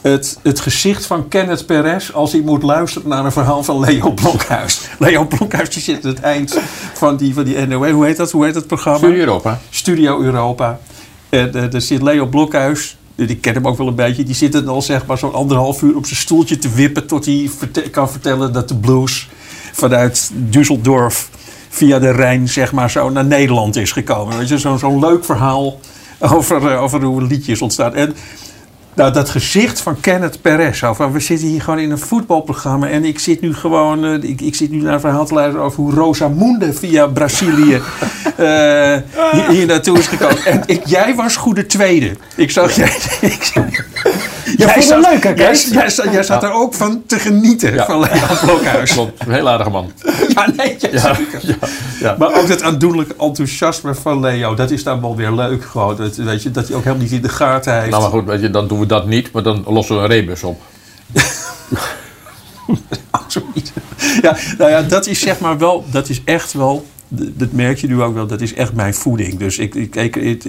Het, 0.00 0.38
het 0.42 0.60
gezicht 0.60 1.06
van 1.06 1.28
Kenneth 1.28 1.66
Perez 1.66 2.10
als 2.10 2.32
hij 2.32 2.40
moet 2.40 2.62
luisteren 2.62 3.08
naar 3.08 3.24
een 3.24 3.32
verhaal 3.32 3.62
van 3.64 3.80
Leo 3.80 4.10
Blokhuis. 4.12 4.80
Leo 4.98 5.24
Blokhuis 5.24 5.70
die 5.70 5.82
zit 5.82 6.04
aan 6.04 6.10
het 6.10 6.20
eind 6.20 6.58
van 6.94 7.16
die, 7.16 7.34
van 7.34 7.44
die 7.44 7.66
NOE. 7.66 7.90
Hoe 7.90 8.04
heet 8.04 8.16
dat? 8.16 8.30
Hoe 8.30 8.44
heet 8.44 8.54
dat 8.54 8.66
programma? 8.66 8.98
Studio 8.98 9.18
Europa. 9.18 9.60
Studio 9.70 10.20
Europa. 10.22 10.78
En 11.30 11.54
eh, 11.54 11.70
daar 11.70 11.80
zit 11.80 12.02
Leo 12.02 12.26
Blokhuis. 12.26 12.96
Ik 13.14 13.40
ken 13.40 13.54
hem 13.54 13.66
ook 13.66 13.78
wel 13.78 13.86
een 13.86 13.94
beetje. 13.94 14.22
Die 14.22 14.34
zit 14.34 14.66
al 14.66 14.82
zeg 14.82 15.06
maar 15.06 15.18
zo'n 15.18 15.32
anderhalf 15.32 15.82
uur 15.82 15.96
op 15.96 16.06
zijn 16.06 16.20
stoeltje 16.20 16.58
te 16.58 16.70
wippen... 16.70 17.06
tot 17.06 17.24
hij 17.24 17.50
kan 17.90 18.10
vertellen 18.10 18.52
dat 18.52 18.68
de 18.68 18.76
blues 18.76 19.28
vanuit 19.72 20.30
Düsseldorf... 20.50 21.30
via 21.68 21.98
de 21.98 22.10
Rijn 22.10 22.48
zeg 22.48 22.72
maar 22.72 22.90
zo 22.90 23.10
naar 23.10 23.24
Nederland 23.24 23.76
is 23.76 23.92
gekomen. 23.92 24.38
Weet 24.38 24.48
je, 24.48 24.58
zo'n 24.58 24.78
zo'n 24.78 24.98
leuk 24.98 25.24
verhaal 25.24 25.80
over, 26.18 26.72
eh, 26.72 26.82
over 26.82 27.02
hoe 27.02 27.20
een 27.20 27.26
liedje 27.26 27.52
is 27.52 27.62
ontstaan. 27.62 27.94
En 27.94 28.14
nou, 29.00 29.12
dat 29.12 29.30
gezicht 29.30 29.80
van 29.80 30.00
Kenneth 30.00 30.42
Perez. 30.42 30.82
Van, 30.92 31.12
we 31.12 31.20
zitten 31.20 31.48
hier 31.48 31.62
gewoon 31.62 31.78
in 31.78 31.90
een 31.90 31.98
voetbalprogramma. 31.98 32.88
En 32.88 33.04
ik 33.04 33.18
zit 33.18 33.40
nu 33.40 33.54
gewoon. 33.54 34.04
eh, 34.04 34.30
ik, 34.30 34.40
ik 34.40 34.54
zit 34.54 34.70
nu 34.70 34.80
naar 34.80 34.94
een 34.94 35.00
verhaal 35.00 35.26
te 35.26 35.34
luisteren 35.34 35.64
over 35.64 35.82
hoe 35.82 35.94
Rosamunde 35.94 36.72
via 36.72 37.06
Brazilië. 37.06 37.74
eh, 38.36 38.96
hier, 39.32 39.48
hier 39.48 39.66
naartoe 39.66 39.98
is 39.98 40.06
gekomen. 40.06 40.44
En 40.44 40.62
ik, 40.66 40.86
jij 40.86 41.14
was 41.14 41.36
goede 41.36 41.66
tweede. 41.66 42.16
Ik 42.36 42.50
zag 42.50 42.76
jij. 42.76 42.96
Ik, 43.20 43.52
zag- 44.58 44.72
vond 44.72 44.88
het 44.88 45.12
leuk, 45.12 45.22
hè, 45.22 45.28
jij, 45.28 45.48
Kees? 45.48 45.64
jij, 45.68 45.88
zat- 45.90 46.12
jij 46.12 46.22
zat 46.22 46.42
er 46.42 46.52
ook 46.52 46.74
van 46.74 47.02
te 47.06 47.18
genieten 47.18 47.84
van 47.84 48.00
Leon 48.00 48.38
Blokhuis. 48.44 48.92
Klopt, 48.92 49.26
een 49.26 49.32
heel 49.32 49.48
aardige 49.48 49.70
man. 49.70 49.92
Ja, 50.34 50.48
nee, 50.56 50.76
ja, 50.78 50.88
Ja, 50.92 51.14
zeker. 51.14 51.56
ja. 52.00 52.16
Maar 52.18 52.34
ook 52.34 52.48
dat 52.48 52.62
aandoenlijke 52.62 53.14
enthousiasme 53.18 53.94
van 53.94 54.20
Leo, 54.20 54.54
dat 54.54 54.70
is 54.70 54.82
dan 54.82 55.00
wel 55.00 55.16
weer 55.16 55.32
leuk. 55.32 55.64
Gewoon. 55.64 55.96
Dat, 55.96 56.16
weet 56.16 56.42
je, 56.42 56.50
dat 56.50 56.66
hij 56.68 56.76
ook 56.76 56.82
helemaal 56.84 57.02
niet 57.04 57.12
in 57.12 57.22
de 57.22 57.28
gaten 57.28 57.74
heeft. 57.78 57.90
Nou, 57.90 58.02
maar 58.02 58.10
goed, 58.10 58.24
weet 58.24 58.40
je, 58.40 58.50
dan 58.50 58.68
doen 58.68 58.78
we 58.80 58.86
dat 58.86 59.06
niet, 59.06 59.32
maar 59.32 59.42
dan 59.42 59.64
lossen 59.66 59.96
we 59.96 60.02
een 60.02 60.08
rebus 60.08 60.42
op. 60.42 60.60
Zoiets. 63.26 63.70
Ja, 64.22 64.36
nou 64.58 64.70
ja, 64.70 64.82
dat 64.82 65.06
is 65.06 65.20
zeg 65.20 65.38
maar 65.38 65.58
wel, 65.58 65.84
dat 65.90 66.08
is 66.08 66.20
echt 66.24 66.52
wel, 66.52 66.86
dat 67.12 67.52
merk 67.52 67.78
je 67.78 67.86
nu 67.86 68.02
ook 68.02 68.14
wel, 68.14 68.26
dat 68.26 68.40
is 68.40 68.54
echt 68.54 68.72
mijn 68.72 68.94
voeding. 68.94 69.38
Dus 69.38 69.58
ik, 69.58 69.74
ik, 69.74 69.96
ik, 69.96 70.16
ik, 70.16 70.44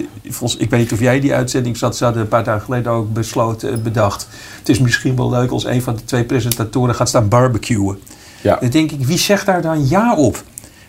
ik 0.58 0.70
weet 0.70 0.80
niet 0.80 0.92
of 0.92 1.00
jij 1.00 1.20
die 1.20 1.34
uitzending 1.34 1.76
zat, 1.76 1.96
ze 1.96 2.04
hadden 2.04 2.22
een 2.22 2.28
paar 2.28 2.44
dagen 2.44 2.64
geleden 2.64 2.92
ook 2.92 3.12
besloten, 3.12 3.72
eh, 3.72 3.78
bedacht. 3.78 4.28
Het 4.58 4.68
is 4.68 4.78
misschien 4.78 5.16
wel 5.16 5.30
leuk 5.30 5.50
als 5.50 5.64
een 5.64 5.82
van 5.82 5.96
de 5.96 6.04
twee 6.04 6.24
presentatoren 6.24 6.94
gaat 6.94 7.08
staan 7.08 7.28
barbecuen. 7.28 7.98
Ja. 8.42 8.56
Dan 8.60 8.70
denk 8.70 8.92
ik, 8.92 9.06
wie 9.06 9.18
zegt 9.18 9.46
daar 9.46 9.62
dan 9.62 9.88
ja 9.88 10.16
op? 10.16 10.42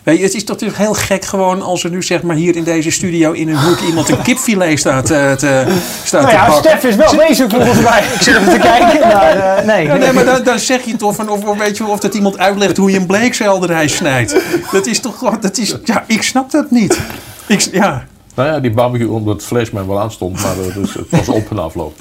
Weet 0.03 0.17
je, 0.17 0.23
het 0.23 0.33
is 0.33 0.43
toch 0.43 0.75
heel 0.75 0.93
gek 0.93 1.25
gewoon 1.25 1.61
als 1.61 1.83
er 1.83 1.89
nu 1.89 2.03
zeg 2.03 2.21
maar 2.21 2.35
hier 2.35 2.55
in 2.55 2.63
deze 2.63 2.91
studio 2.91 3.31
in 3.31 3.49
een 3.49 3.63
hoek 3.63 3.79
iemand 3.79 4.09
een 4.09 4.21
kipfilet 4.21 4.79
staat, 4.79 5.09
eh, 5.09 5.31
te, 5.31 5.65
staat 6.03 6.21
Nou 6.21 6.33
te 6.33 6.39
ja, 6.39 6.47
bakken. 6.47 6.69
Stef 6.69 6.83
is 6.83 6.95
wel 6.95 7.27
bezig 7.27 7.49
volgens 7.49 7.79
mij. 7.79 8.03
Ik 8.15 8.21
zit 8.21 8.35
even 8.35 8.53
te 8.53 8.59
kijken. 8.59 8.99
Maar, 8.99 9.57
eh, 9.57 9.65
nee. 9.65 9.85
Ja, 9.85 9.95
nee, 9.95 10.13
maar 10.13 10.25
dan, 10.25 10.43
dan 10.43 10.59
zeg 10.59 10.85
je 10.85 10.95
toch 10.95 11.15
van 11.15 11.29
of, 11.29 11.43
of 11.43 11.57
weet 11.57 11.77
je, 11.77 11.85
of 11.85 11.99
dat 11.99 12.13
iemand 12.13 12.37
uitlegt 12.37 12.77
hoe 12.77 12.91
je 12.91 12.97
een 12.97 13.05
bleekselderij 13.05 13.87
snijdt. 13.87 14.35
Dat 14.71 14.85
is 14.85 14.99
toch 14.99 15.17
gewoon, 15.17 15.37
dat 15.41 15.57
is, 15.57 15.75
ja, 15.83 16.03
ik 16.07 16.23
snap 16.23 16.51
dat 16.51 16.71
niet. 16.71 16.99
Ik, 17.47 17.59
ja. 17.71 18.05
Nou 18.35 18.49
ja, 18.49 18.59
die 18.59 18.71
barbecue, 18.71 19.09
omdat 19.09 19.35
het 19.35 19.45
vlees 19.45 19.71
mij 19.71 19.85
wel 19.85 19.99
aanstond, 19.99 20.41
maar 20.41 20.59
eh, 20.59 20.73
dus 20.75 20.93
het 20.93 21.07
was 21.09 21.29
op 21.29 21.51
en 21.51 21.59
afloop. 21.59 21.93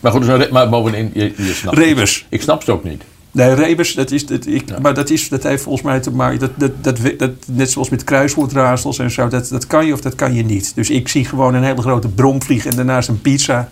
Maar 0.00 0.12
goed, 0.12 0.26
dus, 0.26 0.48
maar 0.48 0.68
bovenin, 0.68 1.10
je, 1.14 1.32
je 1.36 1.52
snapt 1.52 1.78
Rebus. 1.78 2.26
Ik 2.28 2.42
snap 2.42 2.60
het 2.60 2.68
ook 2.68 2.84
niet. 2.84 3.02
Nee, 3.38 3.54
Rebus, 3.54 3.94
dat 3.94 4.10
is, 4.10 4.26
dat, 4.26 4.46
ik, 4.46 4.78
maar 4.82 4.94
dat, 4.94 5.10
is, 5.10 5.28
dat 5.28 5.42
heeft 5.42 5.62
volgens 5.62 5.84
mij 5.84 6.00
te 6.00 6.10
maken... 6.10 6.38
Dat, 6.38 6.50
dat, 6.54 6.70
dat, 6.80 6.98
dat, 7.18 7.30
net 7.46 7.70
zoals 7.70 7.88
met 7.88 8.04
kruiswoordraadsels 8.04 8.98
en 8.98 9.10
zo, 9.10 9.28
dat, 9.28 9.48
dat 9.48 9.66
kan 9.66 9.86
je 9.86 9.92
of 9.92 10.00
dat 10.00 10.14
kan 10.14 10.34
je 10.34 10.44
niet. 10.44 10.72
Dus 10.74 10.90
ik 10.90 11.08
zie 11.08 11.24
gewoon 11.24 11.54
een 11.54 11.62
hele 11.62 11.80
grote 11.82 12.08
bromvlieg 12.08 12.66
en 12.66 12.76
daarnaast 12.76 13.08
een 13.08 13.20
pizza. 13.20 13.68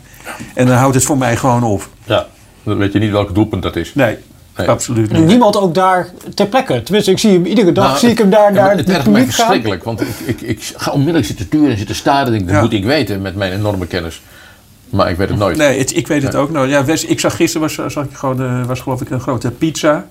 En 0.55 0.67
dan 0.67 0.77
houdt 0.77 0.95
het 0.95 1.05
voor 1.05 1.19
mij 1.19 1.37
gewoon 1.37 1.63
op. 1.63 1.89
Ja, 2.05 2.27
dan 2.63 2.77
weet 2.79 2.93
je 2.93 2.99
niet 2.99 3.11
welk 3.11 3.35
doelpunt 3.35 3.63
dat 3.63 3.77
is. 3.77 3.95
Nee, 3.95 4.17
absoluut 4.67 5.11
En 5.11 5.19
niet. 5.21 5.27
niemand 5.29 5.57
ook 5.57 5.75
daar 5.75 6.11
ter 6.35 6.47
plekke. 6.47 6.83
Tenminste, 6.83 7.11
ik 7.11 7.19
zie 7.19 7.31
hem 7.33 7.45
iedere 7.47 7.73
dag. 7.73 7.87
Nou, 7.87 7.99
zie 7.99 8.09
ik 8.11 8.19
hem 8.19 8.31
daar, 8.31 8.55
ja, 8.55 8.61
daar 8.61 8.71
het 8.71 8.79
het 8.79 8.89
ergt 8.89 9.11
mij 9.11 9.25
verschrikkelijk, 9.25 9.85
want 9.85 10.01
ik, 10.01 10.09
ik, 10.25 10.41
ik 10.41 10.73
ga 10.77 10.91
onmiddellijk 10.91 11.27
zitten 11.27 11.49
turen 11.49 11.71
en 11.71 11.77
zitten 11.79 11.97
staren. 11.97 12.27
en 12.27 12.33
denk, 12.33 12.45
Dat 12.47 12.55
Ja. 12.55 12.63
moet 12.63 12.73
ik 12.73 12.85
weten 12.85 13.23
met 13.23 13.35
mijn 13.37 13.53
enorme 13.53 13.87
kennis. 13.87 14.23
Maar 14.91 15.11
ik 15.11 15.17
weet 15.17 15.29
het 15.29 15.39
nooit. 15.39 15.57
Nee, 15.57 15.79
het- 15.79 15.97
ik 15.97 16.07
weet 16.07 16.23
het 16.23 16.35
ook 16.35 16.51
nooit. 16.51 16.71
Ja, 16.71 16.85
ik 17.09 17.21
zag 17.21 17.37
gisteren, 17.37 17.69
was, 17.77 17.93
zag 17.93 18.05
ik 18.05 18.17
gewoon, 18.17 18.43
eh, 18.43 18.67
was 18.67 18.81
geloof 18.81 19.01
ik 19.01 19.11
een 19.11 19.21
grote 19.21 19.51
pizza. 19.51 20.07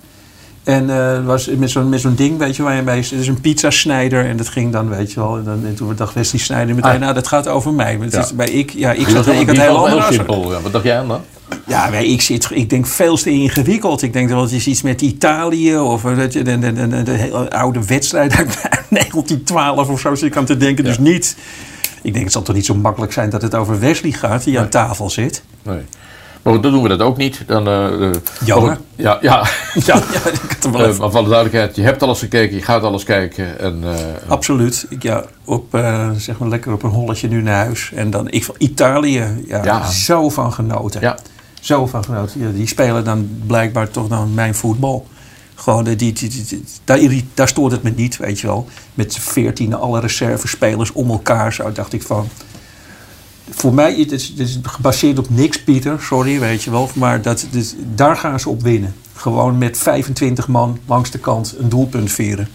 En 0.63 0.89
eh, 0.89 1.25
was 1.25 1.49
met 1.57 1.69
zo'n 1.71 1.89
met 1.89 2.01
zo'n 2.01 2.15
ding, 2.15 2.37
weet 2.37 2.55
je, 2.55 2.63
waar 2.63 2.75
je 2.75 2.81
mee 2.81 3.01
zit. 3.01 3.11
Het 3.11 3.19
is 3.21 3.27
een 3.27 3.41
pizzasnijder 3.41 4.25
en 4.25 4.37
dat 4.37 4.47
ging 4.49 4.71
dan, 4.71 4.89
weet 4.89 5.11
je 5.13 5.19
wel. 5.19 5.37
En, 5.37 5.43
dan, 5.43 5.61
en 5.65 5.75
toen 5.75 5.93
dacht 5.95 6.13
Wesley 6.13 6.41
Snijder 6.41 6.75
meteen, 6.75 6.91
Ah. 6.91 6.99
nou, 6.99 7.13
dat 7.13 7.27
gaat 7.27 7.47
over 7.47 7.73
mij. 7.73 7.91
Want 7.97 8.03
het 8.03 8.13
Ja. 8.13 8.19
is, 8.27 8.35
bij 8.35 8.49
ik, 8.49 8.69
ja, 8.71 8.91
ik, 8.91 8.97
Die 9.05 9.09
zat, 9.15 9.27
ik 9.27 9.33
had 9.35 9.47
die 9.47 9.59
heel 9.61 9.77
afspraken. 9.87 10.13
simpel. 10.13 10.51
Ja, 10.51 10.61
Wat 10.61 10.71
dacht 10.71 10.83
jij 10.83 10.95
dan? 11.07 11.21
Ja, 11.67 11.89
maar 11.89 12.03
ik, 12.03 12.21
zit, 12.21 12.47
ik 12.53 12.69
denk 12.69 12.87
veel 12.87 13.15
te 13.17 13.29
ingewikkeld. 13.29 14.01
Ik 14.01 14.13
denk 14.13 14.29
dat 14.29 14.41
het 14.41 14.51
is 14.51 14.67
iets 14.67 14.81
met 14.81 15.01
Italië 15.01 15.77
of 15.77 16.05
eh, 16.05 16.17
dat 16.17 16.33
je 16.33 16.43
de, 16.43 16.59
de, 16.59 16.73
de, 16.87 17.03
de, 17.03 17.49
oude 17.49 17.85
wedstrijd 17.85 18.35
uit 18.35 18.47
1912 18.89 19.89
of 19.89 19.99
zo 19.99 20.15
zit 20.15 20.27
ik 20.29 20.37
aan 20.37 20.45
te 20.45 20.57
denken. 20.57 20.83
Dus 20.83 20.97
niet. 20.97 21.35
Ik 22.05 22.13
denk 22.13 22.23
het 22.23 22.33
zal 22.33 22.41
toch 22.41 22.55
niet 22.55 22.65
zo 22.65 22.75
makkelijk 22.75 23.11
zijn 23.11 23.29
dat 23.29 23.41
het 23.41 23.55
over 23.55 23.79
Wesley 23.79 24.11
gaat 24.11 24.43
die 24.43 24.59
aan 24.59 24.69
tafel 24.69 25.09
zit. 25.09 25.43
Nee. 25.63 25.81
Maar 26.41 26.61
dan 26.61 26.71
doen 26.71 26.81
we 26.81 26.87
dat 26.89 27.01
ook 27.01 27.17
niet. 27.17 27.43
Dan, 27.47 27.63
Jammer. 28.45 28.69
goed, 28.75 28.79
Ja, 28.95 29.17
ja, 29.21 29.47
ja. 29.85 30.01
wel 30.71 30.81
Eh, 30.81 30.97
maar 30.97 31.11
voor 31.11 31.23
de 31.23 31.29
duidelijkheid, 31.29 31.75
je 31.75 31.81
hebt 31.81 32.03
alles 32.03 32.19
gekeken, 32.19 32.55
je 32.55 32.61
gaat 32.61 32.83
alles 32.83 33.03
kijken. 33.03 33.59
En, 33.59 33.83
Absoluut. 34.27 34.85
Ik, 34.89 35.03
ja, 35.03 35.23
op, 35.45 35.67
zeg 36.17 36.37
maar 36.37 36.49
lekker 36.49 36.73
op 36.73 36.83
een 36.83 36.89
holletje 36.89 37.27
nu 37.27 37.41
naar 37.41 37.65
huis. 37.65 37.91
En 37.95 38.09
dan 38.09 38.29
ik 38.29 38.43
van 38.43 38.55
Italië, 38.57 39.43
ja, 39.47 39.63
Ja. 39.63 39.89
zo 39.89 40.29
van 40.29 40.53
genoten. 40.53 41.01
Ja. 41.01 41.17
Zo 41.61 41.85
van 41.85 42.03
genoten. 42.03 42.41
Ja, 42.41 42.49
die 42.51 42.67
spelen 42.67 43.03
dan 43.03 43.29
blijkbaar 43.47 43.89
toch 43.89 44.07
dan 44.07 44.33
mijn 44.33 44.55
voetbal. 44.55 45.07
Gewoon, 45.55 45.83
die, 45.83 45.95
die, 45.95 46.63
daar, 46.83 46.99
daar 47.33 47.47
stoort 47.47 47.71
het 47.71 47.83
me 47.83 47.89
niet, 47.95 48.17
weet 48.17 48.39
je 48.39 48.47
wel. 48.47 48.67
Met 48.93 49.17
veertien 49.17 49.73
alle 49.73 49.99
reservespelers 49.99 50.91
om 50.91 51.09
elkaar. 51.09 51.53
Zo 51.53 51.71
dacht 51.71 51.93
ik 51.93 52.01
van... 52.01 52.27
Voor 53.49 53.73
mij 53.73 53.93
is 53.93 54.27
het 54.27 54.39
is 54.39 54.59
gebaseerd 54.63 55.19
op 55.19 55.29
niks, 55.29 55.63
Pieter. 55.63 56.01
Sorry, 56.01 56.39
weet 56.39 56.63
je 56.63 56.71
wel. 56.71 56.89
Maar 56.93 57.21
dat, 57.21 57.47
dus, 57.51 57.75
daar 57.95 58.17
gaan 58.17 58.39
ze 58.39 58.49
op 58.49 58.61
winnen. 58.61 58.95
Gewoon 59.13 59.57
met 59.57 59.77
25 59.77 60.47
man 60.47 60.79
langs 60.85 61.11
de 61.11 61.19
kant 61.19 61.55
een 61.59 61.69
doelpunt 61.69 62.11
vieren. 62.11 62.47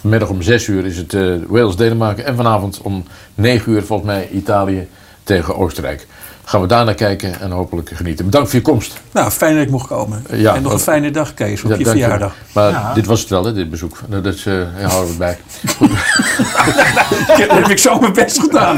Vanmiddag 0.00 0.28
om 0.28 0.42
6 0.42 0.66
uur 0.66 0.84
is 0.84 0.96
het 0.96 1.14
eh, 1.14 1.34
Wales-Denemarken. 1.48 2.24
En 2.24 2.36
vanavond 2.36 2.80
om 2.82 3.04
9 3.34 3.72
uur 3.72 3.82
volgens 3.82 4.08
mij 4.08 4.28
Italië 4.30 4.88
tegen 5.22 5.56
Oostenrijk. 5.56 6.06
Gaan 6.44 6.60
we 6.60 6.66
daar 6.66 6.84
naar 6.84 6.94
kijken 6.94 7.40
en 7.40 7.50
hopelijk 7.50 7.90
genieten. 7.94 8.24
Bedankt 8.24 8.50
voor 8.50 8.58
je 8.58 8.64
komst. 8.64 9.00
Nou, 9.12 9.30
fijn 9.30 9.54
dat 9.54 9.62
ik 9.64 9.70
mocht 9.70 9.86
komen. 9.86 10.24
Ja, 10.30 10.54
en 10.54 10.62
nog 10.62 10.72
een 10.72 10.78
fijne 10.78 11.10
dag, 11.10 11.34
Kees, 11.34 11.62
op 11.62 11.70
Ja, 11.70 11.76
je 11.78 11.84
verjaardag. 11.86 12.34
Maar 12.52 12.70
Ja. 12.70 12.92
dit 12.94 13.06
was 13.06 13.20
het 13.20 13.28
wel, 13.28 13.44
hè, 13.44 13.52
dit 13.52 13.70
bezoek. 13.70 13.98
Nou, 14.06 14.22
Dat 14.22 14.34
is, 14.34 14.42
ja, 14.44 14.66
houden 14.88 15.10
we 15.12 15.16
bij. 15.18 15.38
Dan 17.48 17.56
heb 17.56 17.68
ik 17.68 17.78
zo 17.78 17.98
mijn 17.98 18.12
best 18.12 18.38
gedaan. 18.40 18.76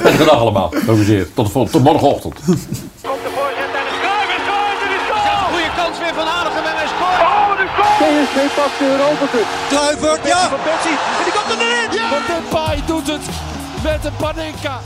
Fijne 0.00 0.18
dag 0.24 0.30
allemaal. 0.30 0.70
Dank 0.86 0.98
u 0.98 1.04
zeer. 1.04 1.26
Tot, 1.34 1.52
de 1.52 1.68
tot 1.70 1.82
morgenochtend. 1.82 2.34
Goede 5.50 5.70
kans 5.76 5.98
weer 5.98 6.14
van 6.14 6.26
Aardigem 6.26 6.64
en 6.64 6.76
hij 6.80 6.86
scoort. 6.94 7.20
Oh, 7.20 7.56
de! 7.58 7.64
PSV 8.00 8.54
pakt 8.56 8.78
de 8.78 8.86
Europa 8.90 9.26
Cup. 9.32 9.46
Kluivert, 9.68 10.26
ja! 10.26 10.48
Van 10.48 10.58
Persie, 10.68 10.96
en 11.18 11.24
die 11.26 11.32
komt 11.32 11.50
erin! 11.60 11.88
Ja! 11.98 12.08
Van 12.14 12.22
Depay 12.34 12.82
doet 12.86 13.06
het 13.06 13.24
met 13.82 14.04
een 14.04 14.16
Panenka. 14.16 14.80